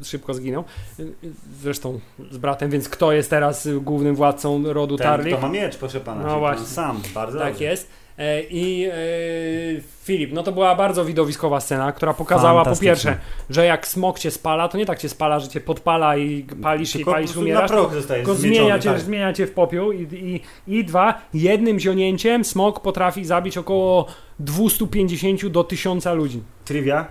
y, 0.00 0.04
szybko 0.04 0.34
zginął. 0.34 0.64
Y, 0.98 1.02
y, 1.02 1.32
Zresztą 1.60 2.00
z 2.30 2.38
bratem, 2.38 2.70
więc 2.70 2.88
kto 2.88 3.12
jest 3.12 3.30
teraz 3.30 3.66
y, 3.66 3.80
głównym 3.80 4.14
władcą 4.16 4.72
rodu 4.72 4.96
Ten, 4.96 5.06
Tarly? 5.06 5.30
kto 5.32 5.40
ma 5.40 5.48
miecz, 5.48 5.76
proszę 5.76 6.00
pana. 6.00 6.22
No 6.26 6.38
właśnie. 6.38 6.64
Pan 6.64 6.66
sam, 6.74 7.00
bardzo 7.14 7.38
Tak 7.38 7.48
dobrze. 7.52 7.64
jest. 7.64 8.03
E, 8.18 8.42
I 8.42 8.84
e, 8.84 8.92
Filip, 10.04 10.32
no 10.32 10.42
to 10.42 10.52
była 10.52 10.74
bardzo 10.74 11.04
widowiskowa 11.04 11.60
scena, 11.60 11.92
która 11.92 12.14
pokazała 12.14 12.64
po 12.64 12.76
pierwsze, 12.76 13.18
że 13.50 13.64
jak 13.64 13.88
smok 13.88 14.18
cię 14.18 14.30
spala, 14.30 14.68
to 14.68 14.78
nie 14.78 14.86
tak 14.86 14.98
cię 14.98 15.08
spala, 15.08 15.40
że 15.40 15.48
cię 15.48 15.60
podpala 15.60 16.16
i 16.16 16.46
palisz 16.62 16.92
Tylko 16.92 17.10
i 17.10 17.14
palisz, 17.14 17.34
na 17.34 17.40
umierasz, 17.40 17.70
proch 17.70 17.94
zostaje 17.94 18.22
tylko 18.22 18.34
zmieciony, 18.34 18.60
zmienia 18.60 18.78
cię, 18.78 18.90
tak. 18.90 19.00
zmienia 19.00 19.32
cię 19.32 19.46
w 19.46 19.52
popiół 19.52 19.92
i, 19.92 20.02
i, 20.12 20.40
i 20.78 20.84
dwa, 20.84 21.20
jednym 21.34 21.78
zionięciem 21.78 22.44
smok 22.44 22.80
potrafi 22.80 23.24
zabić 23.24 23.58
około 23.58 24.06
250 24.38 25.46
do 25.46 25.64
1000 25.64 26.06
ludzi. 26.06 26.42
Trivia. 26.64 27.06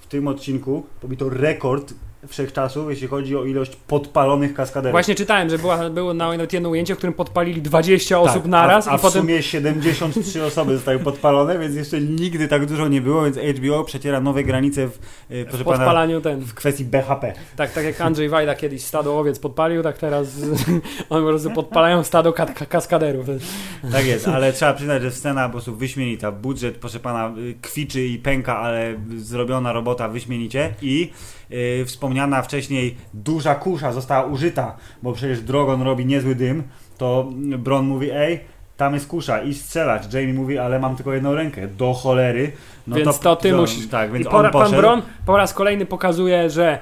W 0.00 0.06
tym 0.06 0.28
odcinku 0.28 0.86
pobito 1.00 1.28
rekord 1.28 1.94
wszechczasów, 2.28 2.90
jeśli 2.90 3.08
chodzi 3.08 3.36
o 3.36 3.44
ilość 3.44 3.76
podpalonych 3.76 4.54
kaskaderów. 4.54 4.92
Właśnie 4.92 5.14
czytałem, 5.14 5.50
że 5.50 5.58
była, 5.58 5.90
było 5.90 6.14
nawet 6.14 6.52
jedno 6.52 6.68
ujęcie, 6.68 6.94
w 6.94 6.98
którym 6.98 7.14
podpalili 7.14 7.62
20 7.62 8.14
Tak, 8.16 8.30
osób 8.30 8.46
naraz 8.46 8.88
a, 8.88 8.90
a 8.90 8.94
i 8.94 8.98
w 8.98 9.00
potem 9.00 9.22
sumie 9.22 9.42
73 9.42 10.44
osoby 10.44 10.74
zostały 10.74 10.98
podpalone, 10.98 11.58
więc 11.58 11.74
jeszcze 11.74 12.00
nigdy 12.00 12.48
tak 12.48 12.66
dużo 12.66 12.88
nie 12.88 13.00
było, 13.00 13.24
więc 13.24 13.58
HBO 13.58 13.84
przeciera 13.84 14.20
nowe 14.20 14.44
granice 14.44 14.88
w, 14.88 14.98
e, 15.30 15.44
w 15.44 15.50
pana, 15.50 15.64
podpalaniu 15.64 16.20
ten. 16.20 16.40
w 16.40 16.54
kwestii 16.54 16.84
BHP. 16.84 17.32
Tak, 17.56 17.72
tak 17.72 17.84
jak 17.84 18.00
Andrzej 18.00 18.28
Wajda 18.28 18.54
kiedyś 18.54 18.82
stado 18.82 19.18
owiec 19.18 19.38
podpalił, 19.38 19.82
tak 19.82 19.98
teraz 19.98 20.36
oni 21.10 21.24
po 21.24 21.28
prostu 21.28 21.50
podpalają 21.50 22.04
stado 22.04 22.32
ka- 22.32 22.46
ka- 22.46 22.66
kaskaderów. 22.66 23.26
Tak 23.92 24.06
jest, 24.06 24.28
ale 24.28 24.52
trzeba 24.52 24.74
przyznać, 24.74 25.02
że 25.02 25.10
scena 25.10 25.46
po 25.46 25.52
prostu 25.52 25.76
wyśmienita. 25.76 26.32
Budżet, 26.32 26.76
proszę 26.76 27.00
pana, 27.00 27.34
y, 27.38 27.54
kwiczy 27.62 28.06
i 28.06 28.18
pęka, 28.18 28.58
ale 28.58 28.94
zrobiona 29.16 29.72
robota 29.72 30.08
wyśmienicie 30.08 30.74
i 30.82 31.10
y, 31.52 31.84
wspomniana 31.86 32.42
wcześniej 32.42 32.96
duża 33.14 33.54
kusza 33.54 33.92
została 33.92 34.26
użyta, 34.26 34.76
bo 35.02 35.12
przecież 35.12 35.40
Drogon 35.40 35.82
robi 35.82 36.06
niezły 36.06 36.34
dym, 36.34 36.62
to 36.98 37.28
Bron 37.58 37.86
mówi, 37.86 38.10
ej, 38.10 38.40
tam 38.76 38.94
jest 38.94 39.08
kusza 39.08 39.42
i 39.42 39.54
strzelać. 39.54 40.14
Jamie 40.14 40.34
mówi, 40.34 40.58
ale 40.58 40.78
mam 40.78 40.96
tylko 40.96 41.14
jedną 41.14 41.34
rękę. 41.34 41.68
Do 41.68 41.92
cholery. 41.92 42.52
No 42.86 42.96
Więc 42.96 43.18
to 43.18 43.36
ty 43.36 43.52
no, 43.52 43.56
musisz. 43.56 43.88
Tak, 43.88 44.12
więc 44.12 44.26
I 44.26 44.28
on 44.28 44.32
po, 44.34 44.42
pan 44.42 44.52
poszedł. 44.52 44.76
Bron 44.76 45.02
po 45.26 45.36
raz 45.36 45.54
kolejny 45.54 45.86
pokazuje, 45.86 46.50
że 46.50 46.78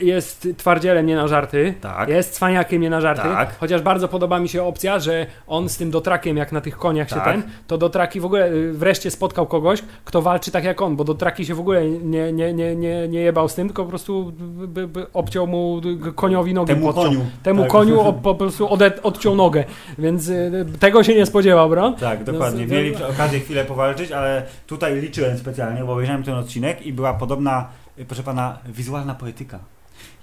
jest 0.00 0.48
twardzielem 0.56 1.06
nie 1.06 1.16
na 1.16 1.28
żarty, 1.28 1.74
Tak. 1.80 2.08
jest 2.08 2.34
cwaniakiem 2.34 2.82
nie 2.82 2.90
na 2.90 3.00
żarty, 3.00 3.22
Tak. 3.22 3.58
chociaż 3.58 3.82
bardzo 3.82 4.08
podoba 4.08 4.38
mi 4.40 4.48
się 4.48 4.62
opcja, 4.62 4.98
że 4.98 5.26
on 5.46 5.68
z 5.68 5.76
tym 5.76 5.90
dotrakiem, 5.90 6.36
jak 6.36 6.52
na 6.52 6.60
tych 6.60 6.76
koniach 6.78 7.08
się 7.08 7.14
Tak. 7.14 7.24
ten, 7.24 7.42
to 7.66 7.78
dotraki 7.78 8.20
w 8.20 8.24
ogóle 8.24 8.50
y, 8.52 8.72
wreszcie 8.72 9.10
spotkał 9.10 9.46
kogoś, 9.46 9.82
kto 10.04 10.22
walczy 10.22 10.50
tak 10.50 10.64
jak 10.64 10.82
on, 10.82 10.96
bo 10.96 11.04
dotraki 11.04 11.46
się 11.46 11.54
w 11.54 11.60
ogóle 11.60 11.88
nie, 11.88 12.32
nie, 12.32 12.52
nie, 12.54 12.76
nie, 12.76 13.08
nie 13.08 13.20
jebał 13.20 13.48
z 13.48 13.54
tym, 13.54 13.68
tylko 13.68 13.82
po 13.82 13.88
prostu 13.88 14.32
by, 14.66 14.88
by 14.88 15.06
obciął 15.12 15.46
mu 15.46 15.80
y, 16.08 16.12
koniowi 16.12 16.54
nogę. 16.54 16.74
Temu 16.74 16.86
podciął. 16.86 17.04
koniu. 17.04 17.20
Temu 17.42 17.62
Tak. 17.62 17.70
koniu 17.70 18.00
o, 18.08 18.12
po 18.12 18.34
prostu 18.34 18.72
ode, 18.72 19.02
odciął 19.02 19.34
nogę, 19.34 19.64
więc 19.98 20.28
y, 20.28 20.66
tego 20.80 21.02
się 21.02 21.14
nie 21.14 21.26
spodziewał, 21.26 21.68
Bron. 21.68 21.94
Tak, 21.96 22.24
dokładnie. 22.24 22.66
No, 22.66 22.74
Mieli 22.74 22.92
no- 23.00 23.08
okazję 23.08 23.40
chwilę 23.40 23.64
powalczyć, 23.64 24.12
ale 24.12 24.42
tutaj 24.66 25.00
liczyłem 25.00 25.38
specjalnie, 25.38 25.84
bo 25.84 25.92
obejrzałem 25.92 26.22
ten 26.22 26.34
odcinek 26.34 26.86
i 26.86 26.92
była 26.92 27.14
podobna, 27.14 27.68
y, 27.81 27.81
proszę 28.08 28.22
pana, 28.22 28.58
wizualna 28.66 29.14
poetyka. 29.14 29.58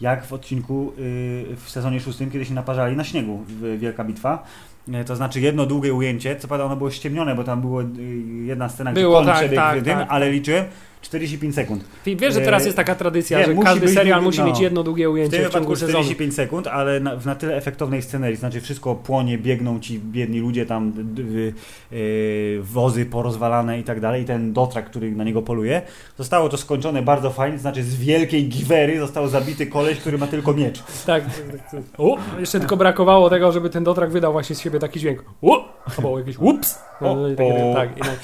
Jak 0.02 0.26
w 0.26 0.34
odcinku 0.34 0.94
y, 0.98 1.56
w 1.66 1.70
sezonie 1.70 2.00
szóstym, 2.00 2.32
kiedy 2.32 2.46
się 2.46 2.54
naparzali 2.54 2.96
na 2.96 3.04
śniegu 3.04 3.44
Wielka 3.78 4.04
Bitwa. 4.04 4.44
Y, 5.02 5.06
To 5.06 5.16
znaczy 5.16 5.42
jedno 5.42 5.66
długie 5.66 5.94
ujęcie, 5.94 6.36
co 6.36 6.48
prawda 6.48 6.66
ono 6.66 6.76
było 6.76 6.92
ściemnione, 6.92 7.36
bo 7.36 7.44
tam 7.44 7.62
była 7.62 7.84
jedna 8.46 8.70
scena, 8.70 8.92
gdzie 8.92 9.02
Było, 9.02 9.18
koń 9.18 9.26
tak, 9.26 9.36
przebiegł 9.36 9.62
tak, 9.62 9.84
tym, 9.84 9.98
tak. 9.98 10.08
ale 10.10 10.32
liczyłem 10.32 10.66
45 11.02 11.56
sekund. 11.56 11.84
Wiesz, 12.06 12.34
że 12.34 12.42
teraz 12.42 12.66
jest 12.66 12.78
taka 12.78 12.96
tradycja, 12.96 13.40
Nie, 13.40 13.46
że 13.46 13.56
każdy 13.56 13.88
serial 13.88 14.20
długi- 14.20 14.24
musi 14.26 14.40
no. 14.40 14.46
mieć 14.46 14.60
jedno 14.60 14.84
długie 14.84 15.08
W 15.08 15.12
ujęcie 15.12 15.38
tym 15.38 15.50
w, 15.50 15.54
ciągu 15.54 15.70
wypadku 15.70 15.76
sezonu. 15.76 16.04
45 16.04 16.34
sekund, 16.36 16.68
ale 16.68 17.00
na, 17.00 17.16
w 17.16 17.26
na 17.26 17.36
tyle 17.36 17.56
efektownej 17.56 18.02
scenerii, 18.02 18.38
znaczy 18.38 18.62
wszystko 18.62 18.96
płonie, 18.96 19.38
biegną 19.38 19.80
ci 19.80 20.00
biedni 20.00 20.40
ludzie 20.40 20.66
tam, 20.66 20.94
yy, 21.92 22.60
wozy 22.62 23.06
porozwalane 23.06 23.80
i 23.80 23.84
tak 23.84 24.00
dalej, 24.00 24.22
i 24.24 24.26
ten 24.26 24.54
dotrak, 24.54 24.86
który 24.86 25.12
na 25.12 25.24
niego 25.24 25.42
poluje. 25.42 25.82
Zostało 26.18 26.50
to 26.50 26.58
skończone 26.58 27.02
bardzo 27.02 27.30
fajnie, 27.30 27.58
znaczy 27.58 27.84
z 27.84 27.96
wielkiej 27.96 28.48
giwery 28.50 29.00
został 29.00 29.28
zabity 29.28 29.68
koleś, 29.68 30.00
który 30.00 30.18
ma 30.18 30.28
tylko 30.28 30.54
miecz. 30.54 30.84
Tak. 31.06 31.24
O, 31.98 32.18
jeszcze 32.40 32.60
tylko 32.60 32.78
brakowało 32.78 33.30
tego, 33.30 33.52
żeby 33.52 33.70
ten 33.70 33.84
dotrak 33.84 34.12
wydał 34.12 34.32
właśnie 34.32 34.56
z 34.56 34.60
siebie 34.60 34.80
taki 34.80 35.00
dźwięk. 35.00 35.24
O, 35.42 35.80
albo 35.98 36.20
jakiś 36.20 36.38
ups. 36.40 36.80
No, 37.02 37.12
O, 37.12 37.28
i 37.30 37.36
tak, 37.76 37.98
i 37.98 38.00
tak. 38.02 38.20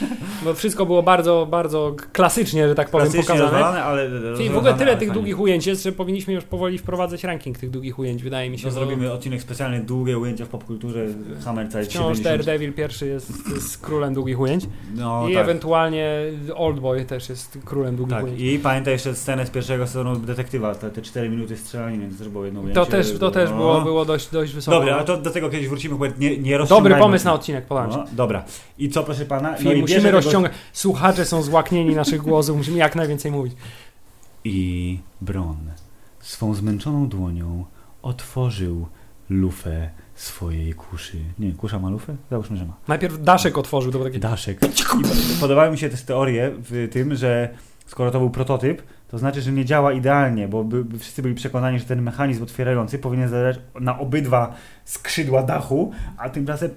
No 0.45 0.53
wszystko 0.53 0.85
było 0.85 1.03
bardzo, 1.03 1.47
bardzo 1.51 1.95
klasycznie, 2.13 2.64
że 2.69 2.75
tak 2.75 2.89
powiem, 2.89 3.07
pokazane. 3.11 3.83
ale 3.83 4.09
Czyli 4.37 4.49
w 4.49 4.57
ogóle 4.57 4.73
tyle 4.73 4.91
tych 4.91 4.99
fajnie. 4.99 5.13
długich 5.13 5.39
ujęć 5.39 5.67
jest, 5.67 5.83
że 5.83 5.91
powinniśmy 5.91 6.33
już 6.33 6.43
powoli 6.43 6.77
wprowadzać 6.77 7.23
ranking 7.23 7.57
tych 7.57 7.69
długich 7.69 7.99
ujęć, 7.99 8.23
wydaje 8.23 8.49
mi 8.49 8.57
się. 8.57 8.63
To 8.63 8.69
bo 8.69 8.73
zrobimy 8.79 9.11
odcinek 9.11 9.41
specjalny, 9.41 9.79
długie 9.83 10.17
ujęcia 10.17 10.45
w 10.45 10.49
popkulturze, 10.49 11.05
Hammer 11.45 11.71
Zeit 11.71 11.85
Wciąż 11.87 12.17
70. 12.17 12.23
Daredevil 12.23 12.73
pierwszy 12.73 13.07
jest, 13.07 13.31
jest 13.55 13.77
królem 13.77 14.13
długich 14.13 14.39
ujęć 14.39 14.65
No, 14.95 15.29
i 15.29 15.33
tak. 15.33 15.43
ewentualnie 15.43 16.09
Oldboy 16.55 17.05
też 17.05 17.29
jest 17.29 17.57
królem 17.65 17.95
długich 17.95 18.15
Tak, 18.15 18.23
ujęć. 18.25 18.41
i 18.41 18.59
pamiętaj 18.59 18.93
jeszcze 18.93 19.15
scenę 19.15 19.45
z 19.45 19.49
pierwszego 19.49 19.87
sezonu 19.87 20.15
Detektywa, 20.15 20.75
te, 20.75 20.89
te 20.89 21.01
4 21.01 21.29
minuty 21.29 21.57
strzelaniny, 21.57 22.09
to 22.11 22.17
też 22.17 22.29
było 22.29 22.45
jedno 22.45 22.59
ujęcie. 22.61 22.75
To 22.75 22.85
też, 22.85 23.17
to 23.19 23.31
też 23.31 23.49
No. 23.49 23.55
było, 23.57 23.81
było 23.81 24.05
dość, 24.05 24.29
dość 24.31 24.53
wysoko. 24.53 24.77
Dobra, 24.79 24.95
a 24.97 25.03
to 25.03 25.17
do 25.17 25.29
tego 25.31 25.49
kiedyś 25.49 25.67
wrócimy, 25.67 25.95
nie, 26.19 26.37
nie 26.37 26.59
Dobry 26.69 26.95
pomysł 26.95 27.25
na 27.25 27.33
odcinek, 27.33 27.65
ci. 27.67 27.73
No, 27.97 28.05
dobra. 28.11 28.43
I 28.77 28.89
co, 28.89 29.03
proszę 29.03 29.25
pana? 29.25 29.51
No 29.51 29.57
Film, 29.57 29.77
i 29.77 29.81
musimy 29.81 30.01
tego- 30.01 30.11
rozciągać. 30.11 30.51
Słuchacze 30.73 31.25
są 31.25 31.41
złaknieni 31.41 31.95
naszych 31.95 32.21
głosów, 32.21 32.54
musimy 32.55 32.77
jak 32.77 32.95
najwięcej 32.95 33.31
mówić. 33.31 33.53
I 34.43 34.99
Bron 35.21 35.57
swą 36.19 36.53
zmęczoną 36.53 37.07
dłonią 37.07 37.65
otworzył 38.01 38.87
lufę 39.29 39.89
swojej 40.15 40.73
kuszy. 40.73 41.17
Nie, 41.39 41.51
kusza 41.51 41.79
ma 41.79 41.89
lufę? 41.89 42.15
Załóżmy, 42.31 42.57
że 42.57 42.65
ma. 42.65 42.73
Najpierw 42.87 43.23
Daszek 43.23 43.57
otworzył, 43.57 43.91
to 43.91 43.97
był 43.97 44.07
taki... 44.07 44.19
Daszek. 44.19 44.59
I 45.37 45.41
podobały 45.41 45.71
mi 45.71 45.77
się 45.77 45.89
te 45.89 45.97
teorie 45.97 46.51
w 46.57 46.89
tym, 46.91 47.15
że 47.15 47.49
skoro 47.85 48.11
to 48.11 48.19
był 48.19 48.29
prototyp, 48.29 48.83
to 49.07 49.17
znaczy, 49.17 49.41
że 49.41 49.51
nie 49.51 49.65
działa 49.65 49.93
idealnie, 49.93 50.47
bo 50.47 50.63
by, 50.63 50.85
by 50.85 50.99
wszyscy 50.99 51.21
byli 51.21 51.35
przekonani, 51.35 51.79
że 51.79 51.85
ten 51.85 52.01
mechanizm 52.01 52.43
otwierający 52.43 52.99
powinien 52.99 53.29
zależeć 53.29 53.61
na 53.79 53.99
obydwa 53.99 54.55
skrzydła 54.85 55.43
dachu, 55.43 55.91
a 56.17 56.29
tymczasem 56.29 56.69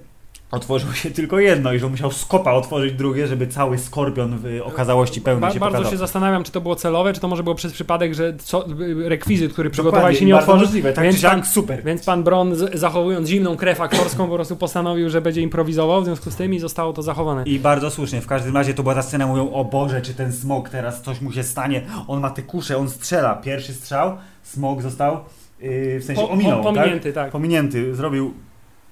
otworzył 0.51 0.93
się 0.93 1.11
tylko 1.11 1.39
jedno 1.39 1.73
i 1.73 1.79
że 1.79 1.87
musiał 1.89 2.11
z 2.11 2.25
kopa 2.25 2.51
otworzyć 2.53 2.93
drugie, 2.93 3.27
żeby 3.27 3.47
cały 3.47 3.77
skorpion 3.77 4.37
w 4.37 4.61
okazałości 4.63 5.21
pełnej 5.21 5.41
Ba 5.41 5.53
się 5.53 5.59
bardzo 5.59 5.77
pokazał. 5.77 5.91
się 5.91 5.97
zastanawiam, 5.97 6.43
czy 6.43 6.51
to 6.51 6.61
było 6.61 6.75
celowe, 6.75 7.13
czy 7.13 7.19
to 7.21 7.27
może 7.27 7.43
było 7.43 7.55
przez 7.55 7.73
przypadek, 7.73 8.13
że 8.13 8.33
co, 8.37 8.65
rekwizyt, 9.05 9.53
który 9.53 9.69
przygotowali 9.69 10.01
Dokładnie, 10.01 10.19
się 10.19 10.25
nie 10.25 10.35
otworzył. 10.35 10.65
Możliwe, 10.65 10.93
tak 10.93 11.03
więc 11.03 11.21
pan- 11.21 11.45
super. 11.45 11.83
Więc 11.83 12.05
pan 12.05 12.23
Bron, 12.23 12.55
zachowując 12.73 13.27
zimną 13.29 13.57
krew 13.57 13.81
aktorską, 13.81 14.27
po 14.27 14.35
prostu 14.35 14.55
postanowił, 14.55 15.09
że 15.09 15.21
będzie 15.21 15.41
improwizował, 15.41 16.01
w 16.01 16.05
związku 16.05 16.31
z 16.31 16.35
tym 16.35 16.53
i 16.53 16.59
zostało 16.59 16.93
to 16.93 17.01
zachowane. 17.01 17.43
I 17.43 17.59
bardzo 17.59 17.91
słusznie. 17.91 18.21
W 18.21 18.27
każdym 18.27 18.55
razie 18.57 18.73
to 18.73 18.83
była 18.83 18.95
ta 18.95 19.01
scena, 19.01 19.27
mówią, 19.27 19.51
o 19.51 19.65
Boże, 19.65 20.01
czy 20.01 20.13
ten 20.13 20.33
smok 20.33 20.69
teraz 20.69 21.01
coś 21.01 21.21
mu 21.21 21.31
się 21.31 21.43
stanie. 21.43 21.81
On 22.07 22.19
ma 22.19 22.29
te 22.29 22.41
kusze, 22.41 22.77
on 22.77 22.89
strzela. 22.89 23.35
Pierwszy 23.35 23.73
strzał, 23.73 24.17
smok 24.43 24.81
został, 24.81 25.17
yy, 25.61 25.99
w 25.99 26.03
sensie 26.03 26.21
Po- 26.21 26.29
ominął, 26.29 26.63
tak? 26.63 26.73
pominięty, 26.73 27.13
tak. 27.13 27.31
Pominięty. 27.31 27.95
Zrobił 27.95 28.33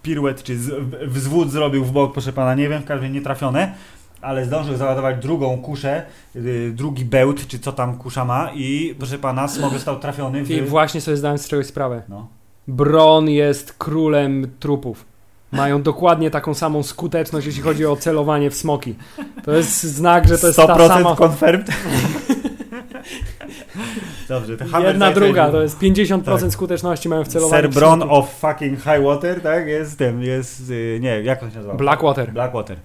piruet, 0.08 0.43
czy 0.43 0.58
z, 0.58 0.70
w- 0.70 1.14
wzwód 1.14 1.51
zrobił 1.51 1.86
w 1.86 1.91
bok, 1.91 2.14
proszę 2.14 2.34
pana, 2.34 2.55
nie 2.55 2.70
wiem, 2.70 2.82
w 2.82 2.86
każdym 2.86 3.03
razie 3.03 3.14
nie 3.14 3.22
trafione. 3.22 3.74
Ale 4.22 4.45
zdążył 4.45 4.76
załadować 4.76 5.18
drugą 5.22 5.58
kuszę, 5.58 6.05
yy, 6.36 6.72
drugi 6.76 7.05
bełt, 7.05 7.47
czy 7.47 7.60
co 7.60 7.72
tam 7.72 7.97
kusza 7.97 8.26
ma 8.26 8.51
i 8.55 8.95
proszę 8.99 9.18
pana, 9.18 9.47
smok 9.47 9.74
został 9.74 9.99
trafiony 9.99 10.43
w... 10.43 10.51
I 10.51 10.62
właśnie 10.62 11.01
sobie 11.01 11.18
zdałem 11.18 11.38
z 11.38 11.47
czegoś 11.47 11.66
sprawę. 11.66 12.01
No. 12.10 12.28
Bron 12.68 13.30
jest 13.30 13.74
królem 13.74 14.47
trupów. 14.60 15.05
Mają 15.51 15.82
dokładnie 15.82 16.32
taką 16.32 16.53
samą 16.53 16.84
skuteczność, 16.84 17.47
jeśli 17.47 17.62
chodzi 17.62 17.86
o 17.86 17.95
celowanie 17.95 18.49
w 18.49 18.55
smoki. 18.55 18.95
To 19.43 19.51
jest 19.51 19.84
znak, 19.84 20.28
że 20.28 20.38
to 20.38 20.47
jest 20.47 20.58
ta 20.58 20.66
100% 20.66 20.88
sama... 20.88 21.16
confirmed. 21.16 21.68
Dobrze, 24.30 24.57
to 24.57 24.80
Jedna, 24.80 25.11
druga, 25.11 25.51
to 25.51 25.61
jest 25.61 25.80
50% 25.80 26.41
Tak. 26.41 26.51
skuteczności 26.51 27.09
mają 27.09 27.23
w 27.23 27.28
celowaniu 27.28 27.63
Sir 27.63 27.69
Bron 27.80 28.03
of 28.09 28.30
fucking 28.30 28.80
high 28.80 29.03
water, 29.03 29.41
tak? 29.41 29.67
Jest 29.67 29.97
tym, 29.97 30.21
jest, 30.23 30.69
y, 30.69 30.99
nie, 31.01 31.21
jak 31.21 31.43
on 31.43 31.49
się 31.51 31.55
nazywa? 31.55 31.73
Blackwater. 31.75 32.32
Blackwater. 32.34 32.78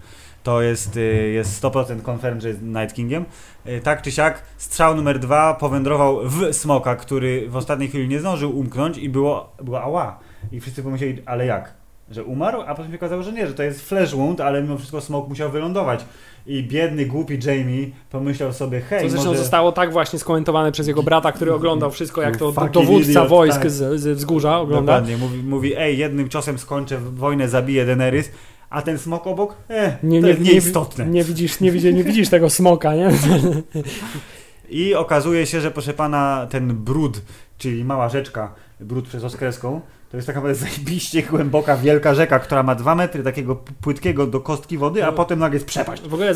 To 0.42 0.62
jest, 0.62 0.96
y, 0.96 1.30
jest 1.34 1.62
100% 1.62 2.02
confirmed, 2.10 2.42
że 2.42 2.48
jest 2.48 2.62
Night 2.62 2.94
Kingiem. 2.94 3.24
Y, 3.66 3.80
Tak 3.80 4.02
czy 4.02 4.12
siak, 4.12 4.42
strzał 4.58 4.94
numer 4.96 5.18
dwa 5.18 5.54
powędrował 5.54 6.20
w 6.24 6.52
smoka, 6.54 6.96
który 6.96 7.48
w 7.48 7.56
ostatniej 7.56 7.88
chwili 7.88 8.08
nie 8.08 8.20
zdążył 8.20 8.58
umknąć 8.58 8.98
i 8.98 9.08
było, 9.08 9.52
była 9.62 9.82
ała. 9.82 10.18
I 10.52 10.60
wszyscy 10.60 10.82
pomyśleli, 10.82 11.22
ale 11.26 11.46
jak? 11.46 11.74
Że 12.12 12.24
umarł? 12.24 12.60
A 12.66 12.74
potem 12.74 12.90
się 12.90 12.96
okazało, 12.96 13.22
że 13.22 13.32
nie, 13.32 13.46
że 13.46 13.54
to 13.54 13.62
jest 13.62 13.88
flash 13.88 14.14
wound, 14.14 14.40
ale 14.40 14.62
mimo 14.62 14.78
wszystko 14.78 15.00
smok 15.00 15.28
musiał 15.28 15.50
wylądować. 15.50 16.04
I 16.46 16.62
biedny, 16.62 17.06
głupi 17.06 17.38
Jamie 17.46 17.86
pomyślał 18.10 18.52
sobie, 18.52 18.80
hej, 18.80 19.02
To 19.02 19.08
zresztą 19.10 19.28
może... 19.28 19.40
zostało 19.40 19.72
tak 19.72 19.92
właśnie 19.92 20.18
skomentowane 20.18 20.72
przez 20.72 20.86
jego 20.86 21.02
brata, 21.02 21.32
który 21.32 21.54
oglądał 21.54 21.90
wszystko, 21.90 22.22
jak 22.22 22.36
to 22.36 22.52
dowódca 22.72 23.10
idiot, 23.10 23.28
wojsk 23.28 23.58
tak. 23.62 23.70
z, 23.70 24.00
z 24.00 24.16
wzgórza 24.18 24.58
ogląda. 24.58 24.92
Dokładnie, 24.92 25.16
mówi, 25.16 25.42
mówi, 25.42 25.74
ej, 25.76 25.98
jednym 25.98 26.28
ciosem 26.28 26.58
skończę 26.58 26.98
wojnę, 26.98 27.48
zabiję 27.48 27.86
Daenerys, 27.86 28.30
A 28.70 28.82
ten 28.82 28.98
smok 28.98 29.26
obok? 29.26 29.54
Eh, 29.68 29.92
Nie, 30.02 30.20
to 30.20 30.26
nie, 30.26 30.32
jest 30.32 30.40
nie, 30.40 30.52
nieistotne. 30.52 31.06
nie, 31.06 31.24
widzisz, 31.24 31.60
nie, 31.60 31.72
widzisz, 31.72 31.94
nie 31.94 32.04
widzisz 32.04 32.28
tego 32.28 32.50
smoka, 32.50 32.94
nie? 32.94 33.10
I 34.70 34.94
okazuje 34.94 35.46
się, 35.46 35.60
że 35.60 35.70
proszę 35.70 35.94
pana, 35.94 36.46
ten 36.50 36.74
brud, 36.74 37.22
czyli 37.58 37.84
mała 37.84 38.08
rzeczka, 38.08 38.54
brud 38.80 39.08
przez 39.08 39.24
Oskreską, 39.24 39.80
to 40.12 40.16
jest 40.16 40.26
taka 40.26 40.54
zajebiście 40.54 41.22
głęboka, 41.22 41.76
wielka 41.76 42.14
rzeka, 42.14 42.38
która 42.38 42.62
ma 42.62 42.74
dwa 42.74 42.94
metry 42.94 43.22
takiego 43.22 43.56
płytkiego 43.80 44.26
do 44.26 44.40
kostki 44.40 44.78
wody, 44.78 45.04
a 45.04 45.06
No. 45.06 45.12
potem 45.12 45.38
nagle 45.38 45.56
jest 45.56 45.66
przepaść. 45.66 46.02
W 46.02 46.14
ogóle 46.14 46.34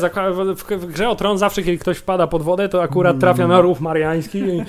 w, 0.69 0.85
grze 0.85 1.09
o 1.09 1.15
tron 1.15 1.37
zawsze, 1.37 1.63
kiedy 1.63 1.77
ktoś 1.77 1.97
wpada 1.97 2.27
pod 2.27 2.41
wodę, 2.43 2.69
to 2.69 2.77
Mm. 2.77 2.89
akurat 2.89 3.19
trafia 3.19 3.47
na 3.47 3.61
rów 3.61 3.81
mariański 3.81 4.37
i, 4.39 4.63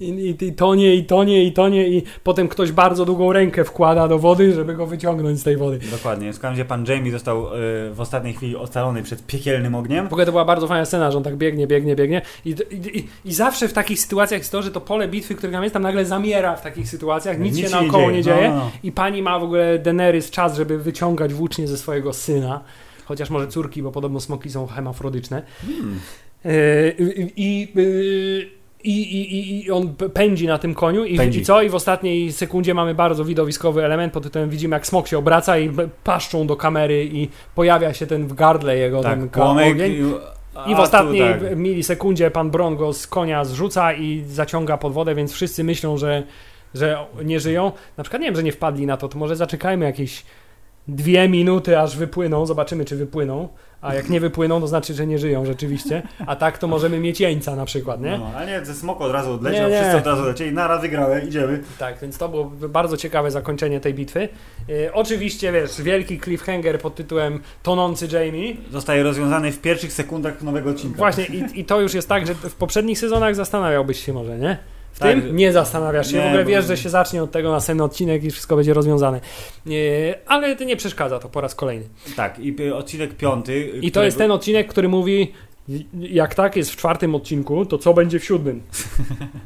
i, 0.00 0.36
i, 0.46 0.52
tonie, 0.52 0.94
i 0.94 1.04
tonie, 1.04 1.44
i 1.44 1.52
tonie 1.52 1.88
i 1.88 2.02
potem 2.24 2.48
ktoś 2.48 2.72
bardzo 2.72 3.04
długą 3.04 3.32
rękę 3.32 3.64
wkłada 3.64 4.08
do 4.08 4.18
wody, 4.18 4.54
żeby 4.54 4.74
go 4.74 4.86
wyciągnąć 4.86 5.40
z 5.40 5.42
tej 5.44 5.56
wody. 5.56 5.78
Dokładnie. 5.90 6.32
W 6.32 6.34
każdym 6.38 6.50
razie 6.50 6.64
pan 6.64 6.84
Jamie 6.88 7.10
został 7.12 7.46
y, 7.46 7.50
w 7.94 8.00
ostatniej 8.00 8.34
chwili 8.34 8.56
ocalony 8.56 9.02
przed 9.02 9.26
piekielnym 9.26 9.74
ogniem. 9.74 10.04
W 10.08 10.12
ogóle 10.12 10.26
to 10.26 10.32
była 10.32 10.44
bardzo 10.44 10.66
fajna 10.66 10.84
scena, 10.84 11.10
że 11.10 11.16
on 11.18 11.24
tak 11.24 11.36
biegnie, 11.36 11.66
biegnie, 11.66 11.96
biegnie 11.96 12.22
i, 12.44 12.50
i, 12.50 12.98
i, 12.98 13.08
i 13.24 13.34
zawsze 13.34 13.68
w 13.68 13.72
takich 13.72 14.00
sytuacjach 14.00 14.40
jest 14.40 14.52
to, 14.52 14.62
że 14.62 14.70
to 14.70 14.80
pole 14.80 15.08
bitwy, 15.08 15.34
które 15.34 15.52
tam 15.52 15.62
jest, 15.62 15.72
tam 15.72 15.82
nagle 15.82 16.04
zamiera 16.04 16.56
w 16.56 16.62
takich 16.62 16.88
sytuacjach, 16.88 17.38
nic, 17.38 17.51
Nic 17.56 17.60
się 17.60 17.68
się 17.68 17.76
nie 17.76 17.82
naokoło 17.82 18.02
dzieje. 18.04 18.16
nie 18.16 18.22
dzieje 18.22 18.48
No, 18.48 18.54
no, 18.56 18.70
i 18.82 18.92
pani 18.92 19.22
ma 19.22 19.38
w 19.38 19.42
ogóle 19.42 19.78
Daenerys 19.78 20.30
czas, 20.30 20.56
żeby 20.56 20.78
wyciągać 20.78 21.34
włócznie 21.34 21.68
ze 21.68 21.78
swojego 21.78 22.12
syna, 22.12 22.60
chociaż 23.04 23.30
może 23.30 23.48
córki, 23.48 23.82
bo 23.82 23.92
podobno 23.92 24.20
smoki 24.20 24.50
są 24.50 24.66
hemafrodyczne. 24.66 25.42
Hmm. 25.66 26.00
Yy, 26.44 26.96
I, 27.36 27.68
i, 28.84 29.00
i, 29.34 29.64
i, 29.66 29.70
on 29.70 29.94
pędzi 30.14 30.46
na 30.46 30.58
tym 30.58 30.74
koniu 30.74 31.04
i, 31.04 31.16
Pędzi. 31.16 31.40
i 31.40 31.44
co? 31.44 31.62
I 31.62 31.68
w 31.68 31.74
ostatniej 31.74 32.32
sekundzie 32.32 32.74
mamy 32.74 32.94
bardzo 32.94 33.24
widowiskowy 33.24 33.84
element, 33.84 34.12
pod 34.12 34.22
tytułem 34.22 34.50
widzimy 34.50 34.76
jak 34.76 34.86
smok 34.86 35.08
się 35.08 35.18
obraca 35.18 35.58
i 35.58 35.70
paszczą 36.04 36.46
do 36.46 36.56
kamery 36.56 37.04
i 37.12 37.28
pojawia 37.54 37.94
się 37.94 38.06
ten 38.06 38.26
w 38.28 38.34
gardle 38.34 38.76
jego 38.78 39.02
ten 39.02 39.20
Tak, 39.20 39.30
ka- 39.30 39.40
płomek. 39.40 39.76
I 40.66 40.74
w 40.74 40.78
ostatniej 40.78 41.20
tak. 41.20 41.56
milisekundzie 41.56 42.30
pan 42.30 42.50
Bron 42.50 42.76
go 42.76 42.92
z 42.92 43.06
konia 43.06 43.44
zrzuca 43.44 43.92
i 43.92 44.24
zaciąga 44.26 44.76
pod 44.76 44.92
wodę, 44.92 45.14
więc 45.14 45.32
wszyscy 45.32 45.64
myślą, 45.64 45.96
że, 45.96 46.22
że 46.74 47.06
nie 47.24 47.40
żyją. 47.40 47.72
Na 47.96 48.04
przykład 48.04 48.22
nie 48.22 48.28
wiem, 48.28 48.36
że 48.36 48.42
nie 48.42 48.52
wpadli 48.52 48.86
na 48.86 48.96
to, 48.96 49.08
to 49.08 49.18
może 49.18 49.36
zaczekajmy 49.36 49.84
jakieś 49.84 50.24
dwie 50.88 51.28
minuty, 51.28 51.78
aż 51.78 51.96
wypłyną, 51.96 52.46
zobaczymy, 52.46 52.84
czy 52.84 52.96
wypłyną. 52.96 53.48
A 53.80 53.94
jak 53.94 54.10
nie 54.10 54.20
wypłyną, 54.20 54.60
to 54.60 54.66
znaczy, 54.66 54.94
że 54.94 55.06
nie 55.06 55.18
żyją 55.18 55.44
rzeczywiście. 55.46 56.02
A 56.26 56.36
tak 56.36 56.58
to 56.58 56.68
możemy 56.68 57.00
mieć 57.00 57.20
jeńca 57.20 57.56
na 57.56 57.64
przykład, 57.64 58.00
nie? 58.00 58.18
No, 58.18 58.30
ale 58.36 58.46
nie, 58.46 58.64
ze 58.66 58.74
smok 58.74 59.00
od 59.00 59.12
razu 59.12 59.32
odleciał, 59.32 59.62
Nie, 59.68 59.74
nie. 59.74 59.80
wszyscy 59.80 59.96
od 59.98 60.06
razu 60.06 60.22
lecieli, 60.24 60.52
nara 60.52 60.78
wygrałem, 60.78 61.28
idziemy. 61.28 61.62
Tak, 61.78 61.98
więc 62.02 62.18
to 62.18 62.28
było 62.28 62.44
bardzo 62.68 62.96
ciekawe 62.96 63.30
zakończenie 63.30 63.80
tej 63.80 63.94
bitwy. 63.94 64.28
E, 64.86 64.92
oczywiście, 64.92 65.52
wiesz, 65.52 65.82
wielki 65.82 66.20
cliffhanger 66.20 66.78
pod 66.80 66.94
tytułem 66.94 67.40
Tonący 67.62 68.08
Jamie. 68.12 68.54
Zostaje 68.70 69.02
rozwiązany 69.02 69.52
w 69.52 69.60
pierwszych 69.60 69.92
sekundach 69.92 70.42
nowego 70.42 70.70
odcinka. 70.70 70.98
Właśnie, 70.98 71.24
i, 71.24 71.60
i 71.60 71.64
to 71.64 71.80
już 71.80 71.94
jest 71.94 72.08
tak, 72.08 72.26
że 72.26 72.34
w 72.34 72.54
poprzednich 72.54 72.98
sezonach 72.98 73.34
zastanawiałbyś 73.34 74.04
się 74.04 74.12
może, 74.12 74.38
nie? 74.38 74.58
W 74.92 74.98
Tak, 74.98 75.10
tym 75.10 75.36
nie 75.36 75.52
zastanawiasz 75.52 76.10
się, 76.10 76.16
nie, 76.16 76.22
w 76.22 76.26
ogóle 76.26 76.44
wiesz, 76.44 76.66
że 76.66 76.76
się 76.76 76.90
zacznie 76.90 77.22
od 77.22 77.30
tego 77.30 77.52
następny 77.52 77.84
odcinek 77.84 78.24
i 78.24 78.30
wszystko 78.30 78.56
będzie 78.56 78.74
rozwiązane. 78.74 79.20
E, 79.66 79.70
ale 80.26 80.56
to 80.56 80.64
nie 80.64 80.76
przeszkadza 80.76 81.18
to 81.18 81.28
po 81.28 81.40
raz 81.40 81.54
kolejny. 81.54 81.84
Tak, 82.16 82.38
i 82.38 82.70
odcinek 82.70 83.16
piąty. 83.16 83.68
I 83.82 83.92
to 83.92 84.02
jest 84.04 84.18
ten 84.18 84.30
odcinek, 84.30 84.68
który 84.68 84.88
mówi, 84.88 85.32
jak 85.94 86.34
tak 86.34 86.56
jest 86.56 86.70
w 86.70 86.76
czwartym 86.76 87.14
odcinku, 87.14 87.66
to 87.66 87.78
co 87.78 87.94
będzie 87.94 88.18
w 88.18 88.24
siódmym? 88.24 88.62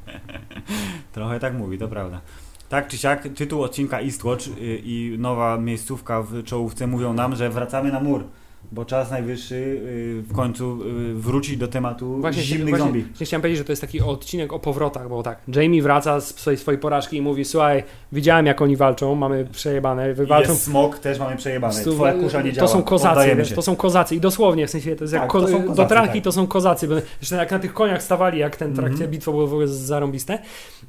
Trochę 1.12 1.40
tak 1.40 1.54
mówi, 1.54 1.78
to 1.78 1.88
prawda. 1.88 2.20
Tak 2.68 2.88
czy 2.88 2.98
siak, 2.98 3.28
tytuł 3.36 3.62
odcinka 3.62 4.00
Eastwatch 4.00 4.46
y, 4.46 4.52
i 4.84 5.16
nowa 5.18 5.58
miejscówka 5.58 6.22
w 6.22 6.44
czołówce 6.44 6.86
mówią 6.86 7.12
nam, 7.12 7.36
że 7.36 7.50
wracamy 7.50 7.92
na 7.92 8.00
mur. 8.00 8.24
Bo 8.72 8.84
czas 8.84 9.10
najwyższy 9.10 9.54
y, 9.54 10.22
w 10.28 10.32
końcu 10.32 10.78
y, 11.10 11.14
wrócić 11.14 11.56
do 11.56 11.68
tematu 11.68 12.20
Właśnie, 12.20 12.42
zimnych 12.42 12.68
właśnie, 12.68 12.84
zombie. 12.84 13.02
właśnie 13.02 13.26
chciałem 13.26 13.40
powiedzieć, 13.42 13.58
że 13.58 13.64
to 13.64 13.72
jest 13.72 13.82
taki 13.82 14.00
odcinek 14.00 14.52
o 14.52 14.58
powrotach, 14.58 15.08
bo 15.08 15.22
tak, 15.22 15.38
Jamie 15.48 15.82
wraca 15.82 16.20
z 16.20 16.38
swojej, 16.38 16.58
swojej 16.58 16.80
porażki 16.80 17.16
i 17.16 17.22
mówi, 17.22 17.44
słuchaj, 17.44 17.82
widziałem 18.12 18.46
jak 18.46 18.62
oni 18.62 18.76
walczą, 18.76 19.14
mamy 19.14 19.44
przejebane, 19.52 20.14
wywalczą... 20.14 20.50
Jest 20.52 20.64
smok, 20.64 20.98
też 20.98 21.18
mamy 21.18 21.36
przejebane. 21.36 21.74
Twoja 21.84 22.12
kusza 22.12 22.42
nie 22.42 22.50
to 22.50 22.56
działa. 22.56 22.68
są 22.68 22.82
kozacy, 22.82 23.36
wiesz, 23.36 23.52
to 23.52 23.62
są 23.62 23.76
kozacy 23.76 24.14
i 24.16 24.20
dosłownie, 24.20 24.66
w 24.66 24.70
sensie 24.70 24.96
to 24.96 25.04
jest 25.04 25.14
jak 25.14 25.22
Tak, 25.22 25.30
ko- 25.30 25.40
to 25.40 25.48
są 25.48 25.60
do 25.62 25.66
kozacy, 25.68 25.88
traki 25.88 26.14
tak. 26.14 26.24
to 26.24 26.32
są 26.32 26.46
kozacy, 26.46 26.88
bo 26.88 26.94
zresztą 27.20 27.36
jak 27.36 27.50
na 27.50 27.58
tych 27.58 27.74
koniach 27.74 28.02
stawali, 28.02 28.38
jak 28.38 28.56
ten 28.56 28.74
trakcie 28.74 28.92
Mhm. 28.92 29.10
bitwy 29.10 29.30
było 29.30 29.46
w 29.46 29.52
ogóle 29.52 29.68
zarąbiste. 29.68 30.38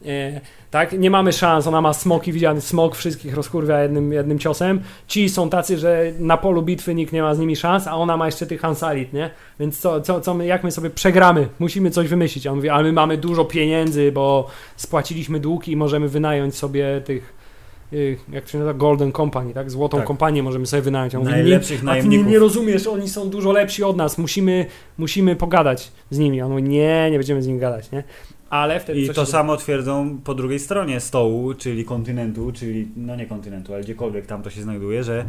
E, 0.05 0.41
tak, 0.71 0.99
nie 0.99 1.11
mamy 1.11 1.33
szans, 1.33 1.67
ona 1.67 1.81
ma 1.81 1.93
smoki, 1.93 2.31
widziany 2.33 2.61
smok 2.61 2.95
wszystkich 2.95 3.35
rozkurwia 3.35 3.81
jednym, 3.83 4.13
jednym 4.13 4.39
ciosem. 4.39 4.81
Ci 5.07 5.29
są 5.29 5.49
tacy, 5.49 5.77
że 5.77 6.11
na 6.19 6.37
polu 6.37 6.61
bitwy 6.61 6.95
nikt 6.95 7.13
nie 7.13 7.21
ma 7.21 7.35
z 7.35 7.39
nimi 7.39 7.55
szans, 7.55 7.66
a 7.67 7.95
ona 7.95 8.17
ma 8.17 8.25
jeszcze 8.25 8.45
tych 8.45 8.61
Hansalit, 8.61 9.13
nie? 9.13 9.29
Więc 9.59 9.79
co, 9.79 10.01
co, 10.01 10.21
co 10.21 10.33
my, 10.33 10.45
jak 10.45 10.63
my 10.63 10.71
sobie 10.71 10.89
przegramy? 10.89 11.47
Musimy 11.59 11.91
coś 11.91 12.07
wymyślić. 12.07 12.47
A 12.47 12.51
on 12.51 12.55
mówi, 12.55 12.69
ale 12.69 12.83
my 12.83 12.91
mamy 12.93 13.17
dużo 13.17 13.45
pieniędzy, 13.45 14.11
bo 14.11 14.47
spłaciliśmy 14.75 15.39
długi 15.39 15.71
i 15.71 15.75
możemy 15.75 16.09
wynająć 16.09 16.55
sobie 16.55 17.01
tych 17.05 17.37
jak 18.31 18.43
to 18.45 18.51
się 18.51 18.57
nazywa, 18.57 18.73
Golden 18.73 19.11
Company, 19.11 19.53
tak? 19.53 19.71
Złotą 19.71 19.97
Tak. 19.97 20.07
kompanię 20.07 20.43
możemy 20.43 20.65
sobie 20.67 20.81
wynająć. 20.81 21.15
A 21.15 21.17
on 21.17 21.23
mówi, 21.23 21.35
Najlepszych 21.35 21.83
nie, 21.83 21.89
a 21.89 21.93
ty 21.93 21.97
nie, 21.97 22.03
najemników. 22.03 22.31
nie 22.31 22.39
rozumiesz, 22.39 22.87
oni 22.87 23.09
są 23.09 23.29
dużo 23.29 23.51
lepsi 23.51 23.83
od 23.83 23.97
nas, 23.97 24.17
musimy, 24.17 24.65
musimy 24.97 25.35
pogadać 25.35 25.91
z 26.09 26.17
nimi. 26.19 26.41
On 26.41 26.49
mówi, 26.51 26.63
nie, 26.63 27.07
nie 27.11 27.17
będziemy 27.17 27.41
z 27.41 27.47
nimi 27.47 27.59
gadać, 27.59 27.91
nie? 27.91 28.03
Ale 28.49 28.79
wtedy 28.79 28.99
I 28.99 29.07
to 29.07 29.13
się- 29.25 29.31
samo 29.31 29.57
twierdzą 29.57 30.17
po 30.23 30.33
drugiej 30.33 30.59
stronie 30.59 30.99
stołu, 30.99 31.53
czyli 31.53 31.85
kontynentu, 31.85 32.51
czyli 32.51 32.87
no 32.95 33.15
nie 33.15 33.25
kontynentu, 33.25 33.73
ale 33.73 33.83
gdziekolwiek 33.83 34.25
tam 34.25 34.43
to 34.43 34.49
się 34.49 34.61
znajduje, 34.61 35.03
że 35.03 35.25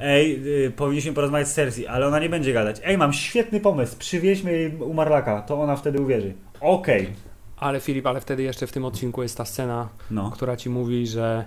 ej, 0.00 0.42
y, 0.66 0.70
powinniśmy 0.70 1.12
porozmawiać 1.12 1.48
z 1.48 1.54
Cersei, 1.54 1.86
ale 1.86 2.06
ona 2.06 2.18
nie 2.18 2.28
będzie 2.28 2.52
gadać. 2.52 2.80
Ej, 2.84 2.98
mam 2.98 3.12
świetny 3.12 3.60
pomysł, 3.60 3.96
przywieźmy 3.98 4.52
jej 4.52 4.76
umarlaka, 4.76 5.42
to 5.42 5.60
ona 5.60 5.76
wtedy 5.76 6.00
uwierzy. 6.00 6.32
Okej. 6.60 7.08
Ale 7.56 7.80
Filip, 7.80 8.06
ale 8.06 8.20
wtedy 8.20 8.42
jeszcze 8.42 8.66
w 8.66 8.72
tym 8.72 8.84
odcinku 8.84 9.22
jest 9.22 9.36
ta 9.38 9.44
scena, 9.44 9.88
No. 10.10 10.30
która 10.30 10.56
ci 10.56 10.70
mówi, 10.70 11.06
że 11.06 11.44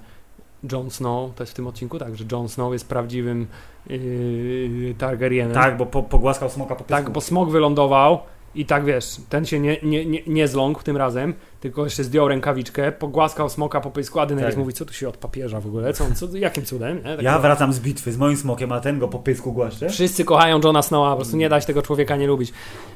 Jon 0.71 0.89
Snow, 0.91 1.35
to 1.35 1.43
jest 1.43 1.53
w 1.53 1.55
tym 1.55 1.67
odcinku, 1.67 1.99
tak, 1.99 2.15
że 2.15 2.25
Jon 2.31 2.49
Snow 2.49 2.73
jest 2.73 2.87
prawdziwym 2.89 3.47
yy, 3.89 4.95
Targaryenem. 4.97 5.53
Tak, 5.53 5.77
bo 5.77 5.85
po, 5.85 6.03
pogłaskał 6.03 6.49
smoka 6.49 6.75
po 6.75 6.83
Tak, 6.83 6.97
pysku. 6.99 7.11
bo 7.11 7.21
smog 7.21 7.49
wylądował 7.49 8.19
i 8.55 8.65
tak 8.65 8.85
wiesz, 8.85 9.15
ten 9.29 9.45
się 9.45 9.59
nie, 9.59 9.77
nie, 9.83 10.05
nie, 10.05 10.19
nie 10.27 10.47
zląkł 10.47 10.83
tym 10.83 10.97
razem, 10.97 11.33
tylko 11.61 11.83
jeszcze 11.83 12.03
zdjął 12.03 12.27
rękawiczkę, 12.27 12.91
pogłaskał 12.91 13.49
smoka 13.49 13.81
po 13.81 13.91
pysku, 13.91 14.19
a 14.19 14.25
Daenerys 14.25 14.49
Tak. 14.55 14.59
mówi, 14.59 14.73
co 14.73 14.85
tu 14.85 14.93
się 14.93 15.09
od 15.09 15.17
papieża 15.17 15.59
w 15.61 15.67
ogóle, 15.67 15.93
co, 15.93 16.05
co, 16.15 16.37
jakim 16.37 16.65
cudem? 16.65 17.01
Tak 17.03 17.21
Ja 17.21 17.39
wracam 17.39 17.73
z 17.73 17.79
bitwy 17.79 18.11
z 18.11 18.17
moim 18.17 18.37
smokiem, 18.37 18.71
a 18.71 18.79
ten 18.79 18.99
go 18.99 19.07
po 19.07 19.19
pysku 19.19 19.53
głaszcze. 19.53 19.89
Wszyscy 19.89 20.25
kochają 20.25 20.59
Johna 20.63 20.81
Snowa, 20.81 21.09
po 21.09 21.15
prostu 21.15 21.37
nie 21.37 21.49
da 21.49 21.61
się 21.61 21.67
tego 21.67 21.81
człowieka 21.81 22.15
nie 22.15 22.27
lubić. 22.27 22.53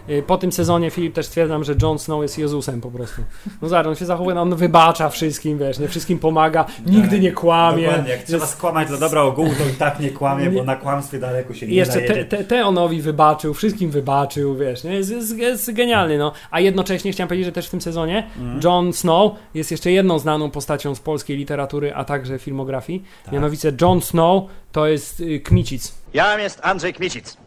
Yy, 0.08 0.24
Po 0.24 0.38
tym 0.38 0.52
sezonie, 0.52 0.92
Filip, 0.92 1.14
też 1.14 1.26
stwierdzam, 1.26 1.64
że 1.64 1.76
Jon 1.82 2.00
Snow 2.00 2.22
jest 2.22 2.38
Jezusem 2.38 2.82
po 2.82 2.92
prostu. 2.92 3.22
No 3.62 3.70
zobacz, 3.70 3.88
on 3.88 3.96
się 3.96 4.06
zachowuje, 4.06 4.36
no, 4.36 4.42
on 4.42 4.56
wybacza 4.56 5.10
wszystkim, 5.10 5.58
wiesz, 5.58 5.80
nie 5.80 5.88
wszystkim 5.88 6.20
pomaga, 6.20 6.66
nigdy 6.86 7.20
nie 7.20 7.32
kłamie. 7.32 7.86
Dokładnie, 7.86 8.12
jak 8.12 8.24
trzeba 8.24 8.46
skłamać 8.46 8.88
dla 8.88 8.98
dobra 8.98 9.22
ogółu, 9.22 9.50
to 9.58 9.70
i 9.70 9.74
tak 9.74 10.00
nie 10.00 10.10
kłamie, 10.10 10.50
bo 10.50 10.64
na 10.64 10.76
kłamstwie 10.76 11.20
daleko 11.20 11.54
się 11.54 11.66
I 11.66 11.70
nie 11.70 11.76
jeszcze 11.76 11.94
zajedzie. 11.94 12.26
te, 12.26 12.38
te, 12.38 12.44
Teonowi 12.44 13.02
wybaczył, 13.02 13.54
wszystkim 13.54 13.92
wybaczył, 13.92 14.56
wiesz, 14.56 14.84
nie? 14.84 14.94
Jest, 14.94 15.12
jest, 15.12 15.38
jest 15.38 15.74
genialny, 15.74 16.18
no. 16.18 16.32
A 16.52 16.60
jednocześnie 16.60 17.12
chciałem 17.12 17.28
powiedzieć, 17.28 17.46
że 17.46 17.52
też 17.52 17.68
w 17.68 17.70
tym 17.72 17.82
sezonie 17.82 18.28
Mhm. 18.56 18.74
Jon 18.74 18.94
Snow 18.94 19.34
jest 19.54 19.72
jeszcze 19.72 19.92
jedną 19.92 20.20
znaną 20.20 20.52
postacią 20.52 20.96
z 20.96 21.00
polskiej 21.00 21.38
literatury, 21.38 21.94
a 21.94 22.06
także 22.06 22.40
filmografii. 22.40 23.04
Tak. 23.24 23.34
Mianowicie 23.34 23.74
Jon 23.82 24.02
Snow 24.02 24.44
to 24.72 24.88
jest 24.88 25.20
y, 25.20 25.40
Kmicic. 25.40 25.94
Jam 26.14 26.40
jest 26.40 26.60
Andrzej 26.64 26.94
Kmicic. 26.94 27.38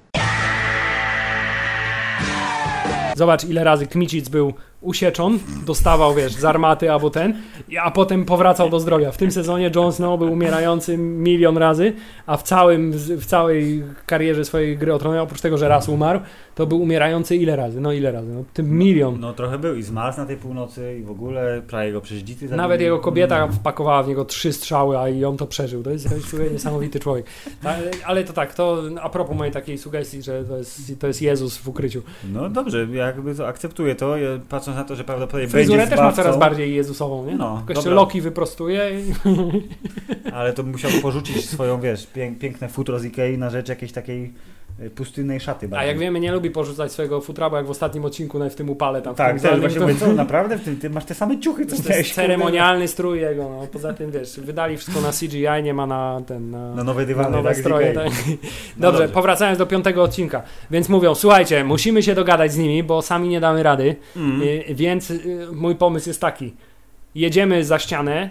Zobacz, 3.16 3.44
ile 3.44 3.64
razy 3.64 3.86
Kmicic 3.86 4.28
był 4.28 4.54
usieczon, 4.88 5.38
dostawał, 5.66 6.14
wiesz, 6.14 6.32
z 6.32 6.44
armaty 6.44 6.92
albo 6.92 7.10
ten, 7.10 7.34
a 7.82 7.90
potem 7.90 8.24
powracał 8.24 8.70
do 8.70 8.80
zdrowia. 8.80 9.12
W 9.12 9.16
tym 9.16 9.30
sezonie 9.30 9.70
Jon 9.76 9.92
Snow 9.92 10.18
był 10.18 10.32
umierający 10.32 10.98
milion 10.98 11.56
razy, 11.56 11.92
a 12.26 12.36
w, 12.36 12.42
całym, 12.42 12.92
w 12.92 13.26
całej 13.26 13.84
karierze 14.06 14.44
swojej 14.44 14.78
gry 14.78 14.94
o 14.94 15.22
oprócz 15.22 15.40
tego, 15.40 15.58
że 15.58 15.68
raz 15.68 15.88
umarł, 15.88 16.20
to 16.54 16.66
był 16.66 16.82
umierający 16.82 17.36
ile 17.36 17.56
razy? 17.56 17.80
No 17.80 17.92
ile 17.92 18.12
razy? 18.12 18.28
No, 18.34 18.44
tym 18.54 18.78
milion. 18.78 19.20
No 19.20 19.32
trochę 19.32 19.58
był 19.58 19.74
i 19.76 19.82
zmarzł 19.82 20.18
na 20.18 20.26
tej 20.26 20.36
północy 20.36 20.98
i 21.00 21.02
w 21.02 21.10
ogóle 21.10 21.62
prawie 21.68 21.92
go 21.92 22.00
przecież 22.00 22.22
dzity 22.22 22.40
zabili. 22.40 22.56
Nawet 22.56 22.80
jego 22.80 22.98
kobieta 22.98 23.48
wpakowała 23.48 24.02
w 24.02 24.08
niego 24.08 24.24
trzy 24.24 24.52
strzały, 24.52 24.98
a 24.98 25.08
i 25.08 25.24
on 25.24 25.36
to 25.36 25.46
przeżył. 25.46 25.82
To 25.82 25.90
jest 25.90 26.28
słuchaj, 26.28 26.50
niesamowity 26.52 27.00
człowiek. 27.00 27.26
Ale, 27.64 27.90
ale 28.06 28.24
to 28.24 28.32
tak, 28.32 28.54
to 28.54 28.82
a 29.02 29.08
propos 29.08 29.36
mojej 29.36 29.52
takiej 29.52 29.78
sugestii, 29.78 30.22
że 30.22 30.44
to 30.44 30.56
jest, 30.56 31.00
to 31.00 31.06
jest 31.06 31.22
Jezus 31.22 31.56
w 31.56 31.68
ukryciu. 31.68 32.02
No 32.32 32.48
dobrze, 32.48 32.86
jakby 32.92 33.34
to 33.34 33.46
akceptuję 33.46 33.94
to, 33.94 34.14
patrząc 34.48 34.77
na 34.78 34.84
to, 34.84 34.96
że 34.96 35.04
prawdopodobnie 35.04 35.48
Fryzurę 35.48 35.78
będzie 35.78 35.96
też 35.96 36.04
ma 36.04 36.12
coraz 36.12 36.38
bardziej 36.38 36.74
Jezusową, 36.74 37.26
nie? 37.26 37.36
No, 37.36 37.56
Tylko 37.56 37.72
jeszcze. 37.72 37.90
Loki 37.90 38.20
wyprostuje 38.20 39.00
i... 39.00 39.12
ale 40.32 40.52
to 40.52 40.62
musiał 40.62 40.90
porzucić 41.02 41.50
swoją, 41.50 41.80
wiesz, 41.80 42.06
pięk, 42.06 42.38
piękne 42.38 42.68
futro 42.68 42.98
z 42.98 43.04
Ikei 43.04 43.38
na 43.38 43.50
rzecz 43.50 43.68
jakiejś 43.68 43.92
takiej 43.92 44.34
pustynnej 44.94 45.40
szaty. 45.40 45.66
A 45.66 45.68
bardziej. 45.68 45.88
jak 45.88 45.98
wiemy, 45.98 46.20
nie 46.20 46.32
lubi 46.32 46.50
porzucać 46.50 46.92
swojego 46.92 47.20
futra, 47.20 47.50
bo 47.50 47.56
jak 47.56 47.66
w 47.66 47.70
ostatnim 47.70 48.04
odcinku 48.04 48.38
nawet 48.38 48.52
w 48.52 48.56
tym 48.56 48.70
upale 48.70 49.02
tam 49.02 49.14
Tak, 49.14 49.40
też 49.40 49.60
właśnie 49.60 49.80
to- 49.80 49.86
mówię, 49.86 49.98
co, 50.00 50.12
naprawdę? 50.12 50.58
Ty, 50.58 50.76
ty 50.76 50.90
masz 50.90 51.04
te 51.04 51.14
same 51.14 51.40
ciuchy, 51.40 51.66
co 51.66 51.70
To 51.70 51.82
jest 51.82 51.88
kurde, 51.88 52.04
ceremonialny 52.14 52.88
strój 52.88 53.20
jego, 53.20 53.42
no. 53.42 53.66
Poza 53.72 53.92
tym, 53.92 54.10
wiesz, 54.10 54.40
wydali 54.40 54.76
wszystko 54.76 55.00
na 55.00 55.12
CGI, 55.12 55.62
nie 55.62 55.74
ma 55.74 55.86
na 55.86 56.20
ten... 56.26 56.50
Na, 56.50 56.74
Na 56.74 56.84
nowe 56.84 57.00
na 57.02 57.06
dywany, 57.06 57.30
nowe 57.30 57.48
tak, 57.48 57.58
stroje. 57.58 57.92
Tak. 57.92 58.04
No 58.06 58.12
Dobrze, 58.76 58.98
dobrze. 58.98 59.08
powracając 59.08 59.58
do 59.58 59.66
piątego 59.66 60.02
odcinka. 60.02 60.42
Więc 60.70 60.88
mówią, 60.88 61.14
słuchajcie, 61.14 61.64
musimy 61.64 62.02
się 62.02 62.14
dogadać 62.14 62.52
z 62.52 62.56
nimi, 62.58 62.82
bo 62.82 63.02
sami 63.02 63.28
nie 63.28 63.40
damy 63.40 63.62
rady. 63.62 63.96
Mm. 64.16 64.42
Y, 64.42 64.64
więc 64.74 65.10
y, 65.10 65.46
mój 65.52 65.74
pomysł 65.74 66.08
jest 66.08 66.20
taki. 66.20 66.54
Jedziemy 67.14 67.64
za 67.64 67.78
ścianę, 67.78 68.30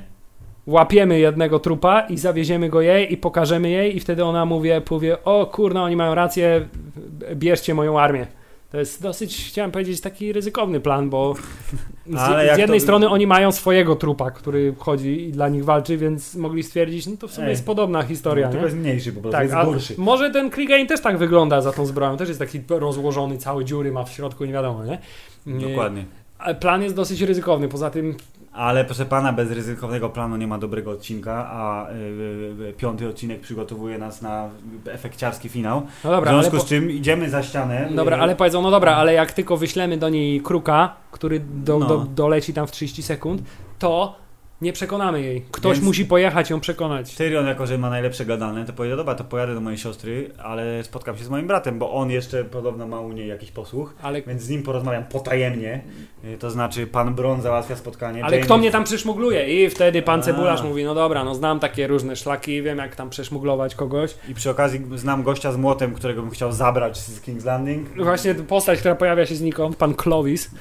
łapiemy 0.68 1.20
jednego 1.20 1.60
trupa 1.60 2.02
i 2.02 2.18
zawieziemy 2.18 2.70
go 2.70 2.82
jej 2.82 3.14
i 3.14 3.18
pokażemy 3.18 3.70
jej 3.70 3.98
i 3.98 4.00
wtedy 4.00 4.24
ona 4.26 4.46
mówi, 4.46 4.70
powie, 4.86 5.24
o 5.24 5.46
kurna, 5.46 5.84
oni 5.84 5.96
mają 5.96 6.16
rację, 6.16 6.68
bierzcie 7.36 7.74
moją 7.74 8.00
armię. 8.00 8.28
To 8.72 8.78
jest 8.80 9.02
dosyć, 9.02 9.48
chciałem 9.48 9.72
powiedzieć, 9.72 10.02
taki 10.02 10.34
ryzykowny 10.34 10.80
plan, 10.80 11.10
bo 11.10 11.34
z, 12.08 12.56
z 12.56 12.58
jednej 12.58 12.80
to- 12.80 12.84
strony 12.84 13.10
oni 13.10 13.28
mają 13.28 13.52
swojego 13.52 13.96
trupa, 13.96 14.32
który 14.32 14.74
chodzi 14.78 15.22
i 15.28 15.32
dla 15.32 15.50
nich 15.50 15.66
walczy, 15.66 15.98
więc 15.98 16.36
mogli 16.36 16.64
stwierdzić, 16.64 17.08
no 17.08 17.18
to 17.18 17.28
w 17.28 17.32
sumie 17.34 17.48
Ej. 17.48 17.52
jest 17.52 17.66
podobna 17.66 18.04
historia, 18.04 18.46
No, 18.46 18.52
tylko 18.52 18.66
jest 18.66 18.78
mniejszy 18.78 19.14
po 19.14 19.22
prostu, 19.22 19.32
Tak, 19.38 19.44
jest 19.44 19.56
gorszy. 19.56 19.94
może 19.98 20.32
ten 20.32 20.52
Clegane 20.52 20.86
też 20.86 21.02
tak 21.02 21.18
wygląda 21.18 21.62
za 21.62 21.72
tą 21.72 21.86
zbroją, 21.86 22.18
też 22.18 22.28
jest 22.28 22.40
taki 22.40 22.62
rozłożony, 22.70 23.38
całe 23.38 23.66
dziury 23.66 23.92
ma 23.92 24.04
w 24.04 24.12
środku, 24.12 24.46
nie 24.46 24.54
wiadomo, 24.54 24.86
nie? 24.86 24.98
Nie- 25.46 25.68
Dokładnie. 25.68 26.06
ale 26.40 26.56
Plan 26.56 26.84
jest 26.84 26.96
dosyć 26.96 27.22
ryzykowny, 27.22 27.68
poza 27.68 27.90
tym 27.90 28.16
Ale 28.58 28.86
proszę 28.86 29.06
pana, 29.06 29.34
bez 29.34 29.52
ryzykownego 29.52 30.10
planu 30.10 30.38
nie 30.38 30.48
ma 30.48 30.58
dobrego 30.58 30.92
odcinka, 30.92 31.50
a 31.52 31.90
y, 31.92 31.94
y, 32.70 32.74
piąty 32.78 33.08
odcinek 33.10 33.42
przygotowuje 33.42 33.98
nas 33.98 34.22
na 34.22 34.50
efekciarski 34.92 35.50
finał. 35.50 35.82
No 36.04 36.12
dobra, 36.12 36.32
w 36.32 36.34
związku 36.34 36.58
po, 36.58 36.64
z 36.64 36.66
czym 36.66 36.92
idziemy 36.92 37.30
za 37.30 37.44
ścianę. 37.44 37.90
dobra, 37.92 38.18
y, 38.18 38.22
ale 38.22 38.36
powiedzą, 38.36 38.62
no 38.62 38.72
dobra, 38.72 38.96
ale 38.96 39.14
jak 39.14 39.32
tylko 39.32 39.58
wyślemy 39.58 39.98
do 39.98 40.10
niej 40.10 40.42
kruka, 40.42 40.96
który 41.12 41.40
do, 41.40 41.80
No. 41.80 41.86
do, 41.86 41.98
doleci 41.98 42.54
tam 42.54 42.68
w 42.68 42.72
30 42.72 43.04
sekund, 43.04 43.42
to 43.80 44.16
nie 44.62 44.74
przekonamy 44.74 45.22
jej. 45.22 45.42
Ktoś 45.52 45.74
Więc- 45.78 45.86
musi 45.86 46.06
pojechać 46.06 46.50
ją 46.50 46.60
przekonać. 46.60 47.16
Tyrion, 47.16 47.48
jako 47.48 47.68
że 47.68 47.78
ma 47.78 47.90
najlepsze 47.90 48.26
gadane, 48.26 48.66
to 48.66 48.74
powiedział, 48.74 48.98
dobra, 48.98 49.16
to 49.16 49.24
pojadę 49.24 49.54
do 49.54 49.62
mojej 49.62 49.78
siostry, 49.78 50.30
ale 50.44 50.84
spotkam 50.84 51.18
się 51.18 51.24
z 51.24 51.30
moim 51.30 51.48
bratem, 51.48 51.80
bo 51.80 51.94
on 51.94 52.10
jeszcze 52.12 52.44
podobno 52.46 52.88
ma 52.88 53.00
u 53.02 53.12
niej 53.12 53.28
jakiś 53.28 53.52
posłuch, 53.52 53.94
Ale, 54.02 54.22
więc 54.22 54.42
z 54.42 54.50
nim 54.50 54.64
porozmawiam 54.64 55.04
potajemnie. 55.06 55.82
Y, 56.26 56.38
To 56.38 56.52
znaczy, 56.52 56.88
pan 56.88 57.16
Bron 57.16 57.42
załatwia 57.42 57.76
spotkanie. 57.76 58.26
ale 58.26 58.40
kto 58.40 58.58
mnie 58.58 58.72
tam 58.72 58.84
przeszmugluje? 58.84 59.66
I 59.66 59.70
wtedy 59.70 60.02
pan 60.02 60.20
A. 60.20 60.24
Cebularz 60.24 60.64
mówi, 60.64 60.84
no 60.84 60.96
dobra, 60.96 61.24
no 61.24 61.36
znam 61.36 61.60
takie 61.60 61.88
różne 61.88 62.16
szlaki, 62.16 62.62
wiem 62.62 62.78
jak 62.78 62.96
tam 62.96 63.10
przeszmuglować 63.10 63.76
kogoś. 63.76 64.16
I 64.30 64.34
przy 64.34 64.50
okazji 64.50 64.82
znam 64.96 65.24
gościa 65.24 65.52
z 65.52 65.58
młotem, 65.58 65.94
którego 65.94 66.22
bym 66.22 66.32
chciał 66.32 66.52
zabrać 66.52 66.98
z 66.98 67.22
King's 67.22 67.46
Landing. 67.46 67.90
Właśnie 68.04 68.36
postać, 68.36 68.80
która 68.80 68.96
pojawia 68.96 69.26
się 69.26 69.36
znikąd, 69.36 69.76
pan 69.76 69.94
Clovis. 69.96 70.52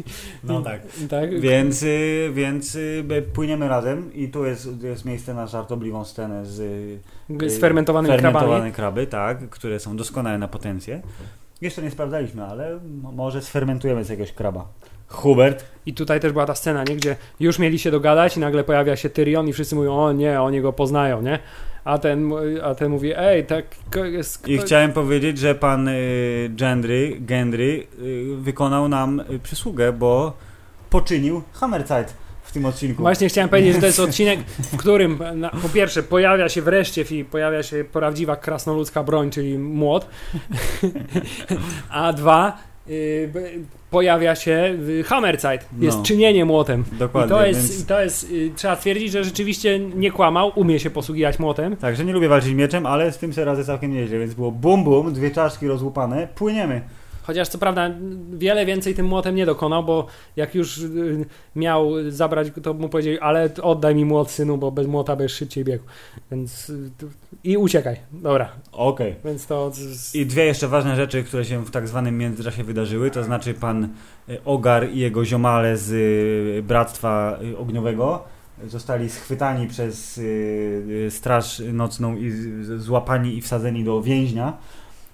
No 0.44 0.62
tak. 0.62 0.80
tak? 1.10 1.40
Więc, 1.40 1.82
y, 1.82 2.30
więc 2.34 2.74
y, 2.74 3.04
płyniemy 3.34 3.68
razem 3.68 4.14
i 4.14 4.28
tu 4.28 4.44
jest, 4.44 4.82
jest 4.82 5.04
miejsce 5.04 5.34
na 5.34 5.46
żartobliwą 5.46 6.04
scenę 6.04 6.46
z 6.46 6.60
y, 7.40 7.50
Z 7.50 7.60
fermentowanymi 7.60 8.14
fermentowane 8.14 8.72
kraby, 8.72 9.06
tak, 9.06 9.48
które 9.50 9.80
są 9.80 9.96
doskonałe 9.96 10.38
na 10.38 10.48
potencję. 10.48 11.02
Jeszcze 11.60 11.82
nie 11.82 11.90
sprawdzaliśmy, 11.90 12.44
ale 12.44 12.78
może 13.12 13.42
sfermentujemy 13.42 14.04
z 14.04 14.08
jakiegoś 14.08 14.32
kraba. 14.32 14.68
Hubert, 15.08 15.64
I 15.86 15.94
tutaj 15.94 16.20
też 16.20 16.32
była 16.32 16.46
ta 16.46 16.54
scena, 16.54 16.84
nie? 16.84 16.96
gdzie 16.96 17.16
już 17.40 17.58
mieli 17.58 17.78
się 17.78 17.90
dogadać 17.90 18.36
i 18.36 18.40
nagle 18.40 18.64
pojawia 18.64 18.96
się 18.96 19.10
Tyrion 19.10 19.48
i 19.48 19.52
wszyscy 19.52 19.74
mówią, 19.74 19.96
o 19.96 20.12
nie, 20.12 20.40
oni 20.40 20.60
go 20.60 20.72
poznają, 20.72 21.22
nie? 21.22 21.38
A 21.84 21.98
ten, 21.98 22.32
a 22.62 22.74
ten 22.74 22.90
mówi, 22.90 23.12
ej, 23.16 23.46
tak 23.46 23.64
jest... 24.12 24.48
i 24.48 24.58
chciałem 24.58 24.92
powiedzieć, 24.92 25.38
że 25.38 25.54
pan 25.54 25.88
y, 25.88 26.50
Gendry, 26.54 27.16
Gendry 27.20 27.86
y, 28.02 28.36
wykonał 28.36 28.88
nam 28.88 29.20
y, 29.20 29.38
przysługę, 29.38 29.92
bo 29.92 30.36
poczynił 30.90 31.42
Hammerzeit 31.52 32.14
w 32.42 32.52
tym 32.52 32.64
odcinku. 32.64 33.02
Właśnie 33.02 33.28
chciałem 33.28 33.50
powiedzieć, 33.50 33.74
że 33.74 33.80
to 33.80 33.86
jest 33.86 34.00
odcinek, 34.00 34.40
w 34.40 34.76
którym 34.76 35.18
na, 35.34 35.50
po 35.50 35.68
pierwsze 35.68 36.02
pojawia 36.02 36.48
się 36.48 36.62
wreszcie 36.62 37.04
i 37.10 37.24
pojawia 37.24 37.62
się 37.62 37.84
prawdziwa 37.84 38.36
krasnoludzka 38.36 39.02
broń, 39.02 39.30
czyli 39.30 39.58
młot, 39.58 40.06
a 41.90 42.12
dwa 42.12 42.58
y, 42.88 43.30
pojawia 43.92 44.34
się 44.34 44.78
Hammerzeit, 45.04 45.68
jest 45.80 45.96
No. 45.98 46.04
czynienie 46.04 46.44
młotem. 46.44 46.84
I 46.92 46.96
Dokładnie, 46.96 47.36
to 47.36 47.46
jest, 47.46 47.70
więc... 47.70 47.82
i 47.82 47.86
to 47.86 48.02
jest 48.02 48.30
y, 48.30 48.50
trzeba 48.56 48.76
twierdzić, 48.76 49.12
że 49.12 49.24
rzeczywiście 49.24 49.78
nie 49.78 50.10
kłamał, 50.10 50.52
umie 50.54 50.80
się 50.80 50.90
posługiwać 50.90 51.38
młotem. 51.38 51.76
Tak, 51.76 51.96
że 51.96 52.04
nie 52.04 52.12
lubię 52.12 52.28
walczyć 52.28 52.54
mieczem, 52.54 52.86
ale 52.86 53.12
z 53.12 53.18
tym 53.18 53.32
radzę 53.36 53.64
całkiem 53.64 53.92
nieźle, 53.92 54.18
więc 54.18 54.34
było 54.34 54.52
bum 54.52 54.84
bum, 54.84 55.12
dwie 55.12 55.30
czaszki 55.30 55.66
rozłupane, 55.68 56.28
płyniemy. 56.34 56.80
Chociaż 57.22 57.48
co 57.48 57.58
prawda 57.58 57.90
wiele 58.32 58.66
więcej 58.66 58.94
tym 58.94 59.06
młotem 59.06 59.34
nie 59.34 59.46
dokonał, 59.46 59.84
bo 59.84 60.06
jak 60.36 60.54
już 60.54 60.78
y, 60.78 61.26
miał 61.56 61.90
zabrać, 62.08 62.48
to 62.62 62.74
mu 62.74 62.88
powiedzieli, 62.88 63.18
ale 63.18 63.50
oddaj 63.62 63.94
mi 63.94 64.04
młot 64.04 64.30
synu, 64.30 64.58
bo 64.58 64.70
bez 64.70 64.86
młota 64.86 65.16
będziesz 65.16 65.36
szybciej 65.36 65.64
biegł. 65.64 65.84
Więc 66.30 66.70
y, 66.70 66.90
i 67.44 67.56
uciekaj. 67.56 67.96
Dobra, 68.12 68.48
Okej. 68.72 69.14
więc 69.24 69.46
to 69.46 69.72
I 70.14 70.26
dwie 70.26 70.44
jeszcze 70.44 70.68
ważne 70.68 70.96
rzeczy, 70.96 71.22
które 71.22 71.44
się 71.44 71.64
w 71.64 71.70
tak 71.70 71.88
zwanym 71.88 72.18
międzyczasie 72.18 72.64
wydarzyły, 72.64 73.10
to 73.10 73.24
znaczy 73.24 73.54
pan 73.54 73.88
y, 74.28 74.44
Ogar 74.44 74.88
i 74.90 74.98
jego 74.98 75.24
ziomale 75.24 75.76
z 75.76 76.66
Bractwa 76.66 77.38
Ogniowego 77.58 78.24
zostali 78.66 79.10
schwytani 79.10 79.66
przez 79.66 80.20
Straż 81.10 81.62
Nocną 81.72 82.16
i 82.16 82.32
złapani 82.76 83.36
i 83.36 83.42
wsadzeni 83.42 83.84
do 83.84 84.02
więźnia 84.02 84.52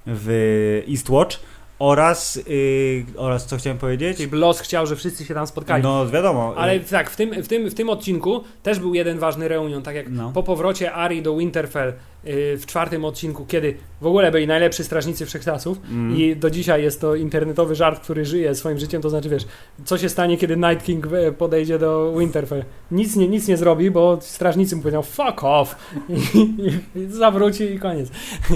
w 0.06 0.82
Eastwatch 0.88 1.38
oraz, 1.78 2.36
y, 2.36 3.04
oraz 3.16 3.46
co 3.46 3.56
chciałem 3.56 3.78
powiedzieć? 3.78 4.16
czyli 4.16 4.30
Los 4.32 4.60
chciał, 4.60 4.86
że 4.86 4.96
wszyscy 4.96 5.24
się 5.24 5.34
tam 5.34 5.46
spotkali. 5.46 5.82
No 5.82 6.06
wiadomo. 6.06 6.54
Ale 6.56 6.74
y, 6.74 6.80
tak, 6.80 7.10
w 7.10 7.16
tym, 7.16 7.42
w, 7.42 7.48
tym, 7.48 7.70
w 7.70 7.74
tym 7.74 7.90
odcinku 7.90 8.44
też 8.62 8.78
był 8.78 8.94
jeden 8.94 9.18
ważny 9.18 9.48
reunion, 9.48 9.82
tak 9.82 9.96
jak 9.96 10.08
no. 10.10 10.32
po 10.34 10.42
powrocie 10.42 10.92
Ari 10.92 11.22
do 11.22 11.36
Winterfell 11.36 11.92
w 12.24 12.62
czwartym 12.66 13.04
odcinku, 13.04 13.46
kiedy 13.46 13.74
w 14.00 14.06
ogóle 14.06 14.30
byli 14.30 14.46
najlepsi 14.46 14.84
strażnicy 14.84 15.26
wszechczasów 15.26 15.78
Mm. 15.90 16.16
i 16.16 16.36
do 16.36 16.50
dzisiaj 16.50 16.82
jest 16.82 17.00
to 17.00 17.14
internetowy 17.14 17.74
żart, 17.74 18.02
który 18.02 18.24
żyje 18.24 18.54
swoim 18.54 18.78
życiem, 18.78 19.02
to 19.02 19.10
znaczy 19.10 19.28
wiesz, 19.28 19.46
co 19.84 19.98
się 19.98 20.08
stanie, 20.08 20.38
kiedy 20.38 20.56
Night 20.56 20.84
King 20.84 21.06
e, 21.12 21.32
podejdzie 21.32 21.78
do 21.78 22.14
Winterfell? 22.18 22.64
Nic 22.90 23.16
nie, 23.16 23.28
nic 23.28 23.48
nie 23.48 23.56
zrobi, 23.56 23.90
bo 23.90 24.18
strażnicy 24.20 24.76
mu 24.76 24.82
powiedział 24.82 25.02
fuck 25.02 25.44
off 25.44 25.76
i, 26.08 26.12
i, 26.66 26.98
i 26.98 27.06
zawróci 27.06 27.64
i 27.64 27.78
koniec. 27.78 28.08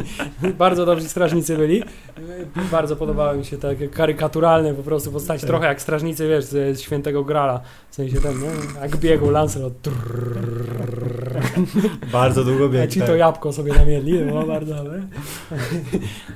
Bardzo 0.58 0.86
dobrzy 0.86 1.08
strażnicy 1.08 1.56
byli. 1.56 1.82
Bardzo 2.70 2.96
podobały 2.96 3.38
mi 3.38 3.44
się 3.44 3.58
takie 3.58 3.88
karykaturalne 3.88 4.74
po 4.74 4.82
prostu 4.82 5.12
postaci, 5.12 5.46
trochę 5.46 5.66
jak 5.66 5.82
strażnicy, 5.82 6.28
wiesz, 6.28 6.44
z, 6.44 6.78
z 6.78 6.80
Świętego 6.80 7.24
Grala, 7.24 7.60
w 7.90 7.94
sensie 7.94 8.16
nie? 8.16 8.80
Jak 8.80 8.96
biegł 8.96 9.30
Lancelot. 9.30 9.72
Bardzo 12.12 12.44
długo 12.44 12.64
A 12.64 12.68
biegł. 12.68 12.92
ci 12.92 12.98
tak. 13.00 13.08
to 13.08 13.16
jabłko 13.16 13.51
sobie 13.52 13.72
namiedli, 13.72 14.24
no 14.24 14.46
bardzo 14.46 14.74
dobre. 14.74 15.02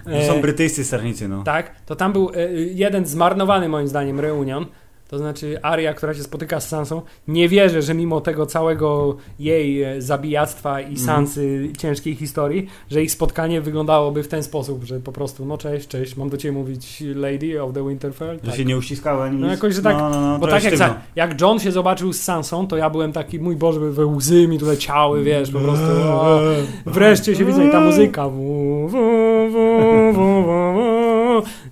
To 0.05 0.23
są 0.27 0.35
E, 0.35 0.41
brytyjscy 0.41 0.85
strażnicy, 0.85 1.29
no. 1.29 1.43
Tak, 1.43 1.81
to 1.87 1.97
tam 1.97 2.13
był 2.13 2.31
e, 2.35 2.53
jeden 2.53 3.07
zmarnowany 3.07 3.69
moim 3.69 3.89
zdaniem 3.89 4.21
reunion. 4.21 4.67
To 5.09 5.19
znaczy 5.19 5.59
Aria, 5.63 5.95
która 5.95 6.15
się 6.15 6.23
spotyka 6.23 6.61
z 6.61 6.69
Sansą, 6.69 7.03
nie 7.29 7.49
wierzę, 7.49 7.83
że 7.83 7.95
mimo 7.95 8.21
tego 8.21 8.47
całego 8.47 9.17
jej 9.39 9.83
e, 9.83 10.03
zabijactwa 10.03 10.81
i 10.81 10.85
Mhm. 10.85 11.07
Sansy 11.07 11.69
ciężkiej 11.79 12.15
historii, 12.15 12.67
że 12.91 13.03
ich 13.03 13.11
spotkanie 13.13 13.61
wyglądałoby 13.61 14.23
w 14.23 14.29
ten 14.29 14.43
sposób, 14.43 14.85
że 14.85 15.01
po 15.01 15.13
prostu 15.13 15.47
no 15.47 15.59
cześć, 15.59 15.89
cześć, 15.89 16.17
mam 16.17 16.29
do 16.29 16.37
ciebie 16.37 16.53
mówić 16.53 17.03
Lady 17.15 17.63
of 17.63 17.73
the 17.73 17.89
Winterfell. 17.89 18.39
Że 18.43 18.51
Tak. 18.51 18.55
się 18.57 18.65
nie 18.65 18.77
uściskały 18.77 19.23
ani 19.23 19.39
No 19.41 19.47
jakoś, 19.47 19.75
że 19.75 19.83
tak- 19.83 19.97
No, 19.99 20.11
no, 20.11 20.21
no, 20.21 20.39
Bo 20.39 20.47
tak 20.47 20.65
jak, 20.65 20.75
sztywno. 20.75 20.95
jak 21.17 21.41
John 21.41 21.59
się 21.59 21.73
zobaczył 21.73 22.13
z 22.13 22.21
Sansą, 22.23 22.67
to 22.67 22.77
ja 22.77 22.91
byłem 22.91 23.13
taki, 23.13 23.41
mój 23.41 23.57
Boże, 23.57 23.81
we 23.81 24.07
łzy 24.07 24.49
mi 24.49 24.59
tutaj 24.59 24.77
ciały, 24.77 25.23
wiesz, 25.25 25.51
po 25.51 25.59
prostu 25.61 25.85
o, 26.07 26.41
wreszcie 26.87 27.37
się 27.37 27.45
widzę 27.45 27.65
i 27.67 27.71
ta 27.71 27.81
muzyka 27.81 28.29
wu, 28.29 28.89
wu, 28.89 28.99
wu, 30.13 30.43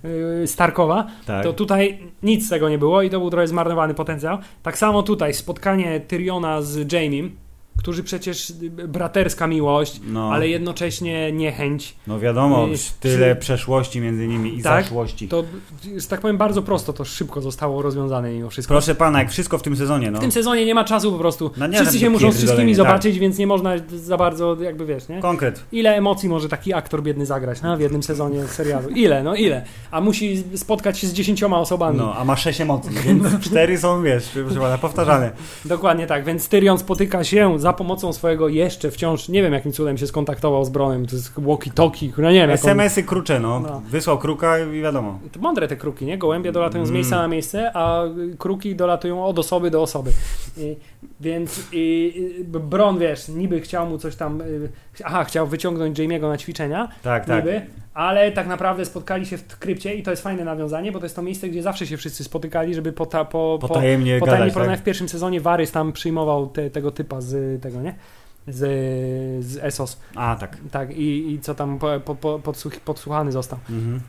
yy, 0.03 0.47
Starkowa, 0.47 1.07
Tak. 1.25 1.43
to 1.43 1.53
tutaj 1.53 1.99
nic 2.23 2.45
z 2.45 2.49
tego 2.49 2.69
nie 2.69 2.77
było 2.77 3.01
i 3.01 3.09
to 3.09 3.19
był 3.19 3.29
trochę 3.29 3.47
zmarnowany 3.47 3.93
potencjał. 3.93 4.37
Tak 4.63 4.77
samo 4.77 5.03
tutaj 5.03 5.33
spotkanie 5.33 5.99
Tyriona 5.99 6.61
z 6.61 6.93
Jamiem, 6.93 7.31
którzy 7.77 8.03
przecież 8.03 8.53
braterska 8.87 9.47
miłość, 9.47 9.99
no, 10.07 10.31
ale 10.33 10.47
jednocześnie 10.47 11.31
niechęć. 11.31 11.95
no 12.07 12.19
wiadomo, 12.19 12.67
y, 12.67 12.77
tyle 12.99 13.35
przeszłości 13.35 14.01
między 14.01 14.27
nimi 14.27 14.57
i 14.59 14.63
Tak. 14.63 14.83
zaszłości. 14.83 15.27
To, 15.27 15.43
że 15.97 16.07
tak 16.07 16.21
powiem, 16.21 16.37
bardzo 16.37 16.61
prosto 16.61 16.93
to 16.93 17.05
szybko 17.05 17.41
zostało 17.41 17.81
rozwiązane 17.81 18.31
mimo 18.33 18.49
wszystko. 18.49 18.73
Proszę 18.73 18.95
pana, 18.95 19.19
jak 19.19 19.31
wszystko 19.31 19.57
w 19.57 19.61
tym 19.61 19.75
sezonie, 19.75 20.11
no. 20.11 20.17
W 20.17 20.21
tym 20.21 20.31
sezonie 20.31 20.65
nie 20.65 20.75
ma 20.75 20.83
czasu 20.83 21.11
po 21.11 21.17
prostu. 21.17 21.51
No 21.57 21.67
nie, 21.67 21.77
Wszyscy 21.77 21.99
się 21.99 22.09
muszą 22.09 22.31
z 22.31 22.37
wszystkimi 22.37 22.71
tak. 22.71 22.75
zobaczyć, 22.75 23.19
więc 23.19 23.37
nie 23.37 23.47
można 23.47 23.71
za 23.95 24.17
bardzo, 24.17 24.57
jakby 24.61 24.85
wiesz, 24.85 25.07
nie? 25.07 25.19
Konkret. 25.19 25.63
Ile 25.71 25.95
emocji 25.95 26.29
może 26.29 26.49
taki 26.49 26.73
aktor 26.73 27.03
biedny 27.03 27.25
zagrać 27.25 27.61
no, 27.61 27.77
w 27.77 27.79
jednym 27.79 28.03
sezonie 28.03 28.47
serialu? 28.47 28.89
Ile? 28.89 29.23
No 29.23 29.35
ile? 29.35 29.65
A 29.91 30.01
musi 30.01 30.43
spotkać 30.55 30.99
się 30.99 31.07
z 31.07 31.13
dziesięcioma 31.13 31.59
osobami. 31.59 31.97
No, 31.97 32.15
a 32.15 32.25
ma 32.25 32.35
sześć 32.35 32.61
emocji, 32.61 32.91
więc 33.05 33.39
cztery 33.39 33.77
są, 33.77 34.03
wiesz, 34.03 34.29
powtarzane. 34.81 35.31
Dokładnie 35.65 36.07
tak, 36.07 36.25
więc 36.25 36.49
Tyrion 36.49 36.77
spotyka 36.77 37.23
się 37.23 37.59
za 37.65 37.73
pomocą 37.73 38.13
swojego 38.13 38.47
jeszcze 38.49 38.91
wciąż, 38.91 39.29
nie 39.29 39.41
wiem 39.43 39.53
jakim 39.53 39.71
cudem 39.71 39.97
się 39.97 40.07
skontaktował 40.07 40.65
z 40.65 40.69
Bronem, 40.69 41.05
to 41.05 41.15
jest 41.15 41.33
walkie-talkie, 41.33 42.09
no 42.17 42.31
nie 42.31 42.39
wiem. 42.39 42.49
jak 42.49 42.59
on- 42.63 42.69
SMS-y 42.69 43.03
krucze, 43.03 43.39
no. 43.39 43.59
No. 43.59 43.81
Wysłał 43.89 44.17
kruka 44.17 44.59
i 44.59 44.81
wiadomo. 44.81 45.19
To 45.31 45.39
mądre 45.39 45.67
te 45.67 45.75
kruki, 45.75 46.05
nie? 46.05 46.17
Gołębie 46.17 46.51
dolatują 46.51 46.85
z 46.85 46.89
Mm. 46.89 46.95
miejsca 46.95 47.15
na 47.17 47.27
miejsce, 47.27 47.71
a 47.77 48.03
kruki 48.37 48.75
dolatują 48.75 49.25
od 49.25 49.39
osoby 49.39 49.71
do 49.71 49.81
osoby. 49.81 50.11
I, 50.57 50.75
więc 51.21 51.63
i, 51.71 52.13
Bron, 52.45 52.99
wiesz, 52.99 53.27
niby 53.27 53.61
chciał 53.61 53.89
mu 53.89 53.97
coś 53.97 54.15
tam... 54.15 54.41
y, 54.41 54.69
Aha, 55.03 55.23
chciał 55.23 55.47
wyciągnąć 55.47 55.99
Jamie'ego 55.99 56.21
na 56.29 56.37
ćwiczenia, 56.37 56.87
Tak, 57.03 57.25
tak. 57.25 57.45
Ale 57.95 58.31
tak 58.31 58.47
naprawdę 58.47 58.85
spotkali 58.85 59.25
się 59.25 59.37
w 59.37 59.59
krypcie 59.59 59.95
i 59.95 60.03
to 60.03 60.11
jest 60.11 60.23
fajne 60.23 60.43
nawiązanie, 60.43 60.91
bo 60.91 60.99
to 60.99 61.05
jest 61.05 61.15
to 61.15 61.21
miejsce, 61.21 61.49
gdzie 61.49 61.63
zawsze 61.63 61.87
się 61.87 61.97
wszyscy 61.97 62.23
spotykali, 62.23 62.75
żeby 62.75 62.93
pota, 62.93 63.25
po, 63.25 63.57
po, 63.61 63.67
Potajemnie 63.67 64.19
potajemnie 64.19 64.51
gadać, 64.51 64.67
tak? 64.67 64.79
W 64.79 64.83
pierwszym 64.83 65.09
sezonie 65.09 65.41
Varys 65.41 65.71
tam 65.71 65.93
przyjmował 65.93 66.47
te, 66.47 66.69
tego 66.69 66.91
typa 66.91 67.21
z 67.21 67.61
tego, 67.61 67.81
nie? 67.81 67.95
Z, 68.47 68.59
z 69.45 69.57
Essos. 69.57 69.99
A, 70.15 70.35
tak. 70.39 70.57
Tak, 70.71 70.97
i, 70.97 71.31
i 71.33 71.39
co 71.39 71.55
tam 71.55 71.79
po, 71.79 71.99
po, 71.99 72.15
po, 72.15 72.39
podsłuch, 72.39 72.79
podsłuchany 72.79 73.31
został. 73.31 73.59
Mhm. 73.69 74.01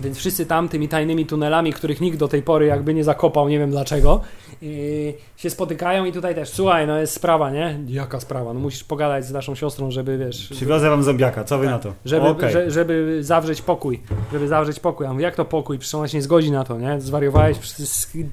Więc 0.00 0.18
wszyscy 0.18 0.46
tam 0.46 0.68
tymi 0.68 0.88
tajnymi 0.88 1.26
tunelami, 1.26 1.72
których 1.72 2.00
nikt 2.00 2.18
do 2.18 2.28
tej 2.28 2.42
pory 2.42 2.66
jakby 2.66 2.94
nie 2.94 3.04
zakopał, 3.04 3.48
nie 3.48 3.58
wiem 3.58 3.70
dlaczego, 3.70 4.20
yy, 4.62 5.14
się 5.36 5.50
spotykają 5.50 6.04
i 6.04 6.12
tutaj 6.12 6.34
też, 6.34 6.48
słuchaj, 6.48 6.86
no 6.86 6.98
jest 6.98 7.12
sprawa, 7.12 7.50
nie? 7.50 7.78
Jaka 7.88 8.20
sprawa? 8.20 8.54
No 8.54 8.60
musisz 8.60 8.84
pogadać 8.84 9.24
z 9.24 9.32
naszą 9.32 9.54
siostrą, 9.54 9.90
żeby, 9.90 10.18
wiesz... 10.18 10.48
Przywiozę 10.48 10.90
wam 10.90 11.02
zombiaka, 11.02 11.44
co 11.44 11.58
wy 11.58 11.64
Tak. 11.64 11.72
na 11.74 11.78
to? 11.78 11.92
Żeby, 12.04 12.26
Okej. 12.26 12.52
że, 12.52 12.70
żeby 12.70 13.18
zawrzeć 13.20 13.62
pokój, 13.62 14.00
żeby 14.32 14.48
zawrzeć 14.48 14.80
pokój. 14.80 15.06
Ja 15.06 15.12
mówię, 15.12 15.24
jak 15.24 15.36
to 15.36 15.44
pokój? 15.44 15.78
Przecież 15.78 15.94
ona 15.94 16.08
się 16.08 16.18
nie 16.18 16.22
zgodzi 16.22 16.50
na 16.52 16.64
to, 16.64 16.78
nie? 16.78 17.00
Zwariowałeś, 17.00 17.56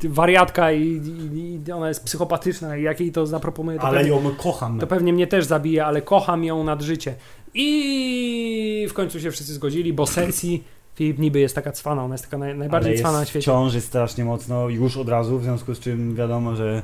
wariatka 0.10 0.72
i, 0.72 0.81
i, 0.81 1.60
i 1.68 1.72
ona 1.72 1.88
jest 1.88 2.03
psychopatyczna 2.03 2.77
i 2.77 2.84
jak 2.84 2.99
jej 2.99 3.11
to 3.11 3.26
zaproponuje, 3.27 3.80
to, 3.80 3.84
Ale 3.88 3.98
pewnie, 3.98 4.11
ją 4.15 4.35
kocham. 4.38 4.80
to 4.80 4.88
pewnie 4.88 5.14
mnie 5.14 5.27
też 5.27 5.45
zabije, 5.45 5.85
ale 5.85 6.02
kocham 6.02 6.44
ją 6.44 6.64
nad 6.64 6.81
życie. 6.81 7.15
I 7.53 8.88
w 8.89 8.94
końcu 8.94 9.19
się 9.19 9.31
wszyscy 9.31 9.53
zgodzili, 9.53 9.94
bo 9.94 10.06
Cersei, 10.06 10.64
Filip 10.98 11.19
niby 11.19 11.40
jest 11.40 11.56
taka 11.56 11.72
cwana, 11.72 12.03
ona 12.03 12.14
jest 12.14 12.24
taka 12.24 12.38
naj, 12.38 12.57
najbardziej 12.57 12.91
Ale 12.91 12.99
cwana 12.99 13.19
na 13.19 13.26
świecie. 13.26 13.45
ciąży 13.45 13.82
strasznie 13.82 14.26
mocno 14.26 14.69
już 14.69 14.98
od 14.98 15.10
razu, 15.10 15.40
w 15.40 15.44
związku 15.44 15.76
z 15.76 15.80
czym 15.80 16.15
wiadomo, 16.15 16.56
że 16.56 16.82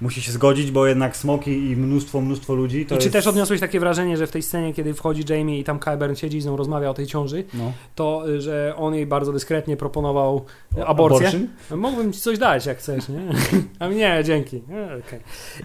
musi 0.00 0.22
się 0.22 0.32
zgodzić, 0.32 0.70
bo 0.70 0.86
jednak 0.86 1.16
smoki 1.16 1.70
i 1.70 1.76
mnóstwo, 1.76 2.20
mnóstwo 2.20 2.54
ludzi 2.54 2.86
to 2.86 2.94
I 2.94 2.98
czy 2.98 3.04
jest... 3.04 3.12
też 3.12 3.26
odniosłeś 3.26 3.60
takie 3.60 3.80
wrażenie, 3.80 4.16
że 4.16 4.26
w 4.26 4.30
tej 4.30 4.42
scenie, 4.42 4.74
kiedy 4.74 4.94
wchodzi 4.94 5.32
Jamie 5.32 5.58
i 5.60 5.64
tam 5.64 5.78
Kyburn 5.78 6.14
siedzi 6.14 6.38
i 6.38 6.40
z 6.40 6.46
nią 6.46 6.56
rozmawia 6.56 6.90
o 6.90 6.94
tej 6.94 7.06
ciąży, 7.06 7.44
No. 7.54 7.72
to 7.94 8.28
y, 8.30 8.40
że 8.40 8.74
on 8.76 8.94
jej 8.94 9.06
bardzo 9.06 9.32
dyskretnie 9.32 9.76
proponował 9.76 10.44
y, 10.78 10.86
aborcję? 10.86 11.28
Abortion? 11.28 11.48
No, 11.70 11.76
Mógłbym 11.76 12.12
ci 12.12 12.20
coś 12.20 12.38
dać, 12.38 12.66
jak 12.66 12.78
chcesz, 12.78 13.08
nie? 13.08 13.20
A 13.78 13.88
nie, 13.88 14.22
dzięki. 14.24 14.56
E, 14.56 15.00
okej. 15.06 15.20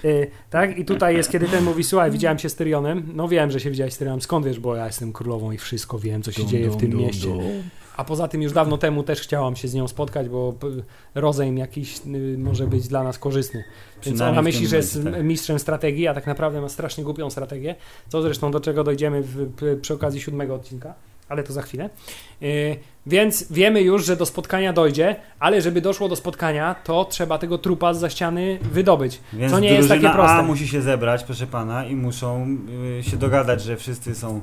Y, 0.06 0.28
tak, 0.50 0.78
i 0.78 0.86
tutaj 0.86 1.16
jest, 1.16 1.32
kiedy 1.32 1.48
ten 1.48 1.64
mówi, 1.64 1.84
słuchaj, 1.84 2.12
widziałem 2.12 2.40
się 2.40 2.50
z 2.50 2.56
Tyrionem. 2.56 3.12
No 3.14 3.28
wiem, 3.28 3.52
że 3.52 3.60
się 3.60 3.70
widziałeś 3.72 3.94
z 3.94 3.98
Tyrionem. 3.98 4.22
Skąd 4.22 4.46
wiesz, 4.46 4.60
bo 4.60 4.76
ja 4.76 4.86
jestem 4.86 5.14
królową 5.14 5.52
i 5.52 5.58
wszystko 5.58 6.00
wiem, 6.00 6.22
co 6.24 6.32
się 6.32 6.46
dzieje 6.46 6.70
w 6.70 6.78
tym 6.78 6.90
mieście. 6.98 7.28
A 7.98 8.04
poza 8.04 8.28
tym 8.28 8.42
już 8.42 8.54
dawno 8.54 8.78
temu 8.78 9.04
też 9.04 9.22
chciałam 9.22 9.56
się 9.56 9.68
z 9.68 9.74
nią 9.74 9.88
spotkać, 9.88 10.30
bo 10.30 10.54
rozejm 11.16 11.58
jakiś 11.58 11.98
y, 11.98 12.38
może 12.38 12.68
być 12.68 12.88
dla 12.88 13.04
nas 13.04 13.20
korzystny. 13.20 13.64
Więc 14.06 14.22
ona 14.22 14.42
myśli, 14.42 14.68
że 14.68 14.76
jest 14.76 15.04
tak. 15.04 15.24
mistrzem 15.24 15.60
strategii, 15.60 16.08
a 16.08 16.14
tak 16.14 16.28
naprawdę 16.28 16.62
ma 16.62 16.70
strasznie 16.70 17.04
głupią 17.04 17.30
strategię. 17.30 17.76
Co 18.10 18.22
zresztą 18.22 18.52
do 18.52 18.60
czego 18.60 18.84
dojdziemy 18.84 19.22
w, 19.22 19.80
przy 19.82 19.94
okazji 19.94 20.22
siódmego 20.22 20.56
odcinka, 20.56 20.94
ale 21.30 21.44
to 21.44 21.54
za 21.54 21.62
chwilę. 21.62 21.90
Y, 22.42 22.76
więc 23.06 23.52
wiemy 23.52 23.82
już, 23.82 24.06
że 24.06 24.16
do 24.16 24.26
spotkania 24.26 24.74
dojdzie, 24.74 25.16
ale 25.40 25.62
żeby 25.62 25.82
doszło 25.82 26.10
do 26.10 26.16
spotkania, 26.16 26.76
to 26.84 27.06
trzeba 27.06 27.38
tego 27.38 27.58
trupa 27.58 27.94
z 27.94 28.00
za 28.00 28.10
ściany 28.10 28.60
wydobyć. 28.62 29.20
Więc 29.34 29.52
co 29.52 29.60
nie 29.60 29.74
jest 29.74 29.90
takie 29.90 30.10
proste. 30.10 30.34
A 30.34 30.42
musi 30.42 30.68
się 30.68 30.82
zebrać, 30.82 31.24
proszę 31.24 31.48
pana, 31.48 31.86
i 31.86 31.96
muszą 31.96 32.58
y, 33.00 33.04
się 33.04 33.18
dogadać, 33.18 33.64
że 33.64 33.78
wszyscy 33.78 34.16
są 34.16 34.42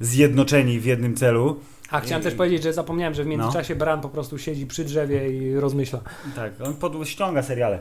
zjednoczeni 0.00 0.80
w 0.80 0.84
jednym 0.84 1.16
celu. 1.16 1.60
A 1.90 2.00
chciałem 2.00 2.20
I- 2.22 2.24
też 2.24 2.34
powiedzieć, 2.34 2.62
że 2.62 2.72
zapomniałem, 2.72 3.14
że 3.14 3.22
w 3.24 3.26
No. 3.26 3.30
międzyczasie 3.30 3.76
Bran 3.76 4.00
po 4.00 4.08
prostu 4.08 4.38
siedzi 4.38 4.66
przy 4.66 4.84
drzewie 4.84 5.30
i 5.30 5.54
rozmyśla. 5.60 6.00
Tak, 6.36 6.52
on 6.64 6.74
pod, 6.74 7.08
ściąga 7.08 7.42
seriale. 7.42 7.78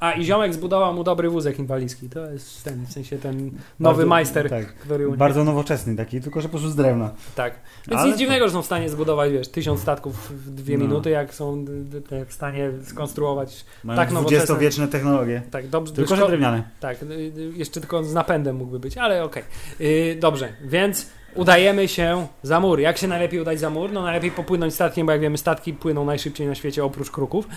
A 0.00 0.12
i 0.12 0.24
ziomek 0.24 0.54
zbudował 0.54 0.94
mu 0.94 1.04
dobry 1.04 1.30
wózek 1.30 1.58
inwalidzki. 1.58 2.08
To 2.08 2.26
jest 2.30 2.64
ten, 2.64 2.86
w 2.86 2.92
sensie 2.92 3.18
ten 3.18 3.44
nowy 3.80 3.96
Bardzo- 3.96 4.06
majster, 4.06 4.50
Tak, 4.50 4.74
który 4.74 5.08
u 5.08 5.16
bardzo 5.16 5.44
nowoczesny 5.44 5.96
taki, 5.96 6.20
tylko 6.20 6.40
że 6.40 6.48
po 6.48 6.50
prostu 6.52 6.68
z 6.70 6.76
drewna. 6.76 7.10
Tak. 7.34 7.54
Więc 7.88 8.00
Ale 8.00 8.10
nic 8.10 8.18
dziwnego, 8.18 8.48
że 8.48 8.52
są 8.54 8.62
w 8.62 8.66
stanie 8.66 8.88
zbudować, 8.88 9.32
wiesz, 9.32 9.48
tysiąc 9.48 9.80
statków 9.80 10.32
w 10.46 10.50
dwie 10.50 10.78
No. 10.78 10.84
minuty, 10.84 11.10
jak 11.10 11.34
są 11.34 11.64
jak 12.10 12.28
w 12.28 12.32
stanie 12.32 12.70
skonstruować 12.84 13.64
Mają 13.84 13.96
Tak, 13.96 14.08
nowoczesne. 14.10 14.36
dwudziestowieczne 14.36 14.88
technologie. 14.88 15.42
tak 15.50 15.68
dobrze. 15.68 15.92
Tylko, 15.92 16.16
że 16.16 16.26
drewniane. 16.26 16.62
tak, 16.80 17.02
y, 17.02 17.06
y, 17.06 17.32
jeszcze 17.56 17.80
tylko 17.80 18.04
z 18.04 18.14
napędem 18.14 18.56
mógłby 18.56 18.78
być, 18.80 18.98
ale 18.98 19.24
okej. 19.24 19.42
Y, 19.80 20.16
dobrze, 20.20 20.48
więc 20.64 21.06
udajemy 21.34 21.88
się 21.88 22.26
za 22.42 22.60
mur. 22.60 22.80
Jak 22.80 22.98
się 22.98 23.08
najlepiej 23.08 23.40
udać 23.40 23.60
za 23.60 23.70
mur? 23.70 23.92
No 23.92 24.02
najlepiej 24.02 24.30
popłynąć 24.30 24.74
statkiem, 24.74 25.06
bo 25.06 25.12
jak 25.12 25.20
wiemy, 25.20 25.38
statki 25.38 25.72
płyną 25.72 26.04
najszybciej 26.04 26.46
na 26.46 26.54
świecie 26.54 26.84
oprócz 26.84 27.10
kruków. 27.10 27.48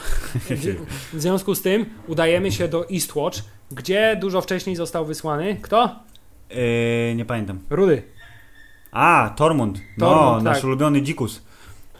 W 1.13 1.21
związku 1.21 1.55
z 1.55 1.61
tym 1.61 1.85
udajemy 2.07 2.51
się 2.51 2.67
do 2.67 2.89
Eastwatch, 2.89 3.39
gdzie 3.71 4.17
dużo 4.21 4.41
wcześniej 4.41 4.75
został 4.75 5.05
wysłany. 5.05 5.57
Kto? 5.61 5.95
Yy, 6.49 7.15
nie 7.15 7.25
pamiętam. 7.25 7.59
Rudy. 7.69 8.03
A, 8.91 9.33
Tormund. 9.35 9.79
No, 9.97 10.09
Tormund, 10.09 10.43
nasz 10.43 10.57
tak. 10.57 10.65
ulubiony 10.65 11.01
dzikus. 11.01 11.41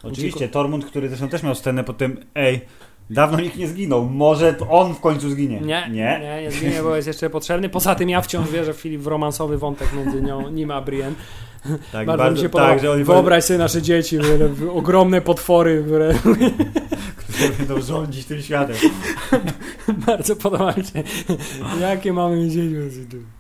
Oczywiście, 0.04 0.50
Tormund, 0.50 0.86
który 0.86 1.10
zresztą 1.10 1.30
też 1.30 1.44
miał 1.44 1.56
scenę 1.56 1.84
po 1.84 1.94
tym, 1.94 2.26
ej, 2.36 2.62
dawno 3.10 3.40
nikt 3.40 3.58
nie 3.58 3.68
zginął, 3.68 4.06
może 4.06 4.56
on 4.70 4.96
w 4.96 5.00
końcu 5.00 5.30
zginie. 5.30 5.62
Nie, 5.62 5.90
Nie? 5.92 6.20
nie, 6.22 6.42
nie 6.42 6.52
zginie, 6.52 6.82
bo 6.84 6.96
jest 6.96 7.08
jeszcze 7.08 7.30
potrzebny. 7.30 7.70
Poza 7.70 7.96
tym 7.96 8.10
ja 8.10 8.22
wciąż 8.22 8.50
wierzę 8.50 8.74
w 8.74 8.78
Filip 8.78 9.02
w 9.02 9.08
romansowy 9.08 9.58
wątek 9.58 9.94
między 9.94 10.22
nią, 10.22 10.50
nim 10.50 10.72
a 10.72 10.82
Brienne. 10.82 11.16
Tak, 11.92 12.08
bardzo, 12.08 12.32
mi 12.32 12.40
się 12.40 12.50
podoba. 12.50 12.70
tak, 12.70 12.80
że 12.82 12.92
oni 12.92 13.04
Wyobraź 13.04 13.44
sobie 13.44 13.58
nasze 13.60 13.82
dzieci, 13.82 14.18
które- 14.20 14.72
ogromne 14.72 15.22
potwory, 15.22 15.84
które 15.88 16.14
którzy 17.18 17.50
będą 17.58 17.82
rządzić 17.82 18.26
tym 18.26 18.42
światem. 18.42 18.76
bardzo 20.08 20.36
podoba 20.36 20.74
mi 20.78 20.84
się. 20.86 21.04
Jakie 21.82 22.14
mamy 22.14 22.48
dzieci 22.50 22.76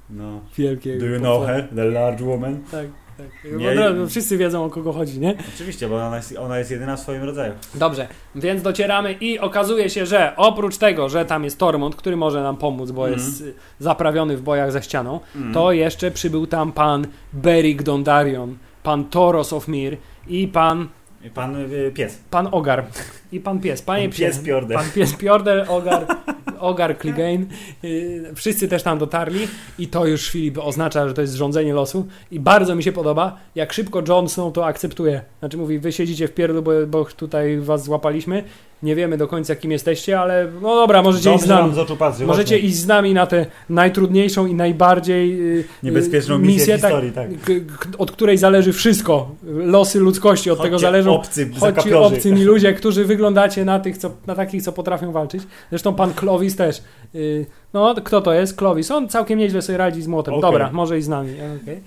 No. 0.09 0.41
wielkie. 0.57 0.97
Do 0.97 1.05
you 1.05 1.19
know 1.19 1.37
potwory. 1.37 1.53
her, 1.61 1.69
the 1.75 1.85
large 1.85 2.23
woman? 2.25 2.59
Tak, 2.71 2.87
tak. 3.17 3.27
Nie- 3.51 4.07
wszyscy 4.07 4.37
wiedzą 4.37 4.65
o 4.65 4.69
kogo 4.69 4.93
chodzi, 4.93 5.19
nie? 5.19 5.35
Oczywiście, 5.55 5.87
bo 5.87 5.95
ona 6.07 6.15
jest, 6.17 6.37
ona 6.37 6.57
jest 6.59 6.71
jedyna 6.71 6.95
w 6.95 6.99
swoim 6.99 7.23
rodzaju. 7.23 7.53
Dobrze, 7.75 8.07
więc 8.35 8.61
docieramy 8.61 9.13
i 9.13 9.39
okazuje 9.39 9.89
się, 9.89 10.05
że 10.05 10.33
oprócz 10.37 10.77
tego, 10.77 11.09
że 11.09 11.25
tam 11.25 11.43
jest 11.43 11.59
Tormund, 11.59 11.95
który 11.95 12.15
może 12.17 12.43
nam 12.43 12.57
pomóc, 12.57 12.91
bo 12.91 13.07
Mhm. 13.09 13.27
jest 13.27 13.41
y, 13.41 13.53
zaprawiony 13.79 14.37
w 14.37 14.41
bojach 14.41 14.71
za 14.71 14.81
ścianą, 14.81 15.19
Mm. 15.35 15.53
to 15.53 15.71
jeszcze 15.71 16.11
przybył 16.11 16.47
tam 16.47 16.71
pan 16.71 17.07
Beric 17.33 17.83
Dondarrion, 17.83 18.57
pan 18.83 19.05
Toros 19.05 19.53
of 19.53 19.67
Mir 19.67 19.97
i 20.27 20.47
pan, 20.47 20.87
Pan 21.33 21.55
y, 21.55 21.91
pies. 21.95 22.19
pan 22.29 22.47
Ogar. 22.51 22.85
I 23.33 23.39
pan 23.39 23.59
pies. 23.59 23.81
Panie 23.81 24.09
Pan 24.09 24.17
pies 24.17 24.39
Piorder. 24.39 24.77
Pan 24.77 24.91
pies 24.95 25.13
Piorder, 25.13 25.65
Ogar, 25.69 26.05
Ogar 26.59 26.97
Clegane. 26.99 27.45
Yy, 27.83 28.35
wszyscy 28.35 28.67
też 28.67 28.83
tam 28.83 28.97
dotarli 28.97 29.47
i 29.79 29.87
to 29.87 30.05
już 30.05 30.29
Filip 30.29 30.57
oznacza, 30.57 31.07
że 31.07 31.13
to 31.13 31.21
jest 31.21 31.33
rządzenie 31.33 31.73
losu 31.73 32.07
i 32.31 32.39
bardzo 32.39 32.75
mi 32.75 32.83
się 32.83 32.91
podoba, 32.91 33.37
jak 33.55 33.73
szybko 33.73 34.03
Jon 34.07 34.29
Snow 34.29 34.53
to 34.53 34.65
akceptuje. 34.65 35.21
Znaczy 35.39 35.57
mówi, 35.57 35.79
wy 35.79 35.91
siedzicie 35.91 36.27
w 36.27 36.33
pierdlu, 36.33 36.61
bo, 36.61 36.71
bo 36.87 37.05
tutaj 37.05 37.57
was 37.57 37.83
złapaliśmy, 37.83 38.43
nie 38.83 38.95
wiemy 38.95 39.17
do 39.17 39.27
końca 39.27 39.55
kim 39.55 39.71
jesteście, 39.71 40.19
ale 40.19 40.47
no 40.61 40.75
dobra, 40.75 41.01
możecie 41.01 41.35
iść 41.35 41.43
z 41.43 41.47
nami. 41.47 41.61
nam 41.61 41.75
z 41.75 41.77
oczu 41.77 41.97
patrzy. 41.97 42.25
Możecie 42.25 42.55
właśnie. 42.55 42.69
iść 42.69 42.77
z 42.77 42.87
nami 42.87 43.13
na 43.13 43.25
tę 43.25 43.45
najtrudniejszą 43.69 44.45
i 44.45 44.53
najbardziej 44.55 45.37
yy, 45.37 45.63
Niebezpieczną 45.83 46.39
yy, 46.39 46.47
misję 46.47 46.77
w 46.77 46.81
historii, 46.81 47.11
tak. 47.11 47.29
od 47.97 48.11
której 48.11 48.37
zależy 48.37 48.73
wszystko. 48.73 49.35
Losy 49.43 49.99
ludzkości, 49.99 50.51
od 50.51 50.57
tego 50.57 50.69
Chodźcie, 50.75 50.87
zależą 50.87 51.15
obcy 51.15 51.45
Chodźcie 51.45 51.59
zakapiorzy. 51.59 52.15
obcymi 52.15 52.43
ludzie, 52.43 52.73
którzy 52.73 53.05
wyglądacie 53.23 53.65
na 53.65 53.79
tych, 53.79 53.97
co, 53.97 54.11
na 54.27 54.35
takich, 54.35 54.61
co 54.63 54.71
potrafią 54.71 55.11
walczyć. 55.11 55.43
Zresztą 55.69 55.95
pan 55.95 56.13
Clovis 56.13 56.55
też. 56.55 56.81
Yy, 57.13 57.45
no, 57.73 57.95
kto 58.03 58.21
to 58.21 58.33
jest? 58.33 58.57
Clovis. 58.57 58.91
On 58.91 59.09
całkiem 59.09 59.39
nieźle 59.39 59.61
sobie 59.61 59.77
radzi 59.77 60.01
z 60.01 60.07
młotem. 60.07 60.33
Okej. 60.33 60.41
Dobra, 60.41 60.69
może 60.71 60.97
i 60.97 61.01
z 61.01 61.07
nami. 61.07 61.29
okej. 61.63 61.81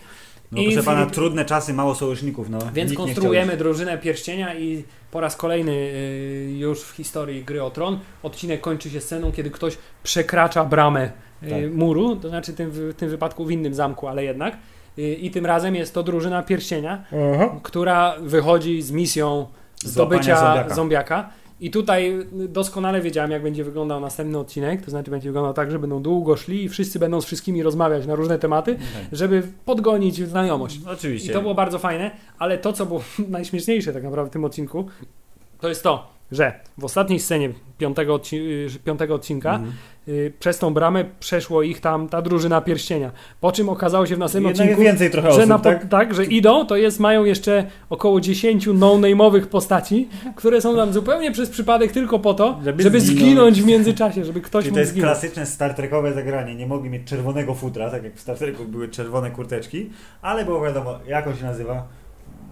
No, 0.53 0.63
I 0.63 0.65
proszę 0.67 0.83
pana, 0.83 1.07
Filip- 1.07 1.11
trudne 1.11 1.45
czasy, 1.45 1.73
mało 1.75 1.95
sojuszników. 1.95 2.51
No. 2.51 2.59
Więc 2.75 2.91
Nikt 2.91 3.03
konstruujemy 3.03 3.57
drużynę 3.57 3.99
pierścienia 3.99 4.55
i 4.55 4.85
po 5.11 5.21
raz 5.21 5.37
kolejny 5.37 5.75
yy, 5.75 6.59
już 6.59 6.81
w 6.81 6.91
historii 6.97 7.45
gry 7.45 7.63
o 7.63 7.71
tron 7.71 7.99
odcinek 8.23 8.61
kończy 8.61 8.91
się 8.91 9.01
sceną, 9.01 9.33
kiedy 9.33 9.51
ktoś 9.51 9.79
przekracza 10.03 10.65
bramę 10.65 11.11
yy, 11.43 11.51
Tak. 11.51 11.75
muru, 11.75 12.17
to 12.17 12.29
znaczy 12.29 12.53
tym, 12.53 12.71
w 12.71 12.95
tym 12.95 13.09
wypadku 13.11 13.45
w 13.45 13.51
innym 13.51 13.75
zamku, 13.75 14.07
ale 14.09 14.25
jednak. 14.25 14.57
Yy, 14.97 15.15
I 15.15 15.31
tym 15.31 15.47
razem 15.47 15.75
jest 15.75 15.95
to 15.95 16.03
drużyna 16.03 16.43
pierścienia, 16.43 17.05
która 17.63 18.15
wychodzi 18.21 18.83
z 18.83 18.91
misją 18.91 19.47
zdobycia 19.85 20.37
zombiaka. 20.41 20.75
zombiaka. 20.75 21.29
I 21.61 21.71
tutaj 21.71 22.13
doskonale 22.33 23.01
wiedziałem, 23.01 23.31
jak 23.31 23.43
będzie 23.43 23.65
wyglądał 23.65 24.01
następny 24.01 24.39
odcinek. 24.39 24.83
To 24.85 24.91
znaczy, 24.91 25.11
będzie 25.11 25.29
wyglądał 25.29 25.55
tak, 25.55 25.71
że 25.71 25.79
będą 25.79 26.03
długo 26.03 26.37
szli 26.37 26.65
i 26.65 26.69
wszyscy 26.69 26.99
będą 26.99 27.21
z 27.21 27.25
wszystkimi 27.25 27.63
rozmawiać 27.63 28.07
na 28.07 28.15
różne 28.15 28.39
tematy, 28.39 28.75
chciał. 28.77 29.03
żeby 29.13 29.43
podgonić 29.65 30.29
znajomość. 30.29 30.81
Oczywiście. 30.87 31.31
I 31.31 31.35
to 31.35 31.41
było 31.43 31.55
bardzo 31.55 31.79
fajne, 31.79 32.11
ale 32.39 32.59
to, 32.59 32.73
co 32.73 32.87
było 32.87 33.01
najśmieszniejsze 33.29 33.93
tak 33.93 34.03
naprawdę 34.03 34.31
w 34.31 34.33
tym 34.33 34.45
odcinku, 34.45 34.87
to 35.61 35.69
jest 35.69 35.83
to, 35.83 36.07
że 36.33 36.61
w 36.79 36.85
ostatniej 36.85 37.21
scenie 37.21 37.51
piątego, 37.79 38.17
odci- 38.19 38.77
y, 38.77 38.79
piątego 38.85 39.15
odcinka 39.15 39.55
Mhm. 39.55 39.73
y, 39.73 39.75
przez 40.39 40.59
tą 40.59 40.75
bramę 40.75 41.05
przeszło 41.21 41.63
ich 41.63 41.81
tam 41.81 42.09
ta 42.09 42.23
drużyna 42.23 42.61
pierścienia. 42.61 43.11
Po 43.41 43.53
czym 43.53 43.69
okazało 43.69 44.07
się 44.07 44.17
w 44.17 44.19
następnym 44.19 44.49
Jednak 44.49 44.65
odcinku, 44.69 44.83
więcej 44.83 45.11
trochę 45.11 45.29
że, 45.33 45.37
osób, 45.37 45.49
na, 45.49 45.59
po- 45.59 45.65
tak? 45.65 45.89
tak, 45.89 46.15
że 46.15 46.25
idą, 46.25 46.67
to 46.67 46.77
jest, 46.77 47.01
mają 47.01 47.25
jeszcze 47.25 47.67
około 47.91 48.21
10 48.21 48.67
no-name'owych 48.75 49.47
postaci, 49.47 50.09
które 50.37 50.61
są 50.61 50.77
tam 50.77 50.93
zupełnie 50.93 51.33
przez 51.33 51.51
przypadek 51.51 51.93
tylko 51.93 52.19
po 52.19 52.35
to, 52.35 52.59
Żeby 52.65 52.83
żeby, 52.83 53.01
zginąć. 53.01 53.63
w 53.63 53.67
międzyczasie, 53.67 54.25
żeby 54.25 54.41
ktoś 54.41 54.65
Czyli 54.65 54.75
to 54.75 54.81
jest 54.81 54.93
zginąć. 54.93 55.13
klasyczne 55.13 55.47
Star 55.47 55.75
Trekowe 55.75 56.13
zagranie. 56.15 56.55
Nie 56.55 56.67
mogli 56.67 56.91
mieć 56.91 57.05
czerwonego 57.09 57.55
futra, 57.55 57.91
tak 57.91 58.05
jak 58.05 58.15
w 58.15 58.21
Star 58.21 58.37
Treku 58.37 58.65
były 58.65 58.89
czerwone 58.89 59.31
kurteczki, 59.31 59.91
ale 60.23 60.45
było 60.45 60.61
wiadomo, 60.63 60.95
jak 61.09 61.27
on 61.27 61.37
się 61.37 61.45
nazywa. 61.45 61.87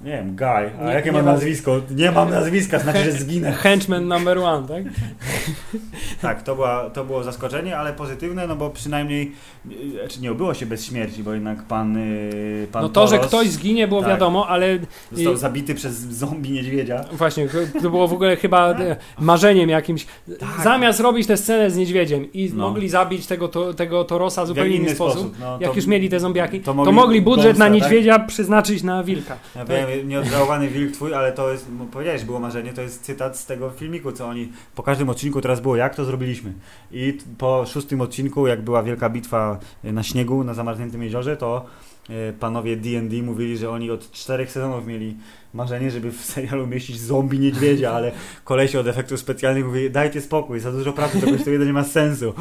Nie 0.04 0.10
wiem, 0.10 0.36
Guy. 0.36 0.46
A 0.80 0.84
Nie- 0.86 0.92
jakie 0.94 1.10
nie 1.10 1.16
ma 1.18 1.22
ma- 1.22 1.32
nazwisko? 1.32 1.80
Nie 1.90 2.10
mam 2.10 2.30
nazwiska, 2.30 2.78
znaczy, 2.78 3.04
że 3.04 3.12
zginę. 3.12 3.52
Henchman 3.52 4.08
number 4.08 4.38
one, 4.38 4.68
tak? 4.68 4.84
Tak, 6.22 6.42
to, 6.42 6.54
była, 6.54 6.90
to 6.90 7.04
było 7.04 7.22
zaskoczenie, 7.24 7.78
ale 7.78 7.92
pozytywne, 7.92 8.46
no 8.46 8.56
bo 8.56 8.70
przynajmniej, 8.70 9.32
znaczy 10.00 10.20
nie 10.20 10.32
obyło 10.32 10.54
się 10.54 10.66
bez 10.66 10.84
śmierci, 10.86 11.22
bo 11.22 11.32
jednak 11.34 11.62
pan, 11.62 11.98
yy, 11.98 12.66
pan 12.72 12.82
No 12.82 12.88
to, 12.88 13.06
że 13.06 13.14
Toros 13.16 13.28
ktoś 13.28 13.48
zginie 13.48 13.88
było 13.88 14.00
Tak. 14.00 14.10
wiadomo, 14.10 14.48
ale 14.48 14.78
został 15.12 15.34
i- 15.34 15.36
zabity 15.38 15.74
przez 15.74 15.94
zombie 15.94 16.50
niedźwiedzia. 16.50 17.04
Właśnie, 17.12 17.48
to 17.82 17.90
było 17.90 18.08
w 18.08 18.12
ogóle 18.12 18.36
chyba 18.36 18.70
e, 18.70 18.96
marzeniem 19.20 19.68
jakimś. 19.70 20.06
Zamiast 20.62 21.00
robić 21.00 21.26
tę 21.26 21.36
scenę 21.36 21.70
z 21.70 21.76
niedźwiedziem 21.76 22.32
i 22.32 22.48
Tak. 22.48 22.58
No. 22.58 22.68
mogli 22.68 22.88
zabić 22.88 23.26
tego, 23.26 23.48
to, 23.48 23.74
tego 23.74 24.04
Torosa 24.04 24.44
w 24.44 24.48
zupełnie 24.48 24.70
inny 24.76 24.84
inny 24.86 24.94
sposób, 24.94 25.18
sposób, 25.20 25.36
no, 25.40 25.58
jak 25.60 25.70
to- 25.70 25.76
już 25.76 25.86
mieli 25.86 26.08
te 26.08 26.20
zombiaki, 26.20 26.60
to 26.60 26.64
to 26.64 26.74
mogli 26.74 26.92
mogli, 26.92 27.22
budżet 27.22 27.58
na 27.58 27.64
tak? 27.64 27.74
niedźwiedzia 27.74 28.18
przeznaczyć 28.18 28.82
na 28.82 29.04
wilka. 29.04 29.36
Ja 29.56 29.64
wiem, 29.64 29.88
nieodżałowany 30.02 30.68
wilk 30.68 30.92
twój, 30.92 31.14
ale 31.14 31.32
to 31.32 31.52
jest, 31.52 31.70
bo 31.70 31.84
powiedziałeś, 31.84 32.24
było 32.24 32.40
marzenie, 32.40 32.72
to 32.72 32.82
jest 32.82 33.02
cytat 33.02 33.38
z 33.38 33.46
tego 33.46 33.70
filmiku, 33.70 34.12
co 34.12 34.26
oni 34.26 34.52
po 34.74 34.82
każdym 34.82 35.08
odcinku 35.08 35.40
teraz 35.40 35.60
było, 35.60 35.76
jak 35.76 35.94
to 35.94 36.04
zrobiliśmy. 36.04 36.52
I 36.92 37.18
po 37.38 37.66
szóstym 37.66 38.00
odcinku, 38.00 38.46
jak 38.46 38.62
była 38.62 38.82
wielka 38.82 39.10
bitwa 39.10 39.58
y, 39.84 39.92
na 39.92 40.02
śniegu, 40.02 40.44
na 40.44 40.54
zamarzniętym 40.54 41.02
jeziorze, 41.02 41.36
to 41.36 41.66
y, 42.10 42.32
panowie 42.40 42.76
D&D 42.76 43.22
mówili, 43.22 43.56
że 43.58 43.70
oni 43.70 43.90
od 43.90 44.10
czterech 44.10 44.52
sezonów 44.52 44.86
mieli 44.86 45.16
marzenie, 45.54 45.90
żeby 45.90 46.12
w 46.12 46.24
serialu 46.24 46.66
mieścić 46.66 47.00
zombie 47.00 47.38
niedźwiedzia, 47.38 47.92
ale 47.92 48.12
kolesi 48.44 48.78
od 48.78 48.86
efektów 48.86 49.20
specjalnych 49.20 49.66
mówili, 49.66 49.90
dajcie 49.90 50.20
spokój, 50.20 50.60
za 50.60 50.72
dużo 50.72 50.92
pracy 50.92 51.20
to 51.20 51.26
kosztuje, 51.26 51.58
to 51.58 51.64
nie 51.64 51.72
ma 51.72 51.84
sensu. 51.84 52.34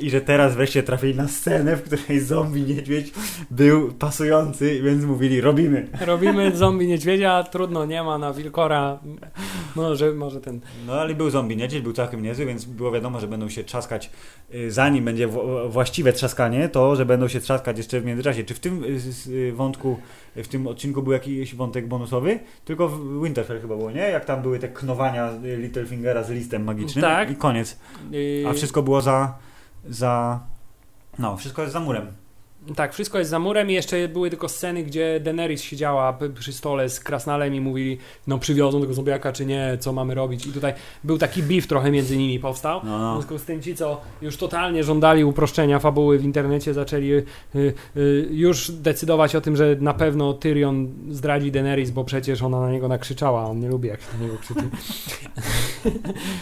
I 0.00 0.10
że 0.10 0.20
teraz 0.20 0.54
wreszcie 0.54 0.82
trafili 0.82 1.14
na 1.14 1.28
scenę, 1.28 1.76
w 1.76 1.82
której 1.82 2.20
zombie 2.20 2.62
niedźwiedź 2.62 3.12
był 3.50 3.92
pasujący, 3.92 4.82
więc 4.82 5.04
mówili, 5.04 5.40
robimy. 5.40 5.88
Robimy 6.00 6.56
zombie 6.56 6.86
niedźwiedzia, 6.86 7.42
trudno, 7.42 7.86
nie 7.86 8.02
ma 8.02 8.18
na 8.18 8.32
wilkora. 8.32 8.98
Może, 9.76 10.12
może 10.12 10.40
ten. 10.40 10.60
No 10.86 10.92
ale 10.92 11.14
był 11.14 11.30
zombie 11.30 11.56
niedźwiedź, 11.56 11.82
był 11.82 11.92
całkiem 11.92 12.22
niezły, 12.22 12.46
więc 12.46 12.64
było 12.64 12.92
wiadomo, 12.92 13.20
że 13.20 13.28
będą 13.28 13.48
się 13.48 13.64
trzaskać, 13.64 14.10
y, 14.54 14.70
zanim 14.70 15.04
będzie 15.04 15.28
właściwe 15.68 16.12
trzaskanie, 16.12 16.68
to, 16.68 16.96
że 16.96 17.06
będą 17.06 17.28
się 17.28 17.40
trzaskać 17.40 17.78
jeszcze 17.78 18.00
w 18.00 18.04
międzyczasie. 18.04 18.44
Czy 18.44 18.54
w 18.54 18.60
tym 18.60 18.84
y, 18.84 19.30
y, 19.30 19.52
wątku, 19.52 19.98
w 20.36 20.48
tym 20.48 20.66
odcinku 20.66 21.02
był 21.02 21.12
jakiś 21.12 21.54
wątek 21.54 21.88
bonusowy? 21.88 22.38
Tylko 22.64 22.88
w 22.88 23.24
Winterfell 23.24 23.60
chyba 23.60 23.76
było, 23.76 23.90
nie? 23.90 24.00
Jak 24.00 24.24
tam 24.24 24.42
były 24.42 24.58
te 24.58 24.68
knowania 24.68 25.30
y, 25.44 25.56
Littlefingera 25.56 26.22
z 26.22 26.30
listem 26.30 26.64
magicznym 26.64 27.02
Tak. 27.02 27.30
i 27.30 27.36
koniec. 27.36 27.78
A 28.48 28.52
wszystko 28.52 28.82
było 28.82 29.00
za, 29.00 29.38
za... 29.88 30.40
No, 31.18 31.36
wszystko 31.36 31.62
jest 31.62 31.72
za 31.72 31.80
murem. 31.80 32.06
Tak, 32.76 32.92
wszystko 32.92 33.18
jest 33.18 33.30
za 33.30 33.38
murem 33.38 33.70
i 33.70 33.72
jeszcze 33.72 34.08
były 34.08 34.30
tylko 34.30 34.48
sceny, 34.48 34.82
gdzie 34.84 35.20
Daenerys 35.20 35.62
siedziała 35.62 36.18
przy 36.38 36.52
stole 36.52 36.88
z 36.88 37.00
Krasnalem 37.00 37.54
i 37.54 37.60
mówili, 37.60 37.98
no 38.26 38.38
przywiozą 38.38 38.80
tego 38.80 38.94
zombiaka 38.94 39.32
czy 39.32 39.46
nie, 39.46 39.76
co 39.80 39.92
mamy 39.92 40.14
robić. 40.14 40.46
I 40.46 40.52
tutaj 40.52 40.72
był 41.04 41.18
taki 41.18 41.42
beef 41.42 41.66
trochę 41.66 41.90
między 41.90 42.16
nimi 42.16 42.38
powstał. 42.38 42.80
No, 42.84 42.98
W 42.98 43.00
no. 43.00 43.12
związku 43.12 43.38
z 43.38 43.44
tym 43.44 43.62
ci, 43.62 43.74
co 43.74 44.00
już 44.22 44.36
totalnie 44.36 44.84
żądali 44.84 45.24
uproszczenia 45.24 45.78
fabuły 45.78 46.18
w 46.18 46.24
internecie, 46.24 46.74
zaczęli 46.74 47.12
y, 47.12 47.24
y, 47.96 48.28
już 48.30 48.70
decydować 48.70 49.36
o 49.36 49.40
tym, 49.40 49.56
że 49.56 49.76
na 49.80 49.94
pewno 49.94 50.32
Tyrion 50.32 50.88
zdradzi 51.10 51.52
Daenerys, 51.52 51.90
bo 51.90 52.04
przecież 52.04 52.42
ona 52.42 52.60
na 52.60 52.70
niego 52.70 52.88
nakrzyczała, 52.88 53.44
on 53.44 53.60
nie 53.60 53.68
lubi 53.68 53.88
jak 53.88 54.00
się 54.00 54.06
na 54.18 54.24
niego 54.24 54.38
krzyczy. 54.38 54.68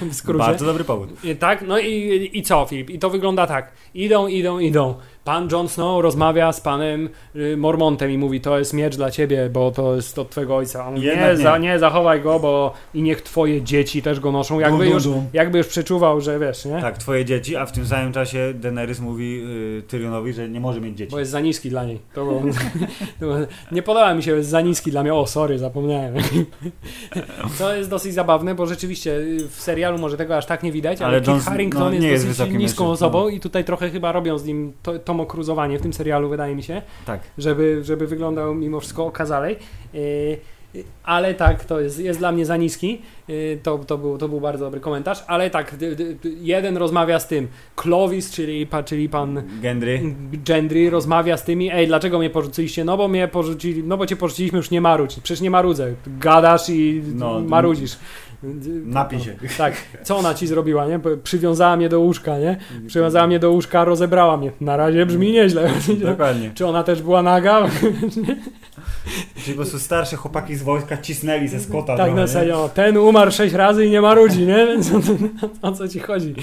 w 0.11 0.15
skrócie. 0.15 0.39
Bardzo 0.39 0.67
dobry 0.67 0.85
powód. 0.85 1.11
Tak, 1.39 1.65
no 1.67 1.79
i, 1.79 2.31
i 2.33 2.43
co, 2.43 2.67
Filip? 2.67 2.91
I 2.91 2.99
to 2.99 3.11
wygląda 3.11 3.47
tak. 3.47 3.73
Idą, 3.95 4.27
idą, 4.27 4.59
idą. 4.59 4.95
Pan 5.27 5.49
Jon 5.53 5.69
Snow 5.69 6.03
rozmawia 6.03 6.53
z 6.53 6.61
panem 6.61 7.09
y, 7.37 7.57
Mormontem 7.57 8.11
i 8.11 8.19
mówi, 8.19 8.41
to 8.41 8.59
jest 8.59 8.73
miecz 8.73 8.97
dla 8.97 9.11
ciebie, 9.11 9.51
bo 9.53 9.71
to 9.71 9.97
jest 9.97 10.19
od 10.19 10.31
twojego 10.31 10.57
ojca. 10.57 10.87
On 10.87 10.95
mówi, 10.95 11.07
nie, 11.07 11.17
nie. 11.17 11.37
Za, 11.37 11.59
nie, 11.59 11.79
zachowaj 11.79 12.21
go, 12.21 12.41
bo 12.41 12.73
i 12.95 13.03
niech 13.03 13.23
twoje 13.23 13.63
dzieci 13.63 14.03
też 14.03 14.21
go 14.21 14.33
noszą. 14.33 14.61
Jakby, 14.61 14.89
już, 14.89 15.09
jakby 15.33 15.59
już 15.59 15.67
przeczuwał, 15.67 16.21
że 16.21 16.39
wiesz, 16.39 16.65
nie? 16.65 16.81
Tak, 16.81 16.99
twoje 16.99 17.25
dzieci, 17.25 17.57
a 17.57 17.67
w 17.67 17.73
tym 17.73 17.87
samym 17.87 18.13
czasie 18.13 18.55
Daenerys 18.55 19.01
mówi 19.01 19.43
y, 19.79 19.83
Tyrionowi, 19.89 20.33
że 20.33 20.49
nie 20.49 20.61
może 20.61 20.81
mieć 20.81 20.99
dzieci. 20.99 21.11
Bo 21.11 21.19
jest 21.19 21.31
za 21.31 21.41
niski 21.41 21.71
dla 21.71 21.85
niej. 21.85 22.01
To 22.15 22.25
było, 22.25 22.43
nie 23.73 23.83
podoba 23.83 24.15
mi 24.15 24.23
się, 24.23 24.37
jest 24.37 24.49
za 24.49 24.61
niski 24.61 24.91
dla 24.91 25.03
mnie. 25.03 25.15
O, 25.15 25.27
sorry, 25.27 25.59
zapomniałem. 25.59 26.15
Co 27.59 27.75
jest 27.75 27.91
dosyć 27.91 28.15
zabawne, 28.15 28.55
bo 28.55 28.67
rzeczywiście 28.67 29.11
y, 29.11 29.49
w 29.49 29.61
serialu 29.61 29.99
może 29.99 30.17
tego 30.17 30.37
aż 30.37 30.47
tak 30.47 30.63
nie 30.63 30.73
widać, 30.73 31.03
ale, 31.03 31.09
Ale 31.09 31.21
Kit 31.21 31.45
Harington 31.45 31.83
no, 31.83 31.91
jest 31.91 32.27
jest 32.27 32.39
dosyć 32.39 32.55
niską 32.55 32.91
osobą 32.91 33.29
i 33.29 33.41
tutaj 33.41 33.65
trochę 33.65 33.91
chyba 33.91 34.13
robią 34.13 34.39
z 34.39 34.45
nim 34.45 34.73
to, 34.83 34.99
cruzowanie 35.25 35.79
w 35.79 35.83
tym 35.83 35.93
serialu, 35.93 36.29
wydaje 36.29 36.55
mi 36.55 36.63
się, 36.63 36.83
Tak. 37.07 37.21
żeby, 37.39 37.79
żeby 37.85 38.07
wyglądał 38.07 38.55
mimo 38.55 38.81
wszystko 38.81 39.07
okazalej. 39.07 39.57
Y, 39.95 40.39
ale 41.05 41.35
tak, 41.35 41.65
to 41.65 41.81
jest, 41.81 42.01
jest 42.01 42.19
dla 42.19 42.33
mnie 42.33 42.47
za 42.47 42.57
niski. 42.57 43.03
Y, 43.31 43.59
To, 43.63 43.79
to, 43.79 43.99
był, 43.99 44.19
to 44.19 44.29
był 44.29 44.41
bardzo 44.41 44.65
dobry 44.65 44.81
komentarz. 44.81 45.25
Ale 45.27 45.51
tak, 45.51 45.77
jeden 46.41 46.77
rozmawia 46.77 47.21
z 47.21 47.29
tym. 47.29 47.49
Clovis, 47.77 48.31
czyli, 48.31 48.67
pa- 48.67 48.83
czyli 48.83 49.09
pan 49.09 49.43
Gendry. 49.63 50.01
Gendry 50.45 50.91
rozmawia 50.91 51.37
z 51.37 51.45
tymi, 51.45 51.73
ej, 51.73 51.87
dlaczego 51.87 52.19
mnie 52.19 52.31
porzuciliście? 52.31 52.85
No 52.85 52.97
bo 52.97 53.09
mnie 53.09 53.29
porzucili, 53.29 53.83
no 53.85 53.97
bo 53.97 54.07
cię 54.07 54.17
porzuciliśmy, 54.17 54.57
już 54.57 54.71
nie 54.71 54.81
marudź. 54.81 55.15
Przecież 55.23 55.41
nie 55.41 55.51
marudzę. 55.51 55.95
Gadasz 56.07 56.69
i 56.69 57.03
No, 57.15 57.41
marudzisz. 57.41 57.97
Napij 58.85 59.21
się. 59.21 59.37
Tak, 59.59 59.75
co 60.03 60.17
ona 60.17 60.35
ci 60.35 60.47
zrobiła, 60.47 60.87
nie? 60.87 61.01
Przywiązała 61.23 61.77
mnie 61.77 61.89
do 61.89 62.01
łóżka, 62.01 62.39
nie? 62.39 62.57
Przywiązała 62.87 63.27
mnie 63.27 63.39
do 63.39 63.51
łóżka, 63.51 63.85
rozebrała 63.85 64.37
mnie. 64.37 64.53
Na 64.61 64.77
razie 64.77 65.07
brzmi 65.07 65.33
nieźle. 65.33 65.71
Dokładnie. 66.11 66.51
Czy 66.55 66.67
ona 66.67 66.83
też 66.83 67.03
była 67.03 67.23
naga? 67.23 67.67
Czyli 69.45 69.57
po 69.57 69.63
prostu 69.63 69.79
starsze 69.79 70.17
chłopaki 70.17 70.57
z 70.57 70.63
wojska 70.63 70.97
cisnęli 70.97 71.49
ze 71.49 71.61
Scotta. 71.61 71.97
tak, 71.97 72.15
na 72.15 72.21
nie? 72.21 72.29
serio. 72.29 72.71
Ten 72.75 72.97
umarł 72.97 73.31
sześć 73.31 73.55
razy 73.55 73.87
i 73.87 73.91
nie 73.91 74.01
marudzi, 74.01 74.47
nie? 74.47 74.67
Więc 74.67 74.91
o, 74.93 75.69
o 75.69 75.73
co 75.73 75.89
ci 75.89 75.99
chodzi? 76.01 76.35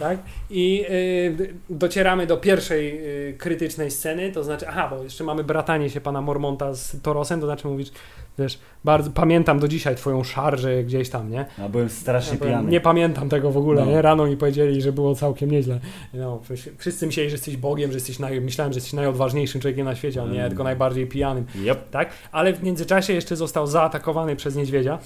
tak? 0.00 0.18
I 0.54 0.84
y, 0.90 1.54
docieramy 1.70 2.26
do 2.26 2.36
pierwszej 2.36 3.00
y, 3.30 3.34
krytycznej 3.38 3.90
sceny, 3.90 4.32
to 4.32 4.44
znaczy, 4.44 4.68
aha, 4.68 4.88
bo 4.96 5.02
jeszcze 5.04 5.24
mamy 5.24 5.44
bratanie 5.44 5.90
się 5.90 6.00
pana 6.00 6.20
Mormonta 6.20 6.74
z 6.74 7.00
Torosem, 7.02 7.40
to 7.40 7.46
znaczy 7.46 7.68
mówisz, 7.68 7.88
wiesz, 8.38 8.58
bardzo 8.84 9.10
pamiętam 9.10 9.58
do 9.58 9.68
dzisiaj 9.68 9.96
twoją 9.96 10.24
szarżę 10.24 10.84
gdzieś 10.84 11.10
tam, 11.10 11.30
nie? 11.30 11.46
A 11.64 11.68
byłem 11.68 11.88
strasznie 11.88 12.32
Ja 12.32 12.38
powiem, 12.38 12.52
pijany. 12.54 12.70
nie 12.70 12.80
pamiętam 12.80 13.28
tego 13.28 13.50
w 13.50 13.56
ogóle, 13.56 13.84
No. 13.84 13.90
nie? 13.90 14.02
Rano 14.02 14.26
mi 14.26 14.36
powiedzieli, 14.36 14.82
że 14.82 14.92
było 14.92 15.14
całkiem 15.14 15.50
nieźle. 15.50 15.80
No, 16.14 16.40
wszyscy- 16.44 16.72
wszyscy 16.78 17.06
myśleli, 17.06 17.30
że 17.30 17.34
jesteś 17.34 17.56
Bogiem, 17.56 17.90
że 17.92 17.96
jesteś 17.96 18.18
naj... 18.18 18.40
myślałem, 18.40 18.72
że 18.72 18.76
jesteś 18.76 18.92
najodważniejszym 18.92 19.60
człowiekiem 19.60 19.84
na 19.84 19.94
świecie, 19.94 20.22
a 20.22 20.26
nie, 20.26 20.38
Mm. 20.38 20.48
tylko 20.50 20.64
najbardziej 20.64 21.06
pijanym. 21.06 21.46
Yep. 21.64 21.90
Tak? 21.90 22.10
Ale 22.32 22.52
w 22.52 22.62
międzyczasie 22.62 23.12
jeszcze 23.12 23.36
został 23.36 23.66
zaatakowany 23.66 24.36
przez 24.36 24.56
niedźwiedzia. 24.56 24.98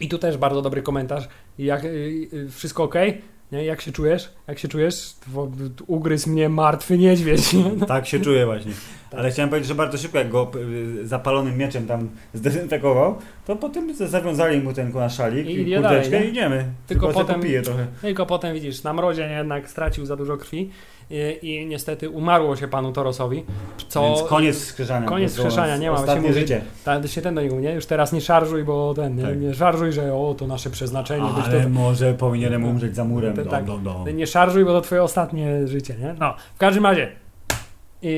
I 0.00 0.08
tu 0.08 0.18
też 0.18 0.36
bardzo 0.36 0.62
dobry 0.62 0.82
komentarz. 0.82 1.28
Jak, 1.58 1.84
y, 1.84 1.88
y, 2.32 2.48
wszystko 2.50 2.82
ok? 2.84 2.94
Nie? 3.52 3.64
Jak 3.64 3.80
się 3.80 3.92
czujesz? 3.92 4.32
Jak 4.48 4.58
się 4.58 4.68
czujesz? 4.68 5.14
Ugryzł 5.86 6.30
mnie 6.30 6.48
martwy 6.48 6.98
niedźwiedź. 6.98 7.52
Nie? 7.52 7.64
Tak 7.86 8.06
się 8.06 8.20
czuję 8.20 8.46
właśnie. 8.46 8.72
Tak. 9.10 9.20
Ale 9.20 9.30
chciałem 9.30 9.48
powiedzieć, 9.48 9.68
że 9.68 9.74
bardzo 9.74 9.98
szybko 9.98 10.18
jak 10.18 10.28
go 10.28 10.50
y, 11.02 11.06
zapalonym 11.06 11.58
mieczem 11.58 11.86
tam 11.86 12.08
zdezynfekował, 12.34 13.18
to 13.46 13.56
potem 13.56 13.94
zawiązali 13.94 14.60
mu 14.60 14.72
ten 14.72 14.92
na 14.92 15.08
szalik 15.08 15.46
I 15.46 15.70
i, 15.70 15.80
dalej, 15.82 16.10
nie? 16.10 16.24
i 16.24 16.28
idziemy. 16.28 16.56
Tylko 16.56 17.06
Tylko, 17.06 17.06
potem- 17.20 17.40
potem 17.40 17.62
trochę. 17.64 17.86
Tylko 18.00 18.26
potem 18.26 18.54
widzisz, 18.54 18.82
na 18.82 18.92
mrozie 18.92 19.22
jednak 19.22 19.70
stracił 19.70 20.06
za 20.06 20.16
dużo 20.16 20.36
krwi 20.36 20.70
i, 21.10 21.38
i 21.42 21.66
niestety 21.66 22.10
umarło 22.10 22.56
się 22.56 22.68
panu 22.68 22.92
Torosowi. 22.92 23.44
Co 23.88 24.02
Więc 24.02 24.22
koniec 24.22 24.56
wskrzeszania. 24.56 25.08
koniec 25.08 25.32
wskrzeszania, 25.32 25.76
nie 25.76 25.90
ma, 25.90 25.96
Ostatnie 25.96 26.14
się 26.22 26.28
mówi- 26.28 26.40
życie. 26.40 26.60
Ta, 26.84 27.08
się 27.08 27.22
ten 27.22 27.34
do 27.34 27.42
niego 27.42 27.54
mówi, 27.54 27.66
nie? 27.66 27.74
Już 27.74 27.86
teraz 27.86 28.12
nie 28.12 28.20
szarżuj, 28.20 28.64
bo 28.64 28.94
ten, 28.94 29.16
nie, 29.16 29.22
Tak. 29.22 29.40
nie 29.40 29.54
szarżuj, 29.54 29.92
że 29.92 30.14
o, 30.14 30.34
to 30.38 30.46
nasze 30.46 30.70
przeznaczenie. 30.70 31.24
Ale 31.46 31.62
to, 31.62 31.68
może 31.68 32.14
powinienem 32.14 32.64
umrzeć 32.64 32.96
za 32.96 33.04
murem. 33.04 33.34
Do, 33.34 33.44
tak. 33.44 33.64
do, 33.64 33.78
do. 33.78 34.04
nie 34.14 34.26
szarżuj, 34.26 34.64
bo 34.64 34.72
to 34.72 34.80
twoje 34.80 35.02
ostatnie 35.02 35.66
życie, 35.68 35.94
nie? 36.00 36.14
No, 36.20 36.34
w 36.54 36.58
każdym 36.58 36.86
razie 36.86 37.12
y, 38.04 38.08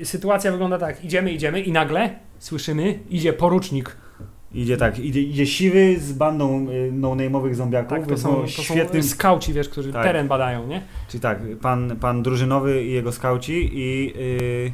y, 0.00 0.04
sytuacja 0.06 0.52
wygląda 0.52 0.78
tak, 0.78 1.04
idziemy, 1.04 1.32
idziemy 1.32 1.60
i 1.60 1.72
nagle 1.72 2.10
słyszymy, 2.38 2.98
idzie 3.10 3.32
porucznik. 3.32 3.96
Idzie 4.54 4.76
tak, 4.76 4.98
idzie, 4.98 5.22
idzie 5.22 5.46
siwy 5.46 6.00
z 6.00 6.12
bandą 6.12 6.66
y, 6.70 6.90
no-name'owych 6.92 7.54
zombiaków. 7.54 7.90
Tak, 7.90 8.06
to 8.06 8.18
są, 8.18 8.30
było 8.32 8.42
to 8.42 8.48
świetnym... 8.48 9.02
są 9.02 9.08
skauci, 9.08 9.52
wiesz, 9.52 9.68
którzy 9.68 9.92
Tak. 9.92 10.02
teren 10.04 10.28
badają, 10.28 10.66
nie? 10.66 10.82
Czyli 11.08 11.20
tak, 11.20 11.38
pan, 11.62 11.96
pan 12.00 12.22
drużynowy 12.22 12.84
i 12.84 12.92
jego 12.92 13.12
skauci 13.12 13.70
i 13.72 14.12
y, 14.16 14.72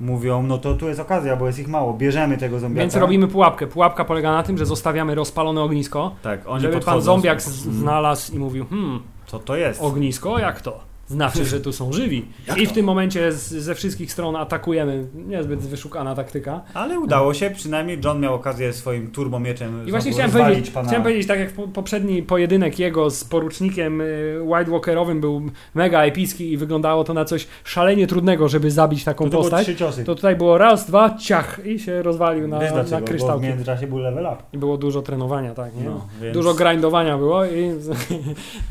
mówią, 0.00 0.42
no 0.42 0.58
to 0.58 0.74
tu 0.74 0.88
jest 0.88 1.00
okazja, 1.00 1.36
bo 1.36 1.46
jest 1.46 1.58
ich 1.58 1.68
mało, 1.68 1.94
bierzemy 1.94 2.38
tego 2.38 2.58
zombiaka. 2.58 2.80
Więc 2.82 2.96
robimy 2.96 3.28
pułapkę. 3.28 3.66
Pułapka 3.66 4.04
polega 4.04 4.32
na 4.32 4.42
tym, 4.42 4.58
że 4.58 4.66
zostawiamy 4.66 5.14
rozpalone 5.14 5.60
ognisko, 5.62 6.14
Tak, 6.22 6.48
oni 6.48 6.62
żeby 6.62 6.80
pan 6.80 7.00
zombiak 7.00 7.42
z- 7.42 7.50
znalazł 7.54 8.34
i 8.34 8.38
mówił, 8.38 8.66
hmm, 8.66 9.00
Co 9.26 9.38
to 9.38 9.56
jest? 9.56 9.82
ognisko, 9.82 10.38
jak 10.38 10.60
to? 10.60 10.91
Znaczy, 11.12 11.44
że 11.44 11.60
tu 11.60 11.72
są 11.72 11.92
żywi. 11.92 12.24
I 12.56 12.66
w 12.66 12.72
tym 12.72 12.86
momencie 12.86 13.32
z, 13.32 13.48
ze 13.48 13.74
wszystkich 13.74 14.12
stron 14.12 14.36
atakujemy. 14.36 15.06
Niezbyt 15.14 15.60
wyszukana 15.60 16.14
taktyka. 16.14 16.60
Ale 16.74 17.00
udało 17.00 17.34
się, 17.34 17.50
przynajmniej 17.50 17.98
John 18.04 18.20
miał 18.20 18.34
okazję 18.34 18.72
swoim 18.72 19.10
turbomieczem 19.10 19.88
I 19.88 19.90
właśnie 19.90 20.12
chciałem 20.12 20.30
powiedzieć, 20.30 20.70
pana... 20.70 20.88
chciałem 20.88 21.02
powiedzieć, 21.02 21.26
tak 21.26 21.38
jak 21.38 21.52
po- 21.52 21.68
poprzedni 21.68 22.22
pojedynek 22.22 22.78
jego 22.78 23.10
z 23.10 23.24
porucznikiem 23.24 24.00
y, 24.00 24.38
White 24.42 24.70
Walkerowym 24.70 25.20
był 25.20 25.42
mega 25.74 26.02
epicki 26.02 26.52
i 26.52 26.56
wyglądało 26.56 27.04
to 27.04 27.14
na 27.14 27.24
coś 27.24 27.46
szalenie 27.64 28.06
trudnego, 28.06 28.48
żeby 28.48 28.70
zabić 28.70 29.04
taką 29.04 29.30
to, 29.30 29.38
postać. 29.38 29.62
trzy 29.66 29.76
ciosy. 29.76 30.04
To 30.04 30.14
tutaj 30.14 30.36
było 30.36 30.58
raz, 30.58 30.86
dwa, 30.86 31.16
ciach 31.16 31.60
i 31.66 31.78
się 31.78 32.02
rozwalił 32.02 32.48
na, 32.48 32.58
Wiesz 32.58 32.70
na 32.70 32.74
dlaczego? 32.74 33.00
Bo 33.00 33.06
w 33.06 33.08
kryształki. 33.08 33.46
międzyczasie 33.46 33.86
był 33.86 33.98
level 33.98 34.24
up. 34.26 34.36
I 34.52 34.58
było 34.58 34.76
dużo 34.76 35.02
trenowania, 35.02 35.54
tak, 35.54 35.76
nie? 35.76 35.84
No, 35.84 36.06
więc... 36.22 36.34
Dużo 36.34 36.54
grindowania 36.54 37.18
było 37.18 37.44
i, 37.44 37.72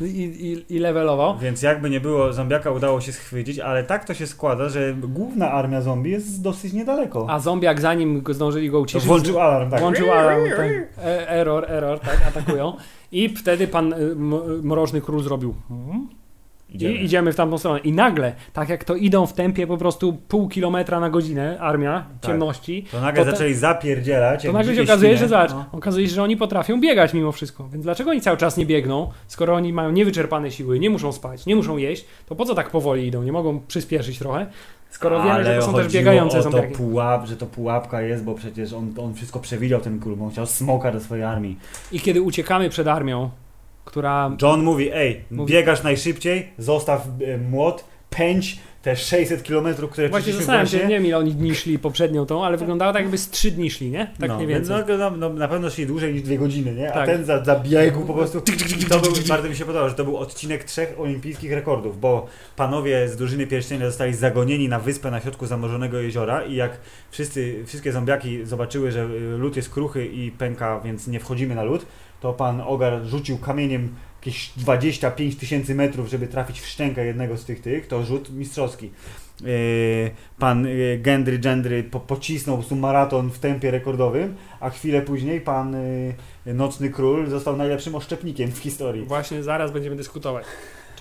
i, 0.00 0.04
i, 0.06 0.76
i 0.76 0.78
levelował. 0.78 1.38
Więc 1.38 1.62
jakby 1.62 1.90
nie 1.90 2.00
było, 2.00 2.31
zombiaka 2.32 2.70
udało 2.70 3.00
się 3.00 3.12
schwycić, 3.12 3.58
ale 3.58 3.84
tak 3.84 4.04
to 4.04 4.14
się 4.14 4.26
składa, 4.26 4.68
że 4.68 4.94
główna 4.94 5.50
armia 5.52 5.80
zombie 5.80 6.10
jest 6.10 6.42
dosyć 6.42 6.72
niedaleko. 6.72 7.26
A 7.30 7.38
zombiak 7.38 7.80
zanim 7.80 8.20
go 8.22 8.34
zdążyli 8.34 8.70
go 8.70 8.76
to 8.76 8.82
uciszyć, 8.82 9.06
włączył 9.06 9.40
alarm, 9.40 9.70
tak. 9.70 9.80
włączył 9.80 10.12
alarm, 10.12 10.44
tak, 10.56 10.70
e, 11.04 11.28
error, 11.30 11.64
error, 11.68 12.00
tak, 12.00 12.26
atakują. 12.28 12.76
I 13.12 13.28
wtedy 13.28 13.68
pan 13.68 13.92
y, 13.92 13.96
m- 13.96 14.60
Mroczny 14.62 15.00
Król 15.00 15.22
zrobił 15.22 15.54
Idziemy. 16.74 16.94
I 16.94 17.04
idziemy 17.04 17.32
w 17.32 17.36
tamtą 17.36 17.58
stronę. 17.58 17.78
I 17.80 17.92
nagle, 17.92 18.32
tak 18.52 18.68
jak 18.68 18.84
to 18.84 18.94
idą 18.96 19.26
w 19.26 19.32
tempie 19.32 19.66
po 19.66 19.76
prostu 19.76 20.12
pół 20.28 20.48
kilometra 20.48 21.00
na 21.00 21.10
godzinę, 21.10 21.56
armia 21.60 22.06
Tak. 22.20 22.30
ciemności, 22.30 22.86
To 22.92 23.00
nagle 23.00 23.24
To 23.24 23.30
zaczęli 23.30 23.54
zapierdzielać. 23.54 24.42
to 24.42 24.52
nagle 24.52 24.74
się 24.74 24.82
okazuje, 24.82 25.16
że 25.16 25.28
zobacz, 25.28 25.50
No. 25.50 25.64
okazuje 25.72 26.08
się, 26.08 26.14
że 26.14 26.22
oni 26.22 26.36
potrafią 26.36 26.80
biegać 26.80 27.14
mimo 27.14 27.32
wszystko. 27.32 27.68
Więc 27.72 27.84
dlaczego 27.84 28.10
oni 28.10 28.20
cały 28.20 28.36
czas 28.36 28.56
nie 28.56 28.66
biegną, 28.66 29.10
skoro 29.26 29.54
oni 29.54 29.72
mają 29.72 29.90
niewyczerpane 29.90 30.50
siły, 30.50 30.78
nie 30.78 30.90
muszą 30.90 31.12
spać, 31.12 31.46
nie 31.46 31.56
muszą 31.56 31.76
jeść, 31.76 32.04
to 32.26 32.34
po 32.34 32.44
co 32.44 32.54
tak 32.54 32.70
powoli 32.70 33.06
idą? 33.06 33.22
Nie 33.22 33.32
mogą 33.32 33.60
przyspieszyć 33.68 34.18
trochę? 34.18 34.46
Skoro 34.90 35.18
wiemy, 35.18 35.32
Ale 35.32 35.44
że 35.44 35.56
to 35.60 35.66
są 35.66 35.74
też 35.74 35.92
biegające 35.92 36.38
o 36.38 36.42
to 36.42 36.50
zombiaki. 36.50 36.74
pułap, 36.74 37.26
że 37.26 37.36
to 37.36 37.46
pułapka 37.46 38.02
jest, 38.02 38.24
bo 38.24 38.34
przecież 38.34 38.72
on, 38.72 38.94
on 38.98 39.14
wszystko 39.14 39.40
przewidział 39.40 39.80
ten 39.80 40.00
król, 40.00 40.16
bo 40.16 40.24
on 40.24 40.30
chciał 40.30 40.46
smoka 40.46 40.92
do 40.92 41.00
swojej 41.00 41.24
armii. 41.24 41.58
I 41.92 42.00
kiedy 42.00 42.22
uciekamy 42.22 42.70
przed 42.70 42.88
armią, 42.88 43.30
która 43.84 44.36
John 44.42 44.62
mówi, 44.62 44.90
ej, 44.92 45.20
Mówi- 45.30 45.52
biegasz 45.52 45.82
najszybciej, 45.82 46.48
zostaw 46.58 47.06
e, 47.26 47.38
młot, 47.38 47.84
pędź 48.10 48.58
te 48.82 48.96
600 48.96 49.42
km, 49.42 49.74
które 49.90 50.08
Właśnie 50.08 50.32
zastanawiam 50.32 50.66
się, 50.66 50.78
nie 50.78 50.88
wiem 50.88 51.06
ile 51.06 51.18
oni 51.18 51.34
dni 51.34 51.54
szli 51.54 51.78
poprzednią 51.78 52.26
tą, 52.26 52.44
ale 52.44 52.56
wyglądało 52.56 52.92
tak 52.92 53.02
jakby 53.02 53.18
z 53.18 53.30
trzy 53.30 53.50
dni 53.50 53.70
szli, 53.70 53.90
nie? 53.90 54.10
Tak 54.20 54.28
no, 54.28 54.34
mniej 54.34 54.48
więc 54.48 54.68
więcej. 54.68 54.98
No, 54.98 55.10
no, 55.10 55.16
no, 55.16 55.34
na 55.34 55.48
pewno 55.48 55.70
szli 55.70 55.86
dłużej 55.86 56.12
niż 56.14 56.22
dwie 56.22 56.38
godziny, 56.38 56.74
nie? 56.74 56.90
A 56.90 56.94
Tak. 56.94 57.06
ten 57.06 57.24
za, 57.24 57.44
zabiegł 57.44 58.00
po 58.00 58.14
prostu. 58.14 58.40
To 58.88 59.00
był, 59.00 59.12
bardzo 59.28 59.48
mi 59.48 59.56
się 59.56 59.64
podobało, 59.64 59.88
że 59.88 59.94
to 59.94 60.04
był 60.04 60.16
odcinek 60.16 60.64
trzech 60.64 60.94
olimpijskich 60.98 61.52
rekordów, 61.52 62.00
bo 62.00 62.26
panowie 62.56 63.08
z 63.08 63.16
drużyny 63.16 63.46
pierścienia 63.46 63.86
zostali 63.86 64.14
zagonieni 64.14 64.68
na 64.68 64.78
wyspę 64.78 65.10
na 65.10 65.20
środku 65.20 65.46
zamorzonego 65.46 65.98
jeziora 65.98 66.44
i 66.44 66.54
jak 66.54 66.78
wszyscy, 67.10 67.62
wszystkie 67.66 67.92
zombiaki 67.92 68.44
zobaczyły, 68.44 68.90
że 68.90 69.04
y, 69.04 69.38
lód 69.38 69.56
jest 69.56 69.70
kruchy 69.70 70.06
i 70.06 70.30
pęka, 70.30 70.80
więc 70.84 71.06
nie 71.06 71.20
wchodzimy 71.20 71.54
na 71.54 71.62
lód, 71.62 71.86
to 72.22 72.32
pan 72.32 72.60
Ogar 72.60 73.04
rzucił 73.04 73.38
kamieniem 73.38 73.94
jakieś 74.20 74.52
25 74.56 75.36
tysięcy 75.36 75.74
metrów, 75.74 76.08
żeby 76.08 76.28
trafić 76.28 76.60
w 76.60 76.66
szczękę 76.66 77.06
jednego 77.06 77.36
z 77.36 77.44
tych 77.44 77.60
tych, 77.60 77.86
to 77.86 78.04
rzut 78.04 78.30
mistrzowski. 78.30 78.90
Yy, 79.40 80.10
pan 80.38 80.66
yy, 80.66 80.98
Gendry 80.98 81.38
Gendry 81.38 81.84
po, 81.84 82.00
pocisnął 82.00 82.62
po 82.62 82.74
maraton 82.74 83.30
w 83.30 83.38
tempie 83.38 83.70
rekordowym, 83.70 84.34
a 84.60 84.70
chwilę 84.70 85.02
później 85.02 85.40
pan 85.40 85.76
yy, 86.46 86.54
Nocny 86.54 86.90
Król 86.90 87.30
został 87.30 87.56
najlepszym 87.56 87.94
oszczepnikiem 87.94 88.52
w 88.52 88.58
historii. 88.58 89.04
Właśnie 89.04 89.42
zaraz 89.42 89.72
będziemy 89.72 89.96
dyskutować, 89.96 90.44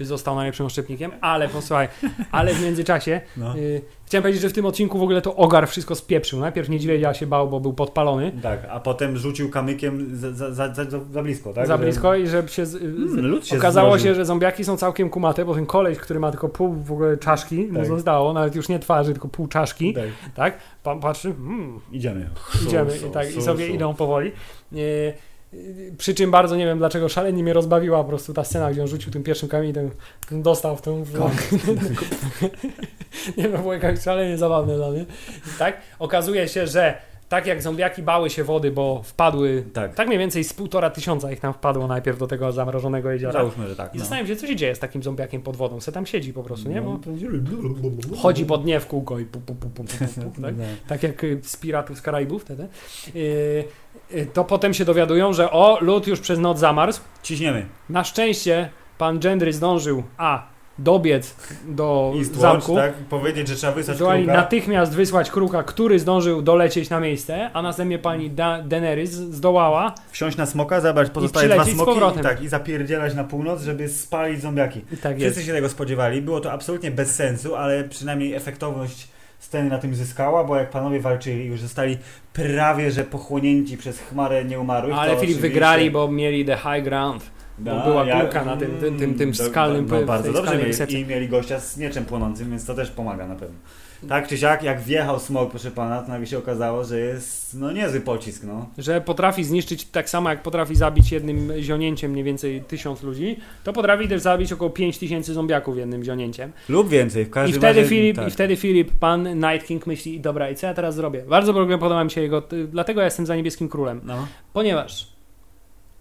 czy 0.02 0.06
został 0.06 0.36
najlepszym 0.36 0.66
oszczepnikiem, 0.66 1.12
ale 1.22 1.48
posłuchaj, 1.50 1.88
ale 2.32 2.54
w 2.54 2.64
międzyczasie 2.64 3.22
No. 3.38 3.58
y, 3.58 3.82
chciałem 4.06 4.22
powiedzieć, 4.24 4.42
że 4.42 4.50
w 4.50 4.54
tym 4.54 4.66
odcinku 4.66 5.00
w 5.00 5.04
ogóle 5.04 5.22
to 5.22 5.36
Ogar 5.36 5.68
wszystko 5.68 5.96
spieprzył. 5.96 6.40
Najpierw 6.40 6.70
niedźwiedzia 6.70 7.14
się 7.14 7.28
bał, 7.28 7.50
bo 7.50 7.60
był 7.60 7.74
podpalony 7.74 8.32
Tak, 8.44 8.60
a 8.70 8.80
potem 8.80 9.18
rzucił 9.18 9.50
kamykiem 9.50 10.16
za, 10.16 10.32
za, 10.54 10.74
za, 10.74 10.86
za, 11.12 11.24
blisko, 11.24 11.54
tak? 11.54 11.68
za 11.68 11.78
Że- 11.78 11.84
blisko 11.84 12.16
i 12.16 12.28
że 12.28 12.48
się, 12.48 12.66
z, 12.66 12.76
Mm, 12.76 13.26
lód 13.26 13.48
się 13.48 13.58
okazało 13.58 13.88
zmroził. 13.90 14.08
się, 14.12 14.16
że 14.16 14.26
zombiaki 14.26 14.64
są 14.64 14.78
całkiem 14.78 15.10
kumate, 15.10 15.46
bo 15.46 15.56
ten 15.56 15.66
koleś, 15.66 15.98
który 15.98 16.20
ma 16.20 16.32
tylko 16.32 16.50
pół 16.50 16.74
w 16.74 16.92
ogóle 16.92 17.18
czaszki, 17.18 17.68
mu 17.68 17.78
Tak. 17.80 17.88
zostało, 17.88 18.34
nawet 18.34 18.56
już 18.56 18.70
nie 18.70 18.80
twarzy, 18.80 19.12
tylko 19.12 19.28
pół 19.28 19.48
czaszki, 19.48 19.94
Tak, 19.94 20.04
tak? 20.36 20.58
Patrzy, 21.02 21.28
mm, 21.30 21.80
idziemy. 21.92 22.30
idziemy 22.66 22.92
Su, 22.92 23.08
i, 23.08 23.12
tak, 23.12 23.28
su, 23.28 23.40
i 23.40 23.42
sobie 23.42 23.68
idą 23.68 23.94
powoli. 23.94 24.32
E, 24.74 24.78
Przy 25.98 26.14
czym 26.14 26.32
bardzo 26.32 26.56
nie 26.56 26.66
wiem 26.66 26.78
dlaczego 26.78 27.10
szalenie 27.10 27.44
mnie 27.44 27.54
rozbawiła 27.54 28.04
po 28.04 28.10
prostu 28.10 28.34
ta 28.34 28.44
scena, 28.44 28.72
gdzie 28.72 28.82
on 28.82 28.88
rzucił 28.88 29.12
tym 29.12 29.24
pierwszym 29.24 29.50
kamieniem, 29.50 29.90
ten, 30.30 30.42
dostał 30.42 30.78
w 30.78 30.82
tą. 30.82 31.04
W... 31.04 31.14
nie 33.38 33.44
wiem, 33.50 33.62
było 33.62 33.74
jakaś 33.74 34.02
szalenie 34.04 34.38
zabawne 34.38 34.76
dla 34.76 34.92
mnie. 34.92 35.06
Tak? 35.60 35.78
Okazuje 36.00 36.48
się, 36.48 36.68
że 36.68 36.98
tak 37.30 37.46
jak 37.48 37.62
zombiaki 37.62 38.04
bały 38.04 38.30
się 38.30 38.44
wody, 38.44 38.72
bo 38.72 39.02
wpadły. 39.04 39.64
Tak. 39.74 39.96
Tak 39.96 40.08
mniej 40.08 40.20
więcej 40.20 40.44
z 40.44 40.54
półtora 40.54 40.90
tysiąca 40.90 41.32
ich 41.32 41.40
tam 41.40 41.54
wpadło 41.54 41.88
najpierw 41.88 42.20
do 42.20 42.28
tego 42.28 42.52
zamrożonego 42.52 43.12
jeziora. 43.12 43.34
Załóżmy, 43.34 43.68
że 43.68 43.76
tak. 43.76 43.96
I 43.96 43.98
No. 43.98 44.00
zastanawiam 44.00 44.28
się, 44.28 44.36
co 44.36 44.48
się 44.48 44.56
dzieje 44.56 44.76
z 44.76 44.80
takim 44.80 45.04
zombiakiem 45.04 45.42
pod 45.42 45.56
wodą. 45.56 45.82
Se 45.82 45.92
tam 45.92 46.06
siedzi 46.06 46.34
po 46.34 46.44
prostu, 46.44 46.70
nie? 46.70 46.82
Bo 46.82 47.00
No. 48.12 48.18
chodzi 48.18 48.46
po 48.46 48.58
dnie 48.58 48.80
w 48.80 48.88
kółko 48.88 49.20
i 49.20 49.26
pu, 49.26 49.40
pu, 49.40 49.56
pu, 49.56 49.70
pu, 49.70 49.84
pu, 49.84 49.86
pu, 50.24 50.32
pu, 50.32 50.42
tak? 50.42 50.56
No. 50.58 50.64
tak 50.88 51.04
jak 51.04 51.26
z 51.42 51.58
Piratów 51.58 51.98
z 51.98 52.02
Karaibów 52.02 52.42
wtedy, 52.42 52.68
yy, 53.16 53.64
to 54.34 54.44
potem 54.44 54.74
się 54.74 54.86
dowiadują, 54.86 55.34
że 55.34 55.52
o, 55.52 55.78
lód 55.82 56.08
już 56.08 56.20
przez 56.20 56.40
noc 56.40 56.60
zamarzł. 56.60 57.00
Ciśniemy. 57.24 57.66
Na 57.90 58.04
szczęście 58.04 58.70
pan 58.98 59.20
Gendry 59.20 59.54
zdążył, 59.54 60.04
a, 60.18 60.44
dobiec 60.80 61.36
do 61.68 62.14
Eastwatch, 62.18 62.42
zamku. 62.42 62.76
tak? 62.76 62.94
Powiedzieć, 62.94 63.48
że 63.48 63.56
trzeba 63.56 63.74
wysłać 63.74 63.98
Zdołali 63.98 64.24
kruka. 64.24 64.38
natychmiast 64.38 64.94
wysłać 64.96 65.32
kruka, 65.32 65.64
który 65.64 66.00
zdążył 66.00 66.42
dolecieć 66.42 66.90
na 66.90 67.00
miejsce, 67.00 67.50
a 67.54 67.62
następnie 67.62 68.00
pani 68.00 68.30
da 68.30 68.62
Daenerys 68.62 69.12
zdołała 69.12 69.96
Wsiąść 70.12 70.38
na 70.38 70.46
smoka, 70.46 70.82
zabrać 70.82 71.10
pozostałe 71.10 71.48
dwa 71.50 71.66
smoki 71.66 72.00
i, 72.20 72.24
tak, 72.24 72.44
i 72.44 72.48
zapierdzielać 72.48 73.14
na 73.16 73.24
północ, 73.24 73.62
żeby 73.62 73.90
spalić 73.90 74.42
zombiaki. 74.42 74.82
i 74.94 74.98
tak 74.98 75.20
jest. 75.20 75.36
Wszyscy 75.36 75.48
się 75.48 75.56
tego 75.56 75.70
spodziewali. 75.70 76.22
Było 76.22 76.40
to 76.40 76.52
absolutnie 76.52 76.92
bez 76.92 77.16
sensu, 77.16 77.56
ale 77.56 77.84
przynajmniej 77.84 78.34
efektowność 78.34 79.08
sceny 79.42 79.70
na 79.70 79.78
tym 79.78 79.96
zyskała, 79.96 80.44
bo 80.44 80.56
jak 80.56 80.70
panowie 80.70 81.00
walczyli, 81.00 81.46
już 81.46 81.62
zostali 81.62 81.98
prawie 82.34 82.92
że 82.92 83.04
pochłonięci 83.04 83.78
przez 83.78 84.00
chmarę 84.00 84.46
nieumarłych. 84.46 84.96
Ale 84.96 85.06
Filip 85.10 85.18
oczywiście- 85.20 85.42
wygrali, 85.42 85.92
bo 85.92 86.12
mieli 86.12 86.46
the 86.46 86.58
high 86.58 86.84
ground. 86.84 87.24
Bo 87.58 87.76
No, 87.76 87.84
była 87.84 88.06
kulka 88.06 88.46
na 88.46 88.58
tym, 88.58 88.72
tym, 88.80 89.00
tym, 89.00 89.16
tym 89.16 89.32
do- 89.32 89.44
skalnym 89.44 89.86
no, 89.90 90.02
w 90.02 90.06
bardzo 90.06 90.34
dobrze 90.34 90.58
mieli, 90.58 91.02
i 91.02 91.06
mieli 91.06 91.28
gościa 91.30 91.60
z 91.60 91.78
mieczem 91.78 92.06
płonącym, 92.06 92.50
więc 92.50 92.66
to 92.66 92.74
też 92.74 92.92
pomaga 92.92 93.28
na 93.28 93.36
pewno. 93.36 93.56
Tak 94.10 94.28
czy 94.28 94.38
siak, 94.38 94.64
jak 94.64 94.82
wjechał 94.82 95.20
smog, 95.20 95.50
proszę 95.50 95.72
pana, 95.72 96.02
to 96.02 96.08
nagle 96.08 96.28
się 96.28 96.38
okazało, 96.38 96.84
że 96.84 97.00
jest 97.00 97.54
no 97.54 97.72
niezły 97.72 98.02
pocisk, 98.02 98.44
no. 98.44 98.70
że 98.78 99.02
potrafi 99.02 99.44
zniszczyć 99.44 99.86
tak 99.86 100.10
samo 100.10 100.30
jak 100.30 100.44
potrafi 100.44 100.76
zabić 100.76 101.12
jednym 101.12 101.52
zionięciem 101.60 102.12
mniej 102.12 102.24
więcej 102.24 102.62
tysiąc 102.62 103.04
ludzi, 103.04 103.38
to 103.64 103.74
potrafi 103.74 104.08
też 104.08 104.22
zabić 104.22 104.54
około 104.54 104.70
5 104.70 104.98
tysięcy 104.98 105.34
zombiaków 105.34 105.78
jednym 105.78 106.04
zionięciem. 106.04 106.52
Lub 106.70 106.90
więcej, 106.90 107.26
w 107.26 107.28
I 107.28 107.32
każdym 107.32 107.60
wtedy, 107.60 107.80
razie... 107.80 107.90
Filip, 107.90 108.16
tak. 108.16 108.28
I 108.28 108.32
wtedy 108.32 108.56
Filip, 108.56 108.92
pan 108.92 109.40
Night 109.40 109.68
King 109.68 109.88
myśli, 109.88 110.20
dobra, 110.20 110.50
i 110.50 110.56
co 110.56 110.68
ja 110.68 110.74
teraz 110.74 110.96
zrobię? 110.96 111.24
Bardzo 111.28 111.54
podoba 111.54 112.04
mi 112.04 112.12
się 112.12 112.22
jego, 112.22 112.44
dlatego 112.72 113.02
ja 113.02 113.06
jestem 113.06 113.26
za 113.26 113.36
niebieskim 113.36 113.70
królem. 113.70 114.02
No. 114.04 114.28
Ponieważ 114.54 115.08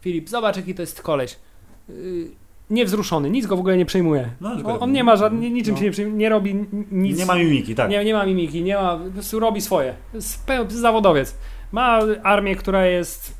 Filip, 0.01 0.29
zobacz 0.29 0.57
jaki 0.57 0.75
to 0.75 0.83
jest 0.83 1.03
koleś. 1.03 1.37
Niewzruszony, 2.71 3.31
nic 3.31 3.47
go 3.47 3.57
w 3.57 3.61
ogóle 3.61 3.77
nie 3.77 3.87
przejmuje. 3.87 4.29
No, 4.41 4.51
On, 4.65 4.77
on 4.81 4.93
nie 4.93 5.05
ma 5.05 5.17
żadnych, 5.17 5.53
niczym 5.53 5.75
No. 5.75 5.79
się 5.79 5.85
nie 5.85 5.91
przejmuje, 5.91 6.17
nie 6.19 6.29
robi 6.29 6.55
nic. 6.93 7.19
Nie 7.19 7.27
ma 7.27 7.35
mimiki, 7.35 7.75
tak. 7.75 7.91
Nie, 7.91 8.05
nie 8.05 8.15
ma 8.15 8.27
mimiki, 8.27 8.63
nie 8.63 8.75
ma, 8.77 8.99
robi 9.33 9.61
swoje. 9.61 9.95
Jest 10.15 10.49
zawodowiec. 10.69 11.35
Ma 11.73 11.99
armię, 12.23 12.57
która 12.57 12.87
jest, 12.87 13.35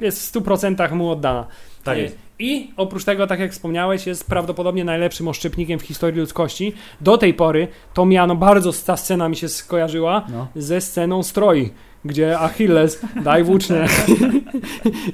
jest 0.00 0.18
w 0.36 0.40
100% 0.40 0.92
mu 0.92 1.10
oddana. 1.10 1.46
Tak 1.84 1.98
I- 1.98 2.00
jest. 2.00 2.18
I 2.38 2.70
oprócz 2.76 3.04
tego, 3.04 3.26
tak 3.26 3.40
jak 3.40 3.52
wspomniałeś, 3.52 4.06
jest 4.06 4.26
prawdopodobnie 4.28 4.84
najlepszym 4.84 5.28
oszczepnikiem 5.28 5.78
w 5.78 5.82
historii 5.82 6.20
ludzkości. 6.20 6.72
Do 7.00 7.18
tej 7.18 7.34
pory 7.34 7.68
to 7.94 8.06
miano 8.06 8.36
bardzo, 8.36 8.70
ta 8.86 8.96
scena 8.96 9.28
mi 9.28 9.36
się 9.36 9.48
skojarzyła 9.48 10.26
No. 10.32 10.46
ze 10.56 10.80
sceną 10.80 11.22
stroi, 11.22 11.70
gdzie 12.04 12.38
Achilles, 12.38 13.00
daj 13.24 13.44
włócznie, 13.44 13.86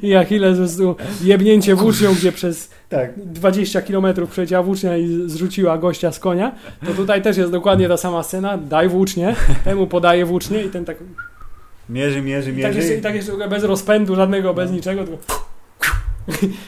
i 0.02 0.14
Achilles 0.14 0.58
po 0.58 0.62
prostu 0.64 0.96
jebnięcie 1.22 1.74
włócznią, 1.74 2.14
gdzie 2.14 2.32
przez 2.32 2.70
Tak. 2.88 3.10
20 3.16 3.82
km 3.82 4.06
przecięła 4.30 4.62
włócznia 4.62 4.96
i 4.96 5.06
zrzuciła 5.26 5.78
gościa 5.78 6.12
z 6.12 6.18
konia, 6.18 6.52
to 6.86 6.92
tutaj 6.94 7.22
też 7.22 7.36
jest 7.36 7.52
dokładnie 7.52 7.88
ta 7.88 7.96
sama 7.96 8.22
scena, 8.22 8.58
daj 8.58 8.88
włócznie, 8.88 9.36
temu 9.64 9.86
podaje 9.86 10.24
włócznie 10.24 10.62
i 10.64 10.68
ten 10.68 10.84
tak, 10.84 10.96
Mierzy, 11.88 12.22
mierzy, 12.22 12.52
i 12.52 12.62
tak, 12.62 12.74
jeszcze, 12.74 12.88
i 12.88 12.90
mierzy. 12.90 13.02
tak 13.02 13.14
jeszcze 13.14 13.48
bez 13.48 13.64
rozpędu 13.64 14.16
żadnego, 14.16 14.54
bez 14.54 14.70
niczego, 14.70 15.04
tylko 15.04 15.46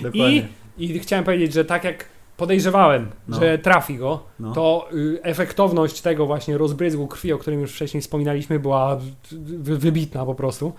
Dokładnie. 0.00 0.48
I 0.78 0.98
chciałem 0.98 1.24
powiedzieć, 1.24 1.52
że 1.52 1.64
tak 1.64 1.84
jak 1.84 2.04
podejrzewałem, 2.42 3.08
No. 3.28 3.36
że 3.40 3.58
trafi 3.58 3.96
go, 3.96 4.20
No. 4.40 4.52
to 4.52 4.88
y, 4.94 5.18
efektowność 5.22 6.00
tego 6.00 6.26
właśnie 6.26 6.58
rozbryzgu 6.58 7.06
krwi, 7.06 7.32
o 7.32 7.38
którym 7.38 7.60
już 7.60 7.72
wcześniej 7.72 8.00
wspominaliśmy, 8.00 8.58
była 8.58 8.98
wy- 9.32 9.78
wybitna 9.78 10.26
po 10.26 10.34
prostu. 10.34 10.72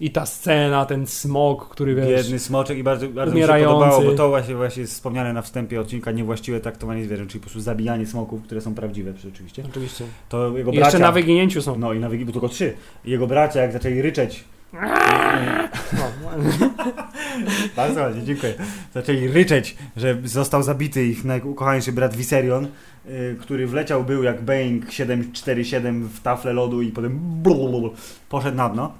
I 0.00 0.10
ta 0.10 0.26
scena, 0.26 0.86
ten 0.86 1.06
smok, 1.06 1.68
który 1.68 1.94
wiesz... 1.94 2.06
Biedny 2.22 2.38
smoczek 2.38 2.78
i 2.78 2.82
bardzo, 2.82 3.08
bardzo 3.08 3.34
mi 3.34 3.40
się 3.40 3.46
podobało, 3.48 4.02
bo 4.02 4.12
to 4.12 4.28
właśnie, 4.28 4.54
właśnie 4.54 4.80
jest 4.80 4.92
wspomniane 4.94 5.32
na 5.32 5.42
wstępie 5.42 5.80
odcinka 5.80 6.10
niewłaściwe 6.12 6.60
traktowanie 6.60 7.04
zwierząt, 7.04 7.30
czyli 7.30 7.40
po 7.40 7.44
prostu 7.44 7.60
zabijanie 7.60 8.06
smoków, 8.06 8.42
które 8.42 8.60
są 8.60 8.74
prawdziwe 8.74 9.12
oczywiście. 9.34 9.62
Oczywiście. 9.70 10.04
To 10.28 10.58
jego 10.58 10.72
bracia... 10.72 10.86
jeszcze 10.86 10.98
na 10.98 11.12
wyginięciu 11.12 11.62
są. 11.62 11.78
No 11.78 11.92
i 11.92 11.98
na 12.00 12.08
wygi, 12.08 12.24
bo 12.24 12.32
tylko 12.32 12.48
trzy. 12.48 12.74
Jego 13.04 13.26
bracia 13.26 13.62
jak 13.62 13.72
zaczęli 13.72 14.02
ryczeć 14.02 14.44
Bardzo 17.76 18.00
ładnie, 18.00 18.22
dziękuję. 18.24 18.54
Zaczęli 18.94 19.28
ryczeć, 19.28 19.76
że 19.96 20.18
został 20.24 20.62
zabity 20.62 21.06
ich 21.06 21.24
najukochańszy 21.24 21.92
brat 21.92 22.16
Viserion, 22.16 22.68
y, 23.06 23.36
który 23.40 23.66
wleciał 23.66 24.04
był 24.04 24.22
jak 24.22 24.42
Boeing 24.42 24.92
747 24.92 26.08
w 26.08 26.20
taflę 26.20 26.52
lodu 26.52 26.82
i 26.82 26.90
potem 26.90 27.42
poszedł 28.28 28.56
na 28.56 28.68
dno. 28.68 28.92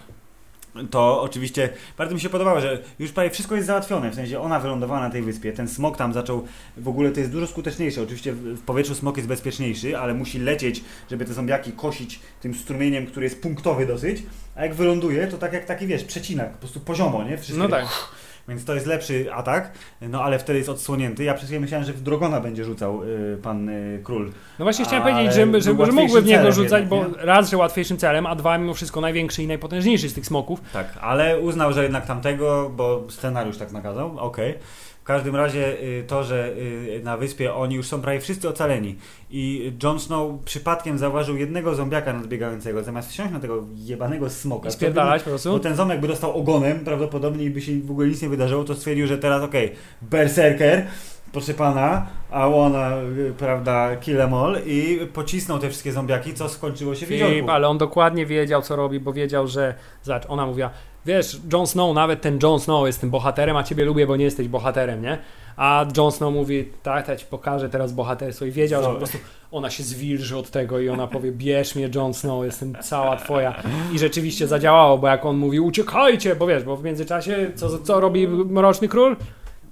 To 0.90 1.22
oczywiście 1.22 1.68
bardzo 1.98 2.14
mi 2.14 2.20
się 2.20 2.28
podobało, 2.28 2.60
że 2.60 2.82
już 2.98 3.12
prawie 3.12 3.30
wszystko 3.30 3.54
jest 3.54 3.66
załatwione. 3.66 4.10
W 4.10 4.14
sensie 4.14 4.40
ona 4.40 4.60
wylądowała 4.60 5.00
na 5.00 5.10
tej 5.10 5.22
wyspie, 5.22 5.52
ten 5.52 5.68
smok 5.68 5.96
tam 5.96 6.12
zaczął. 6.12 6.44
W 6.76 6.88
ogóle 6.88 7.10
to 7.10 7.20
jest 7.20 7.32
dużo 7.32 7.46
skuteczniejsze. 7.46 8.02
Oczywiście 8.02 8.32
w 8.32 8.62
powietrzu 8.62 8.94
smok 8.94 9.16
jest 9.16 9.28
bezpieczniejszy, 9.28 9.98
ale 9.98 10.14
musi 10.14 10.38
lecieć, 10.38 10.84
żeby 11.10 11.24
te 11.24 11.32
zombiaki 11.32 11.72
kosić 11.72 12.20
tym 12.40 12.54
strumieniem, 12.54 13.06
który 13.06 13.26
jest 13.26 13.42
punktowy 13.42 13.86
dosyć. 13.86 14.22
A 14.56 14.62
jak 14.62 14.74
wyląduje, 14.74 15.26
to 15.26 15.38
tak 15.38 15.52
jak 15.52 15.64
taki 15.64 15.86
wiesz, 15.86 16.04
przecinak, 16.04 16.52
po 16.52 16.58
prostu 16.58 16.80
poziomo, 16.80 17.24
nie? 17.24 17.38
Wszystkie 17.38 17.58
no 17.58 17.68
tak. 17.68 17.86
więc 18.48 18.64
to 18.64 18.74
jest 18.74 18.86
lepszy 18.86 19.34
atak, 19.34 19.72
no 20.00 20.22
ale 20.22 20.38
wtedy 20.38 20.58
jest 20.58 20.70
odsłonięty. 20.70 21.24
Ja 21.24 21.34
przez 21.34 21.46
chwilę 21.46 21.60
myślałem, 21.60 21.86
że 21.86 21.92
w 21.92 22.02
Drogona 22.02 22.40
będzie 22.40 22.64
rzucał 22.64 23.02
y, 23.04 23.38
pan 23.42 23.68
y, 23.68 24.00
król. 24.04 24.30
No 24.58 24.64
właśnie 24.64 24.84
chciałem 24.84 25.04
Ale 25.04 25.12
powiedzieć, 25.12 25.34
że, 25.34 25.60
że, 25.60 25.86
że 25.86 25.92
mógłby 25.92 26.22
w 26.22 26.26
niego 26.26 26.52
rzucać, 26.52 26.80
jednak, 26.80 26.88
bo 26.88 27.06
raz, 27.18 27.50
że 27.50 27.56
łatwiejszym 27.56 27.96
celem, 27.96 28.26
a 28.26 28.34
dwa, 28.34 28.58
mimo 28.58 28.74
wszystko 28.74 29.00
największy 29.00 29.42
i 29.42 29.46
najpotężniejszy 29.46 30.08
z 30.08 30.14
tych 30.14 30.26
smoków. 30.26 30.60
Tak, 30.72 30.98
ale 31.00 31.40
uznał, 31.40 31.72
że 31.72 31.82
jednak 31.82 32.06
tamtego, 32.06 32.70
bo 32.76 33.04
scenariusz 33.08 33.58
tak 33.58 33.72
nakazał, 33.72 34.18
okej. 34.18 34.54
W 34.87 34.87
każdym 35.08 35.36
razie 35.36 35.82
y, 35.82 36.04
to, 36.06 36.24
że 36.24 36.48
y, 36.56 37.00
na 37.04 37.16
wyspie 37.16 37.54
oni 37.54 37.74
już 37.74 37.86
są 37.86 38.00
prawie 38.00 38.20
wszyscy 38.20 38.48
ocaleni 38.48 38.96
i 39.30 39.72
Jon 39.82 40.00
Snow 40.00 40.40
przypadkiem 40.44 40.98
zauważył 40.98 41.36
jednego 41.36 41.74
zombiaka 41.74 42.12
nadbiegającego, 42.12 42.82
zamiast 42.82 43.10
wsiąść 43.10 43.32
na 43.32 43.40
tego 43.40 43.64
jebanego 43.76 44.30
smoka. 44.30 44.68
I 44.68 44.72
spierdalać 44.72 45.22
po 45.22 45.30
Bo 45.30 45.30
prostu. 45.30 45.58
ten 45.58 45.76
zombie 45.76 45.98
by 45.98 46.08
dostał 46.08 46.36
ogonem 46.36 46.80
prawdopodobnie 46.84 47.44
i 47.44 47.50
by 47.50 47.60
się 47.60 47.80
w 47.80 47.90
ogóle 47.90 48.08
nic 48.08 48.22
nie 48.22 48.28
wydarzyło, 48.28 48.64
to 48.64 48.74
stwierdził, 48.74 49.06
że 49.06 49.18
teraz 49.18 49.42
okej, 49.42 49.72
berserker, 50.02 50.86
proszę 51.32 51.54
pana, 51.54 52.06
a 52.30 52.48
ona, 52.48 52.96
y, 52.96 53.32
prawda, 53.38 53.96
kill 53.96 54.20
em 54.20 54.34
all 54.34 54.56
i 54.66 54.98
pocisnął 55.12 55.58
te 55.58 55.68
wszystkie 55.68 55.92
zombiaki, 55.92 56.34
co 56.34 56.48
skończyło 56.48 56.94
się 56.94 57.06
w 57.06 57.08
Filip, 57.08 57.28
jeziorku. 57.28 57.50
ale 57.50 57.68
on 57.68 57.78
dokładnie 57.78 58.26
wiedział, 58.26 58.62
co 58.62 58.76
robi, 58.76 59.00
bo 59.00 59.12
wiedział, 59.12 59.46
że. 59.46 59.74
Zobacz, 60.02 60.24
ona 60.28 60.46
mówiła, 60.46 60.70
wiesz, 61.08 61.40
Jon 61.52 61.66
Snow, 61.66 61.94
nawet 61.94 62.20
ten 62.20 62.38
Jon 62.42 62.60
Snow 62.60 62.86
jest 62.86 63.00
tym 63.00 63.10
bohaterem, 63.10 63.56
a 63.56 63.62
ciebie 63.62 63.84
lubię, 63.84 64.06
bo 64.06 64.16
nie 64.16 64.24
jesteś 64.24 64.48
bohaterem, 64.48 65.02
nie? 65.02 65.18
A 65.56 65.86
Jon 65.96 66.12
Snow 66.12 66.34
mówi, 66.34 66.68
tak, 66.82 67.08
ja 67.08 67.16
ci 67.16 67.26
pokażę 67.26 67.68
teraz 67.68 67.92
bohaterstwo. 67.92 68.44
I 68.44 68.50
wiedział, 68.50 68.82
że 68.82 68.88
po 68.88 68.94
prostu 68.94 69.18
ona 69.50 69.70
się 69.70 69.82
zwilży 69.82 70.36
od 70.36 70.50
tego 70.50 70.80
i 70.80 70.88
ona 70.88 71.06
powie, 71.06 71.32
bierz 71.32 71.74
mnie 71.74 71.90
Jon 71.94 72.14
Snow, 72.14 72.44
jestem 72.44 72.74
cała 72.82 73.16
twoja. 73.16 73.62
I 73.92 73.98
rzeczywiście 73.98 74.46
zadziałało, 74.46 74.98
bo 74.98 75.08
jak 75.08 75.26
on 75.26 75.36
mówi, 75.36 75.60
uciekajcie, 75.60 76.36
bo 76.36 76.46
wiesz, 76.46 76.64
bo 76.64 76.76
w 76.76 76.84
międzyczasie, 76.84 77.50
co, 77.54 77.78
co 77.78 78.00
robi 78.00 78.28
Mroczny 78.28 78.88
Król? 78.88 79.16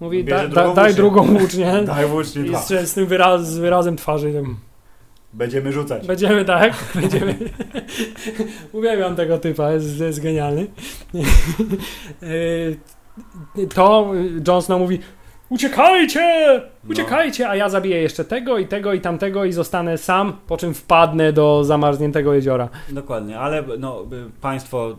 Mówi, 0.01 0.25
da, 0.25 0.37
da, 0.37 0.49
drugą 0.49 0.75
daj 0.75 0.95
drugą 0.95 1.23
włócznię. 1.27 1.83
Daj 1.87 2.07
włócznie 2.07 2.43
I 2.43 2.57
z, 2.57 2.89
z 2.89 2.95
tym 2.95 3.07
wyraz, 3.07 3.51
z 3.53 3.59
wyrazem 3.59 3.97
twarzy, 3.97 4.43
Będziemy 5.37 5.73
rzucać. 5.73 6.07
Będziemy 6.07 6.45
tak, 6.45 6.73
będziemy. 7.01 7.35
Uwielbiam 8.73 9.17
tego 9.17 9.39
typa, 9.39 9.73
jest, 9.73 10.01
jest 10.01 10.23
genialny. 10.23 10.67
Yy, 12.23 13.67
to 13.75 14.13
Jon 14.49 14.63
Snow 14.63 14.81
mówi: 14.81 14.99
Uciekajcie! 15.49 16.61
Uciekajcie! 16.91 17.49
A 17.49 17.57
ja 17.57 17.69
zabiję 17.69 18.03
jeszcze 18.03 18.25
tego 18.25 18.59
i 18.59 18.67
tego 18.67 18.93
i 18.93 19.01
tamtego 19.01 19.45
i 19.45 19.53
zostanę 19.53 19.99
sam, 19.99 20.33
po 20.47 20.57
czym 20.57 20.75
wpadnę 20.75 21.33
do 21.33 21.65
zamarzniętego 21.65 22.35
jeziora. 22.35 22.69
Dokładnie, 22.89 23.39
ale 23.39 23.65
no, 23.79 24.03
y, 24.03 24.41
państwo, 24.41 24.97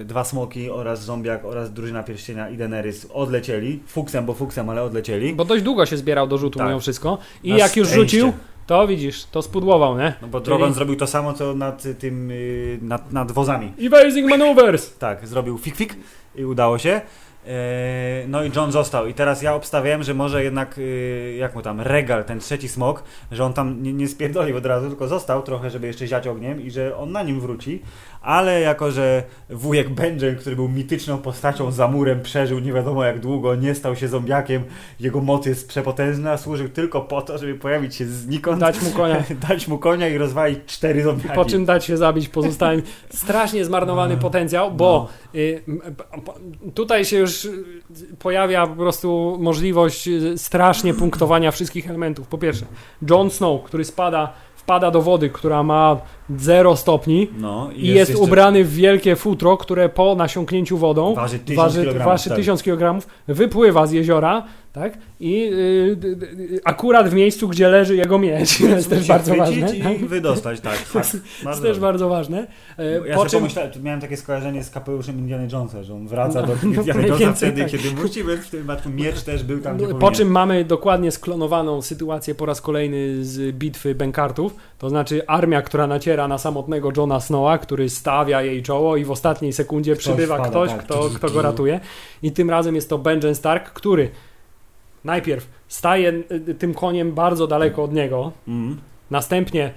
y, 0.00 0.04
dwa 0.04 0.24
smoki 0.24 0.70
oraz 0.70 1.04
zombiak 1.04 1.44
oraz 1.44 1.72
drużyna 1.72 2.02
pierścienia 2.02 2.48
i 2.50 2.56
Daenerys 2.56 3.06
odlecieli. 3.14 3.80
Fuksem, 3.86 4.26
bo 4.26 4.34
fuksem, 4.34 4.70
ale 4.70 4.82
odlecieli. 4.82 5.34
Bo 5.34 5.44
dość 5.44 5.62
długo 5.62 5.86
się 5.86 5.96
zbierał 5.96 6.26
do 6.26 6.38
rzutu 6.38 6.58
Tak. 6.58 6.68
mimo 6.68 6.80
wszystko. 6.80 7.18
I 7.44 7.50
Na 7.50 7.58
jak 7.58 7.76
już 7.76 7.88
szczęście. 7.88 8.02
rzucił, 8.18 8.32
to 8.66 8.86
widzisz, 8.86 9.24
to 9.24 9.42
spudłował, 9.42 9.98
nie? 9.98 10.14
No 10.22 10.28
bo 10.28 10.40
Drogon 10.40 10.68
Czyli- 10.68 10.74
zrobił 10.74 10.96
to 10.96 11.06
samo, 11.06 11.32
co 11.32 11.54
nad 11.54 11.82
tym, 11.98 12.30
y, 12.30 12.78
nad, 12.82 13.12
nad 13.12 13.32
wozami. 13.32 13.72
Evasing 13.80 14.30
maneuvers! 14.30 14.98
Tak, 14.98 15.26
zrobił 15.28 15.58
fik 15.58 15.76
fik 15.76 15.96
i 16.34 16.44
udało 16.44 16.78
się. 16.78 17.00
E, 17.46 18.24
No 18.28 18.44
i 18.44 18.50
John 18.56 18.72
został. 18.72 19.06
I 19.06 19.14
teraz 19.14 19.42
ja 19.42 19.54
obstawiałem, 19.54 20.02
że 20.02 20.14
może 20.14 20.44
jednak, 20.44 20.78
y, 20.78 21.36
jak 21.38 21.54
mu 21.54 21.62
tam, 21.62 21.80
Regal, 21.80 22.24
ten 22.24 22.40
trzeci 22.40 22.68
smok, 22.68 23.02
że 23.32 23.44
on 23.44 23.52
tam 23.52 23.82
nie, 23.82 23.92
nie 23.92 24.08
spierdolił 24.08 24.56
od 24.56 24.66
razu, 24.66 24.88
tylko 24.88 25.08
został 25.08 25.42
trochę, 25.42 25.70
żeby 25.70 25.86
jeszcze 25.86 26.06
ziać 26.06 26.26
ogniem 26.26 26.62
i 26.62 26.70
że 26.70 26.96
on 26.96 27.12
na 27.12 27.22
nim 27.22 27.40
wróci. 27.40 27.82
Ale 28.26 28.60
jako, 28.60 28.90
że 28.90 29.22
wujek 29.50 29.88
Benjen, 29.88 30.36
który 30.36 30.56
był 30.56 30.68
mityczną 30.68 31.18
postacią 31.18 31.70
za 31.70 31.88
murem, 31.88 32.22
przeżył 32.22 32.58
nie 32.58 32.72
wiadomo 32.72 33.04
jak 33.04 33.20
długo, 33.20 33.54
nie 33.54 33.74
stał 33.74 33.96
się 33.96 34.08
zombiakiem, 34.08 34.64
jego 35.00 35.20
moc 35.20 35.46
jest 35.46 35.68
przepotężna, 35.68 36.36
służył 36.36 36.68
tylko 36.68 37.00
po 37.00 37.22
to, 37.22 37.38
żeby 37.38 37.54
pojawić 37.54 37.94
się 37.94 38.06
znikąd, 38.06 38.60
Dać 38.60 38.82
mu 38.82 38.90
konia. 38.90 39.22
dać 39.48 39.68
mu 39.68 39.78
konia 39.78 40.08
i 40.08 40.18
rozwalić 40.18 40.58
cztery 40.66 41.02
zombiaki. 41.02 41.34
Po 41.34 41.44
czym 41.44 41.64
dać 41.64 41.84
się 41.84 41.96
zabić 41.96 42.28
pozostałym. 42.28 42.82
Strasznie 43.10 43.64
zmarnowany 43.64 44.16
potencjał, 44.16 44.72
bo 44.72 45.08
No. 45.34 45.40
y, 45.40 45.62
tutaj 46.74 47.04
się 47.04 47.16
już 47.18 47.44
y, 47.44 47.64
pojawia 48.18 48.66
po 48.66 48.76
prostu 48.76 49.36
możliwość 49.40 50.08
y, 50.08 50.38
strasznie 50.38 50.94
punktowania 50.94 51.50
wszystkich 51.50 51.88
elementów. 51.90 52.28
Po 52.28 52.38
pierwsze, 52.38 52.66
Jon 53.10 53.30
Snow, 53.30 53.62
który 53.62 53.84
spada, 53.84 54.32
wpada 54.56 54.90
do 54.90 55.02
wody, 55.02 55.30
która 55.30 55.62
ma 55.62 55.96
0 56.30 56.76
stopni 56.76 57.28
No, 57.38 57.70
i 57.76 57.86
jest, 57.86 58.10
jeszcze- 58.10 58.24
ubrany 58.24 58.64
w 58.64 58.74
wielkie 58.74 59.16
futro, 59.16 59.56
które 59.56 59.88
po 59.88 60.14
nasiąknięciu 60.14 60.78
wodą 60.78 61.14
Waży 61.14 61.38
1000 61.38 61.56
waży, 61.56 61.80
kilogramów, 61.80 62.12
waży 62.12 62.28
tak. 62.28 62.38
1000 62.38 62.62
kg, 62.62 63.06
wypływa 63.28 63.86
z 63.86 63.92
jeziora, 63.92 64.42
tak? 64.72 64.98
I 65.20 65.50
y, 65.52 65.96
d- 65.96 66.16
d- 66.16 66.26
akurat 66.64 67.08
w 67.08 67.14
miejscu, 67.14 67.48
gdzie 67.48 67.68
leży 67.68 67.96
jego 67.96 68.18
miecz. 68.18 68.58
To 68.60 68.66
jest 68.68 68.90
też 68.90 69.08
bardzo 69.08 69.34
ważne. 69.34 69.72
tak? 69.82 70.00
i 70.02 70.06
wydostać, 70.06 70.60
tak. 70.60 70.78
tak. 70.82 70.88
To 70.92 70.98
jest 70.98 71.16
Bardzo 71.44 71.62
też 71.62 71.78
bardzo 71.80 72.08
ważne. 72.08 72.46
E, 72.78 73.08
Ja 73.08 73.14
po 73.16 73.28
sobie 73.28 73.48
czym 73.72 73.82
miałem 73.82 74.00
takie 74.00 74.16
skojarzenie 74.16 74.64
z 74.64 74.70
kapeluszem 74.70 75.18
Indiana 75.18 75.42
Jonesa, 75.52 75.82
że 75.82 75.94
on 75.94 76.08
wraca 76.08 76.42
do 76.42 76.52
No, 76.62 76.68
Indiana 76.68 76.82
mniej 76.94 77.08
Jonesa 77.10 77.18
więcej 77.18 77.50
wtedy, 77.52 77.62
tak. 77.62 77.70
kiedy 77.82 78.02
musi, 78.02 78.24
więc 78.24 78.40
w 78.46 78.50
tym 78.50 78.60
wypadku 78.60 78.90
miecz 78.90 79.22
też 79.22 79.42
był 79.42 79.60
tam, 79.60 79.76
gdzie 79.76 79.86
Po 79.86 79.92
powinien. 79.92 80.14
czym 80.14 80.28
mamy 80.30 80.64
dokładnie 80.64 81.10
sklonowaną 81.10 81.82
sytuację 81.82 82.34
po 82.34 82.46
raz 82.46 82.60
kolejny 82.60 83.24
z 83.24 83.56
bitwy 83.56 83.94
Benkartów, 83.94 84.56
to 84.78 84.90
znaczy 84.90 85.26
armia, 85.26 85.62
która 85.62 85.86
naciera 85.86 86.15
na 86.16 86.38
samotnego 86.38 86.92
Johna 86.96 87.20
Snowa, 87.20 87.58
który 87.58 87.88
stawia 87.88 88.42
jej 88.42 88.62
czoło 88.62 88.96
i 88.96 89.04
w 89.04 89.10
ostatniej 89.10 89.52
sekundzie 89.52 89.92
Ktoś 89.92 90.04
przybywa 90.04 90.34
wpada, 90.34 90.50
ktoś, 90.50 90.70
tak. 90.70 90.84
kto, 90.84 91.10
kto 91.14 91.30
go 91.30 91.42
ratuje. 91.42 91.80
I 92.22 92.32
tym 92.32 92.50
razem 92.50 92.74
jest 92.74 92.90
to 92.90 92.98
Benjen 92.98 93.34
Stark, 93.34 93.70
który 93.70 94.10
najpierw 95.04 95.48
staje 95.68 96.12
y, 96.48 96.54
tym 96.54 96.74
koniem 96.74 97.12
bardzo 97.12 97.46
daleko 97.46 97.84
od 97.84 97.92
niego, 97.92 98.32
Mm. 98.48 98.76
Następnie 99.10 99.72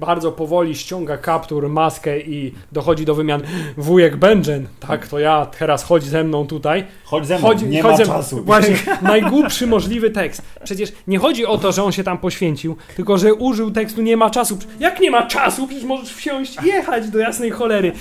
bardzo 0.00 0.32
powoli 0.32 0.74
ściąga 0.76 1.16
kaptur, 1.16 1.68
maskę 1.68 2.20
i 2.20 2.54
dochodzi 2.72 3.04
do 3.04 3.14
wymian 3.14 3.42
wujek 3.76 4.16
Benjen, 4.16 4.66
tak 4.80 5.08
to 5.08 5.18
ja, 5.18 5.46
teraz 5.58 5.84
chodź 5.84 6.02
ze 6.04 6.24
mną 6.24 6.46
tutaj. 6.46 6.84
Chodź 7.04 7.26
ze 7.26 7.38
mną, 7.38 7.48
Chodzi, 7.48 7.66
nie 7.66 7.82
chodź 7.82 7.98
ma 7.98 8.04
czasu. 8.06 8.44
Właśnie, 8.44 8.76
najgłupszy 9.02 9.66
możliwy 9.66 10.10
tekst. 10.10 10.42
Przecież 10.64 10.92
nie 11.06 11.18
chodzi 11.18 11.46
o 11.46 11.58
to, 11.58 11.72
że 11.72 11.82
on 11.84 11.92
się 11.92 12.04
tam 12.04 12.18
poświęcił, 12.18 12.76
tylko 12.96 13.18
że 13.18 13.34
użył 13.34 13.70
tekstu 13.70 14.02
nie 14.02 14.16
ma 14.16 14.30
czasu. 14.30 14.58
Jak 14.80 15.00
nie 15.00 15.10
ma 15.10 15.26
czasu? 15.26 15.66
Przecież 15.66 15.84
możesz 15.84 16.14
wsiąść 16.14 16.56
i 16.62 16.66
jechać 16.66 17.10
do 17.10 17.18
jasnej 17.18 17.50
cholery. 17.50 17.92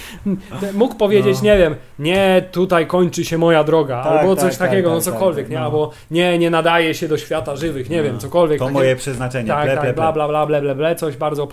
Mógł 0.73 0.95
powiedzieć, 0.95 1.37
No. 1.37 1.43
nie 1.43 1.57
wiem, 1.57 1.75
nie, 1.99 2.43
tutaj 2.51 2.87
kończy 2.87 3.25
się 3.25 3.37
moja 3.37 3.63
droga, 3.63 4.03
Tak, 4.03 4.13
albo 4.19 4.35
coś 4.35 4.57
tak, 4.57 4.69
takiego, 4.69 4.89
tak, 4.89 4.97
no 4.97 5.03
tak, 5.05 5.13
cokolwiek, 5.13 5.45
tak, 5.45 5.51
nie? 5.51 5.57
no. 5.57 5.63
Albo 5.65 5.91
nie, 6.11 6.37
nie 6.37 6.49
nadaje 6.49 6.93
się 6.93 7.07
do 7.07 7.17
świata 7.17 7.55
żywych, 7.55 7.89
nie 7.89 7.97
No. 7.97 8.03
wiem, 8.03 8.19
cokolwiek. 8.19 8.59
To 8.59 8.65
takie- 8.65 8.73
moje 8.73 8.95
przeznaczenie. 8.95 9.47
tak, 9.47 9.67
tak, 9.67 9.79
ple, 9.81 9.93
bla, 9.93 10.03
ple. 10.03 10.13
bla, 10.13 10.27
bla, 10.27 10.45
ble, 10.45 10.61
ble, 10.61 10.75
ble, 10.75 10.95
coś 10.95 11.17
bardzo. 11.17 11.47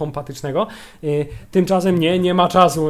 Y, 1.05 1.27
Tymczasem 1.51 1.99
nie, 1.99 2.19
nie 2.19 2.35
ma 2.35 2.49
czasu. 2.49 2.89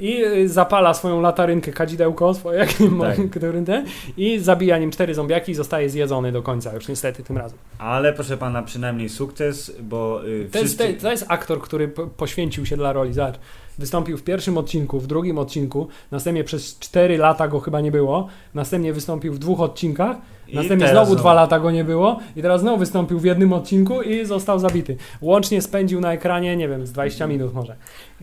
I 0.00 0.24
y, 0.24 0.48
zapala 0.48 0.94
swoją 0.94 1.20
latarynkę, 1.20 1.72
kadzidełko 1.72 2.34
swoje, 2.34 2.66
Tak. 3.00 3.30
który 3.30 3.62
ten, 3.62 3.86
i 4.16 4.38
zabija 4.38 4.78
nim 4.78 4.90
cztery 4.90 5.14
zombiaki 5.14 5.52
i 5.52 5.54
zostaje 5.54 5.90
zjedzony 5.90 6.32
do 6.32 6.42
końca, 6.42 6.74
już 6.74 6.88
niestety 6.88 7.22
tym 7.22 7.38
razem. 7.38 7.58
Ale 7.78 8.12
proszę 8.12 8.36
pana, 8.36 8.62
przynajmniej 8.62 9.08
sukces, 9.08 9.72
bo 9.82 10.26
y, 10.26 10.48
To 10.52 10.58
jest, 10.58 10.82
to 11.00 11.10
jest 11.10 11.24
aktor, 11.28 11.60
który 11.60 11.88
po- 11.88 12.06
poświęcił 12.06 12.66
się 12.66 12.76
dla 12.76 12.92
roli. 12.92 13.12
Zobacz, 13.12 13.34
wystąpił 13.78 14.18
w 14.18 14.22
pierwszym 14.22 14.58
odcinku, 14.58 15.00
w 15.00 15.06
drugim 15.06 15.38
odcinku, 15.38 15.88
następnie 16.10 16.44
przez 16.44 16.78
4 16.78 17.18
lata 17.18 17.48
go 17.48 17.60
chyba 17.60 17.80
nie 17.80 17.90
było, 17.92 18.28
następnie 18.54 18.92
wystąpił 18.92 19.32
w 19.32 19.38
dwóch 19.38 19.60
odcinkach, 19.60 20.16
Następnie 20.54 20.88
znowu 20.88 21.16
dwa 21.16 21.34
lata 21.34 21.60
go 21.60 21.70
nie 21.70 21.84
było 21.84 22.18
i 22.36 22.42
teraz 22.42 22.60
znowu 22.60 22.78
wystąpił 22.78 23.18
w 23.18 23.24
jednym 23.24 23.52
odcinku 23.52 24.02
i 24.02 24.24
został 24.24 24.58
zabity. 24.58 24.96
Łącznie 25.20 25.62
spędził 25.62 26.00
na 26.00 26.12
ekranie, 26.12 26.56
nie 26.56 26.68
wiem, 26.68 26.86
z 26.86 26.92
20 26.92 27.26
minut 27.26 27.54
może. 27.54 27.76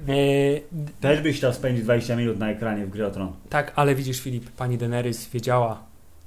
E, 0.07 0.13
Też 1.01 1.21
byś 1.21 1.37
chciał 1.37 1.53
spędzić 1.53 1.83
20 1.83 2.15
minut 2.15 2.39
na 2.39 2.49
ekranie 2.49 2.85
w 2.85 3.11
Tron. 3.13 3.31
tak, 3.49 3.73
ale 3.75 3.95
widzisz 3.95 4.19
Filip, 4.21 4.49
pani 4.51 4.77
Daenerys 4.77 5.29
wiedziała, 5.29 5.79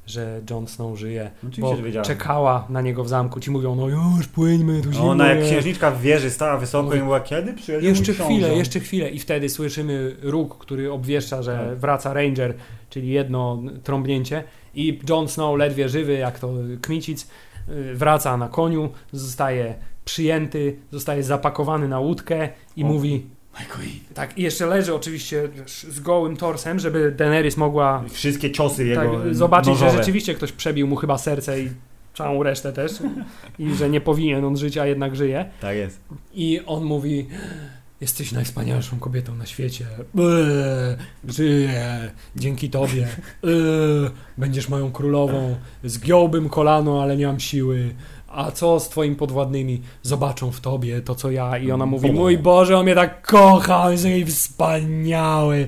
że 0.07 0.41
Jon 0.51 0.67
Snow 0.67 0.99
żyje, 0.99 1.31
Oczywiście, 1.49 1.93
bo 1.99 2.03
czekała 2.03 2.67
na 2.69 2.81
niego 2.81 3.05
w 3.05 3.09
zamku. 3.09 3.41
Ci 3.41 3.51
mówią, 3.51 3.75
no 3.75 3.89
już 3.89 4.29
płyńmy, 4.29 4.83
tu 4.83 4.93
zimno 4.93 5.11
Ona 5.11 5.27
jak 5.29 5.45
księżniczka 5.45 5.91
w 5.91 6.01
wieży 6.01 6.31
stała 6.31 6.57
wysoko 6.59 6.85
Mówi, 6.85 6.97
i 6.97 7.01
mówiła, 7.01 7.21
kiedy 7.21 7.53
przyjedzie 7.53 7.89
Jeszcze 7.89 8.13
chwilę, 8.13 8.55
jeszcze 8.57 8.81
chwilę 8.81 9.11
i 9.11 9.19
wtedy 9.19 9.49
słyszymy 9.49 10.17
róg, 10.23 10.59
który 10.59 10.93
obwieszcza, 10.93 11.43
że 11.43 11.67
Tak. 11.71 11.79
wraca 11.79 12.13
Ranger, 12.13 12.55
czyli 12.91 13.09
jedno 13.09 13.63
trąbnięcie 13.85 14.45
i 14.77 15.01
Jon 15.09 15.29
Snow 15.29 15.59
ledwie 15.59 15.89
żywy, 15.89 16.13
jak 16.13 16.39
to 16.39 16.53
kmicic, 16.83 17.29
y, 17.69 17.95
wraca 17.95 18.37
na 18.37 18.49
koniu, 18.49 18.91
zostaje 19.13 19.75
przyjęty, 20.05 20.77
zostaje 20.91 21.23
zapakowany 21.23 21.89
na 21.89 22.01
łódkę 22.01 22.49
i 22.77 22.85
O. 22.85 22.87
mówi 22.87 23.27
tak 24.15 24.39
i 24.39 24.43
jeszcze 24.43 24.67
leży 24.67 24.95
oczywiście 24.95 25.49
z 25.67 26.01
gołym 26.01 26.37
torsem, 26.37 26.79
żeby 26.79 27.13
Daenerys 27.13 27.57
mogła 27.57 28.05
Wszystkie 28.09 28.51
ciosy 28.53 28.95
tak, 28.95 29.05
jego 29.05 29.35
zobaczyć, 29.35 29.69
nożowe. 29.69 29.91
że 29.93 29.99
rzeczywiście 29.99 30.35
ktoś 30.35 30.53
przebił 30.53 30.87
mu 30.87 30.97
chyba 30.97 31.19
serce 31.19 31.61
i 31.61 31.71
całą 32.15 32.43
resztę 32.43 32.73
też 32.73 32.93
i 33.59 33.75
że 33.75 33.91
nie 33.91 34.01
powinien 34.01 34.45
on 34.45 34.57
żyć, 34.57 34.79
a 34.79 34.87
jednak 34.87 35.17
żyje. 35.17 35.51
Tak 35.61 35.77
jest. 35.77 36.01
I 36.35 36.61
on 36.67 36.85
mówi: 36.85 37.27
Jesteś 38.01 38.33
najwspanialszą 38.33 38.99
kobietą 38.99 39.35
na 39.35 39.47
świecie. 39.47 39.87
Eee, 40.19 40.23
żyję 41.29 42.11
dzięki 42.37 42.71
tobie. 42.71 43.09
Eee, 43.45 43.51
będziesz 44.39 44.69
moją 44.69 44.93
królową. 44.93 45.57
Zgiąłbym 45.85 46.49
kolano, 46.49 47.03
ale 47.03 47.17
nie 47.17 47.27
mam 47.27 47.41
siły. 47.41 47.95
A 48.29 48.51
co 48.51 48.81
z 48.81 48.89
twoimi 48.89 49.17
podwładnymi? 49.17 49.83
Zobaczą 50.03 50.51
w 50.51 50.61
tobie 50.61 51.01
to, 51.01 51.15
co 51.15 51.31
ja. 51.31 51.59
I 51.59 51.71
ona 51.71 51.87
mówi. 51.87 52.13
Mój 52.13 52.39
Boże, 52.39 52.79
on 52.79 52.85
mnie 52.85 52.95
tak 52.95 53.27
kocha, 53.27 53.83
on 53.83 53.93
jest 53.93 54.05
taki 54.05 54.25
wspaniały. 54.25 55.67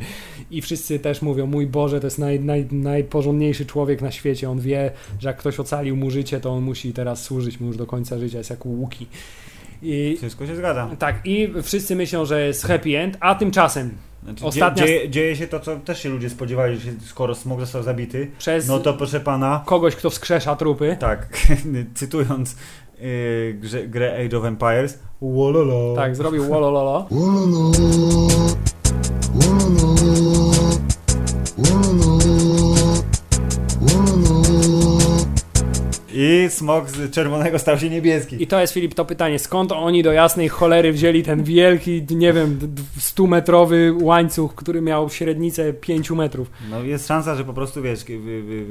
I 0.50 0.62
wszyscy 0.62 0.98
też 0.98 1.22
mówią: 1.22 1.46
Mój 1.46 1.66
Boże, 1.66 2.00
to 2.00 2.06
jest 2.06 2.18
naj, 2.18 2.40
naj, 2.40 2.66
najporządniejszy 2.72 3.66
człowiek 3.66 4.02
na 4.02 4.10
świecie. 4.10 4.50
On 4.50 4.60
wie, 4.60 4.90
że 5.18 5.28
jak 5.28 5.38
ktoś 5.38 5.60
ocalił 5.60 5.96
mu 5.96 6.10
życie, 6.10 6.40
to 6.40 6.50
on 6.50 6.62
musi 6.62 6.92
teraz 6.92 7.22
służyć 7.22 7.60
mu 7.60 7.66
już 7.66 7.76
do 7.76 7.86
końca 7.86 8.18
życia. 8.18 8.38
Jest 8.38 8.50
jak 8.50 8.66
Łuki. 8.66 9.06
I, 9.82 10.14
Wszystko 10.18 10.46
się 10.46 10.56
zgadza. 10.56 10.88
tak, 10.98 11.20
i 11.24 11.52
wszyscy 11.62 11.96
myślą, 11.96 12.24
że 12.24 12.46
jest 12.46 12.66
happy 12.66 12.98
end, 12.98 13.16
a 13.20 13.34
tymczasem 13.34 13.90
Znaczy, 14.24 14.44
Ostatnia- 14.44 14.82
dzie, 14.84 14.86
dzieje, 14.86 15.10
dzieje 15.10 15.36
się 15.36 15.46
to, 15.46 15.60
co 15.60 15.76
też 15.76 16.02
się 16.02 16.08
ludzie 16.08 16.30
spodziewali, 16.30 16.76
że 16.78 16.90
skoro 17.06 17.34
Smog 17.34 17.60
został 17.60 17.82
zabity, 17.82 18.30
przez 18.38 18.68
no 18.68 18.78
to 18.78 18.94
proszę 18.94 19.20
pana, 19.20 19.62
kogoś, 19.66 19.96
kto 19.96 20.10
wskrzesza 20.10 20.56
trupy, 20.56 20.96
tak, 21.00 21.28
cytując 21.94 22.56
yy, 23.00 23.54
grze, 23.60 23.88
grę 23.88 24.24
Age 24.26 24.38
of 24.38 24.44
Empires, 24.44 24.98
wololo. 25.20 25.94
tak, 25.96 26.16
zrobił 26.16 26.44
wolololo. 26.44 27.08
I 36.20 36.46
Smog 36.50 36.90
z 36.90 37.10
czerwonego 37.14 37.58
stał 37.58 37.78
się 37.78 37.90
niebieski. 37.90 38.42
I 38.42 38.46
to 38.46 38.60
jest, 38.60 38.72
Filip, 38.72 38.94
to 38.94 39.04
pytanie, 39.04 39.38
skąd 39.38 39.72
oni 39.72 40.02
do 40.02 40.12
jasnej 40.12 40.48
cholery 40.48 40.92
wzięli 40.92 41.22
ten 41.22 41.44
wielki, 41.44 42.06
nie 42.10 42.32
wiem, 42.32 42.58
100-metrowy 43.00 44.02
łańcuch, 44.02 44.54
który 44.54 44.80
miał 44.80 45.10
średnicę 45.10 45.72
5 45.72 46.10
metrów. 46.10 46.50
No 46.70 46.82
jest 46.82 47.08
szansa, 47.08 47.34
że 47.34 47.44
po 47.44 47.52
prostu, 47.52 47.82
wiesz, 47.82 48.04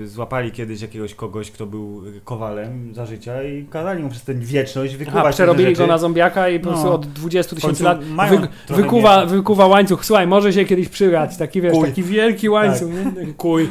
złapali 0.06 0.52
kiedyś 0.52 0.82
jakiegoś 0.82 1.14
kogoś, 1.16 1.52
kto 1.52 1.66
był 1.66 2.04
kowalem 2.24 2.94
za 2.96 3.06
życia 3.06 3.44
i 3.44 3.66
kazali 3.70 4.04
mu 4.04 4.10
przez 4.10 4.24
tę 4.24 4.34
wieczność 4.34 4.96
wykuwać 4.96 5.22
Aha, 5.24 5.32
przerobili 5.34 5.74
go 5.74 5.88
na 5.88 5.98
zombiaka 5.98 6.50
i 6.50 6.60
po 6.60 6.66
No. 6.66 6.72
prostu 6.72 6.92
od 6.94 7.08
20 7.08 7.56
W 7.56 7.60
tysięcy 7.60 7.84
lat 7.84 8.04
wy, 8.04 8.48
wykuwa, 8.76 9.20
mięsa. 9.20 9.36
wykuwa 9.36 9.68
łańcuch. 9.68 10.06
Słuchaj, 10.06 10.28
może 10.28 10.54
się 10.54 10.66
kiedyś 10.66 10.90
przydać, 10.90 11.38
taki 11.38 11.62
wiesz, 11.62 11.74
Kuj. 11.74 11.82
Tak. 11.82 11.90
taki 11.90 12.04
wielki 12.04 12.50
łańcuch, 12.50 12.90
nie? 13.16 13.34
kuj. 13.34 13.70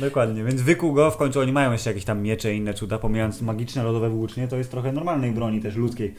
Dokładnie, 0.00 0.44
więc 0.44 0.62
wykuł 0.62 0.92
go, 0.92 1.10
w 1.10 1.16
końcu 1.16 1.40
oni 1.40 1.52
mają 1.52 1.72
jeszcze 1.72 1.90
jakieś 1.90 2.04
tam 2.04 2.22
miecze 2.22 2.54
i 2.54 2.56
inne 2.58 2.74
cuda, 2.74 2.98
pomijając 3.12 3.42
magiczne 3.42 3.84
lodowe 3.84 4.10
włócznie, 4.10 4.48
to 4.48 4.56
jest 4.56 4.70
trochę 4.70 4.92
normalnej 4.92 5.32
broni 5.32 5.60
też 5.60 5.76
ludzkiej. 5.76 6.14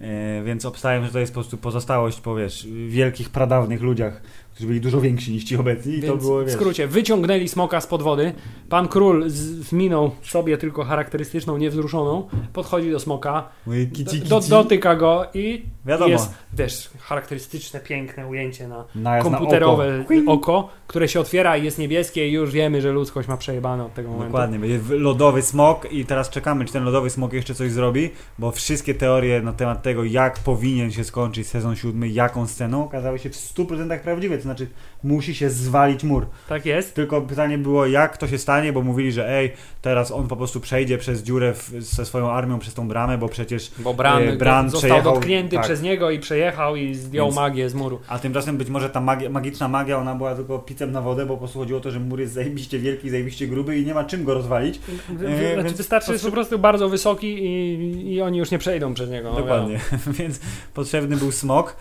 E, 0.00 0.42
więc 0.44 0.64
obstawiam, 0.64 1.06
że 1.06 1.12
to 1.12 1.18
jest 1.18 1.32
po 1.32 1.40
prostu 1.40 1.56
pozostałość 1.56 2.20
po 2.20 2.36
wiesz, 2.36 2.66
wielkich, 2.88 3.30
pradawnych 3.30 3.82
ludziach, 3.82 4.22
którzy 4.52 4.66
byli 4.66 4.80
dużo 4.80 5.00
więksi 5.00 5.32
niż 5.32 5.44
ci 5.44 5.56
obecni 5.56 5.94
i 5.94 6.00
to 6.00 6.06
Więc 6.06 6.22
było, 6.22 6.42
w 6.42 6.44
wiesz, 6.44 6.54
skrócie, 6.54 6.86
wyciągnęli 6.86 7.48
smoka 7.48 7.80
spod 7.80 8.02
wody. 8.02 8.32
Pan 8.68 8.88
król 8.88 9.30
z, 9.30 9.34
z 9.68 9.72
miną 9.72 10.10
sobie 10.22 10.58
tylko 10.58 10.84
charakterystyczną, 10.84 11.58
niewzruszoną, 11.58 12.28
podchodzi 12.52 12.90
do 12.90 13.00
smoka, 13.00 13.48
do, 13.66 13.72
kici, 13.72 14.20
do, 14.20 14.38
kici. 14.38 14.50
dotyka 14.50 14.96
go 14.96 15.26
i 15.34 15.62
Wiadomo, 15.88 16.10
jest, 16.10 16.34
wiesz, 16.52 16.90
charakterystyczne, 17.00 17.80
piękne 17.80 18.26
ujęcie 18.26 18.68
na 18.94 19.22
komputerowe 19.22 20.04
oko. 20.26 20.32
oko. 20.32 20.68
które 20.86 21.08
się 21.08 21.20
otwiera 21.20 21.56
i 21.56 21.64
jest 21.64 21.78
niebieskie 21.78 22.28
i 22.28 22.32
już 22.32 22.50
wiemy, 22.50 22.82
że 22.82 22.92
ludzkość 22.92 23.28
ma 23.28 23.36
przejebane 23.36 23.84
od 23.84 23.94
tego 23.94 24.08
momentu. 24.08 24.32
Dokładnie, 24.32 24.58
będzie 24.58 24.80
lodowy 24.94 25.42
smok 25.42 25.92
i 25.92 26.04
teraz 26.04 26.30
czekamy, 26.30 26.64
czy 26.64 26.72
ten 26.72 26.84
lodowy 26.84 27.10
smok 27.10 27.32
jeszcze 27.32 27.54
coś 27.54 27.72
zrobi, 27.72 28.10
bo 28.38 28.50
wszystkie 28.50 28.94
teorie 28.94 29.42
na 29.42 29.52
temat 29.52 29.82
tego, 29.82 30.04
jak 30.04 30.38
powinien 30.38 30.92
się 30.92 31.04
skończyć 31.04 31.46
sezon 31.46 31.76
siódmy, 31.76 32.08
jaką 32.08 32.46
sceną, 32.46 32.84
okazały 32.84 33.18
się 33.18 33.30
w 33.30 33.34
100% 33.34 34.00
prawdziwe, 34.00 34.36
to 34.36 34.42
znaczy 34.42 34.66
musi 35.04 35.34
się 35.34 35.50
zwalić 35.50 36.04
mur. 36.04 36.26
Tak 36.48 36.66
jest. 36.66 36.94
Tylko 36.94 37.22
pytanie 37.22 37.58
było, 37.58 37.86
jak 37.86 38.16
to 38.16 38.28
się 38.28 38.38
stanie, 38.38 38.72
bo 38.72 38.82
mówili, 38.82 39.12
że 39.12 39.28
ej, 39.30 39.52
teraz 39.82 40.10
on 40.10 40.28
po 40.28 40.36
prostu 40.36 40.60
przejdzie 40.60 40.98
przez 40.98 41.22
dziurę 41.22 41.54
w, 41.54 41.70
ze 41.78 42.04
swoją 42.06 42.30
armią 42.30 42.58
przez 42.58 42.74
tą 42.74 42.88
bramę, 42.88 43.18
bo 43.18 43.28
przecież... 43.28 43.70
Bo 43.78 43.94
Bran, 43.94 44.22
E, 44.28 44.36
Bran 44.36 44.70
został 44.70 44.90
przejechał- 44.90 45.14
dotknięty 45.14 45.56
tak. 45.56 45.64
przez 45.64 45.82
niego 45.82 46.10
i 46.10 46.18
przejechał 46.18 46.76
i 46.76 46.94
zdjął 46.94 47.26
Więc- 47.26 47.36
magię 47.36 47.70
z 47.70 47.74
muru. 47.74 47.98
A 48.08 48.18
tymczasem 48.18 48.56
być 48.56 48.68
może 48.68 48.90
ta 48.90 49.00
magia, 49.00 49.30
magiczna 49.30 49.68
magia, 49.68 49.98
ona 49.98 50.14
była 50.14 50.34
tylko 50.34 50.58
picem 50.58 50.92
na 50.92 51.02
wodę, 51.02 51.26
bo 51.26 51.34
po 51.34 51.38
prostu 51.38 51.58
chodziło 51.58 51.78
o 51.78 51.82
to, 51.82 51.90
że 51.90 52.00
mur 52.00 52.20
jest 52.20 52.32
zajebiście 52.32 52.78
wielki, 52.78 53.10
zajebiście 53.10 53.46
gruby 53.46 53.78
i 53.78 53.86
nie 53.86 53.94
ma 53.94 54.04
czym 54.04 54.24
go 54.24 54.34
rozwalić. 54.34 54.80
E, 55.10 55.18
znaczy 55.18 55.62
więc 55.64 55.72
wystarczy, 55.72 56.06
że 56.06 56.12
jest 56.12 56.24
po 56.24 56.32
prostu 56.32 56.58
bardzo 56.58 56.88
wysoki 56.88 57.44
i, 57.44 58.14
i 58.14 58.22
oni 58.22 58.38
już 58.38 58.50
nie 58.50 58.58
przejdą 58.58 58.94
przez 58.94 59.10
niego. 59.10 59.30
no 59.32 59.36
Dokładnie, 59.40 59.80
więc 60.18 60.40
potrzebny 60.74 61.16
był 61.16 61.32
smok 61.32 61.76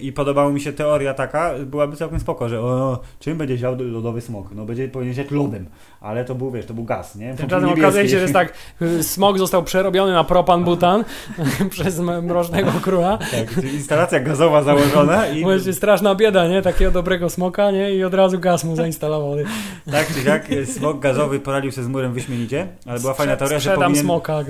i 0.00 0.12
podobała 0.12 0.50
mi 0.50 0.60
się 0.60 0.72
teoria 0.72 1.14
taka, 1.14 1.54
byłaby 1.66 1.96
całkiem 1.96 2.20
spoko, 2.20 2.48
że 2.48 2.60
o, 2.60 3.00
czym 3.18 3.38
będzie 3.38 3.58
siał 3.58 3.76
lodowy 3.78 4.20
smok? 4.20 4.46
No 4.54 4.64
będzie 4.64 4.88
powinien 4.88 5.14
siać 5.14 5.30
lodem, 5.30 5.66
ale 6.00 6.24
to 6.24 6.34
był, 6.34 6.50
wiesz, 6.50 6.66
to 6.66 6.74
był 6.74 6.84
gaz, 6.84 7.16
nie? 7.16 7.34
Tymczasem 7.34 7.68
okazuje 7.68 8.04
się, 8.08 8.16
że 8.16 8.22
jest 8.22 8.34
tak, 8.34 8.52
y, 8.82 9.02
smog 9.02 9.38
został 9.38 9.62
przerobiony 9.62 10.12
na 10.12 10.24
propan-butan 10.24 11.04
przez 11.70 11.98
m- 11.98 12.24
mrocznego 12.24 12.70
króla. 12.82 13.18
Tak, 13.18 13.64
instalacja 13.64 14.20
gazowa 14.20 14.62
założona 14.62 15.28
i 15.28 15.40
jest 15.66 15.72
straszna 15.78 16.14
bieda, 16.14 16.48
nie? 16.48 16.62
Takiego 16.62 16.90
dobrego 16.90 17.30
smoka, 17.30 17.70
nie? 17.70 17.94
I 17.94 18.04
od 18.04 18.14
razu 18.14 18.38
gaz 18.38 18.64
mu 18.64 18.76
zainstalowali. 18.76 19.44
tak 19.92 20.06
czy 20.14 20.28
jak 20.28 20.52
y, 20.52 20.66
smok 20.66 21.00
gazowy 21.00 21.40
poradził 21.40 21.72
sobie 21.72 21.84
z 21.84 21.88
murem 21.88 22.12
wyśmienicie, 22.12 22.68
ale 22.86 23.00
była 23.00 23.14
fajna 23.14 23.36
teoria, 23.36 23.58
że 23.58 23.74
powinien, 23.74 24.04
smoka. 24.04 24.40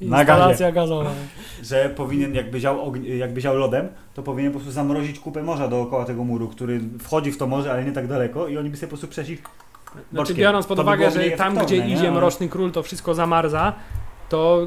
Instalacja 0.00 0.72
gazowa. 0.72 1.10
że 1.62 1.90
powinien 1.96 2.34
jakby 2.34 2.60
ział, 2.60 2.92
jakby 3.18 3.40
ział 3.40 3.56
lodem, 3.56 3.88
to 4.14 4.22
powinien 4.22 4.52
po 4.52 4.58
prostu 4.58 4.72
zamrozić 4.72 5.18
kupę 5.18 5.42
morza 5.42 5.68
dookoła 5.68 6.04
tego 6.04 6.24
muru, 6.24 6.48
który 6.48 6.80
wchodzi 7.00 7.32
w 7.32 7.38
to 7.38 7.46
morze, 7.46 7.72
ale 7.72 7.84
nie 7.84 7.92
tak 7.92 8.06
daleko 8.06 8.48
i 8.48 8.58
oni 8.58 8.70
by 8.70 8.76
sobie 8.76 8.86
po 8.86 8.90
prostu 8.90 9.08
przeszli 9.08 9.36
Znaczy 9.36 10.04
boczkiem. 10.12 10.36
biorąc 10.36 10.66
pod 10.66 10.76
by 10.76 10.82
uwagę, 10.82 11.10
że 11.10 11.30
tam, 11.30 11.58
gdzie 11.58 11.78
nie? 11.78 11.94
idzie 11.94 12.10
Mroczny 12.10 12.48
Król, 12.48 12.72
to 12.72 12.82
wszystko 12.82 13.14
zamarza, 13.14 13.72
to 14.32 14.66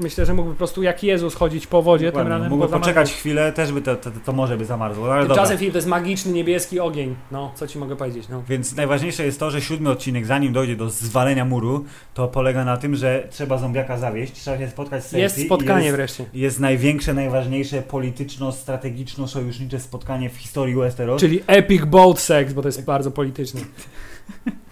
myślę, 0.00 0.26
że 0.26 0.34
mógłby 0.34 0.52
po 0.54 0.58
prostu 0.58 0.82
jak 0.82 1.02
Jezus 1.02 1.34
chodzić 1.34 1.66
po 1.66 1.82
wodzie, 1.82 2.04
tym 2.04 2.12
Dokładnie. 2.12 2.30
razem 2.30 2.48
Mógłby 2.48 2.66
po 2.66 2.70
zamarzu. 2.70 2.82
poczekać 2.82 3.12
chwilę, 3.12 3.52
też 3.52 3.72
by 3.72 3.82
to, 3.82 3.96
to, 3.96 4.10
to 4.24 4.32
morze 4.32 4.56
by 4.56 4.64
zamarzło, 4.64 5.14
ale 5.14 5.26
Tymczasem 5.26 5.58
film 5.58 5.72
to 5.72 5.78
jest 5.78 5.88
magiczny 5.88 6.32
niebieski 6.32 6.80
ogień. 6.80 7.16
No, 7.30 7.52
co 7.54 7.66
ci 7.66 7.78
mogę 7.78 7.96
powiedzieć? 7.96 8.28
No. 8.28 8.42
Więc 8.48 8.76
najważniejsze 8.76 9.24
jest 9.24 9.40
to, 9.40 9.50
że 9.50 9.60
siódmy 9.60 9.90
odcinek, 9.90 10.26
zanim 10.26 10.52
dojdzie 10.52 10.76
do 10.76 10.90
zwalenia 10.90 11.44
muru, 11.44 11.84
to 12.14 12.28
polega 12.28 12.64
na 12.64 12.76
tym, 12.76 12.96
że 12.96 13.28
trzeba 13.30 13.58
zombiaka 13.58 13.98
zawieść, 13.98 14.32
trzeba 14.32 14.58
się 14.58 14.68
spotkać 14.68 15.02
z 15.02 15.06
Cersei. 15.06 15.20
Jest 15.20 15.42
spotkanie 15.46 15.84
jest, 15.84 15.96
wreszcie. 15.96 16.24
jest 16.34 16.60
największe, 16.60 17.14
najważniejsze 17.14 17.82
polityczno-strategiczno-sojusznicze 17.82 19.80
spotkanie 19.80 20.30
w 20.30 20.36
historii 20.36 20.74
Westeros. 20.74 21.20
Czyli 21.20 21.40
epic 21.46 21.84
boat 21.84 22.20
sex, 22.20 22.52
bo 22.52 22.62
to 22.62 22.68
jest 22.68 22.84
bardzo 22.84 23.10
polityczne. 23.10 23.60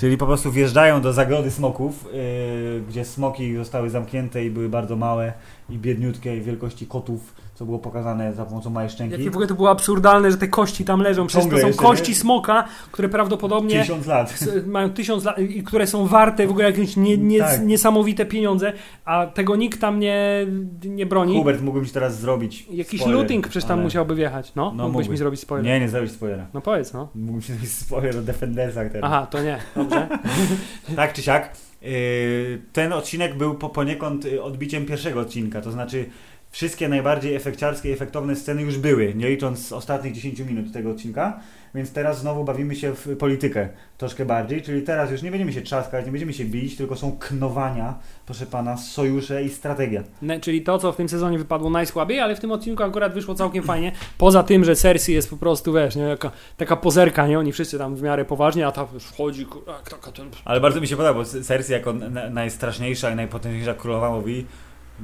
Czyli 0.00 0.16
po 0.16 0.26
prostu 0.26 0.52
wjeżdżają 0.52 1.00
do 1.00 1.12
zagrody 1.12 1.50
smoków, 1.50 2.08
yy, 2.12 2.82
gdzie 2.88 3.04
smoki 3.04 3.56
zostały 3.56 3.90
zamknięte 3.90 4.44
i 4.44 4.50
były 4.50 4.68
bardzo 4.68 4.96
małe 4.96 5.32
i 5.70 5.78
biedniutkie 5.78 6.36
i 6.36 6.40
wielkości 6.40 6.86
kotów, 6.86 7.34
co 7.60 7.64
było 7.66 7.78
pokazane 7.78 8.34
za 8.34 8.44
pomocą 8.44 8.70
małej 8.70 8.90
szczęki. 8.90 9.12
Jakie 9.12 9.30
w 9.30 9.34
ogóle 9.34 9.46
to 9.46 9.54
było 9.54 9.70
absurdalne, 9.70 10.30
że 10.30 10.36
te 10.36 10.48
kości 10.48 10.84
tam 10.84 11.00
leżą. 11.00 11.26
Przecież 11.26 11.44
to 11.44 11.50
Ciągle 11.50 11.60
są 11.60 11.66
jeszcze, 11.66 11.82
kości 11.82 12.10
nie? 12.12 12.16
smoka, 12.18 12.64
które 12.92 13.08
prawdopodobnie 13.08 13.80
Tysiąc 13.80 14.06
lat. 14.06 14.44
mają 14.66 14.90
tysiąc 14.90 15.24
lat 15.24 15.38
i 15.38 15.62
które 15.62 15.86
są 15.86 16.06
warte 16.06 16.46
w 16.46 16.50
ogóle 16.50 16.64
jakieś 16.64 16.96
nie, 16.96 17.16
nie, 17.18 17.38
Tak. 17.38 17.66
niesamowite 17.66 18.26
pieniądze, 18.26 18.72
a 19.04 19.26
tego 19.26 19.56
nikt 19.56 19.80
tam 19.80 19.98
nie, 20.00 20.46
nie 20.84 21.06
broni. 21.06 21.36
Hubert, 21.38 21.62
mógłbym 21.62 21.84
ci 21.86 21.92
teraz 21.92 22.20
zrobić 22.20 22.66
Jakiś 22.70 23.00
spoiler, 23.00 23.18
looting 23.20 23.48
przecież 23.48 23.64
tam 23.68 23.78
ale- 23.78 23.84
musiałby 23.84 24.14
wjechać. 24.14 24.52
No, 24.54 24.64
No, 24.64 24.70
mógłbyś 24.72 24.92
mógłby. 24.94 25.10
mi 25.10 25.18
zrobić 25.18 25.40
spoiler. 25.40 25.66
Nie, 25.66 25.80
nie 25.80 25.88
zrobić 25.88 26.12
spoilera. 26.12 26.46
No 26.54 26.60
powiedz, 26.60 26.92
no. 26.92 27.08
Mógłbym 27.14 27.42
ci 27.42 27.52
zrobić 27.52 27.72
spoiler 27.72 28.16
o 28.18 28.22
Defendersach 28.22 28.92
teraz. 28.92 29.10
Aha, 29.12 29.26
to 29.30 29.42
nie, 29.42 29.58
dobrze. 29.76 30.08
Tak 30.96 31.12
czy 31.12 31.22
siak. 31.22 31.50
Yy, 31.82 32.62
ten 32.72 32.92
odcinek 32.92 33.36
był 33.38 33.54
po, 33.54 33.68
poniekąd 33.68 34.24
y, 34.24 34.42
odbiciem 34.42 34.86
pierwszego 34.86 35.20
odcinka, 35.20 35.60
to 35.60 35.70
znaczy 35.72 36.04
wszystkie 36.50 36.88
najbardziej 36.88 37.34
efekciarskie 37.34 37.88
i 37.90 37.92
efektowne 37.92 38.36
sceny 38.36 38.62
już 38.62 38.78
były, 38.78 39.14
nie 39.14 39.28
licząc 39.28 39.72
ostatnich 39.72 40.12
10 40.12 40.40
minut 40.40 40.72
tego 40.72 40.90
odcinka, 40.90 41.40
więc 41.74 41.92
teraz 41.92 42.20
znowu 42.20 42.44
bawimy 42.44 42.76
się 42.76 42.94
w 42.94 43.16
politykę 43.16 43.68
troszkę 43.98 44.24
bardziej, 44.24 44.62
czyli 44.62 44.82
teraz 44.82 45.10
już 45.10 45.22
nie 45.22 45.30
będziemy 45.30 45.52
się 45.52 45.62
trzaskać, 45.62 46.06
nie 46.06 46.12
będziemy 46.12 46.32
się 46.32 46.44
bić, 46.44 46.76
tylko 46.76 46.96
są 46.96 47.16
knowania, 47.18 47.94
proszę 48.26 48.46
pana, 48.46 48.76
sojusze 48.76 49.44
i 49.44 49.48
strategia. 49.48 50.02
Ne, 50.22 50.40
czyli 50.40 50.62
to, 50.62 50.78
co 50.78 50.92
w 50.92 50.96
tym 50.96 51.08
sezonie 51.08 51.38
wypadło 51.38 51.70
najsłabiej, 51.70 52.20
ale 52.20 52.36
w 52.36 52.40
tym 52.40 52.52
odcinku 52.52 52.82
akurat 52.82 53.14
wyszło 53.14 53.34
całkiem 53.34 53.64
fajnie. 53.64 53.92
Poza 54.18 54.42
tym, 54.42 54.64
że 54.64 54.76
Cersei 54.76 55.14
jest 55.14 55.30
po 55.30 55.36
prostu, 55.36 55.72
wiesz, 55.72 55.96
nie, 55.96 56.02
jaka, 56.02 56.30
taka 56.56 56.76
pozerka, 56.76 57.26
nie? 57.26 57.38
Oni 57.38 57.52
wszyscy 57.52 57.78
tam 57.78 57.96
w 57.96 58.02
miarę 58.02 58.24
poważnie, 58.24 58.66
a 58.66 58.72
ta 58.72 58.86
wchodzi, 59.00 59.46
taka 59.90 60.12
ten... 60.12 60.30
Ale 60.44 60.60
bardzo 60.60 60.80
mi 60.80 60.88
się 60.88 60.96
podoba, 60.96 61.14
bo 61.14 61.24
Cersei 61.24 61.72
jako 61.72 61.92
na, 61.92 62.30
najstraszniejsza 62.30 63.10
i 63.10 63.16
najpotężniejsza 63.16 63.74
królowa 63.74 64.10
mówi 64.10 64.46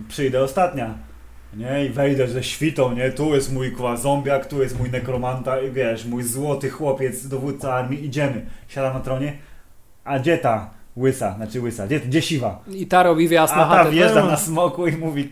przyjdę 0.08 0.42
ostatnia. 0.42 0.94
Nie, 1.56 1.84
i 1.86 1.88
wejdę 1.90 2.28
ze 2.28 2.42
świtą, 2.42 2.92
nie, 2.94 3.10
tu 3.10 3.34
jest 3.34 3.52
mój 3.52 3.72
kwa 3.72 3.96
zombiak, 3.96 4.46
tu 4.46 4.62
jest 4.62 4.78
mój 4.78 4.90
nekromanta 4.90 5.60
i 5.60 5.70
wiesz, 5.70 6.04
mój 6.04 6.22
złoty 6.22 6.70
chłopiec, 6.70 7.28
dowódca 7.28 7.74
armii, 7.74 8.04
idziemy. 8.04 8.46
Siada 8.68 8.92
na 8.94 9.00
tronie, 9.00 9.32
a 10.04 10.18
gdzie 10.18 10.38
ta 10.38 10.70
łysa, 10.96 11.34
znaczy 11.36 11.60
łysa, 11.60 11.86
gdzie, 11.86 12.00
gdzie 12.00 12.22
siwa? 12.22 12.62
I 12.72 12.86
ta 12.86 13.02
robi 13.02 13.28
wjazd 13.28 13.54
A 13.54 13.56
na 13.56 13.62
ta 13.68 13.68
chatę. 13.76 13.90
wjeżdża 13.90 14.26
na 14.26 14.36
smoku 14.36 14.86
i 14.86 14.96
mówi, 14.96 15.28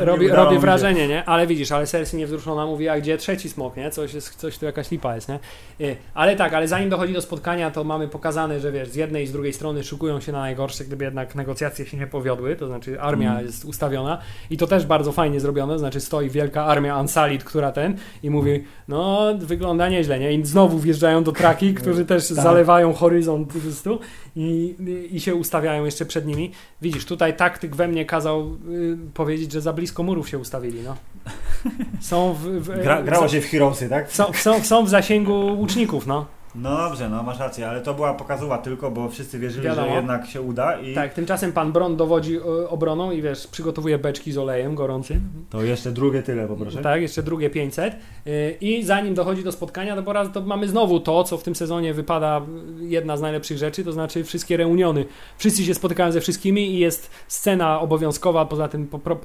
nie 0.00 0.04
robi, 0.04 0.28
robi 0.28 0.48
mi 0.50 0.54
się. 0.56 0.60
wrażenie, 0.60 1.08
nie? 1.08 1.24
Ale 1.24 1.46
widzisz, 1.46 1.72
ale 1.72 1.86
Cersei 1.86 2.16
niewzruszona 2.16 2.66
mówi, 2.66 2.88
a 2.88 3.00
gdzie 3.00 3.18
trzeci 3.18 3.48
smok, 3.48 3.76
nie? 3.76 3.90
Coś, 3.90 4.14
jest, 4.14 4.34
coś 4.34 4.58
tu 4.58 4.64
jakaś 4.66 4.90
lipa 4.90 5.14
jest, 5.14 5.28
nie? 5.28 5.38
Y, 5.80 5.96
Ale 6.14 6.36
tak, 6.36 6.54
ale 6.54 6.68
zanim 6.68 6.90
dochodzi 6.90 7.12
do 7.12 7.22
spotkania, 7.22 7.70
to 7.70 7.84
mamy 7.84 8.08
pokazane, 8.08 8.60
że 8.60 8.72
wiesz, 8.72 8.88
z 8.88 8.94
jednej 8.94 9.24
i 9.24 9.26
z 9.26 9.32
drugiej 9.32 9.52
strony 9.52 9.84
szykują 9.84 10.20
się 10.20 10.32
na 10.32 10.40
najgorsze, 10.40 10.84
gdyby 10.84 11.04
jednak 11.04 11.34
negocjacje 11.34 11.86
się 11.86 11.96
nie 11.96 12.06
powiodły, 12.06 12.56
to 12.56 12.66
znaczy 12.66 13.00
armia 13.00 13.30
Mm. 13.32 13.44
jest 13.46 13.64
ustawiona 13.64 14.18
i 14.50 14.56
to 14.56 14.66
też 14.66 14.86
bardzo 14.86 15.12
fajnie 15.12 15.40
zrobione, 15.40 15.72
to 15.72 15.78
znaczy 15.78 16.00
stoi 16.00 16.30
wielka 16.30 16.64
armia 16.64 16.94
Ansalit, 16.94 17.44
która 17.44 17.72
ten 17.72 17.96
i 18.22 18.30
mówi, 18.30 18.64
no 18.88 19.22
wygląda 19.38 19.88
nieźle, 19.88 20.18
nie? 20.18 20.32
I 20.34 20.46
znowu 20.46 20.78
wjeżdżają 20.78 21.24
do 21.24 21.32
traki, 21.32 21.74
którzy 21.74 22.04
też 22.04 22.28
Tak. 22.28 22.36
zalewają 22.36 22.92
horyzont 22.92 23.52
po 23.52 23.58
prostu 23.58 23.98
i, 24.36 24.76
i 25.10 25.20
się 25.20 25.34
ustawiają 25.34 25.84
jeszcze 25.84 26.06
przed 26.06 26.26
nimi. 26.26 26.52
Widzisz, 26.82 27.04
tutaj 27.04 27.36
taktyk 27.36 27.76
we 27.76 27.88
mnie 27.88 28.04
kazał 28.04 28.40
y, 28.70 28.96
powiedzieć, 29.14 29.52
że 29.52 29.60
za 29.68 29.72
blisko 29.72 30.02
murów 30.02 30.28
się 30.28 30.38
ustawili, 30.38 30.80
no. 30.82 30.96
Są 32.00 32.34
w, 32.34 32.40
w, 32.40 32.82
Gra, 32.82 33.02
grało 33.02 33.28
w, 33.28 33.30
się 33.30 33.40
w 33.40 33.46
Heroesy, 33.46 33.88
tak? 33.88 34.12
są, 34.12 34.32
są, 34.32 34.64
są 34.64 34.84
w 34.84 34.88
zasięgu 34.88 35.56
łuczników, 35.58 36.06
no. 36.06 36.26
No 36.62 36.76
dobrze, 36.76 37.08
no 37.08 37.22
masz 37.22 37.38
rację, 37.38 37.68
ale 37.68 37.80
to 37.80 37.94
była 37.94 38.14
pokazowa 38.14 38.58
tylko, 38.58 38.90
bo 38.90 39.08
wszyscy 39.08 39.38
wierzyli, 39.38 39.64
Wiadomo. 39.66 39.88
że 39.88 39.94
jednak 39.94 40.26
się 40.26 40.40
uda 40.42 40.80
i 40.80 40.94
Tak, 40.94 41.14
tymczasem 41.14 41.52
pan 41.52 41.72
Bron 41.72 41.96
dowodzi 41.96 42.36
y, 42.36 42.68
obroną 42.68 43.10
i 43.10 43.22
wiesz, 43.22 43.46
przygotowuje 43.46 43.98
beczki 43.98 44.32
z 44.32 44.38
olejem 44.38 44.74
gorącym. 44.74 45.20
to 45.50 45.62
jeszcze 45.62 45.92
drugie 45.92 46.22
tyle 46.22 46.46
poproszę. 46.48 46.82
Tak, 46.82 47.02
jeszcze 47.02 47.22
drugie 47.22 47.50
500. 47.50 47.94
Y, 48.26 48.56
I 48.60 48.82
zanim 48.84 49.14
dochodzi 49.14 49.44
do 49.44 49.52
spotkania, 49.52 49.96
to 49.96 50.02
po 50.02 50.12
raz 50.12 50.32
to 50.32 50.40
mamy 50.40 50.68
znowu 50.68 51.00
to, 51.00 51.24
co 51.24 51.38
w 51.38 51.42
tym 51.42 51.54
sezonie 51.54 51.94
wypada 51.94 52.40
y, 52.80 52.84
jedna 52.84 53.16
z 53.16 53.20
najlepszych 53.20 53.58
rzeczy, 53.58 53.84
to 53.84 53.92
znaczy 53.92 54.24
wszystkie 54.24 54.56
reuniony. 54.56 55.04
Wszyscy 55.38 55.64
się 55.64 55.74
spotykają 55.74 56.12
ze 56.12 56.20
wszystkimi 56.20 56.70
i 56.74 56.78
jest 56.78 57.10
scena 57.28 57.80
obowiązkowa, 57.80 58.44
poza 58.46 58.68
tym 58.68 58.86
po, 58.86 58.98
po, 58.98 59.16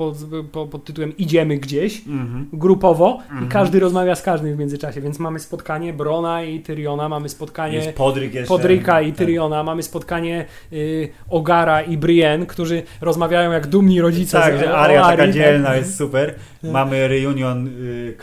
po, 0.52 0.68
pod 0.68 0.84
tytułem 0.86 1.18
Idziemy 1.18 1.58
gdzieś, 1.58 2.08
Mhm. 2.08 2.48
grupowo 2.54 3.18
Mhm. 3.24 3.46
i 3.46 3.48
każdy 3.50 3.80
rozmawia 3.80 4.16
z 4.16 4.22
każdym 4.22 4.56
w 4.56 4.60
międzyczasie, 4.60 5.02
więc 5.02 5.20
mamy 5.20 5.40
spotkanie 5.40 5.94
Brona 5.94 6.44
i 6.44 6.60
Tyriona, 6.60 7.10
mamy 7.10 7.23
spotkanie 7.30 7.76
Jest 7.76 7.94
Podryk 7.94 8.34
jeszcze. 8.34 8.48
Podryka 8.48 9.02
i 9.02 9.10
Tak. 9.12 9.18
Tyriona, 9.18 9.64
mamy 9.64 9.84
spotkanie 9.84 10.46
y, 10.74 11.10
Ogara 11.30 11.82
i 11.82 11.98
Brienne, 11.98 12.46
którzy 12.46 12.84
rozmawiają 13.02 13.52
jak 13.52 13.68
dumni 13.68 14.02
rodzice. 14.02 14.40
Tak, 14.40 14.60
że 14.60 14.74
Aria 14.78 15.02
taka 15.04 15.18
tak. 15.18 15.32
dzielna 15.32 15.76
jest 15.76 15.98
super. 15.98 16.36
Tak. 16.62 16.72
Mamy 16.72 17.08
reunion 17.08 17.68
y, 17.68 18.18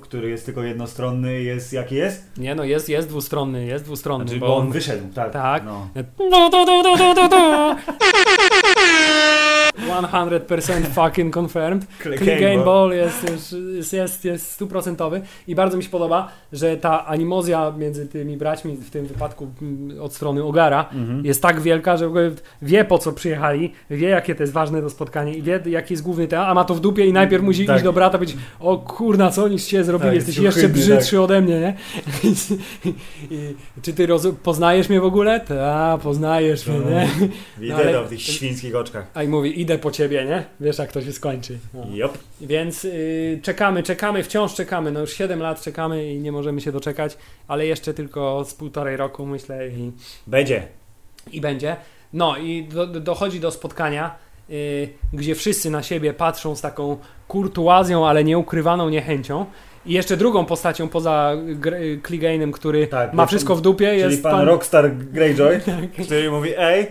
który 0.00 0.30
jest 0.30 0.46
tylko 0.46 0.62
jednostronny, 0.62 1.42
jest 1.42 1.72
jaki 1.72 1.94
jest? 1.94 2.38
Nie 2.38 2.54
no, 2.54 2.64
jest, 2.64 2.88
jest 2.88 3.08
dwustronny, 3.08 3.66
jest 3.66 3.84
dwustronny, 3.84 4.24
Znaczy, 4.24 4.40
bo 4.40 4.56
on 4.56 4.72
wyszedł, 4.72 5.04
tak. 5.14 5.32
Tak. 5.32 5.64
No. 5.64 5.88
100% 9.78 10.82
fucking 10.94 11.36
confirmed. 11.36 11.86
Clegane 12.02 12.24
Clegane 12.26 12.64
Ball. 12.64 12.90
Jest, 12.92 13.30
jest, 13.74 13.92
jest, 13.92 14.24
jest 14.24 14.50
stuprocentowy 14.52 15.20
i 15.48 15.54
bardzo 15.54 15.76
mi 15.76 15.82
się 15.82 15.90
podoba, 15.90 16.28
że 16.52 16.76
ta 16.76 17.06
animozja 17.06 17.72
między 17.78 18.06
tymi 18.08 18.36
braćmi, 18.36 18.76
w 18.76 18.90
tym 18.90 19.06
wypadku 19.06 19.48
mm, 19.62 20.00
od 20.02 20.14
strony 20.14 20.42
Ogara, 20.44 20.88
Mhm. 20.92 21.24
jest 21.26 21.42
tak 21.42 21.60
wielka, 21.60 21.96
że 21.96 22.06
w 22.06 22.08
ogóle 22.08 22.30
wie 22.62 22.84
po 22.84 22.98
co 22.98 23.12
przyjechali, 23.12 23.72
wie 23.90 24.08
jakie 24.08 24.34
to 24.34 24.42
jest 24.42 24.52
ważne 24.52 24.82
to 24.82 24.90
spotkanie 24.90 25.34
i 25.34 25.42
wie 25.42 25.60
jaki 25.66 25.94
jest 25.94 26.02
główny 26.02 26.28
temat, 26.28 26.48
a 26.48 26.54
ma 26.54 26.64
to 26.64 26.74
w 26.74 26.80
dupie 26.80 27.06
i 27.06 27.12
najpierw 27.12 27.42
musi 27.44 27.66
Tak. 27.66 27.76
iść 27.76 27.84
do 27.84 27.92
brata 27.92 28.18
powiedzieć 28.18 28.36
o 28.60 28.78
kurna, 28.78 29.30
co 29.30 29.44
oni 29.44 29.58
z 29.58 29.66
ciebie 29.68 29.84
zrobili, 29.84 30.08
Tak, 30.10 30.14
jesteś 30.14 30.36
jest 30.38 30.56
jeszcze 30.56 30.68
brzydszy 30.72 31.20
ode 31.20 31.40
mnie, 31.40 31.60
nie? 31.60 31.74
I, 33.30 33.54
czy 33.82 33.92
ty 33.92 34.08
poznajesz 34.42 34.88
mnie 34.88 35.00
w 35.00 35.04
ogóle? 35.04 35.40
Ta, 35.40 35.98
poznajesz 36.02 36.66
mnie, 36.66 36.78
No. 36.84 36.90
nie? 36.90 37.08
Widzę 37.58 37.74
ale- 37.76 37.92
to 37.92 38.04
w 38.04 38.08
tych 38.08 38.22
świńskich 38.22 38.74
oczkach. 38.76 39.06
A 39.14 39.22
i 39.22 39.28
mówi, 39.28 39.60
idę 39.64 39.78
po 39.78 39.90
ciebie, 39.90 40.24
nie? 40.24 40.44
Wiesz 40.60 40.78
jak 40.78 40.92
to 40.92 41.02
się 41.02 41.12
skończy. 41.12 41.58
No. 41.74 41.86
Jop. 41.94 42.18
Więc 42.40 42.84
y, 42.84 43.40
czekamy, 43.42 43.82
czekamy, 43.82 44.22
wciąż 44.22 44.54
czekamy. 44.54 44.92
No 44.92 45.00
już 45.00 45.12
7 45.12 45.40
lat 45.40 45.62
czekamy 45.62 46.12
i 46.12 46.20
nie 46.20 46.32
możemy 46.32 46.60
się 46.60 46.72
doczekać, 46.72 47.16
ale 47.48 47.66
jeszcze 47.66 47.94
tylko 47.94 48.44
z 48.44 48.54
półtorej 48.54 48.96
roku 48.96 49.26
myślę 49.26 49.68
i, 49.68 49.92
Będzie. 50.26 50.62
i 51.32 51.40
będzie. 51.40 51.76
No 52.12 52.36
i 52.36 52.64
do, 52.64 52.86
do, 52.86 53.00
dochodzi 53.00 53.40
do 53.40 53.50
spotkania, 53.50 54.14
y, 54.50 54.88
gdzie 55.12 55.34
wszyscy 55.34 55.70
na 55.70 55.82
siebie 55.82 56.12
patrzą 56.12 56.56
z 56.56 56.60
taką 56.60 56.98
kurtuazją, 57.28 58.08
ale 58.08 58.24
nieukrywaną 58.24 58.88
niechęcią. 58.90 59.46
I 59.86 59.92
jeszcze 59.92 60.16
drugą 60.16 60.44
postacią 60.44 60.88
poza 60.88 61.32
Clegane'em, 62.02 62.50
który 62.50 62.86
Tak, 62.86 63.12
ma 63.12 63.26
wszystko 63.26 63.52
pan- 63.52 63.58
w 63.58 63.62
dupie, 63.62 63.86
Czyli 63.90 64.00
jest 64.00 64.22
pan, 64.22 64.46
Rockstar 64.46 64.96
Greyjoy, 64.96 65.60
który 66.04 66.30
mówi, 66.30 66.50
ej, 66.58 66.86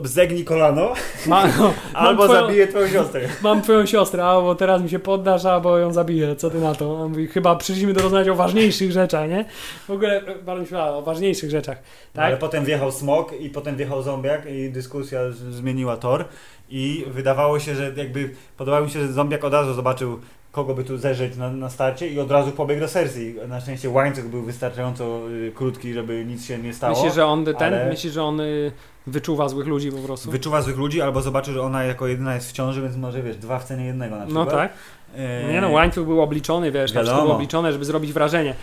obzegnij 0.00 0.44
kolano, 0.44 0.92
Ma, 1.26 1.44
albo 1.94 2.24
twoją- 2.24 2.40
zabiję 2.46 2.66
twoją 2.68 2.88
siostrę. 2.88 3.20
Mam 3.42 3.62
twoją 3.62 3.86
siostrę, 3.86 4.24
albo 4.24 4.54
teraz 4.54 4.82
mi 4.82 4.90
się 4.90 4.98
poddasz, 4.98 5.44
albo 5.44 5.78
ją 5.78 5.92
zabiję. 5.92 6.36
Co 6.36 6.50
ty 6.50 6.58
na 6.60 6.74
to? 6.74 6.94
On 7.00 7.08
mówi, 7.08 7.26
chyba 7.26 7.56
przyszliśmy 7.56 7.92
do 7.92 8.02
rozmawiać 8.02 8.28
o 8.28 8.34
ważniejszych 8.34 8.92
rzeczach, 8.92 9.28
nie? 9.30 9.44
W 9.86 9.90
ogóle 9.90 10.16
e, 10.26 10.34
bardzo 10.42 10.60
mi 10.62 10.66
się 10.66 10.70
podoba, 10.72 10.90
o 10.92 11.02
ważniejszych 11.02 11.50
rzeczach. 11.50 11.78
No, 12.14 12.22
ale 12.22 12.30
Tak? 12.30 12.40
potem 12.40 12.64
wjechał 12.64 12.92
smok 12.92 13.40
i 13.40 13.50
potem 13.50 13.76
wjechał 13.76 14.02
zombiak 14.02 14.46
i 14.50 14.70
dyskusja 14.70 15.20
zmieniła 15.50 15.96
tor 15.96 16.24
i 16.70 17.04
wydawało 17.06 17.58
się, 17.58 17.74
że 17.74 17.92
jakby 17.96 18.30
podobało 18.56 18.84
mi 18.84 18.90
się, 18.90 19.00
że 19.00 19.12
zombiak 19.12 19.44
od 19.44 19.52
razu 19.52 19.74
zobaczył 19.74 20.20
kogo 20.56 20.74
by 20.74 20.84
tu 20.84 20.98
zerzeć 20.98 21.36
na, 21.36 21.50
na 21.50 21.70
starcie 21.70 22.08
i 22.08 22.20
od 22.20 22.30
razu 22.30 22.52
pobiegł 22.52 22.80
do 22.80 22.88
Cersei. 22.88 23.34
Na 23.48 23.60
szczęście 23.60 23.90
łańcuch 23.90 24.24
był 24.24 24.42
wystarczająco 24.42 25.30
y, 25.30 25.52
krótki, 25.54 25.92
żeby 25.94 26.24
nic 26.24 26.46
się 26.46 26.58
nie 26.58 26.74
stało. 26.74 26.94
Myślisz, 26.96 27.14
że 27.14 27.26
on 27.26 27.44
ten, 27.44 27.56
ale- 27.74 27.88
myślisz, 27.88 28.12
że 28.12 28.22
on 28.22 28.40
y, 28.40 28.72
wyczuwa 29.06 29.48
złych 29.48 29.66
ludzi 29.66 29.92
po 29.92 29.98
prostu? 29.98 30.30
Wyczuwa 30.30 30.62
złych 30.62 30.76
ludzi 30.76 31.02
albo 31.02 31.22
zobaczył, 31.22 31.54
że 31.54 31.62
ona 31.62 31.84
jako 31.84 32.06
jedyna 32.06 32.34
jest 32.34 32.48
w 32.48 32.52
ciąży, 32.52 32.82
więc 32.82 32.96
może 32.96 33.22
wiesz, 33.22 33.36
dwa 33.36 33.58
w 33.58 33.64
cenie 33.64 33.84
jednego 33.86 34.16
na 34.16 34.20
no 34.26 34.26
przykład. 34.26 34.50
tak. 34.50 34.72
E, 35.16 35.52
Nie 35.52 35.60
no, 35.60 35.68
łańcuch 35.70 36.06
był 36.06 36.22
obliczony, 36.22 36.72
wiesz, 36.72 36.92
to 36.92 36.98
Wiadomo. 36.98 37.22
było 37.22 37.34
obliczone, 37.34 37.72
żeby 37.72 37.84
zrobić 37.84 38.12
wrażenie. 38.12 38.54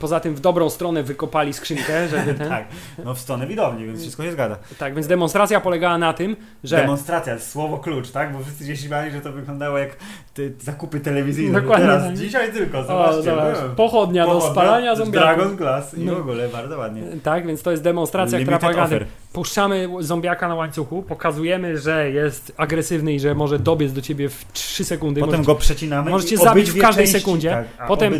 Poza 0.00 0.20
tym 0.20 0.34
w 0.34 0.40
dobrą 0.40 0.70
stronę 0.70 1.02
wykopali 1.02 1.52
skrzynkę, 1.52 2.08
żeby 2.08 2.34
ten... 2.34 2.48
Tak, 2.52 2.64
no 3.04 3.14
w 3.14 3.18
stronę 3.18 3.46
widowni, 3.46 3.86
więc 3.86 4.00
wszystko 4.00 4.22
się 4.22 4.32
zgadza. 4.32 4.56
tak, 4.78 4.94
więc 4.94 5.06
demonstracja 5.06 5.60
polegała 5.60 5.98
na 5.98 6.12
tym, 6.12 6.36
że... 6.64 6.76
Demonstracja, 6.76 7.38
słowo 7.38 7.78
klucz, 7.78 8.10
tak? 8.10 8.32
Bo 8.32 8.38
wszyscy 8.42 8.66
się 8.66 8.76
śmiali, 8.76 9.10
że 9.10 9.20
to 9.20 9.32
wyglądało 9.32 9.78
jak 9.78 9.96
te 10.34 10.42
zakupy 10.60 11.00
telewizyjne. 11.00 11.60
Dokładnie 11.60 11.86
Teraz, 11.86 12.04
tak. 12.04 12.16
dzisiaj 12.16 12.52
tylko, 12.52 12.78
o, 12.78 12.84
zobaczcie. 12.84 13.22
zobacz, 13.22 13.58
byłem. 13.58 13.74
pochodnia 13.74 14.26
do 14.26 14.32
Pochodnia, 14.32 14.52
spalania 14.52 14.96
zombiaków. 14.96 15.36
Dragon 15.36 15.56
Glass 15.56 15.94
i 15.94 16.04
No. 16.04 16.14
w 16.14 16.20
ogóle, 16.20 16.48
bardzo 16.48 16.78
ładnie. 16.78 17.02
Tak, 17.22 17.46
więc 17.46 17.62
to 17.62 17.70
jest 17.70 17.82
demonstracja, 17.82 18.38
która 18.38 18.56
Limited 18.56 18.60
polega 18.76 18.82
na 18.82 18.88
tym, 18.88 18.96
offer. 18.98 19.08
Puszczamy 19.32 19.88
zombiaka 20.00 20.48
na 20.48 20.54
łańcuchu, 20.54 21.02
pokazujemy, 21.02 21.78
że 21.78 22.10
jest 22.10 22.52
agresywny 22.56 23.12
i 23.14 23.20
że 23.20 23.34
może 23.34 23.58
dobiec 23.58 23.92
do 23.92 24.00
ciebie 24.00 24.28
w 24.28 24.44
3 24.52 24.84
sekundy. 24.84 25.20
Potem 25.20 25.32
możecie, 25.32 25.46
go 25.46 25.54
przecinamy 25.54 26.10
możecie 26.10 26.36
zabić 26.36 26.70
w 26.70 26.80
każdej 26.80 27.04
części, 27.04 27.20
sekundzie. 27.20 27.50
Tak, 27.50 27.88
Potem- 27.88 28.12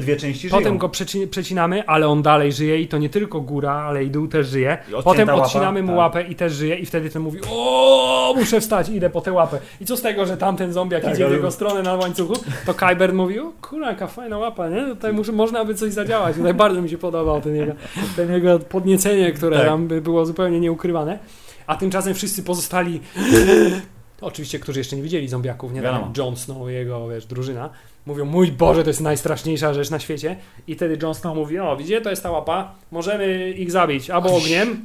potem 0.51 0.79
go 0.79 0.89
przeci 0.89 1.27
przecinamy, 1.27 1.87
ale 1.87 2.09
on 2.09 2.23
dalej 2.23 2.53
żyje 2.53 2.81
i 2.81 2.89
to 2.89 2.99
nie 2.99 3.09
tylko 3.09 3.41
góra, 3.41 3.73
ale 3.73 4.05
i 4.05 4.11
dół 4.11 4.29
też 4.29 4.47
żyje. 4.49 4.79
Potem 5.05 5.29
łapa, 5.29 5.43
odcinamy 5.43 5.83
mu 5.83 5.89
tak. 5.89 5.97
łapę 5.97 6.23
i 6.23 6.35
też 6.35 6.53
żyje 6.53 6.77
i 6.77 6.87
wtedy 6.87 7.11
ten 7.11 7.23
mówi 7.23 7.39
o 7.51 8.35
muszę 8.37 8.61
wstać, 8.61 8.89
idę 8.89 9.11
po 9.11 9.21
tę 9.21 9.33
łapę. 9.33 9.59
I 9.81 9.85
co 9.85 9.97
z 9.97 10.03
tego, 10.03 10.27
że 10.27 10.37
tamten 10.37 10.73
zombiak 10.73 11.03
Tak, 11.03 11.15
idzie 11.15 11.29
w 11.29 11.33
jego 11.33 11.51
stronę 11.51 11.83
na 11.83 11.95
łańcuchu, 11.95 12.35
to 12.67 12.75
Kyber 12.75 13.15
mówi 13.15 13.39
o 13.39 13.53
kurwa, 13.63 13.87
jaka 13.87 14.07
fajna 14.07 14.39
łapa, 14.39 14.69
nie? 14.69 14.87
Tutaj 14.87 15.13
muszę, 15.13 15.33
można 15.33 15.65
by 15.65 15.75
coś 15.75 15.93
zadziałać. 15.93 16.37
Tutaj 16.37 16.55
bardzo 16.55 16.83
mi 16.83 16.91
się 16.91 16.99
podobał 16.99 17.41
ten 17.41 17.57
jego, 17.57 17.73
ten 18.17 18.33
jego 18.33 18.59
podniecenie, 18.59 19.33
które 19.33 19.57
Tak. 19.57 19.67
tam 19.67 19.89
by 19.89 20.01
było 20.01 20.27
zupełnie 20.27 20.61
nieukrywane. 20.61 21.02
A 21.67 21.77
tymczasem 21.77 22.15
wszyscy 22.15 22.43
pozostali 22.43 23.01
Oczywiście, 24.21 24.59
którzy 24.59 24.81
jeszcze 24.81 24.97
nie 24.97 25.03
widzieli 25.03 25.29
zombiaków, 25.29 25.73
nie 25.73 25.81
Wiadomo. 25.83 26.13
Jon 26.17 26.37
Snow 26.37 26.71
i 26.71 26.73
jego 26.73 27.09
wiesz, 27.09 27.27
drużyna, 27.27 27.71
mówią, 28.07 28.25
mój 28.25 28.53
Boże, 28.53 28.83
to 28.83 28.91
jest 28.91 29.01
najstraszniejsza 29.01 29.75
rzecz 29.75 29.91
na 29.91 29.99
świecie. 29.99 30.37
I 30.67 30.75
wtedy 30.75 30.99
Jon 31.03 31.15
Snow 31.15 31.37
mówi, 31.37 31.59
o 31.59 31.77
widzicie, 31.77 32.01
to 32.01 32.11
jest 32.11 32.23
ta 32.23 32.31
łapa, 32.31 32.75
możemy 32.91 33.51
ich 33.51 33.71
zabić 33.71 34.11
albo 34.11 34.37
ogniem, 34.37 34.85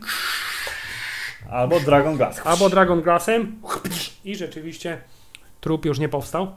Albo 1.51 1.79
Dragon 1.79 2.17
Glass. 2.17 2.41
albo 2.45 2.69
Dragon 2.69 3.01
Glassem 3.01 3.61
i 4.25 4.35
rzeczywiście 4.35 4.97
trup 5.61 5.85
już 5.85 5.99
nie 5.99 6.09
powstał. 6.09 6.47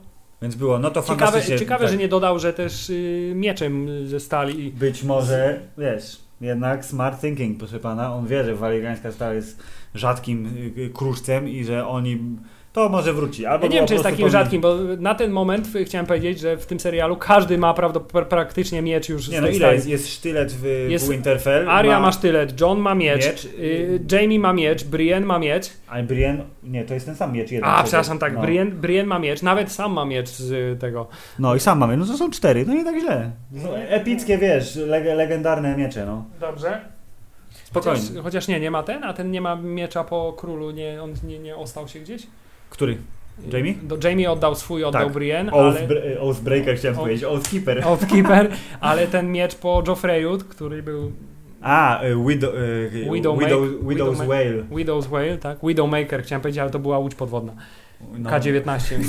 Więc 0.41 0.55
było, 0.55 0.79
no 0.79 0.91
to 0.91 1.01
Ciekawe, 1.01 1.19
fantastycznie. 1.19 1.59
ciekawe 1.59 1.83
tak. 1.83 1.91
że 1.91 1.97
nie 1.97 2.07
dodał, 2.07 2.39
że 2.39 2.53
też 2.53 2.89
y, 2.89 3.31
mieczem 3.35 3.87
ze 4.07 4.19
stali. 4.19 4.71
Być 4.71 5.03
może, 5.03 5.59
wiesz, 5.77 6.19
jednak 6.41 6.85
smart 6.85 7.21
thinking, 7.21 7.57
proszę 7.57 7.79
pana. 7.79 8.13
On 8.13 8.27
wie, 8.27 8.43
że 8.43 8.55
waligańska 8.55 9.11
stal 9.11 9.35
jest 9.35 9.63
rzadkim 9.95 10.45
y, 10.45 10.81
y, 10.81 10.89
kruszcem 10.89 11.49
i 11.49 11.63
że 11.63 11.87
oni... 11.87 12.19
To 12.73 12.89
może 12.89 13.13
wróci. 13.13 13.45
Albo 13.45 13.65
Ja 13.65 13.71
nie 13.71 13.77
wiem, 13.77 13.87
czy 13.87 13.93
jest 13.93 14.03
takim 14.05 14.29
rzadkim, 14.29 14.61
bo 14.61 14.75
na 14.99 15.15
ten 15.15 15.31
moment 15.31 15.67
chciałem 15.85 16.05
powiedzieć, 16.05 16.39
że 16.39 16.57
w 16.57 16.65
tym 16.65 16.79
serialu 16.79 17.15
każdy 17.17 17.57
ma 17.57 17.73
prawdopodobnie 17.73 18.29
praktycznie 18.29 18.81
miecz 18.81 19.09
już 19.09 19.29
Nie 19.29 19.41
no, 19.41 19.47
ile 19.47 19.55
stali. 19.57 19.75
jest? 19.75 19.87
Jest 19.87 20.09
sztylet 20.13 20.51
w, 20.53 20.65
Jest- 20.89 21.07
w 21.07 21.11
Winterfell. 21.11 21.69
Arya 21.69 21.99
ma 21.99 22.11
sztylet, 22.11 22.61
John 22.61 22.79
ma 22.79 22.95
miecz, 22.95 23.25
miecz. 23.25 23.45
y, 23.45 23.99
Jamie 24.11 24.39
ma 24.39 24.53
miecz, 24.53 24.83
Brienne 24.83 25.25
ma 25.25 25.39
miecz. 25.39 25.69
A 25.87 26.03
Brienne... 26.03 26.43
Nie, 26.63 26.85
to 26.85 26.93
jest 26.93 27.05
ten 27.05 27.15
sam 27.15 27.33
miecz. 27.33 27.51
Jeden 27.51 27.69
A, 27.69 27.83
przepraszam, 27.83 28.19
tak, 28.19 28.33
no. 28.33 28.41
Brienne, 28.41 28.71
Brienne 28.71 29.07
ma 29.07 29.19
miecz, 29.19 29.41
nawet 29.41 29.71
sam 29.71 29.93
ma 29.93 30.05
miecz 30.05 30.29
z 30.29 30.79
tego. 30.79 31.07
No 31.39 31.55
i 31.55 31.59
sam 31.59 31.79
mamy, 31.79 31.97
no 31.97 32.05
to 32.05 32.17
są 32.17 32.31
cztery, 32.31 32.65
no 32.67 32.73
nie 32.73 32.83
tak 32.83 32.99
źle. 32.99 33.31
To 33.55 33.61
są 33.61 33.73
epickie, 33.75 34.37
wiesz, 34.37 34.75
leg 34.75 35.05
legendarne 35.05 35.77
miecze, 35.77 36.05
no. 36.05 36.25
Dobrze. 36.39 36.81
Spokojnie. 37.63 37.99
Chociaż, 38.01 38.23
chociaż 38.23 38.47
nie, 38.47 38.59
nie 38.59 38.71
ma 38.71 38.83
ten, 38.83 39.03
a 39.03 39.13
ten 39.13 39.31
nie 39.31 39.41
ma 39.41 39.55
miecza 39.55 40.03
po 40.03 40.33
królu, 40.33 40.71
nie, 40.71 41.03
on 41.03 41.13
nie, 41.23 41.39
nie 41.39 41.55
ostał 41.55 41.87
się 41.87 41.99
gdzieś? 41.99 42.27
Który? 42.71 42.97
Jamie? 43.53 43.73
Do, 43.83 43.97
Jamie 44.03 44.31
oddał 44.31 44.55
swój, 44.55 44.83
oddał 44.83 45.03
Tak. 45.03 45.13
Brienne, 45.13 45.51
Oath, 45.51 45.77
ale... 45.77 45.87
br- 45.87 46.17
Oathbreaker 46.19 46.77
chciałem 46.77 46.97
Oath- 46.97 46.99
powiedzieć, 47.01 47.23
Oathkeeper. 47.23 47.87
Oathkeeper, 47.87 48.49
ale 48.81 49.07
ten 49.07 49.31
miecz 49.31 49.55
po 49.55 49.83
Joffreyu, 49.87 50.37
który 50.49 50.83
był 50.83 51.11
A, 51.61 52.03
y, 52.03 52.15
Widow, 52.27 52.55
y, 52.55 52.89
Widow 53.13 53.39
Widow, 53.39 53.61
Widow's 53.63 53.89
Widow 53.89 54.15
Whale. 54.15 54.63
Widow's 54.71 55.07
Whale, 55.07 55.37
tak? 55.37 55.57
Widowmaker 55.63 56.23
chciałem 56.23 56.41
powiedzieć, 56.41 56.59
ale 56.59 56.69
to 56.71 56.79
była 56.79 56.97
łódź 56.99 57.15
podwodna. 57.15 57.53
No. 58.17 58.29
K-19. 58.29 58.95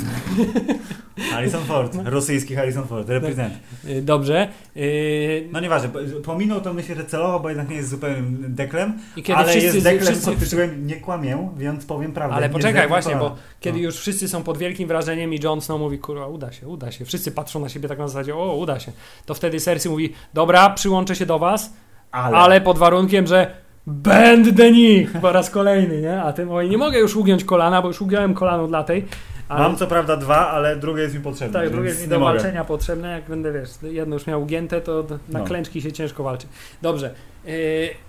Harrison 1.31 1.63
Ford, 1.63 1.97
rosyjski 2.05 2.55
Harrison 2.55 2.87
Ford, 2.87 3.09
reprezent. 3.09 3.53
Y, 3.85 4.01
Dobrze. 4.01 4.47
Y, 4.77 5.47
No 5.51 5.59
nieważne, 5.59 5.89
po- 5.89 5.99
pominął 6.23 6.61
to 6.61 6.73
myślę, 6.73 6.95
że 6.95 7.05
celowo, 7.05 7.39
bo 7.39 7.49
jednak 7.49 7.69
nie 7.69 7.75
jest 7.75 7.89
zupełnym 7.89 8.45
deklem, 8.55 8.93
kiedy 9.15 9.35
ale 9.35 9.47
wszyscy, 9.49 9.65
jest 9.65 9.83
deklem 9.83 10.05
wszyscy, 10.13 10.31
pod 10.31 10.39
tytułem 10.39 10.87
nie 10.87 10.95
kłamię, 10.95 11.49
więc 11.57 11.85
powiem 11.85 12.11
prawdę. 12.13 12.35
Ale 12.35 12.49
poczekaj, 12.49 12.87
właśnie, 12.87 13.15
bo 13.15 13.35
kiedy 13.59 13.77
No. 13.77 13.83
już 13.83 13.97
wszyscy 13.97 14.27
są 14.27 14.43
pod 14.43 14.57
wielkim 14.57 14.87
wrażeniem 14.87 15.33
i 15.33 15.39
Jon 15.43 15.61
Snow 15.61 15.79
mówi, 15.79 15.99
kurwa, 15.99 16.27
uda 16.27 16.51
się, 16.51 16.67
uda 16.67 16.91
się. 16.91 17.05
Wszyscy 17.05 17.31
patrzą 17.31 17.59
na 17.59 17.69
siebie 17.69 17.89
tak 17.89 17.99
na 17.99 18.07
zasadzie, 18.07 18.35
o, 18.35 18.55
uda 18.55 18.79
się. 18.79 18.91
To 19.25 19.33
wtedy 19.33 19.59
Cersei 19.59 19.89
mówi, 19.91 20.13
dobra, 20.33 20.69
przyłączę 20.69 21.15
się 21.15 21.25
do 21.25 21.39
was, 21.39 21.73
Ale, 22.11 22.37
ale, 22.37 22.61
pod 22.61 22.77
warunkiem, 22.77 23.27
że 23.27 23.51
będę 23.87 24.71
nich 24.71 25.11
po 25.21 25.31
raz 25.31 25.49
kolejny, 25.49 26.01
nie? 26.01 26.21
A 26.21 26.33
ty 26.33 26.45
mówi, 26.45 26.69
nie 26.69 26.77
mogę 26.77 26.99
już 26.99 27.15
ugiąć 27.15 27.43
kolana, 27.43 27.81
bo 27.81 27.87
już 27.87 28.01
ugiąłem 28.01 28.33
kolano 28.33 28.67
dla 28.67 28.83
tej. 28.83 29.05
Ale, 29.47 29.61
mam 29.63 29.77
co 29.77 29.87
prawda 29.87 30.17
dwa, 30.17 30.47
ale 30.49 30.75
drugie 30.75 31.01
jest 31.01 31.15
mi 31.15 31.21
potrzebne. 31.21 31.59
tak, 31.59 31.69
drugie 31.69 31.89
jest 31.89 32.01
mi 32.01 32.07
do 32.07 32.19
mogę. 32.19 32.33
walczenia 32.33 32.63
potrzebne, 32.65 33.11
jak 33.11 33.23
będę, 33.29 33.51
wiesz, 33.53 33.69
jedno 33.81 34.15
już 34.15 34.27
miał 34.27 34.43
ugięte, 34.43 34.81
to 34.81 35.05
na 35.29 35.39
No. 35.39 35.45
klęczki 35.45 35.81
się 35.81 35.91
ciężko 35.91 36.23
walczy. 36.23 36.47
Dobrze, 36.81 37.13
yy, 37.45 37.53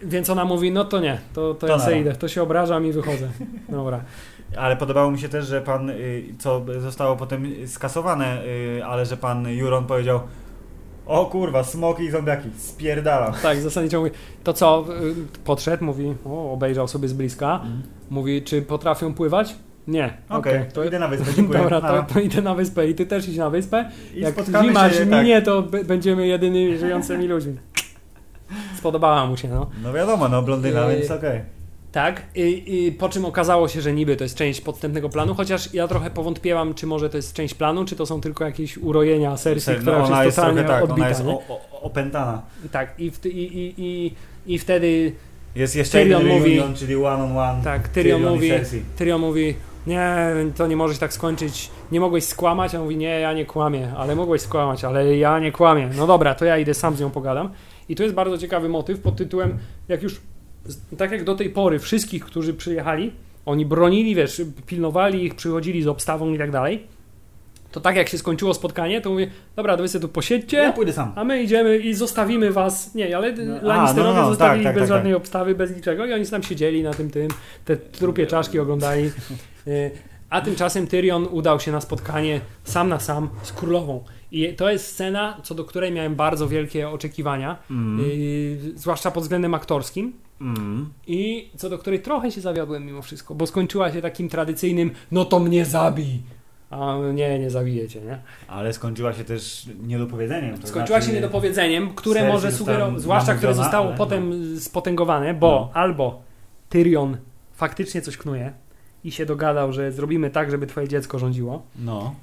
więc 0.02 0.30
ona 0.30 0.44
mówi, 0.44 0.72
no 0.72 0.84
to 0.84 1.00
nie, 1.00 1.18
to, 1.34 1.54
to, 1.54 1.66
To 1.66 1.72
ja 1.72 1.78
sobie 1.78 2.00
idę, 2.00 2.12
to 2.12 2.28
się 2.28 2.42
obrażam 2.42 2.86
i 2.86 2.92
wychodzę. 2.92 3.28
Dobra. 3.68 4.00
Ale 4.56 4.76
podobało 4.76 5.10
mi 5.10 5.18
się 5.18 5.28
też, 5.28 5.46
że 5.46 5.60
pan, 5.60 5.90
y, 5.90 6.24
co 6.38 6.62
zostało 6.78 7.16
potem 7.16 7.46
skasowane, 7.66 8.42
y, 8.44 8.84
ale 8.84 9.06
że 9.06 9.16
pan 9.16 9.48
Juron 9.48 9.86
powiedział 9.86 10.20
o 11.06 11.26
kurwa, 11.26 11.64
smoki 11.64 12.02
i 12.04 12.10
zombiaki, 12.10 12.48
spierdalam. 12.58 13.32
Tak, 13.42 13.60
zasadniczo 13.60 13.98
mówi, 13.98 14.10
to 14.44 14.52
co, 14.52 14.84
y, 14.88 15.14
podszedł, 15.44 15.84
mówi, 15.84 16.14
o, 16.26 16.52
obejrzał 16.52 16.88
sobie 16.88 17.08
z 17.08 17.12
bliska, 17.12 17.60
mówi, 18.10 18.42
czy 18.42 18.62
potrafią 18.62 19.14
pływać? 19.14 19.54
Nie. 19.88 20.14
Okej, 20.28 20.58
Okej, 20.58 20.72
to 20.72 20.84
idę 20.84 20.98
na 20.98 21.08
wyspę, 21.08 21.26
dziękuję. 21.36 21.58
Dobra, 21.58 21.80
to, 21.80 22.14
to 22.14 22.20
idę 22.20 22.42
na 22.42 22.54
wyspę 22.54 22.88
i 22.88 22.94
ty 22.94 23.06
też 23.06 23.28
idź 23.28 23.36
na 23.36 23.50
wyspę. 23.50 23.90
I 24.14 24.20
Jak 24.20 24.34
zima 24.62 24.90
się, 24.90 25.06
tak. 25.06 25.08
minie, 25.22 25.42
to 25.42 25.62
b- 25.62 25.84
będziemy 25.84 26.26
jedynymi 26.26 26.78
żyjącymi 26.78 27.26
ludźmi. 27.26 27.56
Spodobała 28.78 29.26
mu 29.26 29.36
się, 29.36 29.48
no. 29.48 29.70
No 29.82 29.92
wiadomo, 29.92 30.28
no 30.28 30.42
blondyna, 30.42 30.90
Yy, 30.90 30.96
więc 30.96 31.10
okej. 31.10 31.40
Tak, 31.92 32.22
i, 32.34 32.62
i 32.86 32.92
po 32.92 33.08
czym 33.08 33.24
okazało 33.24 33.68
się, 33.68 33.80
że 33.80 33.92
niby 33.92 34.16
to 34.16 34.24
jest 34.24 34.36
część 34.36 34.60
podstępnego 34.60 35.08
planu, 35.08 35.34
chociaż 35.34 35.74
ja 35.74 35.88
trochę 35.88 36.10
powątpiewam, 36.10 36.74
czy 36.74 36.86
może 36.86 37.10
to 37.10 37.16
jest 37.16 37.32
część 37.32 37.54
planu, 37.54 37.84
czy 37.84 37.96
to 37.96 38.06
są 38.06 38.20
tylko 38.20 38.44
jakieś 38.44 38.78
urojenia 38.78 39.36
Cersei, 39.36 39.74
No, 39.74 39.80
która 39.80 39.96
ona 40.04 40.24
jest 40.24 40.36
totalnie 40.36 40.64
tak, 40.64 40.82
odbita. 40.84 40.94
ona 40.96 41.08
jest 41.08 41.20
o, 41.20 41.30
o, 41.48 41.80
opętana. 41.82 42.42
Tak, 42.72 42.94
i, 42.98 43.10
w, 43.10 43.26
i, 43.26 43.28
i, 43.58 43.74
i, 43.78 44.14
i 44.54 44.58
wtedy 44.58 45.12
Jest 45.54 45.76
jeszcze 45.76 45.98
Tyrion 45.98 46.22
jeden 46.22 46.38
mówi- 46.38 46.56
reunion, 46.56 46.74
czyli 46.74 46.96
one 46.96 47.24
on 47.24 47.38
one. 47.38 47.64
Tak, 47.64 47.88
Tyrion, 47.88 48.22
i 48.22 48.24
mówi. 48.24 48.50
Tyrion 48.96 49.20
mówi, 49.20 49.54
nie, 49.86 50.26
to 50.56 50.66
nie 50.66 50.76
może 50.76 50.94
się 50.94 51.00
tak 51.00 51.12
skończyć, 51.12 51.70
nie 51.92 52.00
mogłeś 52.00 52.24
skłamać, 52.24 52.74
a 52.74 52.78
on 52.78 52.84
mówi, 52.84 52.96
nie, 52.96 53.20
ja 53.20 53.32
nie 53.32 53.46
kłamię, 53.46 53.92
ale 53.96 54.16
mogłeś 54.16 54.42
skłamać, 54.42 54.84
ale 54.84 55.16
ja 55.16 55.38
nie 55.38 55.52
kłamię. 55.52 55.90
No 55.96 56.06
dobra, 56.06 56.34
to 56.34 56.44
ja 56.44 56.58
idę 56.58 56.74
sam 56.74 56.96
z 56.96 57.00
nią 57.00 57.10
pogadam. 57.10 57.50
I 57.88 57.96
tu 57.96 58.02
jest 58.02 58.14
bardzo 58.14 58.38
ciekawy 58.38 58.68
motyw 58.68 59.00
pod 59.00 59.16
tytułem, 59.16 59.58
jak 59.88 60.02
już, 60.02 60.20
tak 60.98 61.12
jak 61.12 61.24
do 61.24 61.34
tej 61.34 61.50
pory 61.50 61.78
wszystkich, 61.78 62.24
którzy 62.24 62.54
przyjechali, 62.54 63.12
oni 63.46 63.66
bronili, 63.66 64.14
wiesz, 64.14 64.42
pilnowali 64.66 65.24
ich, 65.24 65.34
przychodzili 65.34 65.82
z 65.82 65.86
obstawą 65.86 66.32
i 66.32 66.38
tak 66.38 66.50
dalej, 66.50 66.86
to 67.72 67.80
tak 67.80 67.96
jak 67.96 68.08
się 68.08 68.18
skończyło 68.18 68.54
spotkanie, 68.54 69.00
to 69.00 69.10
mówię, 69.10 69.30
dobra, 69.56 69.76
to 69.76 69.82
wy 69.82 69.88
sobie 69.88 70.02
tu 70.02 70.08
posiedźcie, 70.08 70.56
Ja 70.56 70.72
pójdę 70.72 70.92
sam. 70.92 71.12
a 71.16 71.24
my 71.24 71.42
idziemy 71.42 71.78
i 71.78 71.94
zostawimy 71.94 72.52
was. 72.52 72.94
Nie, 72.94 73.16
ale 73.16 73.32
No, 73.32 73.54
Lannisterowie 73.62 74.14
no, 74.14 74.22
no, 74.22 74.28
zostawili 74.28 74.64
tak, 74.64 74.74
tak, 74.74 74.80
bez 74.80 74.88
tak, 74.88 74.96
żadnej 74.96 75.14
obstawy, 75.14 75.54
bez 75.54 75.76
niczego 75.76 76.06
i 76.06 76.12
oni 76.12 76.26
tam 76.26 76.42
siedzieli 76.42 76.82
na 76.82 76.94
tym 76.94 77.10
tym, 77.10 77.28
te 77.64 77.76
trupie 77.76 78.26
czaszki 78.26 78.58
oglądali. 78.58 79.10
A 80.30 80.40
tymczasem 80.40 80.86
Tyrion 80.86 81.26
udał 81.30 81.60
się 81.60 81.72
na 81.72 81.80
spotkanie 81.80 82.40
sam 82.64 82.88
na 82.88 83.00
sam 83.00 83.28
z 83.42 83.52
królową. 83.52 84.04
I 84.32 84.54
to 84.54 84.70
jest 84.70 84.86
scena, 84.86 85.40
co 85.42 85.54
do 85.54 85.64
której 85.64 85.92
miałem 85.92 86.14
bardzo 86.14 86.48
wielkie 86.48 86.88
oczekiwania, 86.88 87.56
Mm. 87.70 88.00
y, 88.10 88.58
zwłaszcza 88.76 89.10
pod 89.10 89.22
względem 89.22 89.54
aktorskim. 89.54 90.12
Mm. 90.40 90.90
I 91.06 91.50
co 91.56 91.70
do 91.70 91.78
której 91.78 92.02
trochę 92.02 92.30
się 92.30 92.40
zawiodłem 92.40 92.86
mimo 92.86 93.02
wszystko, 93.02 93.34
bo 93.34 93.46
skończyła 93.46 93.92
się 93.92 94.02
takim 94.02 94.28
tradycyjnym, 94.28 94.90
no 95.12 95.24
to 95.24 95.38
mnie 95.40 95.64
zabij. 95.64 96.22
A 96.70 96.94
nie, 97.14 97.38
nie 97.38 97.50
zabijecie, 97.50 98.00
nie? 98.00 98.18
Ale 98.48 98.72
skończyła 98.72 99.12
się 99.12 99.24
też 99.24 99.66
niedopowiedzeniem. 99.82 100.58
To 100.58 100.66
Skończyła 100.66 100.98
znaczy, 100.98 101.06
się 101.06 101.16
niedopowiedzeniem, 101.16 101.94
które 101.94 102.28
może 102.28 102.52
sugerować, 102.52 103.00
zwłaszcza 103.00 103.34
które 103.34 103.54
zostało 103.54 103.86
ale- 103.88 103.96
potem 103.96 104.32
spotęgowane, 104.60 105.34
bo 105.34 105.46
No. 105.50 105.80
albo 105.80 106.22
Tyrion 106.68 107.16
faktycznie 107.52 108.02
coś 108.02 108.16
knuje 108.16 108.52
i 109.04 109.12
się 109.12 109.26
dogadał, 109.26 109.72
że 109.72 109.92
zrobimy 109.92 110.30
tak, 110.30 110.50
żeby 110.50 110.66
twoje 110.66 110.88
dziecko 110.88 111.18
rządziło, 111.18 111.62
No. 111.78 112.14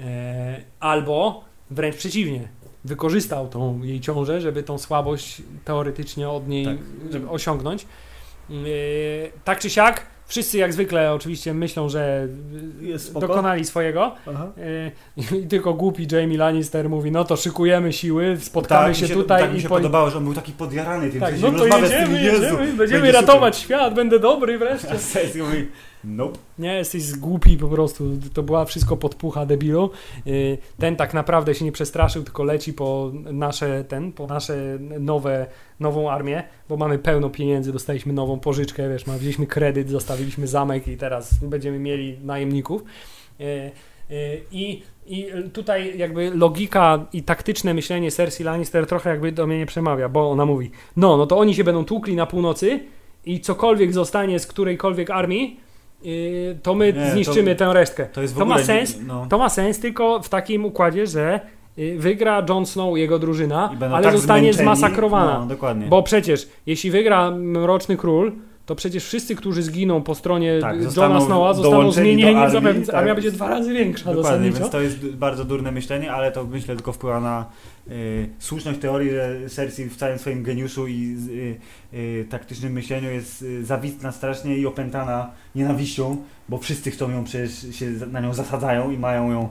e, 0.00 0.60
albo 0.80 1.44
wręcz 1.70 1.96
przeciwnie, 1.96 2.48
wykorzystał 2.84 3.48
tą 3.48 3.82
jej 3.82 4.00
ciążę, 4.00 4.40
żeby 4.40 4.62
tą 4.62 4.78
słabość 4.78 5.42
teoretycznie 5.64 6.28
od 6.28 6.48
niej 6.48 6.64
Tak. 6.64 6.76
żeby 7.12 7.28
osiągnąć. 7.30 7.86
E, 8.50 8.54
tak 9.44 9.58
czy 9.60 9.70
siak, 9.70 10.06
wszyscy 10.26 10.58
jak 10.58 10.72
zwykle 10.72 11.12
oczywiście 11.12 11.54
myślą, 11.54 11.88
że 11.88 12.28
dokonali 13.20 13.64
swojego. 13.64 14.14
E, 14.26 14.90
I 15.42 15.46
tylko 15.46 15.74
głupi 15.74 16.06
Jamie 16.12 16.38
Lannister 16.38 16.88
mówi, 16.90 17.10
no 17.10 17.24
to 17.24 17.36
szykujemy 17.36 17.92
siły, 17.92 18.36
spotkamy 18.40 18.86
Tak, 18.86 18.96
się, 18.96 19.08
się 19.08 19.14
tutaj 19.14 19.42
tak 19.42 19.52
mi 19.52 19.58
i 19.58 19.62
się 19.62 19.68
po... 19.68 19.74
podobało, 19.74 20.10
że 20.10 20.18
on 20.18 20.24
był 20.24 20.34
taki 20.34 20.52
podjarany 20.52 21.10
tym, 21.10 21.20
Tak, 21.20 21.40
no 21.40 21.52
to 21.52 21.66
jedziemy, 21.66 22.22
jedziemy, 22.22 22.72
będziemy 22.72 23.00
będzie 23.02 23.12
ratować 23.12 23.56
świat, 23.58 23.94
będę 23.94 24.18
dobry 24.18 24.58
wreszcie. 24.58 24.98
Nope. 26.04 26.38
Nie, 26.58 26.74
jesteś 26.74 27.12
głupi 27.12 27.56
po 27.56 27.68
prostu, 27.68 28.04
to 28.34 28.42
była 28.42 28.64
wszystko 28.64 28.96
podpucha 28.96 29.46
debilu. 29.46 29.90
Y, 30.26 30.58
Ten 30.78 30.96
tak 30.96 31.14
naprawdę 31.14 31.54
się 31.54 31.64
nie 31.64 31.72
przestraszył, 31.72 32.22
tylko 32.22 32.44
leci 32.44 32.72
po 32.72 33.12
nasze, 33.32 33.84
ten, 33.84 34.12
po 34.12 34.26
nasze 34.26 34.78
nowe, 35.00 35.46
nową 35.80 36.10
armię, 36.10 36.42
bo 36.68 36.76
mamy 36.76 36.98
pełno 36.98 37.30
pieniędzy, 37.30 37.72
dostaliśmy 37.72 38.12
nową 38.12 38.38
pożyczkę, 38.40 38.88
wiesz, 38.88 39.06
ma- 39.06 39.18
wzięliśmy 39.18 39.46
kredyt, 39.46 39.88
zostawiliśmy 39.90 40.46
zamek 40.46 40.88
i 40.88 40.96
teraz 40.96 41.44
będziemy 41.44 41.78
mieli 41.78 42.18
najemników. 42.24 42.82
Y, 43.40 43.44
y, 44.10 44.40
I, 44.52 44.82
I 45.06 45.26
tutaj 45.52 45.98
jakby 45.98 46.30
logika 46.34 47.06
i 47.12 47.22
taktyczne 47.22 47.74
myślenie 47.74 48.10
Cersei 48.10 48.44
Lannister 48.44 48.86
trochę 48.86 49.10
jakby 49.10 49.32
do 49.32 49.46
mnie 49.46 49.58
nie 49.58 49.66
przemawia, 49.66 50.08
bo 50.08 50.30
ona 50.30 50.46
mówi, 50.46 50.70
no, 50.96 51.16
no 51.16 51.26
to 51.26 51.38
oni 51.38 51.54
się 51.54 51.64
będą 51.64 51.84
tłukli 51.84 52.16
na 52.16 52.26
północy 52.26 52.80
i 53.26 53.40
cokolwiek 53.40 53.92
zostanie 53.92 54.38
z 54.38 54.46
którejkolwiek 54.46 55.10
armii, 55.10 55.60
yy, 56.02 56.56
to 56.62 56.74
my 56.74 56.92
Nie, 56.92 57.10
zniszczymy 57.10 57.56
tę 57.56 57.72
resztkę. 57.72 58.06
To 58.06 58.20
To 58.38 58.44
ma 58.46 58.58
sens? 58.58 58.98
No. 59.06 59.26
To 59.28 59.38
ma 59.38 59.48
sens 59.48 59.78
tylko 59.80 60.20
w 60.22 60.28
takim 60.28 60.64
układzie, 60.64 61.06
że 61.06 61.40
yy, 61.76 61.98
wygra 61.98 62.46
Jon 62.48 62.66
Snow 62.66 62.98
jego 62.98 63.18
drużyna, 63.18 63.70
ale 63.92 64.02
tak 64.02 64.12
zostanie 64.12 64.52
zmęczeni. 64.52 64.64
zmasakrowana. 64.64 65.38
No, 65.40 65.46
dokładnie. 65.46 65.86
Bo 65.86 66.02
przecież, 66.02 66.48
jeśli 66.66 66.90
wygra 66.90 67.30
Mroczny 67.30 67.96
Król, 67.96 68.32
to 68.70 68.74
przecież 68.74 69.04
wszyscy, 69.04 69.34
którzy 69.34 69.62
zginą 69.62 70.02
po 70.02 70.14
stronie 70.14 70.58
Tak, 70.60 70.76
Johna 70.96 71.20
Snowa, 71.20 71.54
zostaną 71.54 71.92
zmienieni, 71.92 72.36
armii, 72.36 72.52
zapewne 72.52 72.86
tak. 72.86 72.94
armia 72.94 73.14
będzie 73.14 73.32
dwa 73.32 73.48
razy 73.48 73.72
większa 73.72 74.14
Dokładnie, 74.14 74.50
więc 74.50 74.70
to 74.70 74.80
jest 74.80 75.06
bardzo 75.06 75.44
durne 75.44 75.72
myślenie, 75.72 76.12
ale 76.12 76.32
to 76.32 76.44
myślę 76.44 76.76
tylko 76.76 76.92
wpływa 76.92 77.20
na 77.20 77.46
y, 77.88 78.28
słuszność 78.38 78.80
teorii, 78.80 79.10
że 79.10 79.36
Cersei 79.48 79.84
w 79.84 79.96
całym 79.96 80.18
swoim 80.18 80.42
geniuszu 80.42 80.86
i 80.86 81.16
y, 81.92 81.96
y, 81.96 82.26
taktycznym 82.30 82.72
myśleniu 82.72 83.10
jest 83.10 83.42
y, 83.42 83.64
zawitna 83.64 84.12
strasznie 84.12 84.56
i 84.56 84.66
opętana 84.66 85.30
nienawiścią, 85.54 86.16
bo 86.48 86.58
wszyscy 86.58 86.90
chcą 86.90 87.10
ją 87.10 87.24
przecież 87.24 87.76
się 87.76 87.86
na 87.90 88.20
nią 88.20 88.34
zasadzają 88.34 88.90
i 88.90 88.98
mają 88.98 89.30
ją 89.30 89.48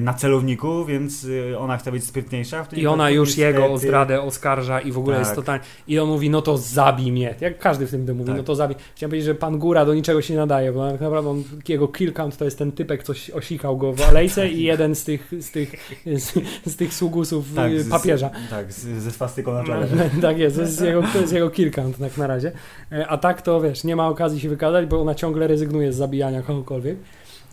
na 0.00 0.14
celowniku, 0.14 0.84
więc 0.84 1.24
y, 1.24 1.58
ona 1.58 1.76
chce 1.76 1.92
być 1.92 2.04
sprytniejsza. 2.04 2.66
I 2.72 2.86
ona 2.86 3.10
już 3.10 3.36
jego 3.38 3.66
o 3.72 3.78
zdradę 3.78 4.22
oskarża 4.22 4.80
i 4.80 4.92
w 4.92 4.98
ogóle 4.98 5.16
Tak. 5.16 5.24
jest 5.26 5.36
totalnie... 5.36 5.64
I 5.88 5.98
on 5.98 6.08
mówi, 6.08 6.30
no 6.30 6.42
to 6.42 6.58
zabij 6.58 7.12
mnie. 7.12 7.34
Jak 7.40 7.58
każdy 7.58 7.86
w 7.86 7.90
tym 7.90 8.16
mówi, 8.16 8.24
Tak. 8.28 8.36
no 8.36 8.42
to 8.42 8.54
zabij. 8.54 8.76
Chciałem 8.96 9.10
powiedzieć, 9.10 9.26
że 9.26 9.34
pan 9.34 9.58
Góra 9.58 9.84
do 9.84 9.94
niczego 9.94 10.22
się 10.22 10.34
nie 10.34 10.40
nadaje, 10.40 10.72
bo 10.72 10.90
tak 10.90 11.00
naprawdę 11.00 11.30
on, 11.30 11.42
jego 11.68 11.88
kill 11.88 12.12
count 12.12 12.36
to 12.36 12.44
jest 12.44 12.58
ten 12.58 12.72
typek, 12.72 13.02
co 13.02 13.12
osikał 13.34 13.76
go 13.76 13.92
w 13.92 14.00
alejce 14.10 14.48
i 14.48 14.62
jeden 14.62 14.94
z 14.94 15.04
tych, 15.04 15.32
z 15.40 15.50
tych, 15.50 15.74
z, 16.06 16.32
z 16.66 16.76
tych 16.76 16.94
sługusów 16.94 17.44
Tak, 17.56 17.72
y, 17.72 17.82
z- 17.82 17.88
papieża. 17.88 18.30
Tak, 18.50 18.72
z, 18.72 18.86
ze 19.02 19.10
swastyką 19.10 19.52
na 19.52 19.64
czele. 19.64 19.88
tak 20.22 20.38
jest, 20.38 20.56
to 20.56 20.62
jest 20.62 20.80
jego, 20.80 21.02
to 21.12 21.18
jest 21.20 21.32
jego 21.32 21.50
kill 21.50 21.70
count 21.70 21.98
tak 21.98 22.16
na 22.18 22.26
razie. 22.26 22.52
E, 22.92 23.08
A 23.08 23.18
tak 23.18 23.42
to 23.42 23.60
wiesz, 23.60 23.84
nie 23.84 23.96
ma 23.96 24.08
okazji 24.08 24.40
się 24.40 24.48
wykazać, 24.48 24.86
bo 24.86 25.00
ona 25.00 25.14
ciągle 25.14 25.46
rezygnuje 25.46 25.92
z 25.92 25.96
zabijania 25.96 26.42
kogokolwiek. 26.42 26.96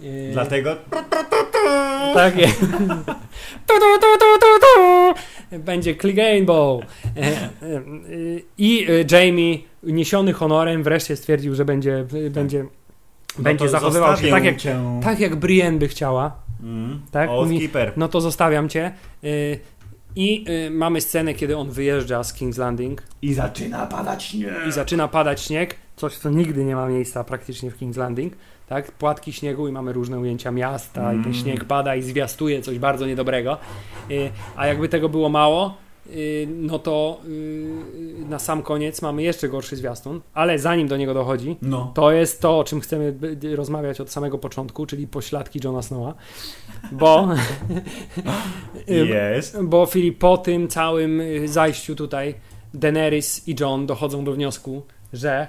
E, 0.02 0.32
Dlatego 0.34 0.76
Tak 2.14 2.38
jest. 2.38 2.66
Będzie 5.52 5.96
Clegane 5.96 6.46
E, 6.46 7.22
e, 7.22 7.50
I 8.58 8.88
e, 8.90 9.18
Jamie, 9.18 9.58
uniesiony 9.84 10.34
honorem, 10.34 10.84
wreszcie 10.84 11.16
stwierdził, 11.16 11.56
że 11.56 11.66
będzie, 11.66 12.06
będzie, 12.32 12.66
będzie 13.40 13.66
no 13.66 13.66
to 13.66 13.68
zachowywał 13.68 14.18
się 14.18 14.30
tak 14.30 14.44
jak, 14.44 14.58
cię. 14.58 14.80
tak, 15.04 15.20
jak 15.20 15.36
Brienne 15.36 15.80
by 15.80 15.88
chciała. 15.88 16.36
Mm. 16.64 17.02
Tak? 17.12 17.30
Skipper. 17.56 17.94
No 17.98 18.08
to 18.08 18.22
zostawiam 18.22 18.70
cię. 18.70 18.92
I 20.16 20.46
mamy 20.72 21.02
scenę, 21.02 21.34
kiedy 21.34 21.58
on 21.58 21.72
wyjeżdża 21.72 22.24
z 22.24 22.34
King's 22.34 22.58
Landing 22.60 23.04
I 23.22 23.34
zaczyna 23.34 23.86
padać 23.86 24.24
śnieg. 24.24 24.54
i 24.68 24.72
zaczyna 24.72 25.08
padać 25.08 25.42
śnieg, 25.42 25.76
coś 25.98 26.18
co 26.18 26.30
nigdy 26.30 26.66
nie 26.66 26.76
ma 26.76 26.88
miejsca 26.88 27.24
praktycznie 27.24 27.72
w 27.72 27.78
King's 27.80 27.98
Landing, 27.98 28.34
tak? 28.68 28.92
Płatki 28.92 29.34
śniegu 29.34 29.68
i 29.68 29.72
mamy 29.72 29.94
różne 29.94 30.20
ujęcia 30.20 30.52
miasta 30.52 31.02
i 31.14 31.16
ten 31.16 31.24
Mm. 31.26 31.34
śnieg 31.34 31.66
pada 31.66 31.96
i 31.96 32.02
zwiastuje 32.02 32.62
coś 32.62 32.80
bardzo 32.80 33.06
niedobrego. 33.08 33.58
Y, 34.12 34.30
A 34.56 34.68
jakby 34.68 34.90
tego 34.90 35.10
było 35.10 35.30
mało, 35.30 35.78
y, 36.08 36.48
no 36.50 36.80
to 36.80 37.22
y, 37.28 38.26
na 38.30 38.40
sam 38.40 38.62
koniec 38.64 39.02
mamy 39.02 39.24
jeszcze 39.24 39.50
gorszy 39.50 39.76
zwiastun, 39.76 40.22
ale 40.34 40.60
zanim 40.60 40.88
do 40.88 40.98
niego 40.98 41.14
dochodzi, 41.14 41.58
No. 41.62 41.92
to 41.96 42.12
jest 42.12 42.42
to, 42.42 42.60
o 42.60 42.64
czym 42.64 42.82
chcemy 42.82 43.14
rozmawiać 43.56 44.02
od 44.02 44.12
samego 44.12 44.38
początku, 44.38 44.86
czyli 44.86 45.08
pośladki 45.08 45.60
Johna 45.64 45.82
Snowa, 45.82 46.14
bo 46.92 47.28
Jest. 48.88 49.62
bo 49.64 49.86
Filip 49.86 50.18
po 50.18 50.38
tym 50.38 50.68
całym 50.68 51.22
zajściu 51.46 51.96
tutaj 51.96 52.36
Daenerys 52.74 53.48
i 53.48 53.56
John 53.60 53.86
dochodzą 53.86 54.24
do 54.24 54.32
wniosku, 54.34 54.82
że 55.14 55.48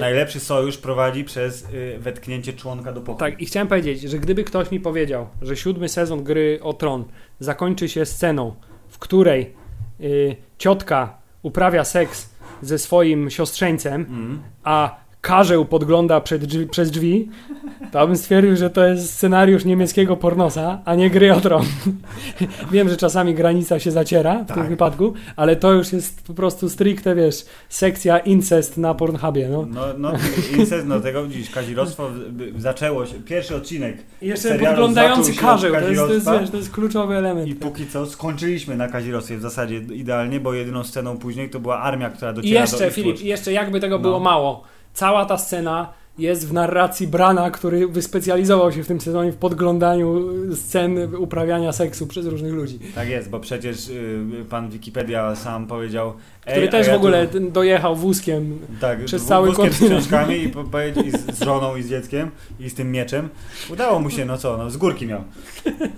Najlepszy 0.00 0.40
sojusz 0.40 0.78
prowadzi 0.78 1.24
przez 1.24 1.64
y, 1.74 1.96
wetknięcie 1.98 2.52
członka 2.52 2.92
do 2.92 3.00
pokoju. 3.00 3.30
tak 3.32 3.40
i 3.42 3.46
chciałem 3.46 3.68
powiedzieć, 3.68 4.00
że 4.02 4.18
gdyby 4.18 4.44
ktoś 4.44 4.70
mi 4.70 4.80
powiedział, 4.80 5.26
że 5.42 5.56
siódmy 5.56 5.88
sezon 5.88 6.24
gry 6.24 6.58
o 6.62 6.72
Tron 6.72 7.04
zakończy 7.40 7.88
się 7.88 8.06
sceną, 8.06 8.54
w 8.88 8.98
której 8.98 9.54
y, 10.00 10.36
ciotka 10.58 11.18
uprawia 11.42 11.84
seks 11.84 12.30
ze 12.62 12.78
swoim 12.78 13.30
siostrzeńcem, 13.30 14.06
Mm. 14.08 14.42
a 14.64 15.05
karzeł 15.26 15.64
podgląda 15.64 16.20
drzwi, 16.20 16.66
przez 16.66 16.90
drzwi, 16.90 17.28
to 17.92 18.06
bym 18.06 18.16
stwierdził, 18.16 18.56
że 18.56 18.70
to 18.70 18.86
jest 18.86 19.14
scenariusz 19.14 19.64
niemieckiego 19.64 20.16
pornosa, 20.16 20.82
a 20.84 20.94
nie 20.94 21.10
gry 21.10 21.34
o 21.34 21.40
tron. 21.40 21.64
Wiem, 22.72 22.88
że 22.88 22.96
czasami 22.96 23.34
granica 23.34 23.78
się 23.78 23.90
zaciera 23.90 24.44
w 24.44 24.46
tym 24.46 24.56
Tak. 24.56 24.68
wypadku, 24.68 25.14
ale 25.36 25.56
to 25.56 25.72
już 25.72 25.92
jest 25.92 26.26
po 26.26 26.34
prostu 26.34 26.68
stricte, 26.68 27.14
wiesz, 27.14 27.44
sekcja 27.68 28.18
incest 28.18 28.76
na 28.78 28.94
Pornhubie, 28.94 29.48
no. 29.48 29.66
No, 29.70 29.80
no 29.98 30.12
incest, 30.58 30.86
no 30.86 31.00
tego 31.00 31.26
widzisz, 31.26 31.50
kazirostwo 31.50 32.10
zaczęło 32.58 33.06
się, 33.06 33.14
pierwszy 33.14 33.56
odcinek 33.56 33.96
I 34.22 34.26
Jeszcze 34.26 34.58
podglądający 34.58 35.34
karzeł, 35.34 35.72
to 35.72 35.88
jest, 35.88 36.00
to, 36.00 36.12
jest, 36.14 36.30
wiesz, 36.40 36.50
to 36.50 36.56
jest 36.56 36.70
kluczowy 36.70 37.14
element. 37.14 37.48
i 37.48 37.54
póki 37.54 37.86
co 37.86 38.06
skończyliśmy 38.06 38.76
na 38.76 38.88
kazirostwie 38.88 39.36
w 39.36 39.42
zasadzie 39.42 39.76
idealnie, 39.76 40.40
bo 40.40 40.54
jedyną 40.54 40.84
sceną 40.84 41.18
później 41.18 41.50
to 41.50 41.60
była 41.60 41.78
armia, 41.80 42.10
która 42.10 42.30
I 42.30 42.34
dociera 42.34 42.60
jeszcze, 42.60 42.84
do 42.84 42.90
Filip, 42.90 43.20
i 43.20 43.26
jeszcze 43.26 43.52
jakby 43.52 43.80
tego 43.80 43.96
No. 43.96 44.02
było 44.02 44.20
mało, 44.20 44.62
cała 44.96 45.24
ta 45.26 45.38
scena 45.38 45.92
jest 46.18 46.48
w 46.48 46.52
narracji 46.52 47.08
Brana, 47.08 47.50
który 47.50 47.88
wyspecjalizował 47.88 48.72
się 48.72 48.82
w 48.84 48.86
tym 48.86 49.00
sezonie 49.00 49.32
w 49.32 49.36
podglądaniu 49.36 50.28
scen 50.54 51.14
uprawiania 51.14 51.72
seksu 51.72 52.06
przez 52.06 52.26
różnych 52.26 52.52
ludzi. 52.52 52.78
Tak 52.94 53.08
jest, 53.08 53.30
bo 53.30 53.40
przecież 53.40 53.88
y, 53.88 54.44
pan 54.50 54.70
Wikipedia 54.70 55.36
sam 55.36 55.66
powiedział 55.66 56.12
Który 56.40 56.68
też 56.68 56.86
ja 56.86 56.92
w 56.92 56.96
ogóle 56.96 57.26
tu, 57.26 57.50
dojechał 57.50 57.96
wózkiem. 57.96 58.58
tak, 58.80 59.04
przez 59.04 59.24
cały 59.24 59.46
wózkiem 59.48 59.72
z 59.72 59.78
kontynent. 59.78 60.00
książkami 60.00 60.34
i, 60.36 61.08
i 61.08 61.10
z, 61.10 61.44
żoną 61.44 61.76
i 61.76 61.82
z 61.82 61.88
dzieckiem 61.88 62.30
i 62.60 62.70
z 62.70 62.74
tym 62.74 62.92
mieczem. 62.92 63.28
Udało 63.72 64.00
mu 64.00 64.10
się, 64.10 64.24
no 64.24 64.38
co, 64.38 64.56
no 64.56 64.70
z 64.70 64.76
górki 64.76 65.06
miał. 65.06 65.22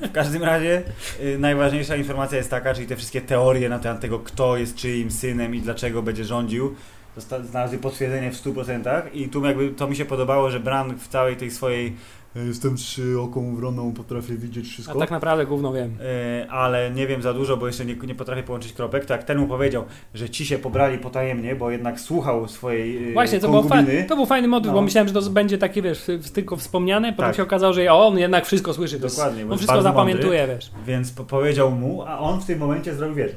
W 0.02 0.12
każdym 0.12 0.42
razie 0.42 0.82
y, 1.20 1.38
najważniejsza 1.38 1.96
informacja 1.96 2.38
jest 2.38 2.50
taka, 2.50 2.74
czyli 2.74 2.86
te 2.86 2.96
wszystkie 2.96 3.20
teorie 3.20 3.68
na 3.68 3.78
temat 3.78 4.00
tego, 4.00 4.18
kto 4.18 4.56
jest 4.56 4.74
czyim 4.76 5.10
synem 5.10 5.54
i 5.54 5.60
dlaczego 5.60 6.02
będzie 6.02 6.24
rządził, 6.24 6.74
znalazły 7.20 7.78
potwierdzenie 7.78 8.30
w 8.30 8.34
100% 8.44 9.00
i 9.14 9.28
tu 9.28 9.44
jakby 9.44 9.68
to 9.70 9.88
mi 9.88 9.96
się 9.96 10.04
podobało, 10.04 10.50
że 10.50 10.60
Bran 10.60 10.98
w 10.98 11.08
całej 11.08 11.36
tej 11.36 11.50
swojej 11.50 11.96
"E, 12.36 12.44
jestem 12.46 12.76
trzyoką 12.76 13.56
wroną, 13.56 13.92
potrafię 13.92 14.34
widzieć 14.36 14.66
A 14.66 14.70
wszystko. 14.72 14.98
tak 14.98 15.10
naprawdę 15.10 15.46
gówno 15.46 15.72
wiem. 15.72 15.96
E, 16.44 16.50
ale 16.50 16.90
nie 16.90 17.06
wiem 17.06 17.22
za 17.22 17.34
dużo, 17.34 17.56
bo 17.56 17.66
jeszcze 17.66 17.84
nie, 17.84 17.94
nie 17.94 18.14
potrafię 18.14 18.42
połączyć 18.42 18.72
kropek. 18.72 19.04
To 19.04 19.14
jak 19.14 19.24
ten 19.24 19.38
mu 19.38 19.46
powiedział, 19.46 19.84
że 20.14 20.30
ci 20.30 20.46
się 20.46 20.58
pobrali 20.58 20.98
potajemnie, 20.98 21.56
bo 21.56 21.70
jednak 21.70 22.00
słuchał 22.00 22.48
swojej 22.48 23.10
e, 23.10 23.12
Właśnie, 23.12 23.40
to, 23.40 23.48
było 23.48 23.62
to 24.08 24.16
był 24.16 24.26
fajny 24.26 24.48
motyw, 24.48 24.66
No. 24.66 24.72
bo 24.72 24.82
myślałem, 24.82 25.08
że 25.08 25.14
to 25.14 25.22
będzie 25.30 25.58
takie, 25.58 25.82
wiesz, 25.82 26.06
tylko 26.34 26.56
wspomniane, 26.56 27.12
potem 27.12 27.26
Tak. 27.26 27.36
się 27.36 27.42
okazało, 27.42 27.72
że 27.72 27.92
o, 27.92 28.06
on 28.06 28.18
jednak 28.18 28.46
wszystko 28.46 28.74
słyszy. 28.74 28.96
Jest, 29.02 29.16
Dokładnie, 29.16 29.40
bo 29.42 29.46
on 29.46 29.50
jest 29.52 29.62
wszystko 29.62 29.82
zapamiętuje, 29.82 30.46
wiesz. 30.46 30.70
Więc 30.86 31.10
po 31.12 31.24
powiedział 31.24 31.70
mu, 31.70 32.02
a 32.02 32.18
on 32.18 32.40
w 32.40 32.46
tym 32.46 32.58
momencie 32.58 32.94
zrobił, 32.94 33.16
wiesz, 33.16 33.32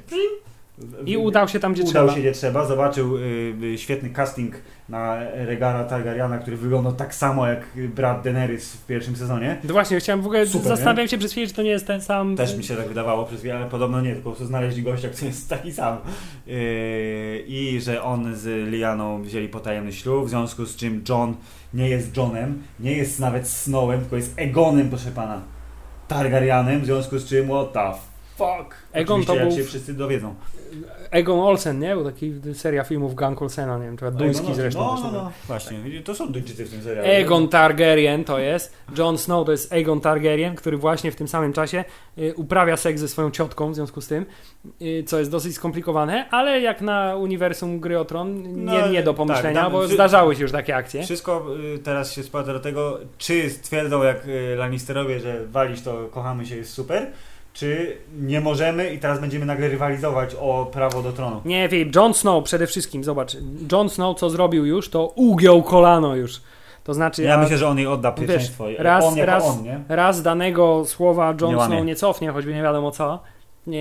I 1.05 1.17
udał 1.17 1.47
się 1.47 1.59
tam, 1.59 1.73
gdzie 1.73 1.83
udał 1.83 1.93
trzeba. 1.93 2.13
się 2.13 2.19
gdzie 2.19 2.31
trzeba, 2.31 2.65
zobaczył 2.65 3.17
y, 3.17 3.21
y, 3.63 3.77
świetny 3.77 4.09
casting 4.09 4.55
na 4.89 5.19
Regara 5.33 5.83
Targaryena, 5.83 6.37
który 6.37 6.57
wyglądał 6.57 6.93
tak 6.93 7.15
samo 7.15 7.47
jak 7.47 7.67
brat 7.95 8.23
Daenerys 8.23 8.73
w 8.73 8.85
pierwszym 8.85 9.15
sezonie. 9.15 9.57
No 9.63 9.73
właśnie, 9.73 9.99
chciałem 9.99 10.21
w 10.21 10.25
ogóle, 10.25 10.47
Super, 10.47 10.67
zastanawiam 10.67 11.07
się 11.07 11.17
przez 11.17 11.31
chwilę, 11.31 11.47
czy 11.47 11.53
to 11.53 11.61
nie 11.61 11.69
jest 11.69 11.87
ten 11.87 12.01
sam... 12.01 12.35
Też 12.35 12.57
mi 12.57 12.63
się 12.63 12.75
tak 12.75 12.87
wydawało 12.87 13.25
przez 13.25 13.39
chwilę, 13.39 13.55
ale 13.57 13.69
podobno 13.69 14.01
nie, 14.01 14.13
tylko 14.13 14.23
po 14.23 14.29
prostu 14.29 14.45
znaleźli 14.45 14.83
gościa, 14.83 15.09
który 15.09 15.27
jest 15.27 15.49
taki 15.49 15.73
sam. 15.73 15.97
Yy, 16.47 16.53
I 17.47 17.81
że 17.81 18.03
on 18.03 18.35
z 18.35 18.71
Lianą 18.71 19.23
wzięli 19.23 19.49
potajemny 19.49 19.93
ślub, 19.93 20.25
w 20.25 20.29
związku 20.29 20.65
z 20.65 20.75
czym 20.75 21.03
John 21.09 21.35
nie 21.73 21.89
jest 21.89 22.17
Johnem, 22.17 22.63
nie 22.79 22.97
jest 22.97 23.19
nawet 23.19 23.47
Snowem, 23.47 23.99
tylko 23.99 24.15
jest 24.15 24.33
Egonem, 24.37 24.89
proszę 24.89 25.11
pana. 25.11 25.41
Targaryanem, 26.07 26.81
w 26.81 26.85
związku 26.85 27.19
z 27.19 27.25
czym 27.25 27.47
what 27.47 27.73
the 27.73 28.10
fuck. 28.37 28.75
Egon 28.93 29.21
Oczywiście, 29.21 29.43
to 29.43 29.49
był- 29.49 29.57
się 29.57 29.63
wszyscy 29.63 29.93
dowiedzą. 29.93 30.35
Egon 31.11 31.39
Olsen, 31.39 31.79
nie? 31.79 31.95
Był 31.95 32.05
taki 32.05 32.33
seria 32.53 32.83
filmów 32.83 33.15
Gang 33.15 33.41
Olsena, 33.41 33.77
nie 33.77 33.85
wiem, 33.85 33.97
czy 33.97 34.11
duński 34.11 34.47
no, 34.49 34.55
zresztą. 34.55 34.79
No, 34.79 34.99
no, 35.03 35.11
no, 35.11 35.31
właśnie. 35.47 35.77
To 36.05 36.15
są 36.15 36.31
Duńczycy 36.31 36.65
w 36.65 36.69
tym 36.69 36.81
serialu. 36.81 37.07
Egon 37.07 37.47
Targaryen 37.47 38.23
to 38.23 38.39
jest. 38.39 38.73
Jon 38.97 39.17
Snow 39.17 39.45
to 39.45 39.51
jest 39.51 39.73
Egon 39.73 40.01
Targaryen, 40.01 40.55
który 40.55 40.77
właśnie 40.77 41.11
w 41.11 41.15
tym 41.15 41.27
samym 41.27 41.53
czasie 41.53 41.83
y, 42.17 42.33
uprawia 42.35 42.77
seks 42.77 42.99
ze 42.99 43.07
swoją 43.07 43.31
ciotką 43.31 43.71
w 43.71 43.75
związku 43.75 44.01
z 44.01 44.07
tym, 44.07 44.25
y, 44.81 45.03
co 45.07 45.19
jest 45.19 45.31
dosyć 45.31 45.55
skomplikowane, 45.55 46.29
ale 46.29 46.61
jak 46.61 46.81
na 46.81 47.15
uniwersum 47.15 47.79
Gry 47.79 47.99
o 47.99 48.05
Tron 48.05 48.43
nie, 48.43 48.79
No, 48.79 48.87
nie 48.87 49.03
do 49.03 49.11
tak, 49.11 49.17
pomyślenia, 49.17 49.61
tam 49.61 49.71
bo 49.71 49.87
zdarzały 49.87 50.35
się 50.35 50.41
już 50.41 50.51
takie 50.51 50.75
akcje. 50.75 51.03
Wszystko 51.03 51.45
y, 51.75 51.79
teraz 51.79 52.13
się 52.13 52.23
sprowadza 52.23 52.53
do 52.53 52.59
tego, 52.59 52.99
czy 53.17 53.49
stwierdzą 53.49 54.03
jak 54.03 54.17
Lannisterowie, 54.57 55.19
że 55.19 55.47
walić 55.47 55.81
to 55.81 56.07
kochamy 56.11 56.45
się, 56.45 56.55
jest 56.55 56.73
super, 56.73 57.07
czy 57.53 57.97
nie 58.19 58.41
możemy 58.41 58.93
i 58.93 58.99
teraz 58.99 59.19
będziemy 59.19 59.45
nagle 59.45 59.67
rywalizować 59.67 60.35
o 60.39 60.65
prawo 60.73 61.01
do 61.01 61.11
tronu. 61.11 61.41
Nie, 61.45 61.69
Filip, 61.69 61.95
Jon 61.95 62.13
Snow 62.13 62.43
przede 62.43 62.67
wszystkim, 62.67 63.03
zobacz, 63.03 63.37
Jon 63.71 63.89
Snow 63.89 64.17
co 64.19 64.29
zrobił 64.29 64.65
już, 64.65 64.89
to 64.89 65.07
ugiął 65.07 65.63
kolano 65.63 66.15
już. 66.15 66.41
To 66.83 66.93
znaczy, 66.93 67.23
Ja 67.23 67.35
a- 67.35 67.37
myślę, 67.37 67.57
że 67.57 67.67
on 67.67 67.77
jej 67.77 67.87
odda 67.87 68.11
Wiesz, 68.11 68.19
pierwszeństwo. 68.19 68.65
raz- 68.79 69.05
on 69.05 69.19
raz- 69.19 69.43
on, 69.45 69.63
nie? 69.63 69.79
raz 69.89 70.21
danego 70.21 70.85
słowa 70.85 71.35
Jon 71.41 71.55
Nie. 71.55 71.65
Snow 71.65 71.85
nie 71.85 71.95
cofnie, 71.95 72.29
choćby 72.31 72.53
nie 72.53 72.61
wiadomo 72.63 72.91
co. 72.91 73.19
E, 73.67 73.71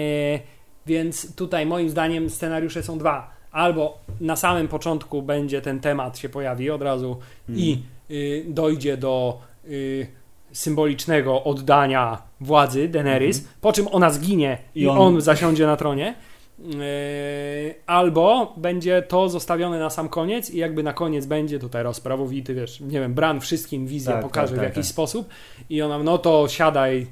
więc 0.86 1.34
tutaj 1.36 1.66
moim 1.66 1.90
zdaniem 1.90 2.30
scenariusze 2.30 2.82
są 2.82 2.98
dwa. 2.98 3.30
Albo 3.52 3.98
na 4.20 4.36
samym 4.36 4.68
początku 4.68 5.22
będzie 5.22 5.60
ten 5.62 5.80
temat 5.80 6.18
się 6.18 6.28
pojawi 6.28 6.70
od 6.70 6.82
razu 6.82 7.18
i 7.48 7.82
y, 8.10 8.44
dojdzie 8.48 8.96
do 8.96 9.38
y, 9.64 10.06
symbolicznego 10.52 11.44
oddania 11.44 12.22
władzy 12.40 12.88
Daenerys, 12.88 13.48
po 13.60 13.72
czym 13.72 13.88
ona 13.92 14.10
zginie 14.10 14.58
i, 14.74 14.80
I 14.80 14.88
on... 14.88 14.98
on- 14.98 15.20
zasiądzie 15.20 15.66
na 15.66 15.76
tronie. 15.76 16.14
Yy, 16.58 17.74
albo 17.86 18.54
będzie 18.56 19.02
to 19.02 19.28
zostawione 19.28 19.78
na 19.78 19.90
sam 19.90 20.08
koniec 20.08 20.50
i 20.50 20.58
jakby 20.58 20.82
na 20.82 20.92
koniec 20.92 21.26
będzie 21.26 21.58
tutaj 21.58 21.82
rozprawowity, 21.82 22.54
wiesz, 22.54 22.80
nie 22.80 23.00
wiem, 23.00 23.14
Bran 23.14 23.40
wszystkim 23.40 23.86
wizję 23.86 24.12
Tak, 24.12 24.22
pokaże 24.22 24.48
tak, 24.48 24.56
w 24.56 24.58
tak, 24.58 24.68
jakiś 24.68 24.86
tak. 24.86 24.92
sposób 24.92 25.28
i 25.70 25.82
ona, 25.82 25.98
no 25.98 26.18
to 26.18 26.48
siadaj, 26.48 27.06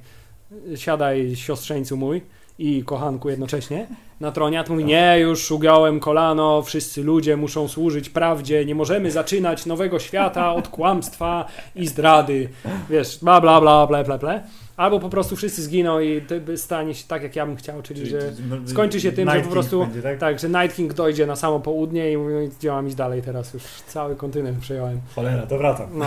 siadaj 0.77 1.37
siostrzeńcu 1.37 1.97
mój 1.97 2.23
i 2.59 2.85
kochanku 2.85 3.31
jednocześnie 3.31 3.87
na 4.21 4.33
tronie, 4.33 4.61
a 4.61 4.65
tu 4.65 4.73
mówi, 4.73 4.85
nie, 4.85 5.17
już 5.21 5.51
ugiąłem 5.51 6.01
kolano, 6.01 6.63
wszyscy 6.63 7.03
ludzie 7.03 7.37
muszą 7.37 7.69
służyć 7.69 8.11
prawdzie, 8.11 8.65
nie 8.65 8.75
możemy 8.75 9.11
zaczynać 9.11 9.67
nowego 9.67 9.99
świata 9.99 10.55
od 10.55 10.69
kłamstwa 10.69 11.47
i 11.77 11.87
zdrady, 11.87 12.49
wiesz, 12.91 13.19
bla, 13.23 13.41
bla, 13.41 13.61
bla, 13.61 13.87
bla, 13.87 14.05
bla, 14.05 14.19
bla. 14.19 14.41
Albo 14.79 15.01
po 15.01 15.09
prostu 15.09 15.37
wszyscy 15.37 15.63
zginą 15.63 16.01
i 16.01 16.23
stanie 16.57 16.95
się 16.95 17.05
tak, 17.09 17.23
jak 17.23 17.37
ja 17.37 17.47
bym 17.47 17.57
chciał, 17.57 17.83
czyli, 17.83 18.07
że 18.07 18.33
skończy 18.67 19.01
się 19.01 19.13
tym, 19.13 19.29
że 19.29 19.35
Night 19.35 19.39
po 19.39 19.43
King 19.43 19.53
prostu 19.53 19.81
będzie, 19.81 20.03
tak? 20.03 20.19
tak, 20.19 20.39
że 20.39 20.49
Night 20.49 20.77
King 20.77 20.95
dojdzie 20.95 21.27
na 21.27 21.37
samo 21.37 21.61
południe 21.61 22.13
i 22.13 22.17
mówi, 22.17 22.35
no 22.35 22.41
i 22.41 22.49
gdzie 22.49 22.71
mam 22.71 22.87
iść 22.87 22.97
dalej 22.97 23.23
teraz, 23.23 23.55
już 23.55 23.63
cały 23.65 24.17
kontynent 24.17 24.59
przejąłem. 24.59 25.01
Cholera, 25.15 25.47
to 25.47 25.59
wracam. 25.59 25.89
No. 25.93 26.07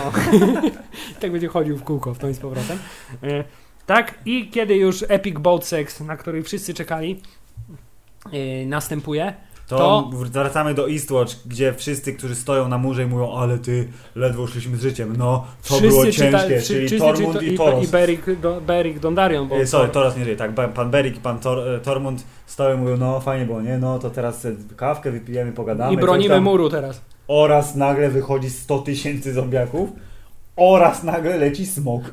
I 1.12 1.14
tak 1.20 1.32
będzie 1.32 1.48
chodził 1.48 1.76
w 1.76 1.82
kółko 1.84 2.14
w 2.14 2.18
tą 2.18 2.28
i 2.28 2.34
z 2.34 2.38
powrotem. 2.38 2.78
E, 3.22 3.44
Tak, 3.86 4.14
i 4.26 4.50
kiedy 4.50 4.76
już 4.76 5.04
Epic 5.08 5.38
Boat 5.38 5.64
Sex, 5.64 6.00
na 6.00 6.16
który 6.16 6.42
wszyscy 6.42 6.74
czekali, 6.74 7.20
e, 8.32 8.66
następuje, 8.66 9.34
To, 9.78 10.08
To- 10.12 10.16
wracamy 10.16 10.74
do 10.74 10.90
Eastwatch, 10.90 11.34
gdzie 11.46 11.74
wszyscy, 11.74 12.12
którzy 12.12 12.34
stoją 12.34 12.68
na 12.68 12.78
murze 12.78 13.02
i 13.02 13.06
mówią, 13.06 13.32
ale 13.36 13.58
ty, 13.58 13.88
ledwo 14.14 14.46
szliśmy 14.46 14.76
z 14.76 14.82
życiem. 14.82 15.14
No, 15.18 15.44
to 15.68 15.80
było 15.80 16.06
czyta- 16.06 16.16
ciężkie, 16.18 16.58
wszy- 16.60 16.66
czyli 16.74 16.86
wszyscy 16.86 17.06
Tormund 17.06 17.32
czyta- 17.38 17.44
i 17.50 17.54
i, 17.54 17.56
Toros. 17.58 17.84
i 17.84 17.88
Beric, 17.88 18.20
do, 18.40 18.60
Beric 18.60 19.00
Dondarion, 19.00 19.48
bo 19.48 19.56
E, 19.56 19.66
Sorry, 19.66 19.88
Toros 19.88 20.16
nie 20.16 20.24
żyje, 20.24 20.36
tak. 20.36 20.50
Pan 20.74 20.90
Berik 20.90 21.16
i 21.16 21.20
pan 21.20 21.38
Tor, 21.38 21.68
e, 21.68 21.80
Tormund 21.80 22.24
stoją 22.46 22.76
i 22.76 22.80
mówią, 22.80 22.96
no 22.96 23.20
fajnie 23.20 23.46
było, 23.46 23.62
nie? 23.62 23.78
No 23.78 23.98
to 23.98 24.10
teraz 24.10 24.46
kawkę 24.76 25.10
wypijemy, 25.10 25.52
pogadamy. 25.52 25.92
i 25.94 25.96
bronimy 25.96 26.34
tam. 26.34 26.44
muru 26.44 26.70
teraz. 26.70 27.00
Oraz 27.28 27.74
nagle 27.74 28.08
wychodzi 28.10 28.50
100 28.50 28.78
tysięcy 28.78 29.32
zombiaków. 29.32 29.90
Oraz 30.56 31.02
nagle 31.02 31.36
leci 31.36 31.66
smok. 31.66 32.02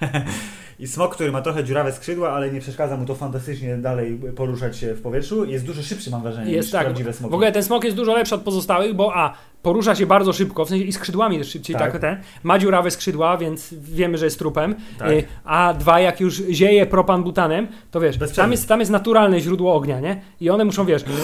I 0.78 0.86
smok, 0.86 1.14
który 1.14 1.32
ma 1.32 1.42
trochę 1.42 1.64
dziurawe 1.64 1.92
skrzydła, 1.92 2.30
ale 2.30 2.50
nie 2.50 2.60
przeszkadza 2.60 2.96
mu 2.96 3.06
to 3.06 3.14
fantastycznie 3.14 3.76
dalej 3.76 4.20
poruszać 4.36 4.76
się 4.76 4.94
w 4.94 5.02
powietrzu. 5.02 5.44
Jest 5.44 5.66
dużo 5.66 5.82
szybszy, 5.82 6.10
mam 6.10 6.22
wrażenie, 6.22 6.52
Jest 6.52 6.66
niż 6.66 6.72
tak. 6.72 6.84
prawdziwe 6.84 7.12
smoki. 7.12 7.30
W 7.30 7.34
ogóle 7.34 7.52
ten 7.52 7.62
smok 7.62 7.84
jest 7.84 7.96
dużo 7.96 8.14
lepszy 8.14 8.34
od 8.34 8.42
pozostałych, 8.42 8.94
bo 8.94 9.16
a, 9.16 9.32
porusza 9.62 9.94
się 9.94 10.06
bardzo 10.06 10.32
szybko, 10.32 10.64
w 10.64 10.68
sensie 10.68 10.84
i 10.84 10.92
skrzydłami 10.92 11.38
też 11.38 11.48
szybciej, 11.48 11.76
tak, 11.76 11.92
Tak. 11.92 12.00
ten, 12.00 12.20
ma 12.42 12.58
dziurawe 12.58 12.90
skrzydła, 12.90 13.36
więc 13.36 13.74
wiemy, 13.74 14.18
że 14.18 14.24
jest 14.24 14.38
trupem, 14.38 14.74
Tak. 14.98 15.10
Y, 15.10 15.24
a 15.44 15.74
dwa, 15.74 16.00
jak 16.00 16.20
już 16.20 16.42
zieje 16.50 16.86
propan 16.86 17.22
butanem, 17.22 17.68
to 17.90 18.00
wiesz, 18.00 18.16
tam 18.36 18.50
jest, 18.50 18.68
tam 18.68 18.80
jest 18.80 18.92
naturalne 18.92 19.40
źródło 19.40 19.74
ognia, 19.74 20.00
nie? 20.00 20.20
I 20.40 20.50
one 20.50 20.64
muszą, 20.64 20.84
wiesz, 20.84 21.04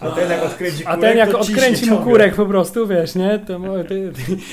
A 0.00 0.10
ten 0.10 0.30
jak 0.30 0.44
odkręci 0.44 0.84
kurek, 0.84 1.00
ten 1.00 1.18
jak 1.18 1.30
to 1.30 1.38
odkręci 1.38 1.90
mu 1.90 1.96
kurek 1.96 2.34
po 2.34 2.46
prostu, 2.46 2.86
wiesz, 2.86 3.14
nie? 3.14 3.38
To 3.38 3.60
ty, 3.88 4.12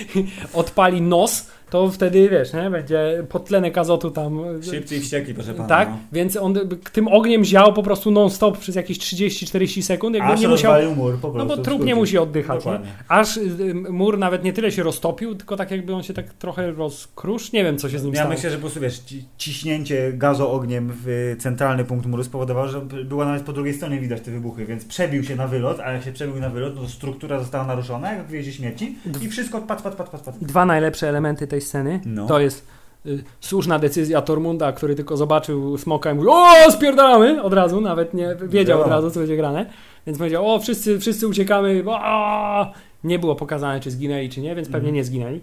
odpali 0.53 1.01
nos, 1.01 1.47
to 1.71 1.89
wtedy, 1.89 2.29
wiesz, 2.29 2.53
nie? 2.53 2.69
Będzie 2.69 3.25
podtlenek 3.29 3.77
azotu 3.77 4.11
tam. 4.11 4.39
Szybciej 4.71 5.01
wściekli, 5.01 5.33
proszę 5.33 5.53
pana. 5.53 5.69
Tak, 5.69 5.89
No. 5.89 5.97
więc 6.11 6.37
on 6.37 6.55
tym 6.93 7.07
ogniem 7.07 7.43
ział 7.43 7.73
po 7.73 7.83
prostu 7.83 8.11
non-stop 8.11 8.57
przez 8.57 8.75
jakieś 8.75 8.99
30-40 8.99 9.81
sekund, 9.81 10.15
jakby 10.15 10.33
Aż 10.33 10.41
nie 10.41 10.47
musiał... 10.47 10.95
mur 10.95 11.17
po 11.19 11.27
No 11.27 11.33
prostu. 11.33 11.47
bo 11.49 11.61
w 11.63 11.65
trup 11.65 11.85
nie 11.85 11.95
musi 11.95 12.17
oddychać, 12.17 12.65
nie? 12.65 12.79
Aż 13.07 13.37
y, 13.37 13.73
mur 13.89 14.17
nawet 14.17 14.43
nie 14.43 14.53
tyle 14.53 14.71
się 14.71 14.83
roztopił, 14.83 15.35
tylko 15.35 15.57
tak 15.57 15.71
jakby 15.71 15.93
on 15.95 16.03
się 16.03 16.13
tak 16.13 16.33
trochę 16.33 16.71
rozkrusz. 16.71 17.51
Nie 17.51 17.63
wiem, 17.63 17.77
co 17.77 17.89
się 17.89 17.99
z 17.99 18.03
nim 18.03 18.13
Ja 18.13 18.19
stało. 18.21 18.33
myślę, 18.35 18.49
że 18.49 18.55
po 18.55 18.61
prostu 18.61 18.79
wiesz, 18.79 18.99
ci- 18.99 19.23
ciśnięcie 19.37 20.13
gazoogniem 20.13 20.91
w 21.05 21.35
centralny 21.39 21.85
punkt 21.85 22.05
muru 22.05 22.23
spowodowało, 22.23 22.67
że 22.67 22.81
była 23.05 23.25
nawet 23.25 23.43
po 23.43 23.53
drugiej 23.53 23.73
stronie 23.73 23.99
widać 23.99 24.21
te 24.21 24.31
wybuchy, 24.31 24.65
więc 24.65 24.85
przebił 24.85 25.23
się 25.23 25.35
na 25.35 25.47
wylot, 25.47 25.79
a 25.79 25.91
jak 25.91 26.03
się 26.03 26.11
przebił 26.11 26.39
na 26.39 26.49
wylot, 26.49 26.75
no 26.75 26.81
to 26.81 26.87
struktura 26.89 27.39
została 27.39 27.65
naruszona, 27.65 28.13
jak 28.13 28.27
w 28.27 28.51
śmierci 28.51 28.95
i 29.21 29.27
wszystko 29.29 29.61
pat, 29.61 29.81
pat, 29.81 29.95
pat, 29.95 30.09
pat, 30.09 30.21
pat. 30.21 30.35
Dwa 30.41 30.65
najlepsze 30.65 31.09
elementy 31.09 31.47
tej 31.47 31.60
sceny 31.61 32.01
No. 32.05 32.27
to 32.27 32.39
jest 32.39 32.67
y, 33.05 33.23
słuszna 33.39 33.79
decyzja 33.79 34.21
Tormunda, 34.21 34.71
który 34.71 34.95
tylko 34.95 35.17
zobaczył 35.17 35.77
smoka 35.77 36.11
i 36.11 36.15
mówił 36.15 36.31
o, 36.31 36.71
spierdalamy 36.71 37.43
od 37.43 37.53
razu, 37.53 37.81
nawet 37.81 38.13
nie 38.13 38.27
wiedział 38.41 38.77
od 38.79 38.83
Wiadomo. 38.87 38.95
razu, 38.95 39.11
co 39.11 39.19
będzie 39.19 39.37
grane. 39.37 39.65
Więc 40.07 40.17
powiedział, 40.17 40.51
o, 40.53 40.59
wszyscy, 40.59 40.99
wszyscy 40.99 41.27
uciekamy, 41.27 41.83
o! 41.87 42.71
Nie 43.03 43.19
było 43.19 43.35
pokazane, 43.35 43.79
czy 43.79 43.91
zginęli, 43.91 44.29
czy 44.29 44.41
nie, 44.41 44.55
więc 44.55 44.67
pewnie 44.67 44.79
Mhm. 44.89 44.95
nie 44.95 45.03
zginęli. 45.03 45.41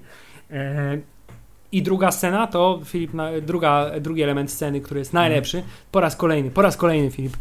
E, 0.51 0.99
I 1.73 1.83
druga 1.83 2.11
scena 2.13 2.47
to, 2.47 2.81
Filip, 2.85 3.13
druga, 3.43 3.91
drugi 4.01 4.23
element 4.23 4.51
sceny, 4.51 4.81
który 4.81 5.01
jest 5.01 5.13
najlepszy. 5.13 5.63
Po 5.93 6.01
raz 6.01 6.17
kolejny, 6.17 6.51
po 6.51 6.63
raz 6.63 6.77
kolejny, 6.77 7.11
Filip. 7.11 7.37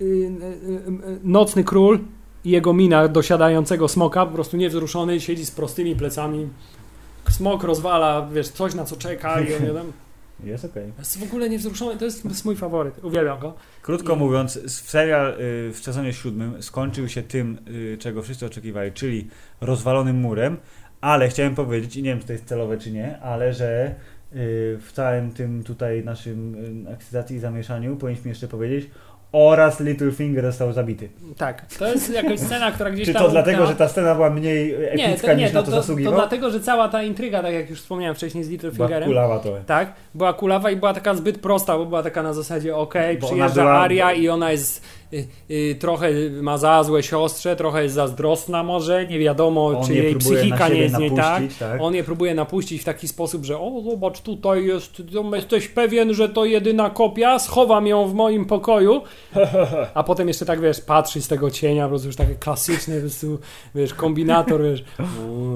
Y, 0.00 0.04
y, 0.04 0.06
y, 0.06 1.18
Nocny 1.24 1.64
król 1.64 1.98
i 2.44 2.50
jego 2.50 2.72
mina 2.72 3.08
dosiadającego 3.08 3.88
smoka, 3.88 4.26
po 4.26 4.32
prostu 4.32 4.56
niewzruszony, 4.56 5.20
siedzi 5.20 5.46
z 5.46 5.50
prostymi 5.50 5.96
plecami. 5.96 6.48
Smok 7.32 7.64
rozwala, 7.64 8.28
wiesz, 8.32 8.48
coś 8.48 8.74
na 8.74 8.84
co 8.84 8.96
czeka 8.96 9.40
i 9.40 9.54
on 9.54 9.62
nie 9.62 9.70
tam. 9.70 9.92
Jest 10.44 10.64
okej. 10.64 10.92
Jest 10.98 11.18
w 11.18 11.22
ogóle 11.22 11.48
niewzruszony, 11.50 11.96
to 11.96 12.04
jest, 12.04 12.22
to 12.22 12.28
jest 12.28 12.44
mój 12.44 12.56
faworyt. 12.56 13.04
Uwielbiam 13.04 13.38
go. 13.38 13.54
Krótko 13.82 14.14
I- 14.14 14.16
mówiąc, 14.16 14.72
serial 14.72 15.32
y, 15.32 15.36
w 15.72 15.78
sezonie 15.82 16.12
siódmym 16.12 16.62
skończył 16.62 17.08
się 17.08 17.22
tym, 17.22 17.58
y, 17.68 17.98
czego 18.00 18.22
wszyscy 18.22 18.46
oczekiwali, 18.46 18.92
czyli 18.92 19.28
rozwalonym 19.60 20.16
murem, 20.16 20.56
ale 21.00 21.28
chciałem 21.28 21.54
powiedzieć, 21.54 21.96
i 21.96 22.02
nie 22.02 22.10
wiem, 22.10 22.20
czy 22.20 22.26
to 22.26 22.32
jest 22.32 22.44
celowe, 22.44 22.78
czy 22.78 22.90
nie, 22.92 23.20
ale 23.20 23.52
że 23.54 23.94
y, 24.32 24.78
w 24.82 24.90
całym 24.92 25.30
tym 25.30 25.64
tutaj 25.64 26.04
naszym 26.04 26.56
ekscytacji 26.88 27.36
i 27.36 27.38
zamieszaniu 27.38 27.96
powinniśmy 27.96 28.28
jeszcze 28.28 28.48
powiedzieć, 28.48 28.90
oraz 29.32 29.80
Littlefinger 29.80 30.44
został 30.44 30.72
zabity. 30.72 31.08
Tak, 31.36 31.66
to 31.78 31.86
jest 31.92 32.10
jakaś 32.14 32.40
scena, 32.40 32.72
która 32.72 32.90
gdzieś 32.90 33.06
Czy 33.06 33.12
tam... 33.14 33.22
to 33.22 33.28
dlatego, 33.28 33.66
że 33.66 33.74
ta 33.76 33.88
scena 33.88 34.14
była 34.14 34.30
mniej 34.30 34.74
y, 34.74 34.92
Nie, 34.96 35.08
epicka 35.08 35.28
to, 35.28 35.34
nie, 35.34 35.42
niż 35.42 35.52
to, 35.52 35.58
na 35.58 35.62
to, 35.62 35.70
to, 35.70 35.76
to 35.76 35.82
zasługiwał? 35.82 36.14
dlatego, 36.14 36.50
że 36.50 36.60
cała 36.60 36.88
ta 36.88 37.02
intryga, 37.02 37.42
tak 37.42 37.54
jak 37.54 37.70
już 37.70 37.80
wspomniałem 37.80 38.14
wcześniej 38.16 38.44
z 38.44 38.48
Była 38.48 38.52
Littlefingerem, 38.52 39.08
kulawa 39.08 39.38
to. 39.38 39.52
tak, 39.66 39.92
była 40.14 40.32
kulawa 40.32 40.70
i 40.70 40.76
była 40.76 40.94
taka 40.94 41.14
zbyt 41.14 41.38
prosta, 41.38 41.78
bo 41.78 41.86
była 41.86 42.02
taka 42.02 42.22
na 42.22 42.32
zasadzie, 42.34 42.76
okej, 42.76 43.16
ona 43.18 43.26
przyjeżdża 43.26 43.62
była- 43.62 43.80
Aria 43.80 44.12
i 44.12 44.28
ona 44.28 44.52
jest 44.52 44.82
trochę 45.78 46.10
ma 46.42 46.58
za 46.58 46.82
złe 46.84 47.02
siostrze, 47.02 47.56
trochę 47.56 47.82
jest 47.82 47.94
zazdrosna 47.94 48.62
może, 48.62 49.06
nie 49.06 49.18
wiadomo, 49.18 49.66
On 49.66 49.86
czy 49.86 49.94
je 49.94 50.02
jej 50.02 50.16
psychika 50.16 50.68
nie 50.68 50.74
jest 50.80 50.98
nie 50.98 51.10
tak. 51.10 51.42
tak? 51.58 51.80
On 51.80 51.94
je 51.94 52.04
próbuje 52.04 52.34
napuścić 52.34 52.82
w 52.82 52.84
taki 52.84 53.08
sposób, 53.08 53.44
że 53.44 53.58
o, 53.58 53.82
zobacz, 53.90 54.20
tutaj 54.20 54.64
jest, 54.66 55.02
no, 55.12 55.36
jesteś 55.36 55.68
pewien, 55.68 56.14
że 56.14 56.28
to 56.28 56.44
jedyna 56.44 56.90
kopia, 56.90 57.38
schowam 57.38 57.86
ją 57.86 58.08
w 58.08 58.14
moim 58.14 58.44
pokoju, 58.44 59.02
a 59.94 60.02
potem 60.02 60.28
jeszcze 60.28 60.46
tak, 60.46 60.60
wiesz, 60.60 60.80
patrzy 60.80 61.22
z 61.22 61.28
tego 61.28 61.50
cienia, 61.50 61.84
po 61.84 61.88
prostu 61.88 62.06
już 62.08 62.16
taki 62.16 62.34
klasyczny, 62.34 62.94
po 62.94 63.00
prostu, 63.00 63.38
wiesz, 63.74 63.94
kombinator, 63.94 64.62
wiesz, 64.62 64.84
o, 65.00 65.04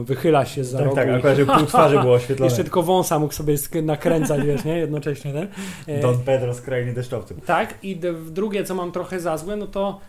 wychyla 0.04 0.44
się 0.44 0.64
za 0.64 0.78
Tak, 0.78 0.84
rogu 0.84 0.96
tak, 0.96 1.08
akurat, 1.08 1.36
że 1.36 1.46
pół 1.46 1.66
twarzy 1.66 1.98
było 1.98 2.14
oświetlone. 2.20 2.50
jeszcze 2.50 2.64
tylko 2.64 2.82
wąsa 2.82 3.18
mógł 3.18 3.34
sobie 3.34 3.54
nakręcać, 3.82 4.42
wiesz, 4.46 4.64
nie, 4.64 4.78
jednocześnie, 4.78 5.32
ten. 5.32 5.48
E, 5.86 6.00
Don 6.00 6.18
Pedro 6.18 6.54
z 6.54 6.60
krainy 6.60 6.92
deszczowców. 6.92 7.44
tak, 7.46 7.74
i 7.82 7.96
drugie, 8.30 8.64
co 8.64 8.74
mam 8.74 8.92
trochę 8.92 9.20
za 9.20 9.36
złe, 9.36 9.45
no 9.56 9.66
to 9.66 10.00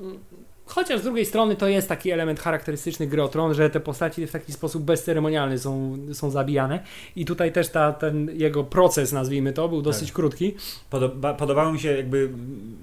mm, 0.00 0.18
chociaż 0.66 1.00
z 1.00 1.02
drugiej 1.02 1.26
strony 1.26 1.56
to 1.56 1.68
jest 1.68 1.88
taki 1.88 2.10
element 2.10 2.40
charakterystyczny 2.40 3.06
gry 3.06 3.28
Tron, 3.28 3.54
że 3.54 3.70
te 3.70 3.80
postaci 3.80 4.26
w 4.26 4.32
taki 4.32 4.52
sposób 4.52 4.82
bezceremonialny 4.82 5.58
są, 5.58 5.98
są 6.12 6.30
zabijane 6.30 6.80
i 7.16 7.24
tutaj 7.24 7.52
też 7.52 7.68
ta, 7.68 7.92
ten 7.92 8.30
jego 8.32 8.64
proces, 8.64 9.12
nazwijmy 9.12 9.52
to, 9.52 9.68
był 9.68 9.82
dosyć 9.82 10.12
krótki. 10.12 10.54
Podoba, 10.90 11.34
podobało 11.34 11.72
mi 11.72 11.80
się 11.80 11.96
jakby 11.96 12.18
mm, 12.18 12.76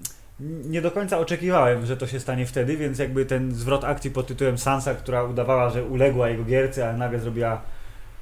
nie 0.72 0.82
do 0.82 0.92
końca 0.92 1.20
oczekiwałem, 1.20 1.86
że 1.86 1.98
to 1.98 2.08
się 2.08 2.20
stanie 2.20 2.46
wtedy, 2.46 2.78
więc 2.78 3.00
jakby 3.00 3.26
ten 3.26 3.56
zwrot 3.56 3.84
akcji 3.84 4.12
pod 4.12 4.28
tytułem 4.28 4.58
Sansa, 4.58 4.96
która 4.96 5.24
udawała, 5.24 5.70
że 5.70 5.86
uległa 5.86 6.30
jego 6.30 6.44
gierce, 6.44 6.90
ale 6.90 6.98
nagle 6.98 7.20
zrobiła 7.20 7.62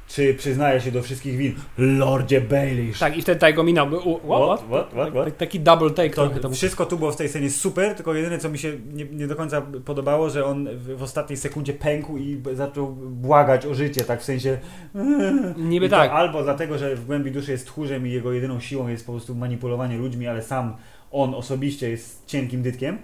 czy 0.08 0.34
przyznaje 0.34 0.82
się 0.82 0.92
do 0.92 1.02
wszystkich 1.02 1.38
win 1.38 1.56
Lordzie 1.78 2.42
Baelish. 2.42 3.00
Tak, 3.00 3.18
i 3.18 3.22
wtedy 3.22 3.40
ta 3.40 3.48
jego 3.48 3.64
mina, 3.64 3.86
what, 3.86 4.60
What, 4.60 4.90
what, 4.92 5.12
what? 5.12 5.26
Tak- 5.26 5.38
Taki 5.38 5.60
double 5.60 5.90
take 5.92 6.10
To, 6.10 6.30
to 6.30 6.50
wszystko 6.50 6.86
tu 6.86 6.98
było 6.98 7.12
w 7.12 7.16
tej 7.16 7.30
scenie 7.30 7.50
super, 7.50 7.96
tylko 7.96 8.14
jedyne 8.14 8.38
co 8.38 8.50
mi 8.50 8.58
się 8.58 8.74
nie, 8.94 9.06
nie 9.06 9.28
do 9.28 9.36
końca 9.36 9.62
podobało, 9.86 10.30
że 10.30 10.46
on 10.46 10.70
w, 10.78 10.98
w 10.98 11.04
ostatniej 11.04 11.38
sekundzie 11.38 11.74
pękł 11.74 12.18
i 12.18 12.42
zaczął 12.54 12.88
błagać 12.96 13.66
o 13.66 13.74
życie, 13.74 14.04
tak 14.04 14.22
w 14.22 14.24
sensie 14.24 14.58
Niby 15.58 15.90
tak. 15.90 16.12
Albo 16.12 16.44
dlatego, 16.44 16.78
że 16.78 16.96
w 16.96 17.06
głębi 17.06 17.32
duszy 17.32 17.52
jest 17.52 17.68
tchórzem 17.68 18.08
i 18.08 18.12
jego 18.12 18.34
jedyną 18.34 18.60
siłą 18.60 18.88
jest 18.88 19.06
po 19.06 19.12
prostu 19.12 19.36
manipulowanie 19.36 19.98
ludźmi, 19.98 20.28
ale 20.28 20.42
sam 20.44 20.76
on 21.12 21.36
osobiście 21.36 21.90
jest 21.90 22.26
cienkim 22.26 22.62
dytkiem. 22.62 22.98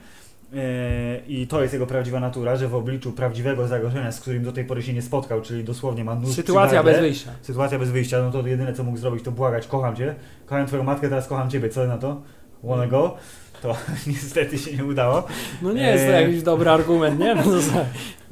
Eee, 0.54 1.42
I 1.42 1.48
to 1.48 1.62
jest 1.62 1.74
jego 1.74 1.88
prawdziwa 1.88 2.20
natura, 2.20 2.56
że 2.56 2.68
w 2.68 2.76
obliczu 2.76 3.12
prawdziwego 3.12 3.68
zagrożenia, 3.68 4.12
z 4.12 4.20
którym 4.20 4.44
do 4.44 4.52
tej 4.52 4.66
pory 4.66 4.84
się 4.84 4.94
nie 4.94 5.02
spotkał, 5.02 5.42
czyli 5.42 5.64
dosłownie 5.64 6.04
ma 6.04 6.16
nóż 6.16 6.36
Sytuacja 6.36 6.84
bez 6.84 7.00
wyjścia. 7.00 7.32
Sytuacja 7.42 7.80
bez 7.80 7.90
wyjścia, 7.90 8.22
no 8.22 8.32
to 8.32 8.48
jedyne 8.48 8.74
co 8.74 8.84
mógł 8.84 8.98
zrobić 8.98 9.24
to 9.24 9.32
błagać, 9.32 9.68
kocham 9.68 9.96
cię, 9.96 10.16
kocham 10.46 10.68
twoją 10.68 10.84
matkę, 10.84 11.10
teraz 11.10 11.28
kocham 11.28 11.50
ciebie, 11.50 11.70
co 11.70 11.88
na 11.88 11.98
to? 11.98 12.22
Wanna 12.64 12.88
go? 12.88 13.16
To 13.62 13.76
niestety 14.08 14.58
się 14.58 14.78
nie 14.78 14.86
udało. 14.86 15.24
No 15.62 15.74
nie 15.74 15.88
jest 15.88 16.06
to 16.06 16.12
Eee. 16.12 16.24
jakiś 16.26 16.44
dobry 16.44 16.70
argument, 16.70 17.20
nie? 17.20 17.36
No, 17.36 17.44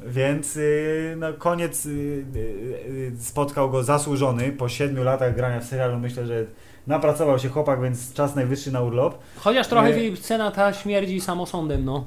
Więc 0.06 0.56
y, 0.56 1.14
no, 1.18 1.32
koniec 1.32 1.86
y, 1.86 2.24
y, 2.36 3.12
spotkał 3.20 3.70
go 3.70 3.84
zasłużony 3.84 4.52
po 4.52 4.68
siedmiu 4.68 5.02
latach 5.02 5.36
grania 5.36 5.60
w 5.60 5.64
serialu. 5.64 5.98
Myślę, 5.98 6.26
że 6.26 6.44
napracował 6.86 7.38
się 7.38 7.48
chłopak, 7.48 7.82
więc 7.82 8.12
czas 8.12 8.34
najwyższy 8.36 8.72
na 8.72 8.80
urlop. 8.80 9.18
Chociaż 9.36 9.68
trochę 9.68 10.10
Nie. 10.10 10.16
scena 10.16 10.50
ta 10.50 10.72
śmierdzi 10.72 11.20
samosądem, 11.20 11.84
no. 11.84 12.04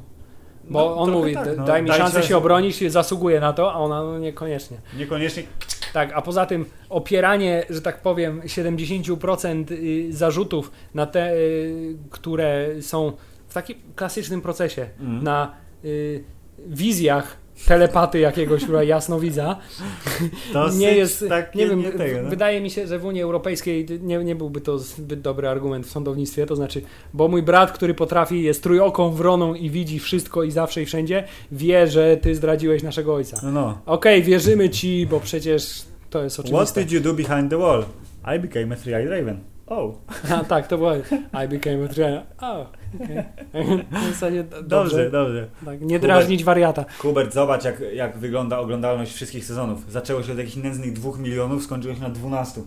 Bo 0.70 0.80
No, 0.80 0.98
on 0.98 1.12
mówi, 1.12 1.34
tak, 1.34 1.46
"D- 1.46 1.56
no. 1.58 1.64
daj 1.66 1.82
mi 1.82 1.88
Daj 1.90 1.98
szansę 1.98 2.14
szansę." 2.14 2.28
się 2.28 2.38
obronić, 2.38 2.92
zasługuje 2.92 3.40
na 3.40 3.54
to, 3.54 3.74
a 3.74 3.76
ona 3.76 4.04
no, 4.04 4.20
niekoniecznie. 4.20 4.78
Niekoniecznie 4.98 5.44
Tak, 5.94 6.12
a 6.16 6.22
poza 6.22 6.46
tym 6.46 6.66
opieranie, 6.90 7.66
że 7.70 7.82
tak 7.82 8.02
powiem, 8.02 8.42
70% 8.46 9.72
y, 9.72 10.08
zarzutów 10.14 10.72
na 10.94 11.06
te, 11.06 11.34
y, 11.36 11.98
które 12.10 12.68
są 12.82 13.12
w 13.48 13.54
takim 13.54 13.78
klasycznym 13.96 14.42
procesie, 14.42 14.86
Mhm. 15.00 15.24
na 15.24 15.54
y, 15.86 16.24
wizjach 16.68 17.38
telepaty 17.68 18.20
jakiegoś 18.20 18.62
jasnowidza, 18.84 19.60
dosyć 20.54 20.80
nie 20.82 20.92
jest, 20.92 21.26
takie 21.30 21.60
nie 21.60 21.68
wiem, 21.68 21.80
nie 21.80 21.92
tego, 21.92 22.22
no. 22.22 22.30
wydaje 22.30 22.62
mi 22.62 22.70
się, 22.70 22.88
że 22.88 23.00
w 23.00 23.06
Unii 23.06 23.22
Europejskiej 23.22 23.86
nie, 24.02 24.18
nie 24.18 24.36
byłby 24.36 24.62
to 24.62 24.80
zbyt 24.80 25.22
dobry 25.22 25.48
argument 25.48 25.88
w 25.88 25.90
sądownictwie, 25.90 26.46
to 26.46 26.56
znaczy, 26.56 26.82
bo 27.14 27.28
mój 27.28 27.44
brat, 27.44 27.72
który 27.72 27.94
potrafi, 27.94 28.44
jest 28.44 28.64
trójoką 28.64 29.12
wroną 29.12 29.54
i 29.54 29.70
widzi 29.70 30.00
wszystko 30.00 30.44
i 30.44 30.52
zawsze 30.52 30.82
i 30.82 30.86
wszędzie, 30.86 31.24
wie, 31.52 31.88
że 31.88 32.18
ty 32.18 32.36
zdradziłeś 32.36 32.84
naszego 32.84 33.16
ojca. 33.16 33.40
No, 33.44 33.52
no. 33.52 33.78
Okej, 33.86 34.24
wierzymy 34.24 34.70
ci, 34.70 35.08
bo 35.08 35.20
przecież 35.20 35.84
to 36.10 36.24
jest 36.24 36.36
What 36.36 36.46
oczywiste. 36.46 36.82
did 36.82 36.92
you 36.92 37.02
do 37.02 37.14
behind 37.14 37.50
the 37.50 37.58
wall? 37.58 37.86
I 38.36 38.40
became 38.40 38.76
a 38.76 38.78
three-eyed 38.78 39.10
raven. 39.10 39.53
Oh, 39.68 39.94
A, 40.32 40.44
tak, 40.44 40.68
to 40.68 40.78
było 40.78 40.94
I 41.46 41.48
became 41.48 41.86
a 41.86 41.88
trainer. 41.88 42.24
O, 42.42 42.62
okej. 43.04 43.24
W 43.92 44.10
zasadzie 44.10 44.44
d- 44.44 44.64
dobrze, 44.64 45.12
dobrze. 45.12 45.48
Tak, 45.66 45.82
nie 45.82 46.00
drażnić 46.00 46.44
wariata. 46.44 46.86
Hubert, 46.98 47.34
zobacz 47.34 47.64
jak, 47.64 47.82
jak 47.94 48.18
wygląda 48.18 48.60
oglądalność 48.60 49.14
wszystkich 49.14 49.46
sezonów. 49.46 49.92
Zaczęło 49.92 50.24
się 50.24 50.32
od 50.32 50.38
jakichś 50.38 50.56
nędznych 50.56 50.94
dwóch 50.94 51.20
milionów, 51.20 51.64
skończyło 51.64 51.96
się 51.96 52.02
na 52.02 52.10
12. 52.10 52.62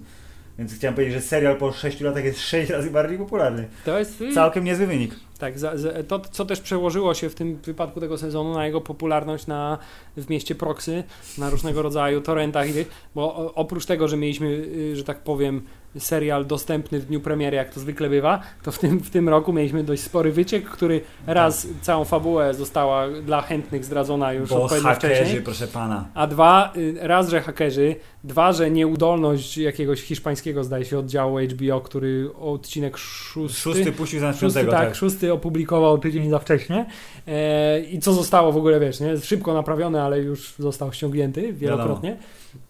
Więc 0.59 0.75
chciałem 0.75 0.95
powiedzieć, 0.95 1.15
że 1.15 1.21
serial 1.21 1.57
po 1.57 1.73
6 1.73 2.01
latach 2.01 2.25
jest 2.25 2.41
6 2.41 2.71
razy 2.71 2.91
bardziej 2.91 3.19
popularny. 3.19 3.69
To 3.85 3.99
jest 3.99 4.23
Całkiem 4.35 4.65
niezły 4.65 4.87
wynik. 4.87 5.15
Tak, 5.39 5.59
za, 5.59 5.77
za, 5.77 5.91
to 6.09 6.21
co 6.21 6.45
też 6.45 6.61
przełożyło 6.61 7.15
się 7.15 7.29
w 7.29 7.35
tym 7.35 7.57
wypadku 7.57 8.01
tego 8.01 8.19
sezonu 8.19 8.55
na 8.55 8.67
jego 8.67 8.81
popularność 8.81 9.47
na, 9.47 9.79
w 10.17 10.31
mieście 10.31 10.55
Proxy, 10.55 11.05
na 11.39 11.51
różnego 11.51 11.83
rodzaju 11.83 12.21
torrentach, 12.21 12.67
bo 13.15 13.55
oprócz 13.55 13.87
tego, 13.87 14.09
że 14.09 14.17
mieliśmy, 14.17 14.47
y, 14.47 14.97
że 14.97 15.05
tak 15.05 15.23
powiem, 15.23 15.63
serial 15.99 16.47
dostępny 16.47 17.01
w 17.01 17.07
dniu 17.07 17.21
premiery, 17.21 17.57
jak 17.57 17.71
to 17.75 17.81
zwykle 17.81 18.09
bywa, 18.11 18.41
to 18.63 18.73
w 18.73 18.79
tym, 18.79 19.01
w 19.01 19.11
tym 19.11 19.29
roku 19.29 19.53
mieliśmy 19.53 19.85
dość 19.85 20.03
spory 20.03 20.33
wyciek, 20.33 20.65
który 20.65 21.01
raz 21.27 21.67
całą 21.83 22.05
fabułę 22.05 22.55
została 22.55 23.09
dla 23.09 23.43
chętnych 23.43 23.85
zdradzona 23.85 24.33
już 24.33 24.49
Bo 24.51 24.63
odpowiednio 24.63 24.89
hakerzy, 24.91 25.15
wcześniej. 25.15 25.43
proszę 25.43 25.67
pana. 25.67 26.09
A 26.15 26.27
dwa, 26.27 26.73
y, 26.77 26.95
raz, 27.01 27.29
że 27.29 27.41
hakerzy, 27.41 27.97
dwa, 28.25 28.53
że 28.53 28.71
nieudolność 28.71 29.59
jakiegoś 29.59 30.03
hiszpańskiego, 30.03 30.65
zdaje 30.65 30.85
się, 30.85 30.99
oddziału 30.99 31.39
HBO, 31.39 31.81
który 31.81 32.31
odcinek 32.41 32.97
szósty, 32.99 33.59
Szósty 33.59 33.93
puścił 33.93 34.21
zamiast 34.21 34.41
szósty, 34.41 34.61
piątego, 34.61 34.79
tak, 34.79 34.89
tak. 34.89 34.97
szósty 34.97 35.33
opublikował 35.33 35.99
tydzień 35.99 36.31
za 36.31 36.39
wcześnie 36.39 36.87
e, 37.29 37.81
i 37.81 37.99
co 37.99 38.13
zostało 38.13 38.53
w 38.53 38.57
ogóle, 38.57 38.81
wiesz, 38.81 39.01
nie? 39.01 39.19
szybko 39.19 39.55
naprawione, 39.55 40.03
ale 40.03 40.21
już 40.21 40.55
został 40.59 40.93
ściągnięty 40.93 41.53
wielokrotnie. 41.53 42.17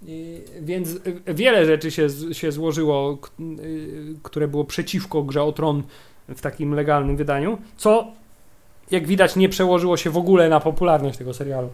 I, 0.06 0.40
więc 0.60 0.88
y, 1.28 1.34
wiele 1.34 1.66
rzeczy 1.66 1.90
się, 1.90 2.06
się 2.32 2.52
złożyło, 2.52 3.18
y, 3.40 4.14
które 4.22 4.48
było 4.48 4.64
przeciwko 4.64 5.22
grze 5.22 5.42
o 5.42 5.52
Tron 5.52 5.82
w 6.28 6.40
takim 6.40 6.74
legalnym 6.74 7.16
wydaniu, 7.16 7.58
co 7.76 8.06
jak 8.90 9.06
widać 9.06 9.36
nie 9.36 9.48
przełożyło 9.48 9.96
się 9.96 10.10
w 10.10 10.16
ogóle 10.16 10.48
na 10.48 10.60
popularność 10.60 11.18
tego 11.18 11.34
serialu. 11.34 11.68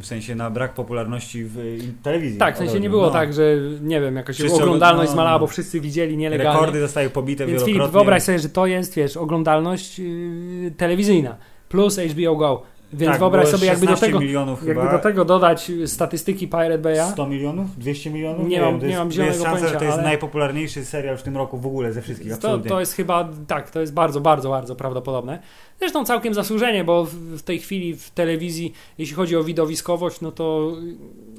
W 0.00 0.06
sensie 0.06 0.34
na 0.34 0.50
brak 0.50 0.74
popularności 0.74 1.44
w 1.44 1.58
y, 1.58 1.78
telewizji. 2.02 2.38
Tak, 2.38 2.54
w 2.54 2.58
sensie 2.58 2.80
nie 2.80 2.88
No. 2.88 2.90
było 2.90 3.10
tak, 3.10 3.32
że 3.32 3.42
nie 3.82 4.00
wiem, 4.00 4.16
jakaś 4.16 4.36
Wszyscy 4.36 4.62
oglądalność 4.62 5.06
ogl- 5.06 5.10
no, 5.10 5.14
zmalała, 5.14 5.34
no. 5.36 5.40
bo 5.40 5.46
wszyscy 5.46 5.80
widzieli 5.80 6.16
nielegalnie. 6.16 6.52
Rekordy 6.60 6.80
zostały 6.80 7.10
pobite 7.10 7.46
Więc 7.46 7.60
Filip, 7.62 7.74
wielokrotnie. 7.74 7.98
wyobraź 7.98 8.22
sobie, 8.22 8.38
że 8.38 8.48
to 8.48 8.66
jest, 8.66 8.94
wiesz, 8.94 9.16
oglądalność 9.16 9.98
yy, 9.98 10.70
telewizyjna 10.76 11.36
plus 11.68 11.98
HBO 11.98 12.36
Go. 12.36 12.62
Więc 12.92 13.10
tak, 13.10 13.18
wyobraź 13.18 13.48
sobie, 13.48 13.66
jakby 13.66 13.86
do 13.86 13.96
16 13.96 14.06
tego, 14.06 14.20
jakby 14.66 14.90
do 14.90 14.98
tego 14.98 15.24
dodać 15.24 15.72
statystyki 15.86 16.48
Pirate 16.48 16.78
Bay'a. 16.78 17.10
100 17.12 17.26
milionów? 17.26 17.78
200 17.78 18.10
milionów? 18.10 18.48
Nie 18.48 18.60
mam- 18.60 18.72
wiem, 18.72 18.80
nie 18.80 18.86
jest, 18.88 18.98
mam 18.98 19.12
zielonego 19.12 19.44
szansa, 19.44 19.50
że 19.58 19.60
pojęcia, 19.60 19.78
to 19.78 19.84
jest 19.84 19.94
ale- 19.94 20.02
najpopularniejszy 20.02 20.84
serial 20.84 21.16
w 21.16 21.22
tym 21.22 21.36
roku 21.36 21.58
w 21.58 21.66
ogóle 21.66 21.92
ze 21.92 22.02
wszystkich, 22.02 22.28
To, 22.28 22.34
absolutnie. 22.34 22.68
to 22.68 22.80
jest 22.80 22.92
chyba, 22.92 23.28
tak, 23.46 23.70
to 23.70 23.80
jest 23.80 23.92
bardzo, 23.94 24.20
bardzo, 24.20 24.50
bardzo 24.50 24.76
prawdopodobne. 24.76 25.38
Zresztą 25.78 26.04
całkiem 26.04 26.34
zasłużenie, 26.34 26.84
bo 26.84 27.04
w, 27.04 27.42
tej 27.42 27.58
chwili 27.58 27.96
w 27.96 28.10
telewizji, 28.10 28.72
jeśli 28.98 29.16
chodzi 29.16 29.36
o 29.36 29.44
widowiskowość, 29.44 30.20
no 30.20 30.32
to 30.32 30.72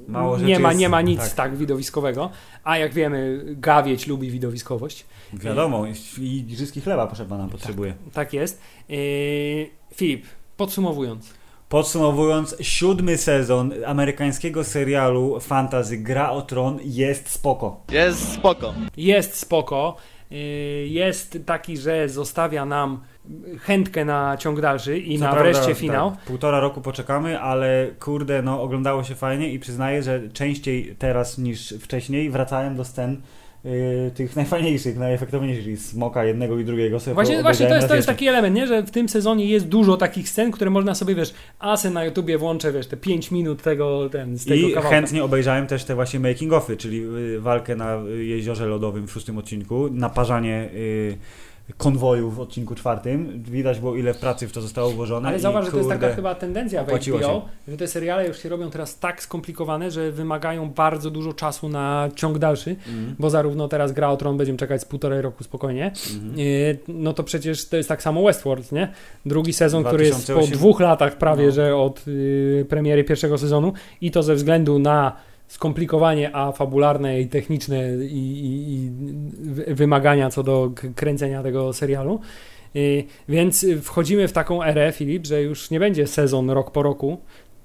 Mało 0.08 0.38
nie 0.38 0.60
ma, 0.60 0.70
jest- 0.70 0.80
nie 0.80 0.90
ma 0.90 1.02
nic 1.02 1.20
tak. 1.20 1.30
tak. 1.34 1.56
widowiskowego. 1.58 2.30
A 2.64 2.78
jak 2.78 2.94
wiemy, 2.94 3.44
gawieć 3.46 4.08
lubi 4.08 4.32
widowiskowość. 4.32 5.06
Wiadomo, 5.34 5.86
i 6.20 6.38
igrzyski 6.38 6.82
chleba 6.82 7.08
proszę 7.08 7.26
pana 7.26 7.48
potrzebuje. 7.48 7.94
Tak 8.14 8.34
jest. 8.34 8.62
Yy, 8.90 8.98
Filip, 9.96 10.26
podsumowując. 10.58 11.39
Podsumowując, 11.70 12.56
siódmy 12.62 13.18
sezon 13.18 13.74
amerykańskiego 13.86 14.64
serialu 14.64 15.40
Fantasy 15.40 15.98
Gra 15.98 16.32
o 16.32 16.42
Tron 16.42 16.80
jest 16.84 17.30
spoko. 17.30 17.82
Jest 17.92 18.34
spoko. 18.34 18.74
Jest 18.98 19.36
spoko. 19.36 19.96
Yy, 20.32 20.38
Jest 20.88 21.38
taki, 21.46 21.78
że 21.78 22.10
zostawia 22.10 22.66
nam 22.66 23.02
chętkę 23.60 24.06
na 24.06 24.38
ciąg 24.38 24.62
dalszy 24.62 25.00
i 25.00 25.18
Co 25.18 25.26
na 25.26 25.32
prawda, 25.32 25.52
wreszcie 25.52 25.76
finał. 25.76 26.12
Tak, 26.12 26.20
półtora 26.20 26.60
roku 26.60 26.82
poczekamy, 26.82 27.40
ale 27.40 27.88
kurde, 28.00 28.42
no 28.42 28.62
oglądało 28.62 29.04
się 29.04 29.16
fajnie 29.16 29.54
i 29.54 29.60
przyznaję, 29.60 30.04
że 30.04 30.30
częściej 30.30 30.96
teraz 31.00 31.38
niż 31.38 31.74
wcześniej 31.82 32.30
wracałem 32.30 32.76
do 32.76 32.86
scen 32.86 33.14
y, 33.14 33.18
tych 34.16 34.36
najfajniejszych, 34.36 34.98
najefektowniejszych, 34.98 35.64
czyli 35.64 35.78
smoka 35.78 36.26
jednego 36.26 36.60
i 36.60 36.66
drugiego. 36.66 37.00
Sobie 37.00 37.14
Właśnie, 37.14 37.42
właśnie 37.42 37.68
to 37.68 37.76
jest, 37.76 37.88
to 37.88 37.96
jest 37.96 38.08
taki 38.08 38.28
element, 38.28 38.56
nie? 38.56 38.68
że 38.68 38.84
w 38.84 38.92
tym 38.92 39.10
sezonie 39.10 39.46
jest 39.46 39.68
dużo 39.68 39.98
takich 39.98 40.30
scen, 40.30 40.52
które 40.52 40.72
można 40.72 40.96
sobie, 40.96 41.16
wiesz, 41.16 41.34
asy 41.60 41.90
na 41.90 42.06
YouTubie 42.06 42.38
włączę, 42.38 42.72
wiesz, 42.72 42.88
te 42.88 42.98
5 42.98 43.32
minut 43.32 43.62
tego, 43.62 44.10
ten, 44.10 44.38
z 44.38 44.46
tego 44.46 44.68
I 44.68 44.74
kawałka. 44.74 44.90
chętnie 44.96 45.24
obejrzałem 45.24 45.68
też 45.68 45.84
te 45.84 45.96
właśnie 45.96 46.20
making 46.20 46.54
offy, 46.54 46.78
czyli 46.78 47.04
y, 47.36 47.40
walkę 47.40 47.76
na 47.76 48.02
y, 48.06 48.26
jeziorze 48.26 48.66
lodowym 48.66 49.08
w 49.08 49.12
szóstym 49.12 49.38
odcinku, 49.38 49.90
naparzanie 49.92 50.70
y, 50.74 51.18
konwoju 51.78 52.30
w 52.32 52.40
odcinku 52.40 52.76
czwartym. 52.76 53.44
Widać 53.44 53.80
było 53.80 53.96
ile 53.96 54.14
pracy 54.14 54.48
w 54.48 54.52
to 54.52 54.62
zostało 54.62 54.90
włożone. 54.90 55.28
Ale 55.30 55.40
zauważ, 55.40 55.66
że 55.66 55.72
to 55.72 55.78
jest 55.78 55.90
taka 55.90 56.10
chyba 56.16 56.36
tendencja 56.36 56.84
w 56.84 56.88
HBO, 56.90 57.46
że 57.68 57.78
te 57.78 57.88
seriale 57.88 58.28
już 58.28 58.40
się 58.40 58.50
robią 58.50 58.70
teraz 58.70 59.00
tak 59.00 59.24
skomplikowane, 59.24 59.92
że 59.92 60.12
wymagają 60.12 60.70
bardzo 60.70 61.12
dużo 61.12 61.34
czasu 61.34 61.70
na 61.70 62.10
ciąg 62.16 62.38
dalszy, 62.40 62.70
Mhm. 62.70 63.16
bo 63.20 63.30
zarówno 63.30 63.68
teraz 63.68 63.92
Gra 63.92 64.10
o 64.10 64.18
Tron 64.18 64.38
będziemy 64.38 64.58
czekać 64.58 64.82
z 64.82 64.86
półtorej 64.86 65.22
roku 65.22 65.44
spokojnie. 65.44 65.92
Yy, 66.36 66.78
no 66.88 67.14
to 67.14 67.24
przecież 67.24 67.66
to 67.70 67.78
jest 67.78 67.90
tak 67.90 68.02
samo 68.02 68.24
Westworld, 68.24 68.72
nie? 68.72 68.92
Drugi 69.26 69.54
sezon, 69.54 69.84
który 69.84 70.06
jest 70.06 70.18
po 70.28 70.34
2008. 70.34 70.58
dwóch 70.58 70.80
latach 70.80 71.18
prawie, 71.18 71.46
No. 71.46 71.52
że 71.52 71.76
od 71.76 72.08
yy, 72.08 72.66
premiery 72.70 73.04
pierwszego 73.04 73.38
sezonu 73.38 73.74
i 74.02 74.12
to 74.12 74.24
ze 74.24 74.36
względu 74.36 74.80
na 74.80 75.16
skomplikowanie, 75.50 76.36
a 76.36 76.52
fabularne 76.52 77.22
i 77.22 77.28
techniczne 77.28 77.96
i, 78.06 78.18
i, 78.18 78.74
i 78.74 78.90
wy- 79.52 79.76
wymagania 79.76 80.30
co 80.30 80.44
do 80.44 80.72
kręcenia 80.96 81.44
tego 81.44 81.74
serialu. 81.74 82.20
Yy, 82.74 83.04
Więc 83.30 83.66
wchodzimy 83.82 84.28
w 84.28 84.32
taką 84.34 84.64
erę, 84.64 84.92
Filip, 84.92 85.26
że 85.26 85.42
już 85.42 85.72
nie 85.72 85.80
będzie 85.80 86.08
sezon 86.08 86.50
rok 86.50 86.72
po 86.72 86.84
roku, 86.84 87.18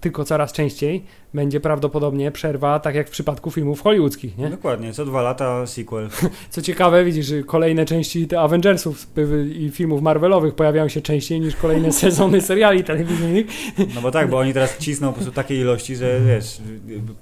tylko 0.04 0.24
coraz 0.24 0.52
częściej 0.52 1.04
będzie 1.34 1.60
prawdopodobnie 1.60 2.30
przerwa, 2.30 2.80
tak 2.80 2.94
jak 2.94 3.08
w 3.08 3.10
przypadku 3.10 3.50
filmów 3.50 3.82
hollywoodzkich, 3.82 4.38
nie? 4.38 4.50
Dokładnie, 4.50 4.92
co 4.92 5.04
dwa 5.04 5.22
lata 5.22 5.66
sequel. 5.66 6.08
Co 6.50 6.62
ciekawe, 6.62 7.04
widzisz, 7.04 7.26
że 7.26 7.42
kolejne 7.42 7.84
części 7.84 8.26
te 8.26 8.40
Avengersów 8.40 9.06
i 9.54 9.70
filmów 9.70 10.02
Marvelowych 10.02 10.54
pojawiają 10.54 10.88
się 10.88 11.00
częściej 11.00 11.40
niż 11.40 11.56
kolejne 11.56 11.92
sezony 12.02 12.40
seriali 12.40 12.84
telewizyjnych. 12.84 13.46
No 13.94 14.00
bo 14.00 14.10
tak, 14.10 14.30
bo 14.30 14.38
oni 14.38 14.52
teraz 14.52 14.78
cisną 14.78 15.08
po 15.08 15.14
prostu 15.14 15.32
takiej 15.32 15.58
ilości, 15.58 15.96
że 15.96 16.20
wiesz, 16.26 16.58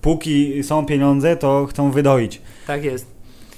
póki 0.00 0.62
są 0.62 0.86
pieniądze, 0.86 1.36
to 1.36 1.66
chcą 1.66 1.90
wydoić. 1.90 2.42
Tak 2.66 2.84
jest. 2.84 3.11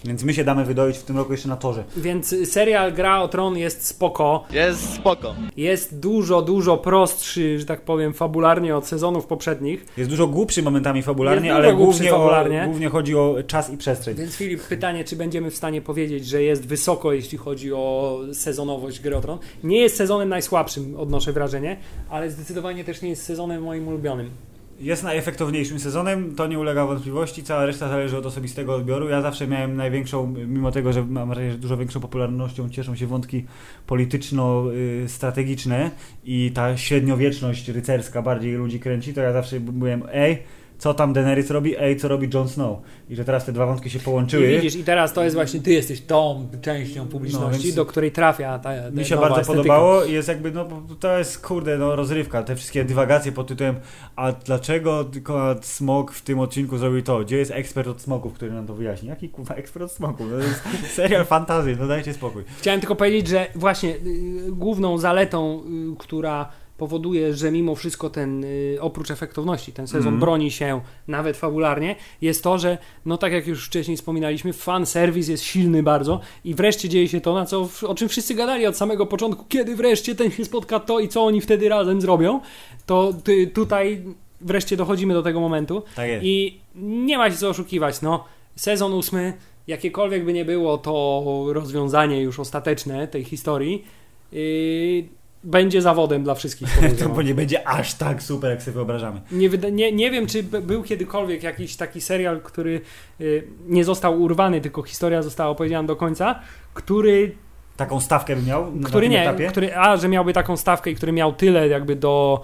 Więc 0.05 0.25
my 0.25 0.35
się 0.35 0.45
damy 0.45 0.65
wydoić 0.65 0.97
w 0.99 1.03
tym 1.03 1.17
roku 1.17 1.33
jeszcze 1.33 1.49
na 1.49 1.57
torze. 1.57 1.85
Więc 1.97 2.35
serial 2.45 2.93
Gra 2.93 3.23
o 3.23 3.29
Tron 3.29 3.59
jest 3.59 3.87
spoko. 3.87 4.45
Jest 4.51 4.95
spoko. 4.95 5.35
Jest 5.57 5.99
dużo, 6.01 6.43
dużo 6.43 6.77
prostszy, 6.77 7.59
że 7.59 7.67
tak 7.67 7.81
powiem, 7.81 8.15
fabularnie 8.15 8.77
od 8.77 8.87
sezonów 8.87 9.27
poprzednich. 9.27 9.87
Jest 9.97 10.11
dużo 10.11 10.27
głupszy 10.27 10.63
momentami 10.63 11.03
fabularnie, 11.03 11.49
Jest 11.49 11.57
ale 11.57 11.75
głównie, 11.75 12.11
fabularnie. 12.11 12.63
O, 12.63 12.67
głównie 12.67 12.89
chodzi 12.89 13.17
o 13.17 13.37
czas 13.47 13.71
i 13.71 13.77
przestrzeń. 13.77 14.15
Więc 14.15 14.35
Filip, 14.37 14.63
pytanie, 14.63 15.05
czy 15.05 15.17
będziemy 15.17 15.51
w 15.51 15.57
stanie 15.57 15.83
powiedzieć, 15.83 16.27
że 16.27 16.43
jest 16.43 16.67
wysoko, 16.67 17.13
jeśli 17.13 17.39
chodzi 17.39 17.73
o 17.73 18.19
sezonowość 18.33 19.01
Gry 19.01 19.17
o 19.17 19.21
Tron. 19.21 19.39
Nie 19.65 19.81
jest 19.81 19.97
sezonem 19.97 20.29
najsłabszym, 20.29 20.97
odnoszę 20.99 21.33
wrażenie, 21.33 21.77
ale 22.11 22.31
zdecydowanie 22.31 22.85
też 22.85 23.03
nie 23.03 23.09
jest 23.09 23.23
sezonem 23.23 23.63
moim 23.63 23.89
ulubionym. 23.89 24.31
Jest 24.81 25.03
najefektowniejszym 25.03 25.79
sezonem, 25.79 26.35
to 26.35 26.47
nie 26.47 26.59
ulega 26.59 26.87
wątpliwości, 26.87 27.43
cała 27.43 27.67
reszta 27.67 27.89
zależy 27.89 28.19
od 28.19 28.27
osobistego 28.27 28.75
odbioru. 28.75 29.09
Ja 29.09 29.23
zawsze 29.23 29.47
miałem 29.47 29.77
największą, 29.77 30.35
mimo 30.47 30.71
tego, 30.71 30.93
że 30.93 31.05
mam 31.05 31.29
wrażenie, 31.29 31.53
że 31.53 31.59
dużo 31.59 31.77
większą 31.77 32.01
popularnością 32.01 32.71
cieszą 32.71 32.97
się 32.97 33.07
wątki 33.07 33.45
polityczno-strategiczne 33.87 35.91
i 36.25 36.51
ta 36.55 36.77
średniowieczność 36.77 37.69
rycerska 37.69 38.23
bardziej 38.23 38.55
ludzi 38.55 38.81
kręci, 38.81 39.15
to 39.15 39.21
ja 39.21 39.33
zawsze 39.33 39.61
byłem, 39.61 40.03
ej, 40.13 40.39
co 40.85 40.95
tam 40.95 41.13
Daenerys 41.13 41.51
robi, 41.51 41.77
ej, 41.79 41.97
co 41.97 42.09
robi 42.09 42.29
Jon 42.35 42.49
Snow. 42.49 42.79
I 43.09 43.17
że 43.17 43.25
teraz 43.25 43.45
te 43.45 43.53
dwa 43.53 43.67
wątki 43.67 43.91
się 43.91 43.99
połączyły. 43.99 44.53
I 44.53 44.57
widzisz, 44.57 44.77
i 44.77 44.85
teraz 44.85 45.13
to 45.13 45.25
jest 45.25 45.37
właśnie, 45.37 45.61
ty 45.61 45.73
jesteś 45.73 46.01
tą 46.01 46.49
częścią 46.63 47.09
publiczności, 47.09 47.69
No, 47.69 47.75
do 47.75 47.87
której 47.87 48.13
trafia 48.13 48.59
ta, 48.59 48.71
ta 48.83 48.91
Mi 48.91 49.05
się 49.05 49.17
bardzo 49.17 49.41
estetyka. 49.41 49.63
podobało 49.63 50.05
i 50.05 50.13
jest 50.13 50.29
jakby, 50.29 50.51
no 50.51 50.69
to 51.01 51.19
jest 51.19 51.47
kurde, 51.47 51.79
no 51.79 51.97
rozrywka, 51.97 52.43
te 52.43 52.57
wszystkie 52.57 52.85
dywagacje 52.85 53.33
pod 53.33 53.47
tytułem 53.47 53.77
a 54.17 54.33
dlaczego 54.33 55.05
tylko 55.05 55.57
Smok 55.63 56.13
w 56.13 56.23
tym 56.23 56.39
odcinku 56.39 56.79
zrobił 56.79 57.03
to? 57.03 57.21
Gdzie 57.21 57.37
jest 57.37 57.51
ekspert 57.51 57.89
od 57.89 58.01
smoków, 58.01 58.33
który 58.33 58.53
nam 58.53 58.67
to 58.67 58.75
wyjaśni? 58.75 59.09
Jaki 59.09 59.29
kurwa 59.29 59.55
ekspert 59.55 59.85
od 59.85 59.93
smoków? 59.93 60.31
To 60.31 60.39
jest 60.39 60.63
serial 60.97 61.25
fantazy, 61.25 61.77
no 61.81 61.87
dajcie 61.87 62.15
spokój. 62.15 62.43
Chciałem 62.59 62.81
tylko 62.81 62.97
powiedzieć, 62.97 63.29
że 63.29 63.47
właśnie 63.55 63.97
y, 63.97 64.53
główną 64.53 64.99
zaletą, 64.99 65.63
y, 65.93 65.97
która 65.99 66.49
powoduje, 66.79 67.35
że 67.35 67.51
mimo 67.51 67.75
wszystko 67.75 68.11
ten, 68.11 68.45
y, 68.45 68.77
oprócz 68.81 69.11
efektowności, 69.11 69.73
ten 69.73 69.87
sezon 69.87 70.01
Mhm. 70.15 70.21
broni 70.21 70.51
się 70.51 70.81
nawet 71.09 71.37
fabularnie, 71.37 71.97
jest 72.23 72.43
to, 72.45 72.59
że 72.59 72.79
no 73.07 73.17
tak 73.17 73.33
jak 73.33 73.47
już 73.47 73.67
wcześniej 73.67 73.97
wspominaliśmy, 73.97 74.53
fan 74.53 74.87
serwis 74.87 75.29
jest 75.29 75.45
silny 75.45 75.83
bardzo 75.83 76.21
i 76.45 76.55
wreszcie 76.55 76.89
dzieje 76.89 77.09
się 77.09 77.21
to, 77.21 77.35
na 77.35 77.47
co, 77.47 77.69
o 77.87 77.95
czym 77.95 78.09
wszyscy 78.09 78.35
gadali 78.35 78.67
od 78.67 78.77
samego 78.77 79.07
początku, 79.07 79.45
kiedy 79.49 79.77
wreszcie 79.77 80.15
ten 80.15 80.31
się 80.31 80.45
spotka 80.45 80.81
to 80.81 81.01
i 81.01 81.09
co 81.09 81.25
oni 81.25 81.41
wtedy 81.41 81.69
razem 81.69 82.01
zrobią, 82.01 82.41
to 82.87 83.13
ty, 83.25 83.47
tutaj 83.47 84.03
wreszcie 84.41 84.77
dochodzimy 84.77 85.15
do 85.15 85.23
tego 85.23 85.41
momentu. 85.41 85.83
Tak. 85.97 86.09
I 86.23 86.59
nie 86.75 87.19
ma 87.19 87.31
się 87.31 87.37
co 87.37 87.49
oszukiwać, 87.49 88.03
no. 88.03 88.25
Sezon 88.57 88.93
ósmy, 88.93 89.33
jakiekolwiek 89.67 90.25
by 90.25 90.33
nie 90.33 90.45
było 90.45 90.79
to 90.79 91.25
rozwiązanie 91.49 92.21
już 92.23 92.41
ostateczne 92.41 93.09
tej 93.09 93.25
historii, 93.25 93.85
yy, 94.33 95.05
będzie 95.45 95.83
zawodem 95.83 96.25
dla 96.25 96.35
wszystkich. 96.35 96.69
To 96.75 96.81
podejrzewam. 96.81 97.15
bo 97.15 97.23
nie 97.23 97.35
będzie 97.35 97.69
aż 97.69 97.95
tak 97.95 98.23
super, 98.23 98.51
jak 98.51 98.63
sobie 98.63 98.75
wyobrażamy. 98.75 99.21
Nie, 99.33 99.49
nie, 99.73 99.93
nie 99.93 100.11
wiem, 100.11 100.27
czy 100.27 100.43
był 100.43 100.83
kiedykolwiek 100.83 101.43
jakiś 101.43 101.77
taki 101.77 102.01
serial, 102.01 102.41
który 102.41 102.81
yy, 103.19 103.49
nie 103.67 103.85
został 103.85 104.23
urwany, 104.23 104.61
tylko 104.61 104.83
historia 104.83 105.23
została 105.23 105.51
opowiedziana 105.51 105.89
do 105.89 105.97
końca, 105.97 106.41
który, 106.75 107.35
Taką 107.77 108.01
stawkę 108.01 108.37
by 108.37 108.43
miał 108.43 108.77
na 108.77 108.89
który 108.89 109.09
nie, 109.09 109.23
etapie? 109.23 109.47
który, 109.47 109.77
a, 109.77 109.97
że 109.97 110.09
miałby 110.09 110.33
taką 110.33 110.57
stawkę 110.57 110.91
i 110.91 110.95
który 110.95 111.13
miał 111.13 111.33
tyle 111.33 111.69
jakby 111.69 111.97
do, 111.97 112.43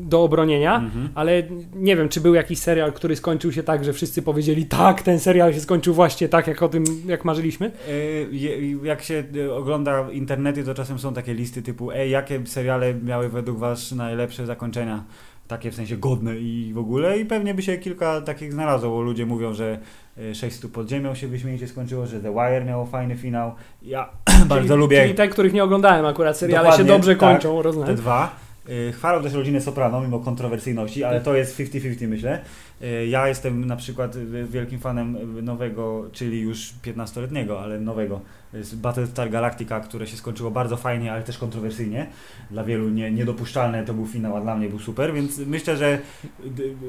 do 0.00 0.22
obronienia, 0.22 0.76
Mhm. 0.76 1.08
ale 1.14 1.42
nie 1.74 1.96
wiem, 1.96 2.08
czy 2.08 2.20
był 2.20 2.34
jakiś 2.34 2.58
serial, 2.58 2.92
który 2.92 3.16
skończył 3.16 3.52
się 3.52 3.62
tak, 3.62 3.84
że 3.84 3.92
wszyscy 3.92 4.22
powiedzieli 4.22 4.66
tak, 4.66 5.02
ten 5.02 5.20
serial 5.20 5.54
się 5.54 5.60
skończył 5.60 5.94
właśnie 5.94 6.28
tak, 6.28 6.46
jak 6.46 6.62
o 6.62 6.68
tym, 6.68 6.84
jak 7.06 7.24
marzyliśmy. 7.24 7.70
Y, 7.88 8.28
je- 8.32 8.70
Jak 8.82 9.02
się 9.02 9.24
y, 9.36 9.54
ogląda 9.54 10.10
internety, 10.10 10.64
to 10.64 10.74
czasem 10.74 10.98
są 10.98 11.14
takie 11.14 11.34
listy 11.34 11.62
typu 11.62 11.90
ej, 11.92 12.10
jakie 12.10 12.46
seriale 12.46 12.94
miały 12.94 13.28
według 13.28 13.58
was 13.58 13.92
najlepsze 13.92 14.46
zakończenia? 14.46 15.04
Takie 15.48 15.70
w 15.70 15.74
sensie 15.74 15.96
godne 15.96 16.36
i 16.38 16.72
w 16.74 16.78
ogóle 16.78 17.18
i 17.18 17.24
pewnie 17.24 17.54
by 17.54 17.62
się 17.62 17.78
kilka 17.78 18.20
takich 18.20 18.52
znalazło, 18.52 18.90
bo 18.90 19.02
ludzie 19.02 19.26
mówią, 19.26 19.54
że 19.54 19.78
y, 20.18 20.34
600 20.34 20.70
pod 20.72 20.88
ziemią 20.90 21.14
się 21.14 21.28
wyśmienicie 21.28 21.68
skończyło, 21.68 22.06
że 22.06 22.20
The 22.20 22.32
Wire 22.32 22.64
miało 22.64 22.86
fajny 22.86 23.16
finał. 23.16 23.52
Ja 23.82 24.08
bardzo 24.48 24.68
czyli, 24.68 24.80
lubię 24.80 25.02
Czyli 25.02 25.14
te, 25.14 25.28
których 25.28 25.52
nie 25.52 25.64
oglądałem 25.64 26.06
akurat, 26.06 26.36
seriale 26.38 26.62
Dokładnie, 26.64 26.84
się 26.84 26.92
dobrze 26.92 27.10
tak. 27.16 27.18
kończą, 27.18 27.56
te 27.56 27.62
rozumiem. 27.62 27.94
dwa. 27.96 28.49
Y, 28.68 28.92
Chwalą 28.92 29.22
też 29.22 29.32
rodzinę 29.32 29.60
Soprano, 29.60 30.00
mimo 30.00 30.18
kontrowersyjności, 30.18 31.04
ale 31.04 31.20
to 31.20 31.34
jest 31.34 31.58
50-50 31.58 32.08
myślę. 32.08 32.40
Y, 32.82 33.06
Ja 33.06 33.28
jestem 33.28 33.64
na 33.64 33.76
przykład 33.76 34.16
wielkim 34.44 34.78
fanem 34.78 35.16
nowego, 35.44 36.04
czyli 36.12 36.40
już 36.40 36.72
15-letniego, 36.84 37.60
ale 37.62 37.80
nowego 37.80 38.20
z 38.54 38.74
Battlestar 38.74 39.30
Galactica, 39.30 39.80
które 39.80 40.06
się 40.06 40.16
skończyło 40.16 40.50
bardzo 40.50 40.76
fajnie, 40.76 41.12
ale 41.12 41.22
też 41.22 41.38
kontrowersyjnie. 41.38 42.06
Dla 42.50 42.64
wielu 42.64 42.88
nie, 42.88 43.10
niedopuszczalne 43.10 43.84
to 43.84 43.94
był 43.94 44.06
finał, 44.06 44.36
a 44.36 44.40
dla 44.40 44.56
mnie 44.56 44.68
był 44.68 44.78
super, 44.78 45.14
więc 45.14 45.38
myślę, 45.38 45.76
że... 45.76 45.98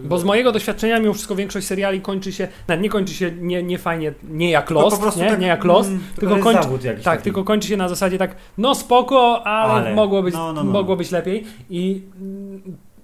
Bo 0.03 0.17
z 0.17 0.23
mojego 0.23 0.51
doświadczenia 0.51 0.99
mimo 0.99 1.13
wszystko 1.13 1.35
większość 1.35 1.67
seriali 1.67 2.01
kończy 2.01 2.31
się, 2.31 2.47
nawet 2.67 2.83
nie 2.83 2.89
kończy 2.89 3.13
się 3.13 3.31
nie, 3.31 3.63
nie 3.63 3.77
fajnie, 3.77 4.13
nie 4.29 4.49
jak 4.51 4.67
to 4.67 4.73
Lost, 4.73 5.17
nie, 5.17 5.37
nie 5.37 5.47
jak 5.47 5.63
Lost, 5.63 5.89
mm, 5.89 6.01
tylko 6.19 6.35
kończy- 6.35 6.79
tak, 6.83 7.01
taki. 7.01 7.23
tylko 7.23 7.43
kończy 7.43 7.67
się 7.67 7.77
na 7.77 7.89
zasadzie 7.89 8.17
tak, 8.17 8.35
no 8.57 8.75
spoko, 8.75 9.43
ale, 9.47 9.73
Ale, 9.73 9.95
mogło, 9.95 10.23
być, 10.23 10.33
no, 10.33 10.53
no, 10.53 10.63
no. 10.63 10.71
mogło 10.71 10.95
być 10.95 11.11
lepiej 11.11 11.43
i 11.69 12.01
mm, 12.21 12.61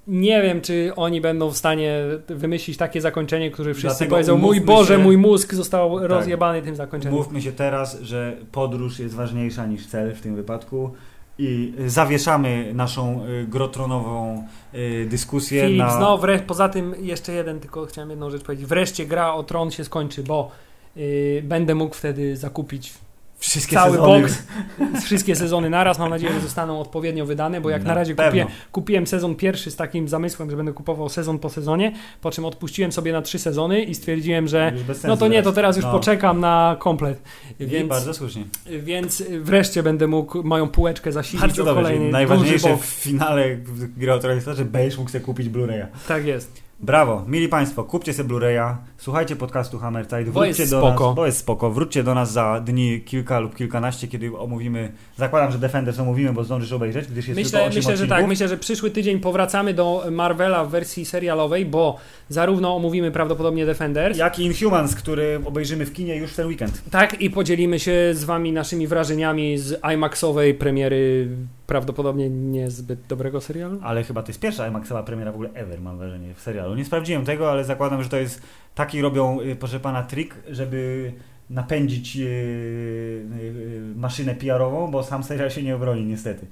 nie 0.07 0.41
wiem, 0.41 0.61
czy 0.61 0.91
oni 0.95 1.21
będą 1.21 1.49
w 1.49 1.57
stanie 1.57 1.99
wymyślić 2.27 2.77
takie 2.77 3.01
zakończenie, 3.01 3.51
które 3.51 3.73
wszyscy 3.73 3.87
Dlatego 3.97 4.11
powiedzą, 4.15 4.37
mój 4.37 4.61
Boże, 4.61 4.95
się- 4.97 5.03
mój 5.03 5.17
mózg 5.17 5.53
został 5.53 5.99
Tak. 5.99 6.09
rozjebany 6.09 6.61
tym 6.61 6.75
zakończeniem. 6.75 7.17
Mówmy 7.17 7.41
się 7.41 7.51
teraz, 7.51 8.01
że 8.01 8.37
podróż 8.51 8.99
jest 8.99 9.15
ważniejsza 9.15 9.65
niż 9.65 9.87
cel 9.87 10.15
w 10.15 10.21
tym 10.21 10.35
wypadku 10.35 10.91
i 11.39 11.73
zawieszamy 11.87 12.71
naszą 12.73 13.25
y, 13.27 13.47
grotronową 13.47 14.43
y, 14.73 15.07
dyskusję 15.09 15.61
Filip, 15.61 15.77
na... 15.79 15.99
no 15.99 16.17
wre- 16.17 16.39
poza 16.39 16.69
tym 16.69 16.95
jeszcze 17.01 17.31
jeden, 17.33 17.59
tylko 17.59 17.85
chciałem 17.85 18.09
jedną 18.09 18.29
rzecz 18.29 18.43
powiedzieć. 18.43 18.65
Wreszcie 18.67 19.05
gra 19.05 19.33
o 19.33 19.43
tron 19.43 19.71
się 19.71 19.83
skończy, 19.83 20.23
bo 20.23 20.51
yy, 20.95 21.41
będę 21.43 21.75
mógł 21.75 21.95
wtedy 21.95 22.37
zakupić 22.37 22.93
Wszystkie 23.39 23.75
cały 23.75 23.91
sezony. 23.97 24.21
box, 24.21 24.43
wszystkie 25.05 25.35
sezony 25.35 25.69
naraz. 25.69 25.99
Mam 25.99 26.09
nadzieję, 26.09 26.33
że 26.33 26.39
zostaną 26.39 26.79
odpowiednio 26.79 27.25
wydane, 27.25 27.61
bo 27.61 27.69
jak 27.69 27.81
na, 27.81 27.87
Na 27.87 27.93
razie 27.95 28.15
pewno. 28.15 28.45
kupiłem, 28.71 29.07
sezon 29.07 29.35
pierwszy 29.35 29.71
z 29.71 29.75
takim 29.75 30.07
zamysłem, 30.07 30.49
że 30.51 30.57
będę 30.57 30.73
kupował 30.73 31.09
sezon 31.09 31.39
po 31.39 31.49
sezonie, 31.49 31.91
po 32.21 32.31
czym 32.31 32.45
odpuściłem 32.45 32.91
sobie 32.91 33.11
na 33.11 33.21
trzy 33.21 33.39
sezony 33.39 33.81
i 33.83 33.95
stwierdziłem, 33.95 34.47
że 34.47 34.73
no 35.07 35.17
to 35.17 35.27
nie, 35.27 35.43
to 35.43 35.51
teraz 35.51 35.75
już 35.75 35.85
No. 35.85 35.91
poczekam 35.91 36.39
na 36.39 36.75
komplet. 36.79 37.21
I 37.59 37.65
Więc, 37.65 37.89
bardzo 37.89 38.13
słusznie. 38.13 38.43
więc 38.79 39.23
wreszcie 39.41 39.83
będę 39.83 40.07
mógł 40.07 40.43
moją 40.43 40.67
półeczkę 40.69 41.11
zasilić 41.11 41.41
Bardzo 41.41 41.61
o 41.61 41.65
dobrze. 41.65 41.83
kolejny 41.83 42.11
Najważniejsze 42.11 42.77
w 42.77 42.85
finale 42.85 43.55
gry 43.97 44.13
o 44.13 44.19
Tron 44.19 44.35
jest 44.35 44.45
to, 44.45 44.53
że 44.55 44.65
będziesz 44.65 44.97
mógł 44.97 45.09
sobie 45.11 45.23
kupić 45.23 45.49
Blu-raya. 45.49 45.85
Tak 46.07 46.25
jest. 46.25 46.66
Brawo, 46.79 47.23
mili 47.27 47.49
Państwo, 47.49 47.83
kupcie 47.83 48.13
sobie 48.13 48.29
Blu-raya, 48.29 48.75
słuchajcie 48.97 49.35
podcastu 49.35 49.79
Hammerzeit, 49.79 50.29
wróćcie 50.29 50.67
do 50.67 50.79
spoko. 50.79 51.05
nas, 51.07 51.15
bo 51.15 51.25
jest 51.25 51.37
spoko, 51.37 51.71
wróćcie 51.71 52.03
do 52.03 52.13
nas 52.15 52.31
za 52.31 52.59
dni 52.59 53.01
kilka 53.01 53.39
lub 53.39 53.55
kilkanaście, 53.55 54.07
kiedy 54.07 54.37
omówimy, 54.37 54.91
zakładam, 55.17 55.51
że 55.51 55.57
Defenders 55.59 55.99
omówimy, 55.99 56.33
bo 56.33 56.43
zdążysz 56.43 56.71
obejrzeć, 56.71 57.07
gdyż 57.07 57.27
jest 57.27 57.39
tylko 57.41 57.47
Myślę, 57.57 57.59
8 57.59 57.75
myślę 57.75 57.81
że 57.97 58.03
odcinków. 58.03 58.17
tak. 58.17 58.27
Myślę, 58.27 58.47
że 58.47 58.57
przyszły 58.57 58.91
tydzień 58.91 59.19
powracamy 59.19 59.73
do 59.73 60.03
Marvela 60.11 60.65
w 60.65 60.69
wersji 60.69 61.05
serialowej, 61.05 61.65
bo 61.65 61.97
zarówno 62.29 62.75
omówimy 62.75 63.11
prawdopodobnie 63.11 63.65
Defenders, 63.65 64.17
Jak 64.17 64.39
i 64.39 64.45
Inhumans, 64.45 64.95
który 64.95 65.39
obejrzymy 65.45 65.85
w 65.85 65.93
kinie 65.93 66.15
już 66.15 66.31
w 66.31 66.35
ten 66.35 66.47
weekend. 66.47 66.81
tak 66.91 67.21
i 67.21 67.29
podzielimy 67.29 67.79
się 67.79 68.09
z 68.13 68.23
wami 68.23 68.51
naszymi 68.51 68.87
wrażeniami 68.87 69.57
z 69.57 69.79
IMAXowej 69.93 70.53
premiery 70.53 71.27
prawdopodobnie 71.67 72.29
niezbyt 72.29 72.99
dobrego 73.09 73.41
serialu. 73.41 73.79
Ale 73.83 74.03
chyba 74.03 74.21
to 74.23 74.27
jest 74.27 74.39
pierwsza 74.39 74.67
IMAXowa 74.67 75.03
premiera 75.03 75.31
w 75.31 75.35
ogóle 75.35 75.49
ever, 75.53 75.81
mam 75.81 75.97
wrażenie, 75.97 76.33
w 76.33 76.41
serialu. 76.41 76.75
Nie 76.75 76.85
sprawdziłem 76.85 77.25
tego, 77.25 77.51
ale 77.51 77.63
zakładam, 77.63 78.03
że 78.03 78.09
to 78.09 78.17
jest 78.17 78.41
taki 78.75 79.01
robią, 79.01 79.41
y, 79.41 79.55
proszę 79.55 79.79
pana, 79.79 80.03
trik, 80.03 80.35
żeby 80.49 81.11
napędzić 81.49 82.17
y, 82.17 82.19
y, 82.19 82.25
y, 82.25 83.81
maszynę 83.95 84.35
PR-ową, 84.35 84.91
bo 84.91 85.03
sam 85.03 85.23
serial 85.23 85.51
się 85.51 85.63
nie 85.63 85.75
obroni 85.75 86.05
niestety. 86.05 86.45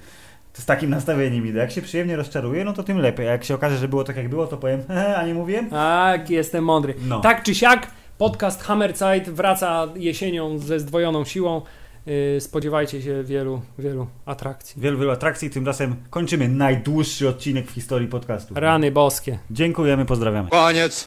To 0.54 0.62
z 0.62 0.66
takim 0.66 0.90
nastawieniem 0.90 1.48
idę. 1.48 1.60
Jak 1.60 1.72
się 1.72 1.82
przyjemnie 1.82 2.16
rozczaruje, 2.16 2.66
no 2.66 2.74
to 2.74 2.84
tym 2.84 2.98
lepiej. 2.98 3.28
A 3.28 3.32
jak 3.32 3.44
się 3.44 3.56
okaże, 3.56 3.78
że 3.78 3.88
było 3.88 4.04
tak 4.04 4.18
jak 4.18 4.30
było, 4.30 4.48
to 4.48 4.58
powiem, 4.58 4.84
a 5.18 5.26
nie 5.26 5.34
mówiłem? 5.34 5.70
Tak, 5.70 6.30
jestem 6.30 6.64
mądry. 6.64 6.94
No. 7.08 7.20
Tak 7.20 7.44
czy 7.44 7.56
siak, 7.56 7.92
podcast 8.18 8.64
Hammerzeit 8.64 9.30
wraca 9.30 9.88
jesienią 9.96 10.60
ze 10.60 10.80
zdwojoną 10.80 11.26
siłą. 11.26 11.62
Yy, 12.06 12.42
Spodziewajcie 12.42 13.02
się 13.02 13.24
wielu, 13.24 13.62
wielu 13.80 14.08
atrakcji. 14.26 14.82
Wielu, 14.82 15.00
wielu 15.00 15.12
atrakcji. 15.12 15.50
Tymczasem 15.50 15.96
kończymy 16.10 16.48
najdłuższy 16.50 17.30
odcinek 17.30 17.68
w 17.68 17.72
historii 17.72 18.08
podcastu. 18.08 18.54
Rany 18.58 18.92
boskie. 18.92 19.40
Dziękujemy, 19.52 20.06
pozdrawiamy. 20.06 20.50
Koniec. 20.50 21.04